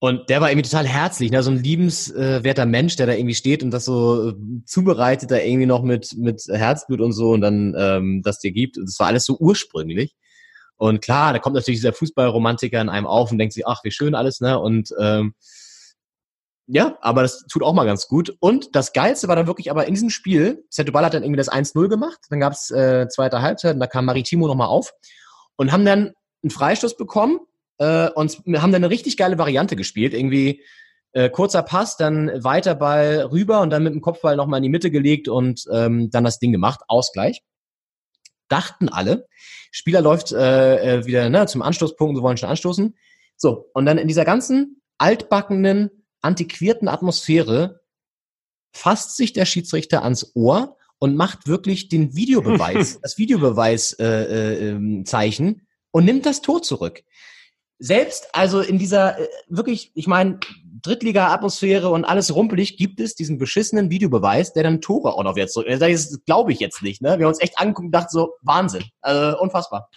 und 0.06 0.30
der 0.30 0.40
war 0.40 0.52
irgendwie 0.52 0.70
total 0.70 0.86
herzlich, 0.86 1.32
ne? 1.32 1.42
so 1.42 1.50
ein 1.50 1.64
liebenswerter 1.64 2.68
Mensch, 2.68 2.96
der 2.96 3.08
da 3.08 3.14
irgendwie 3.14 3.34
steht 3.34 3.64
und 3.64 3.72
das 3.72 3.86
so 3.86 4.30
äh, 4.30 4.34
zubereitet, 4.66 5.32
da 5.32 5.38
irgendwie 5.38 5.66
noch 5.66 5.82
mit, 5.82 6.16
mit 6.16 6.44
Herzblut 6.48 7.02
und 7.02 7.12
so 7.12 7.32
und 7.32 7.42
dann 7.42 7.74
ähm, 7.76 8.22
das 8.24 8.40
dir 8.40 8.52
gibt. 8.52 8.78
Und 8.78 8.88
das 8.88 9.00
war 9.00 9.08
alles 9.08 9.26
so 9.26 9.36
ursprünglich. 9.40 10.16
Und 10.78 11.02
klar, 11.02 11.34
da 11.34 11.40
kommt 11.40 11.56
natürlich 11.56 11.80
dieser 11.80 11.94
Fußballromantiker 11.94 12.80
in 12.80 12.90
einem 12.90 13.08
auf 13.08 13.32
und 13.32 13.40
denkt 13.40 13.54
sich, 13.54 13.66
ach, 13.66 13.84
wie 13.84 13.90
schön 13.90 14.14
alles, 14.14 14.42
ne? 14.42 14.60
Und 14.60 14.94
ähm, 15.00 15.34
ja, 16.68 16.98
aber 17.02 17.24
das 17.24 17.46
tut 17.48 17.64
auch 17.64 17.74
mal 17.74 17.86
ganz 17.86 18.08
gut. 18.08 18.36
Und 18.40 18.76
das 18.76 18.94
Geilste 18.94 19.28
war 19.28 19.36
dann 19.36 19.48
wirklich 19.48 19.72
aber 19.72 19.88
in 19.88 19.96
diesem 19.96 20.12
Spiel, 20.12 20.66
Setubal 20.70 21.06
hat 21.06 21.16
dann 21.16 21.24
irgendwie 21.24 21.38
das 21.38 21.52
1-0 21.52 21.88
gemacht, 21.88 22.20
dann 22.30 22.40
gab's 22.40 22.70
äh, 22.70 23.08
zweite 23.08 23.42
Halbzeit 23.42 23.76
und 23.76 23.80
da 23.80 23.88
kam 23.88 24.06
Maritimo 24.06 24.48
nochmal 24.48 24.68
auf 24.68 24.94
und 25.56 25.72
haben 25.72 25.86
dann 25.86 26.14
einen 26.44 26.52
Freistoß 26.52 26.96
bekommen 26.98 27.40
äh, 27.78 28.10
und 28.10 28.38
haben 28.38 28.72
dann 28.72 28.76
eine 28.76 28.90
richtig 28.90 29.18
geile 29.18 29.38
Variante 29.38 29.76
gespielt. 29.76 30.14
Irgendwie 30.14 30.64
äh, 31.12 31.30
kurzer 31.30 31.64
Pass, 31.64 31.98
dann 31.98 32.32
weiter 32.44 32.76
Ball 32.76 33.28
rüber 33.32 33.62
und 33.62 33.70
dann 33.70 33.84
mit 33.84 33.94
dem 33.94 34.02
Kopfball 34.02 34.36
nochmal 34.36 34.58
in 34.58 34.64
die 34.64 34.70
Mitte 34.70 34.92
gelegt 34.92 35.28
und 35.28 35.66
ähm, 35.72 36.10
dann 36.12 36.24
das 36.24 36.40
Ding 36.40 36.52
gemacht. 36.52 36.82
Ausgleich. 36.88 37.42
Dachten 38.48 38.90
alle. 38.90 39.28
Spieler 39.72 40.02
läuft 40.02 40.32
äh, 40.32 40.98
äh, 40.98 41.06
wieder 41.06 41.30
ne, 41.30 41.48
zum 41.48 41.62
Anstoßpunkt, 41.62 42.18
sie 42.18 42.22
wollen 42.22 42.38
schon 42.38 42.50
anstoßen. 42.50 42.96
So, 43.38 43.70
und 43.74 43.86
dann 43.86 43.98
in 43.98 44.08
dieser 44.08 44.26
ganzen 44.26 44.82
altbackenen, 44.98 45.90
antiquierten 46.22 46.88
Atmosphäre 46.88 47.82
fasst 48.72 49.18
sich 49.18 49.34
der 49.34 49.46
Schiedsrichter 49.46 50.04
ans 50.04 50.32
Ohr 50.36 50.78
und 51.00 51.16
macht 51.16 51.48
wirklich 51.48 51.90
den 51.90 52.16
Videobeweis, 52.16 53.00
das 53.02 53.18
Videobeweis-Zeichen 53.18 55.48
äh, 55.48 55.50
äh, 55.50 55.56
ähm, 55.56 55.62
und 55.92 56.06
nimmt 56.06 56.26
das 56.26 56.42
Tor 56.42 56.62
zurück 56.62 57.04
selbst 57.80 58.28
also 58.34 58.62
in 58.62 58.78
dieser 58.78 59.20
äh, 59.20 59.28
wirklich, 59.48 59.92
ich 59.96 60.08
meine, 60.08 60.40
Drittliga-Atmosphäre 60.82 61.90
und 61.90 62.06
alles 62.06 62.34
rumpelig, 62.34 62.78
gibt 62.78 63.00
es 63.00 63.16
diesen 63.16 63.38
beschissenen 63.38 63.90
Videobeweis, 63.90 64.54
der 64.54 64.64
dann 64.64 64.82
Tore 64.82 65.14
auch 65.14 65.24
noch 65.24 65.36
jetzt 65.36 65.54
so. 65.54 65.64
Das 65.64 66.20
glaube 66.26 66.52
ich 66.52 66.60
jetzt 66.60 66.84
nicht. 66.84 67.02
Ne? 67.02 67.18
Wir 67.18 67.26
haben 67.26 67.32
uns 67.32 67.42
echt 67.42 67.58
angeguckt 67.58 67.88
und 67.88 67.92
dachten 67.92 68.10
so, 68.12 68.36
Wahnsinn, 68.42 68.84
also 69.02 69.40
unfassbar. 69.40 69.90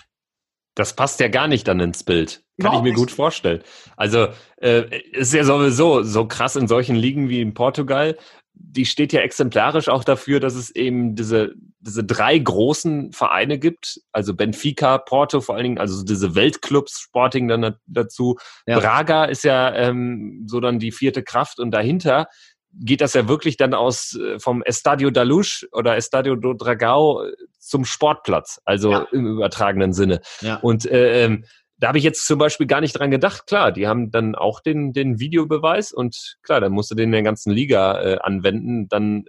Das 0.75 0.95
passt 0.95 1.21
ja 1.21 1.29
gar 1.29 1.49
nicht 1.49 1.67
dann 1.67 1.81
ins 1.81 2.05
Bild. 2.05 2.37
Kann 2.37 2.43
Überhaupt 2.57 2.77
ich 2.77 2.83
mir 2.85 2.89
nicht. 2.91 2.99
gut 2.99 3.11
vorstellen. 3.11 3.63
Also 3.97 4.29
äh, 4.61 5.01
ist 5.13 5.35
ja 5.35 5.45
sowieso 5.45 6.05
so 6.05 6.27
krass 6.27 6.57
in 6.57 6.69
solchen 6.69 6.97
Ligen 6.97 7.29
wie 7.29 7.41
in 7.41 7.53
Portugal. 7.53 8.17
Die 8.61 8.87
steht 8.87 9.13
ja 9.13 9.21
exemplarisch 9.21 9.89
auch 9.89 10.05
dafür, 10.05 10.41
dass 10.41 10.55
es 10.55 10.75
eben 10.75 11.15
diese, 11.15 11.53
diese 11.81 12.05
drei 12.05 12.39
großen 12.39 13.13
Vereine 13.13 13.59
gibt, 13.59 14.01
also 14.13 14.35
Benfica, 14.35 14.99
Porto 14.99 15.41
vor 15.41 15.55
allen 15.55 15.65
Dingen, 15.65 15.79
also 15.79 16.05
diese 16.05 16.35
Weltclubs, 16.35 17.01
Sporting 17.01 17.49
dann 17.49 17.77
dazu. 17.87 18.37
Ja. 18.67 18.79
Braga 18.79 19.25
ist 19.25 19.45
ja 19.45 19.75
ähm, 19.75 20.45
so 20.47 20.61
dann 20.61 20.79
die 20.79 20.93
vierte 20.93 21.23
Kraft 21.23 21.61
und 21.61 21.71
dahinter 21.71 22.29
geht 22.73 23.01
das 23.01 23.15
ja 23.15 23.29
wirklich 23.29 23.57
dann 23.57 23.75
aus 23.75 24.15
äh, 24.15 24.39
vom 24.39 24.63
Estadio 24.63 25.11
da 25.11 25.23
Luz 25.23 25.67
oder 25.73 25.97
Estadio 25.97 26.37
do 26.37 26.53
Dragao 26.53 27.25
zum 27.59 27.85
Sportplatz, 27.85 28.61
also 28.65 28.93
ja. 28.93 29.07
im 29.13 29.27
übertragenen 29.27 29.93
Sinne. 29.93 30.21
Ja. 30.41 30.57
Und 30.57 30.87
äh, 30.87 31.25
ähm, 31.25 31.45
da 31.79 31.89
habe 31.89 31.99
ich 31.99 32.05
jetzt 32.05 32.27
zum 32.27 32.39
Beispiel 32.39 32.67
gar 32.67 32.81
nicht 32.81 32.93
dran 32.93 33.11
gedacht. 33.11 33.47
Klar, 33.47 33.73
die 33.73 33.87
haben 33.87 34.11
dann 34.11 34.35
auch 34.35 34.61
den, 34.61 34.93
den 34.93 35.21
Videobeweis 35.21 35.93
und 35.93 36.37
klar, 36.43 36.61
dann 36.61 36.73
musst 36.73 36.91
du 36.91 36.95
den 36.95 37.05
in 37.05 37.13
der 37.13 37.23
ganzen 37.23 37.53
Liga 37.53 38.03
äh, 38.03 38.19
anwenden. 38.19 38.89
Dann 38.89 39.25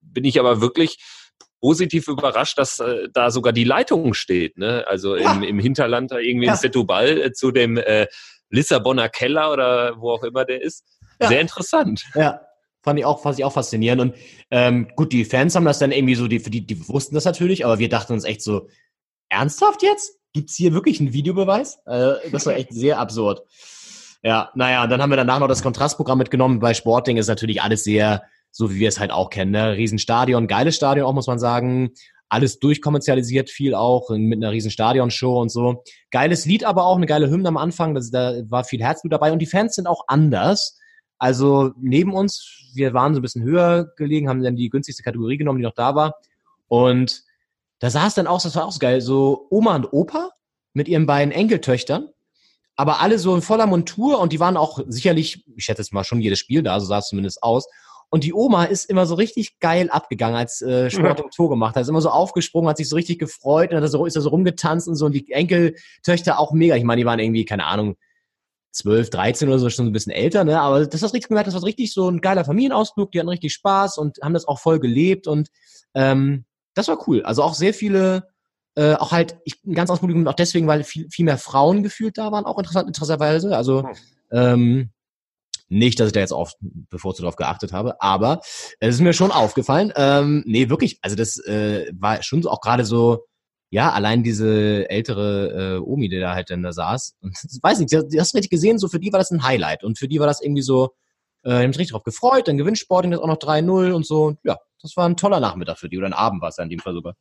bin 0.00 0.24
ich 0.24 0.40
aber 0.40 0.60
wirklich 0.60 0.98
positiv 1.60 2.08
überrascht, 2.08 2.58
dass 2.58 2.80
äh, 2.80 3.08
da 3.12 3.30
sogar 3.30 3.52
die 3.52 3.64
Leitung 3.64 4.14
steht. 4.14 4.56
Ne? 4.56 4.84
Also 4.86 5.16
ja. 5.16 5.34
im, 5.34 5.42
im 5.42 5.58
Hinterland 5.58 6.10
da 6.10 6.18
irgendwie 6.18 6.46
ja. 6.46 6.52
in 6.52 6.58
Setubal 6.58 7.20
äh, 7.20 7.32
zu 7.32 7.50
dem 7.50 7.76
äh, 7.76 8.06
Lissabonner 8.48 9.10
Keller 9.10 9.52
oder 9.52 10.00
wo 10.00 10.12
auch 10.12 10.24
immer 10.24 10.46
der 10.46 10.62
ist. 10.62 10.84
Ja. 11.20 11.28
Sehr 11.28 11.40
interessant. 11.40 12.02
Ja, 12.14 12.40
fand 12.82 12.98
ich 12.98 13.04
auch, 13.04 13.22
fand 13.22 13.38
ich 13.38 13.44
auch 13.44 13.52
faszinierend. 13.52 14.00
Und 14.00 14.14
ähm, 14.50 14.88
gut, 14.96 15.12
die 15.12 15.26
Fans 15.26 15.54
haben 15.54 15.66
das 15.66 15.78
dann 15.78 15.92
irgendwie 15.92 16.14
so, 16.14 16.28
die, 16.28 16.42
die, 16.42 16.66
die 16.66 16.88
wussten 16.88 17.14
das 17.14 17.26
natürlich, 17.26 17.66
aber 17.66 17.78
wir 17.78 17.90
dachten 17.90 18.14
uns 18.14 18.24
echt 18.24 18.42
so, 18.42 18.68
ernsthaft 19.28 19.82
jetzt? 19.82 20.19
Gibt's 20.32 20.54
hier 20.54 20.72
wirklich 20.72 21.00
einen 21.00 21.12
Videobeweis? 21.12 21.78
Äh, 21.86 22.30
das 22.30 22.46
war 22.46 22.54
echt 22.56 22.72
sehr 22.72 22.98
absurd. 22.98 23.42
Ja, 24.22 24.50
naja, 24.54 24.84
und 24.84 24.90
dann 24.90 25.00
haben 25.00 25.10
wir 25.10 25.16
danach 25.16 25.40
noch 25.40 25.48
das 25.48 25.62
Kontrastprogramm 25.62 26.18
mitgenommen. 26.18 26.60
Bei 26.60 26.74
Sporting 26.74 27.16
ist 27.16 27.28
natürlich 27.28 27.62
alles 27.62 27.84
sehr, 27.84 28.22
so 28.50 28.70
wie 28.70 28.78
wir 28.78 28.88
es 28.88 29.00
halt 29.00 29.10
auch 29.10 29.30
kennen. 29.30 29.52
Ne? 29.52 29.76
Riesenstadion, 29.76 30.46
geiles 30.46 30.76
Stadion 30.76 31.06
auch, 31.06 31.14
muss 31.14 31.26
man 31.26 31.38
sagen. 31.38 31.90
Alles 32.28 32.60
durchkommerzialisiert, 32.60 33.50
viel 33.50 33.74
auch 33.74 34.10
mit 34.10 34.36
einer 34.36 34.52
riesen 34.52 34.70
Stadionshow 34.70 35.40
und 35.40 35.50
so. 35.50 35.82
Geiles 36.12 36.46
Lied, 36.46 36.64
aber 36.64 36.84
auch 36.84 36.96
eine 36.96 37.06
geile 37.06 37.28
Hymne 37.28 37.48
am 37.48 37.56
Anfang. 37.56 37.94
Das, 37.94 38.10
da 38.10 38.34
war 38.48 38.62
viel 38.62 38.80
Herzblut 38.80 39.12
dabei. 39.12 39.32
Und 39.32 39.40
die 39.40 39.46
Fans 39.46 39.74
sind 39.74 39.88
auch 39.88 40.04
anders. 40.06 40.78
Also 41.18 41.72
neben 41.80 42.12
uns, 42.12 42.70
wir 42.74 42.94
waren 42.94 43.14
so 43.14 43.20
ein 43.20 43.22
bisschen 43.22 43.42
höher 43.42 43.90
gelegen, 43.96 44.28
haben 44.28 44.42
dann 44.42 44.54
die 44.54 44.70
günstigste 44.70 45.02
Kategorie 45.02 45.38
genommen, 45.38 45.58
die 45.58 45.64
noch 45.64 45.74
da 45.74 45.94
war. 45.94 46.14
Und 46.68 47.24
da 47.80 47.90
saß 47.90 48.14
dann 48.14 48.26
auch, 48.26 48.40
das 48.40 48.54
war 48.54 48.66
auch 48.66 48.72
so 48.72 48.78
geil, 48.78 49.00
so 49.00 49.46
Oma 49.50 49.74
und 49.74 49.92
Opa 49.92 50.30
mit 50.72 50.86
ihren 50.86 51.06
beiden 51.06 51.32
Enkeltöchtern, 51.32 52.08
aber 52.76 53.00
alle 53.00 53.18
so 53.18 53.34
in 53.34 53.42
voller 53.42 53.66
Montur 53.66 54.20
und 54.20 54.32
die 54.32 54.40
waren 54.40 54.56
auch 54.56 54.78
sicherlich, 54.86 55.44
ich 55.56 55.64
schätze 55.64 55.82
jetzt 55.82 55.92
mal 55.92 56.04
schon 56.04 56.20
jedes 56.20 56.38
Spiel 56.38 56.62
da, 56.62 56.78
so 56.78 56.86
sah 56.86 56.98
es 56.98 57.08
zumindest 57.08 57.42
aus. 57.42 57.66
Und 58.12 58.24
die 58.24 58.34
Oma 58.34 58.64
ist 58.64 58.90
immer 58.90 59.06
so 59.06 59.14
richtig 59.14 59.60
geil 59.60 59.88
abgegangen, 59.88 60.36
als 60.36 60.62
äh, 60.62 60.90
Sport 60.90 61.20
im 61.20 61.30
Tor 61.30 61.48
gemacht 61.48 61.76
hat. 61.76 61.82
Ist 61.82 61.88
immer 61.88 62.00
so 62.00 62.10
aufgesprungen, 62.10 62.68
hat 62.68 62.76
sich 62.76 62.88
so 62.88 62.96
richtig 62.96 63.18
gefreut 63.18 63.72
und 63.72 63.80
hat 63.80 63.88
so, 63.88 64.04
ist 64.04 64.16
da 64.16 64.20
so 64.20 64.30
rumgetanzt 64.30 64.88
und 64.88 64.96
so. 64.96 65.06
Und 65.06 65.12
die 65.12 65.30
Enkeltöchter 65.30 66.38
auch 66.40 66.52
mega. 66.52 66.74
Ich 66.74 66.84
meine, 66.84 67.00
die 67.00 67.06
waren 67.06 67.20
irgendwie, 67.20 67.44
keine 67.44 67.66
Ahnung, 67.66 67.96
12, 68.72 69.10
13 69.10 69.48
oder 69.48 69.58
so, 69.58 69.70
schon 69.70 69.86
ein 69.86 69.92
bisschen 69.92 70.12
älter, 70.12 70.44
ne? 70.44 70.60
Aber 70.60 70.86
das 70.86 71.02
hast 71.02 71.14
richtig 71.14 71.28
gemerkt, 71.28 71.48
das 71.48 71.54
war 71.54 71.62
richtig 71.62 71.92
so 71.92 72.08
ein 72.08 72.20
geiler 72.20 72.44
Familienausflug, 72.44 73.10
die 73.12 73.18
hatten 73.18 73.28
richtig 73.28 73.52
Spaß 73.52 73.98
und 73.98 74.18
haben 74.22 74.34
das 74.34 74.46
auch 74.46 74.58
voll 74.58 74.78
gelebt 74.78 75.26
und 75.26 75.48
ähm, 75.94 76.44
das 76.80 76.88
war 76.88 77.08
cool. 77.08 77.22
Also 77.22 77.42
auch 77.42 77.54
sehr 77.54 77.74
viele, 77.74 78.28
äh, 78.74 78.94
auch 78.94 79.12
halt, 79.12 79.38
ich 79.44 79.60
ganz 79.72 79.90
ausmutig 79.90 80.26
auch 80.26 80.34
deswegen, 80.34 80.66
weil 80.66 80.84
viel, 80.84 81.08
viel 81.10 81.24
mehr 81.24 81.38
Frauen 81.38 81.82
gefühlt 81.82 82.18
da 82.18 82.32
waren, 82.32 82.44
auch 82.44 82.58
interessant, 82.58 82.88
interessanterweise. 82.88 83.56
Also 83.56 83.84
oh. 83.86 84.36
ähm, 84.36 84.90
nicht, 85.68 86.00
dass 86.00 86.08
ich 86.08 86.12
da 86.12 86.20
jetzt 86.20 86.32
auf, 86.32 86.52
bevorzugt 86.60 87.24
darauf 87.24 87.36
geachtet 87.36 87.72
habe, 87.72 88.00
aber 88.02 88.40
es 88.80 88.96
ist 88.96 89.00
mir 89.00 89.12
schon 89.12 89.30
aufgefallen. 89.30 89.92
Ähm, 89.96 90.42
nee, 90.46 90.68
wirklich, 90.68 90.98
also 91.00 91.16
das 91.16 91.38
äh, 91.46 91.90
war 91.94 92.22
schon 92.22 92.42
so, 92.42 92.50
auch 92.50 92.60
gerade 92.60 92.84
so, 92.84 93.24
ja, 93.70 93.92
allein 93.92 94.24
diese 94.24 94.90
ältere 94.90 95.76
äh, 95.76 95.78
Omi, 95.78 96.08
die 96.08 96.18
da 96.18 96.34
halt 96.34 96.50
dann 96.50 96.64
da 96.64 96.72
saß, 96.72 97.16
und 97.20 97.36
weiß 97.62 97.78
nicht, 97.78 97.92
die, 97.92 98.00
die 98.08 98.20
hast 98.20 98.34
du 98.34 98.38
richtig 98.38 98.50
gesehen, 98.50 98.78
so 98.78 98.88
für 98.88 98.98
die 98.98 99.12
war 99.12 99.20
das 99.20 99.30
ein 99.30 99.44
Highlight 99.44 99.84
und 99.84 99.96
für 99.96 100.08
die 100.08 100.18
war 100.18 100.26
das 100.26 100.42
irgendwie 100.42 100.62
so, 100.62 100.90
äh, 101.44 101.50
die 101.50 101.54
haben 101.54 101.72
sich 101.72 101.78
richtig 101.78 101.92
drauf 101.92 102.02
gefreut, 102.02 102.48
dann 102.48 102.58
gewinnt 102.58 102.78
Sporting 102.78 103.12
das 103.12 103.20
auch 103.20 103.28
noch 103.28 103.38
3-0 103.38 103.92
und 103.92 104.04
so. 104.04 104.34
Ja, 104.42 104.58
das 104.82 104.96
war 104.96 105.08
ein 105.08 105.16
toller 105.16 105.40
Nachmittag 105.40 105.78
für 105.78 105.88
die 105.88 105.98
oder 105.98 106.06
ein 106.06 106.12
Abend 106.12 106.42
war 106.42 106.48
es 106.48 106.56
ja 106.56 106.64
in 106.64 106.70
dem 106.70 106.80
Fall 106.80 106.94
sogar. 106.94 107.14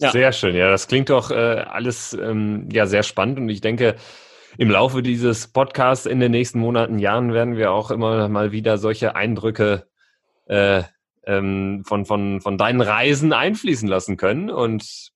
Ja. 0.00 0.10
Sehr 0.10 0.32
schön, 0.32 0.56
ja, 0.56 0.70
das 0.70 0.88
klingt 0.88 1.10
doch 1.10 1.30
äh, 1.30 1.34
alles 1.34 2.14
ähm, 2.14 2.68
ja 2.72 2.86
sehr 2.86 3.02
spannend 3.02 3.38
und 3.38 3.48
ich 3.48 3.60
denke, 3.60 3.96
im 4.58 4.70
Laufe 4.70 5.02
dieses 5.02 5.48
Podcasts 5.48 6.06
in 6.06 6.20
den 6.20 6.30
nächsten 6.30 6.60
Monaten, 6.60 6.98
Jahren 6.98 7.32
werden 7.32 7.56
wir 7.56 7.72
auch 7.72 7.90
immer 7.90 8.28
mal 8.28 8.52
wieder 8.52 8.78
solche 8.78 9.16
Eindrücke 9.16 9.88
äh, 10.46 10.82
ähm, 11.26 11.82
von, 11.86 12.04
von, 12.04 12.40
von 12.40 12.58
deinen 12.58 12.80
Reisen 12.80 13.32
einfließen 13.32 13.88
lassen 13.88 14.16
können 14.16 14.50
und 14.50 15.10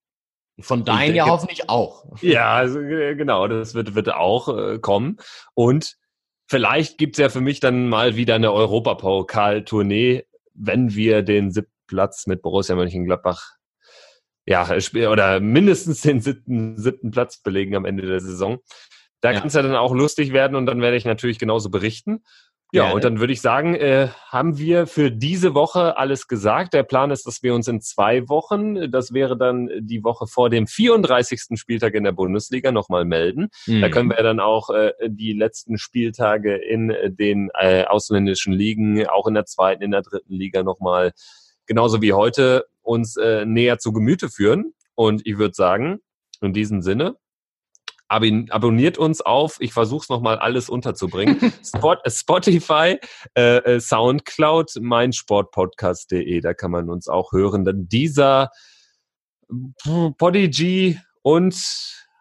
von 0.60 0.84
deinen 0.84 1.14
ja 1.14 1.26
hoffentlich 1.26 1.68
auch. 1.68 2.04
Ja, 2.20 2.54
also, 2.54 2.80
genau, 2.80 3.46
das 3.46 3.74
wird, 3.74 3.94
wird 3.94 4.12
auch 4.12 4.48
äh, 4.48 4.78
kommen. 4.78 5.18
Und 5.54 5.96
vielleicht 6.46 6.98
gibt's 6.98 7.18
ja 7.18 7.28
für 7.28 7.40
mich 7.40 7.60
dann 7.60 7.88
mal 7.88 8.16
wieder 8.16 8.34
eine 8.34 8.52
Europapokal-Tournee 8.52 10.24
wenn 10.58 10.94
wir 10.94 11.22
den 11.22 11.50
siebten 11.50 11.72
Platz 11.86 12.26
mit 12.26 12.42
Borussia 12.42 12.76
Mönchengladbach 12.76 13.58
ja, 14.46 14.66
oder 15.10 15.40
mindestens 15.40 16.00
den 16.00 16.20
siebten, 16.20 16.78
siebten 16.78 17.10
Platz 17.10 17.42
belegen 17.42 17.76
am 17.76 17.84
Ende 17.84 18.06
der 18.06 18.20
Saison. 18.20 18.58
Da 19.20 19.32
ja. 19.32 19.38
kann 19.38 19.48
es 19.48 19.54
ja 19.54 19.62
dann 19.62 19.76
auch 19.76 19.92
lustig 19.92 20.32
werden 20.32 20.56
und 20.56 20.66
dann 20.66 20.80
werde 20.80 20.96
ich 20.96 21.04
natürlich 21.04 21.38
genauso 21.38 21.70
berichten. 21.70 22.24
Ja, 22.72 22.92
und 22.92 23.02
dann 23.02 23.18
würde 23.18 23.32
ich 23.32 23.40
sagen, 23.40 23.74
äh, 23.74 24.08
haben 24.26 24.58
wir 24.58 24.86
für 24.86 25.10
diese 25.10 25.54
Woche 25.54 25.96
alles 25.96 26.28
gesagt. 26.28 26.74
Der 26.74 26.82
Plan 26.82 27.10
ist, 27.10 27.26
dass 27.26 27.42
wir 27.42 27.54
uns 27.54 27.66
in 27.66 27.80
zwei 27.80 28.28
Wochen, 28.28 28.90
das 28.90 29.14
wäre 29.14 29.38
dann 29.38 29.70
die 29.80 30.04
Woche 30.04 30.26
vor 30.26 30.50
dem 30.50 30.66
34. 30.66 31.58
Spieltag 31.58 31.94
in 31.94 32.04
der 32.04 32.12
Bundesliga, 32.12 32.70
nochmal 32.70 33.06
melden. 33.06 33.48
Mhm. 33.66 33.80
Da 33.80 33.88
können 33.88 34.10
wir 34.10 34.22
dann 34.22 34.38
auch 34.38 34.68
äh, 34.68 34.92
die 35.06 35.32
letzten 35.32 35.78
Spieltage 35.78 36.56
in 36.56 36.92
den 37.06 37.50
äh, 37.54 37.84
ausländischen 37.84 38.52
Ligen, 38.52 39.06
auch 39.06 39.26
in 39.26 39.34
der 39.34 39.46
zweiten, 39.46 39.82
in 39.82 39.92
der 39.92 40.02
dritten 40.02 40.34
Liga 40.34 40.62
nochmal, 40.62 41.12
genauso 41.66 42.02
wie 42.02 42.12
heute, 42.12 42.66
uns 42.82 43.16
äh, 43.16 43.46
näher 43.46 43.78
zu 43.78 43.92
Gemüte 43.92 44.28
führen. 44.28 44.74
Und 44.94 45.26
ich 45.26 45.38
würde 45.38 45.54
sagen, 45.54 46.00
in 46.42 46.52
diesem 46.52 46.82
Sinne, 46.82 47.16
abonniert 48.08 48.98
uns 48.98 49.20
auf. 49.20 49.56
Ich 49.60 49.72
versuche 49.72 50.02
es 50.04 50.08
nochmal 50.08 50.38
alles 50.38 50.68
unterzubringen. 50.68 51.52
Spot, 51.64 51.96
Spotify, 52.06 52.98
äh, 53.34 53.56
äh, 53.58 53.80
Soundcloud, 53.80 54.72
meinsportpodcast.de, 54.80 56.40
da 56.40 56.54
kann 56.54 56.70
man 56.70 56.90
uns 56.90 57.08
auch 57.08 57.32
hören. 57.32 57.64
Dann 57.64 57.88
dieser 57.88 58.50
Podigy 60.18 60.98
und 61.22 61.56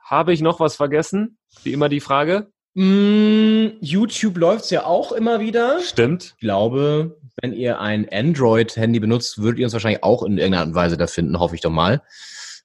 habe 0.03 0.33
ich 0.33 0.41
noch 0.41 0.59
was 0.59 0.75
vergessen? 0.75 1.37
Wie 1.63 1.73
immer 1.73 1.89
die 1.89 1.99
Frage. 1.99 2.51
Mm, 2.75 3.77
YouTube 3.81 4.37
läuft's 4.37 4.69
ja 4.69 4.85
auch 4.85 5.11
immer 5.11 5.39
wieder. 5.39 5.81
Stimmt. 5.81 6.35
Ich 6.35 6.41
glaube, 6.41 7.17
wenn 7.41 7.53
ihr 7.53 7.79
ein 7.79 8.07
Android-Handy 8.11 8.99
benutzt, 8.99 9.41
würdet 9.41 9.59
ihr 9.59 9.65
uns 9.65 9.73
wahrscheinlich 9.73 10.03
auch 10.03 10.23
in 10.23 10.37
irgendeiner 10.37 10.61
Art 10.61 10.67
und 10.69 10.75
Weise 10.75 10.97
da 10.97 11.07
finden, 11.07 11.39
hoffe 11.39 11.55
ich 11.55 11.61
doch 11.61 11.71
mal, 11.71 12.01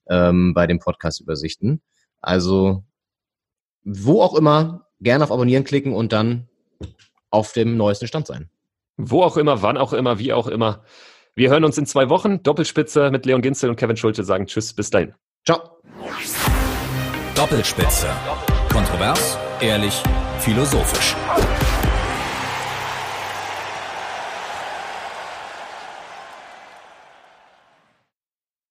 ähm, 0.08 0.54
bei 0.54 0.66
den 0.66 0.78
Podcast-Übersichten. 0.78 1.82
Also 2.20 2.84
wo 3.84 4.22
auch 4.22 4.34
immer, 4.34 4.86
gerne 5.00 5.24
auf 5.24 5.32
Abonnieren 5.32 5.64
klicken 5.64 5.92
und 5.92 6.12
dann 6.12 6.48
auf 7.30 7.52
dem 7.52 7.76
neuesten 7.76 8.06
Stand 8.06 8.26
sein. 8.26 8.50
Wo 8.96 9.22
auch 9.22 9.36
immer, 9.36 9.62
wann 9.62 9.76
auch 9.76 9.92
immer, 9.92 10.18
wie 10.18 10.32
auch 10.32 10.46
immer. 10.46 10.84
Wir 11.34 11.50
hören 11.50 11.64
uns 11.64 11.78
in 11.78 11.86
zwei 11.86 12.08
Wochen. 12.10 12.42
Doppelspitze 12.42 13.10
mit 13.10 13.24
Leon 13.24 13.40
Ginzel 13.42 13.70
und 13.70 13.76
Kevin 13.76 13.96
Schulte 13.96 14.22
sagen 14.22 14.46
Tschüss, 14.46 14.74
bis 14.74 14.90
dahin. 14.90 15.14
Ciao. 15.44 15.80
Doppelspitze. 17.34 18.08
Kontrovers, 18.70 19.38
ehrlich, 19.60 20.02
philosophisch. 20.38 21.16